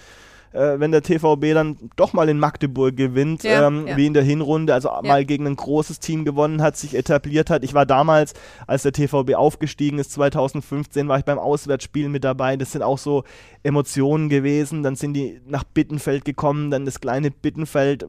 Äh, 0.57 0.79
wenn 0.79 0.91
der 0.91 1.03
TVB 1.03 1.53
dann 1.53 1.77
doch 1.95 2.13
mal 2.13 2.29
in 2.29 2.39
Magdeburg 2.39 2.95
gewinnt, 2.95 3.43
ja, 3.43 3.67
ähm, 3.67 3.87
ja. 3.87 3.97
wie 3.97 4.07
in 4.07 4.13
der 4.13 4.23
Hinrunde, 4.23 4.73
also 4.73 4.89
ja. 4.89 5.01
mal 5.03 5.25
gegen 5.25 5.47
ein 5.47 5.55
großes 5.55 5.99
Team 5.99 6.25
gewonnen 6.25 6.61
hat, 6.61 6.75
sich 6.75 6.95
etabliert 6.95 7.49
hat. 7.49 7.63
Ich 7.63 7.73
war 7.73 7.85
damals, 7.85 8.33
als 8.65 8.83
der 8.83 8.91
TVB 8.91 9.35
aufgestiegen 9.35 9.99
ist, 9.99 10.11
2015, 10.11 11.07
war 11.07 11.19
ich 11.19 11.25
beim 11.25 11.39
Auswärtsspiel 11.39 12.09
mit 12.09 12.23
dabei. 12.23 12.57
Das 12.57 12.71
sind 12.71 12.81
auch 12.81 12.97
so 12.97 13.23
Emotionen 13.63 14.29
gewesen. 14.29 14.83
Dann 14.83 14.95
sind 14.95 15.13
die 15.13 15.39
nach 15.45 15.63
Bittenfeld 15.63 16.25
gekommen, 16.25 16.71
dann 16.71 16.85
das 16.85 16.99
kleine 16.99 17.31
Bittenfeld 17.31 18.07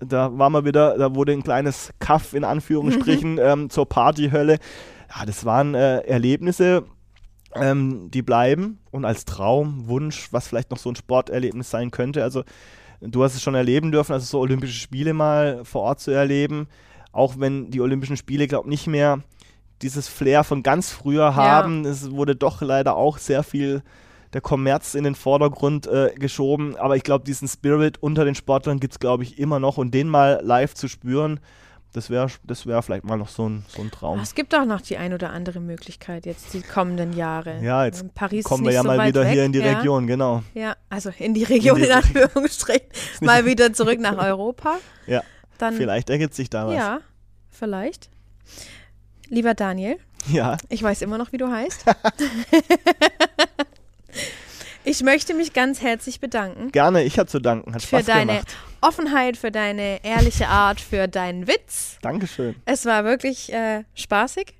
da 0.00 0.36
war 0.38 0.50
mal 0.50 0.64
wieder, 0.64 0.96
da 0.96 1.14
wurde 1.14 1.32
ein 1.32 1.42
kleines 1.42 1.90
Kaff 1.98 2.32
in 2.32 2.44
Anführungsstrichen 2.44 3.38
ähm, 3.42 3.70
zur 3.70 3.86
Partyhölle. 3.86 4.58
Ja, 5.14 5.26
das 5.26 5.44
waren 5.44 5.74
äh, 5.74 5.98
Erlebnisse, 5.98 6.84
ähm, 7.62 8.10
die 8.10 8.22
bleiben 8.22 8.78
und 8.90 9.04
als 9.04 9.24
Traum, 9.24 9.88
Wunsch, 9.88 10.28
was 10.32 10.48
vielleicht 10.48 10.70
noch 10.70 10.78
so 10.78 10.90
ein 10.90 10.96
Sporterlebnis 10.96 11.70
sein 11.70 11.90
könnte. 11.90 12.22
Also 12.22 12.44
du 13.00 13.22
hast 13.24 13.34
es 13.34 13.42
schon 13.42 13.54
erleben 13.54 13.92
dürfen, 13.92 14.12
also 14.12 14.24
so 14.26 14.40
Olympische 14.40 14.78
Spiele 14.78 15.12
mal 15.12 15.64
vor 15.64 15.82
Ort 15.82 16.00
zu 16.00 16.10
erleben, 16.10 16.68
auch 17.12 17.34
wenn 17.38 17.70
die 17.70 17.80
Olympischen 17.80 18.16
Spiele, 18.16 18.46
glaube 18.46 18.68
ich, 18.68 18.70
nicht 18.70 18.86
mehr 18.86 19.20
dieses 19.82 20.08
Flair 20.08 20.44
von 20.44 20.62
ganz 20.62 20.90
früher 20.90 21.34
haben. 21.34 21.84
Ja. 21.84 21.90
Es 21.90 22.10
wurde 22.10 22.36
doch 22.36 22.62
leider 22.62 22.96
auch 22.96 23.18
sehr 23.18 23.42
viel 23.42 23.82
der 24.32 24.40
Kommerz 24.40 24.94
in 24.94 25.04
den 25.04 25.14
Vordergrund 25.14 25.86
äh, 25.86 26.12
geschoben. 26.18 26.76
Aber 26.76 26.96
ich 26.96 27.02
glaube, 27.02 27.24
diesen 27.24 27.48
Spirit 27.48 28.02
unter 28.02 28.24
den 28.24 28.34
Sportlern 28.34 28.80
gibt 28.80 28.94
es, 28.94 28.98
glaube 28.98 29.22
ich, 29.22 29.38
immer 29.38 29.60
noch. 29.60 29.78
Und 29.78 29.92
den 29.92 30.08
mal 30.08 30.40
live 30.42 30.74
zu 30.74 30.88
spüren, 30.88 31.40
das 31.96 32.10
wäre 32.10 32.28
das 32.44 32.66
wär 32.66 32.82
vielleicht 32.82 33.04
mal 33.04 33.16
noch 33.16 33.30
so 33.30 33.48
ein, 33.48 33.64
so 33.68 33.80
ein 33.80 33.90
Traum. 33.90 34.20
Es 34.20 34.34
gibt 34.34 34.54
auch 34.54 34.66
noch 34.66 34.82
die 34.82 34.98
ein 34.98 35.14
oder 35.14 35.30
andere 35.30 35.60
Möglichkeit 35.60 36.26
jetzt 36.26 36.52
die 36.52 36.60
kommenden 36.60 37.14
Jahre. 37.14 37.58
Ja, 37.62 37.86
jetzt 37.86 38.14
Paris 38.14 38.44
kommen 38.44 38.66
wir 38.66 38.72
ja 38.72 38.82
so 38.82 38.88
mal 38.88 39.08
wieder 39.08 39.24
weg, 39.24 39.32
hier 39.32 39.44
in 39.44 39.52
die 39.52 39.60
ja. 39.60 39.78
Region, 39.78 40.06
genau. 40.06 40.42
Ja, 40.52 40.76
also 40.90 41.10
in 41.18 41.32
die 41.32 41.44
Region 41.44 41.78
in, 41.78 41.84
die 41.84 41.88
in 41.88 41.96
Anführungsstrichen. 41.96 42.86
mal 43.22 43.46
wieder 43.46 43.72
zurück 43.72 43.98
nach 43.98 44.18
Europa. 44.18 44.76
Ja, 45.06 45.22
Dann, 45.58 45.74
vielleicht 45.74 46.10
ergibt 46.10 46.34
sich 46.34 46.50
da 46.50 46.66
was. 46.66 46.74
Ja, 46.74 46.98
vielleicht. 47.48 48.10
Lieber 49.28 49.54
Daniel. 49.54 49.98
Ja. 50.26 50.56
Ich 50.68 50.82
weiß 50.82 51.00
immer 51.02 51.16
noch, 51.16 51.30
wie 51.30 51.36
du 51.36 51.48
heißt. 51.48 51.84
Ich 54.88 55.02
möchte 55.02 55.34
mich 55.34 55.52
ganz 55.52 55.82
herzlich 55.82 56.20
bedanken. 56.20 56.70
Gerne, 56.70 57.02
ich 57.02 57.18
habe 57.18 57.28
zu 57.28 57.40
danken. 57.40 57.74
Hat 57.74 57.82
Spaß 57.82 58.04
für 58.04 58.06
deine 58.06 58.32
gemacht. 58.34 58.56
Offenheit, 58.80 59.36
für 59.36 59.50
deine 59.50 60.04
ehrliche 60.04 60.46
Art, 60.46 60.80
für 60.80 61.08
deinen 61.08 61.48
Witz. 61.48 61.98
Dankeschön. 62.02 62.54
Es 62.66 62.84
war 62.84 63.02
wirklich 63.02 63.52
äh, 63.52 63.82
spaßig. 63.94 64.54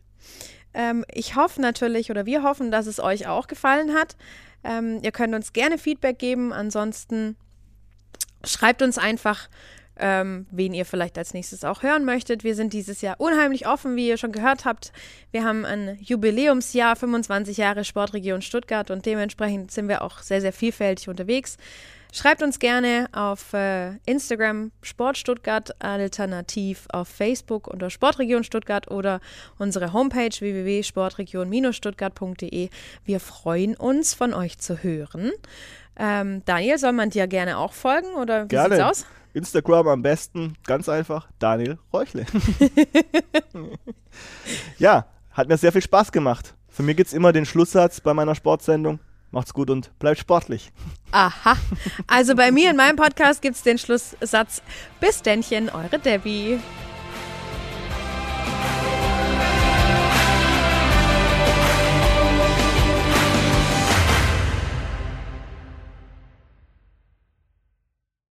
Ähm, 0.74 1.05
ich 1.14 1.37
hoffe 1.37 1.61
natürlich, 1.61 2.11
oder 2.11 2.27
wir 2.27 2.43
hoffen, 2.43 2.72
dass 2.72 2.87
es 2.89 2.99
euch 2.99 3.29
auch 3.29 3.47
gefallen 3.47 3.95
hat. 3.95 4.16
Ähm, 4.64 4.99
ihr 5.01 5.12
könnt 5.12 5.33
uns 5.33 5.53
gerne 5.53 5.79
Feedback 5.79 6.18
geben. 6.18 6.53
Ansonsten 6.53 7.37
schreibt 8.45 8.83
uns 8.83 8.99
einfach 8.99 9.49
ähm, 9.99 10.47
wen 10.51 10.74
ihr 10.74 10.84
vielleicht 10.84 11.18
als 11.18 11.34
nächstes 11.34 11.64
auch 11.64 11.82
hören 11.82 12.05
möchtet. 12.05 12.44
Wir 12.44 12.55
sind 12.55 12.72
dieses 12.72 13.01
Jahr 13.01 13.16
unheimlich 13.18 13.66
offen, 13.66 13.97
wie 13.97 14.09
ihr 14.09 14.16
schon 14.16 14.32
gehört 14.32 14.64
habt. 14.64 14.92
Wir 15.30 15.44
haben 15.44 15.64
ein 15.64 15.99
Jubiläumsjahr, 16.01 16.97
25 16.97 17.57
Jahre 17.57 17.84
Sportregion 17.84 18.42
Stuttgart 18.42 18.90
und 18.90 19.07
dementsprechend 19.07 19.70
sind 19.70 19.88
wir 19.88 20.03
auch 20.03 20.20
sehr, 20.20 20.40
sehr 20.40 20.53
vielfältig 20.53 21.09
unterwegs. 21.09 21.57
Schreibt 22.12 22.42
uns 22.42 22.59
gerne 22.59 23.07
auf 23.12 23.53
äh, 23.53 23.99
Instagram 24.07 24.72
Sport 24.80 25.18
Stuttgart, 25.18 25.70
alternativ 25.82 26.86
auf 26.90 27.09
Facebook 27.09 27.68
unter 27.68 27.90
Sportregion 27.90 28.42
Stuttgart 28.42 28.90
oder 28.90 29.20
unsere 29.59 29.92
Homepage 29.92 30.30
www.sportregion-stuttgart.de. 30.30 32.70
Wir 33.05 33.20
freuen 33.20 33.76
uns, 33.76 34.14
von 34.14 34.32
euch 34.32 34.57
zu 34.59 34.82
hören. 34.82 35.30
Ähm, 35.99 36.40
Daniel, 36.47 36.78
soll 36.78 36.92
man 36.92 37.11
dir 37.11 37.26
gerne 37.26 37.59
auch 37.59 37.74
folgen 37.74 38.14
oder 38.14 38.44
wie 38.44 38.49
gerne. 38.49 38.76
sieht's 38.76 38.88
aus? 38.88 39.05
Instagram 39.37 39.89
am 39.89 40.03
besten, 40.03 40.57
ganz 40.64 40.89
einfach, 40.89 41.28
Daniel 41.39 41.78
Räuchle. 41.93 42.26
ja, 44.78 45.07
hat 45.30 45.49
mir 45.49 45.57
sehr 45.59 45.72
viel 45.72 45.82
Spaß 45.82 46.11
gemacht. 46.11 46.55
Für 46.68 46.82
mich 46.82 46.97
gibt 46.97 47.09
es 47.09 47.14
immer 47.14 47.32
den 47.32 47.47
Schlusssatz 47.47 48.01
bei 48.01 48.14
meiner 48.14 48.34
Sportsendung. 48.34 48.99
Macht's 49.30 49.53
gut 49.53 49.70
und 49.70 49.97
bleibt 49.99 50.18
sportlich. 50.18 50.72
Aha. 51.11 51.57
Also 52.07 52.34
bei 52.34 52.51
mir 52.51 52.70
in 52.70 52.76
meinem 52.76 52.97
Podcast 52.97 53.43
gibt 53.43 53.57
es 53.57 53.62
den 53.62 53.78
Schlusssatz. 53.78 54.62
Bis 55.01 55.22
dennchen, 55.22 55.68
eure 55.68 55.99
Debbie. 55.99 56.59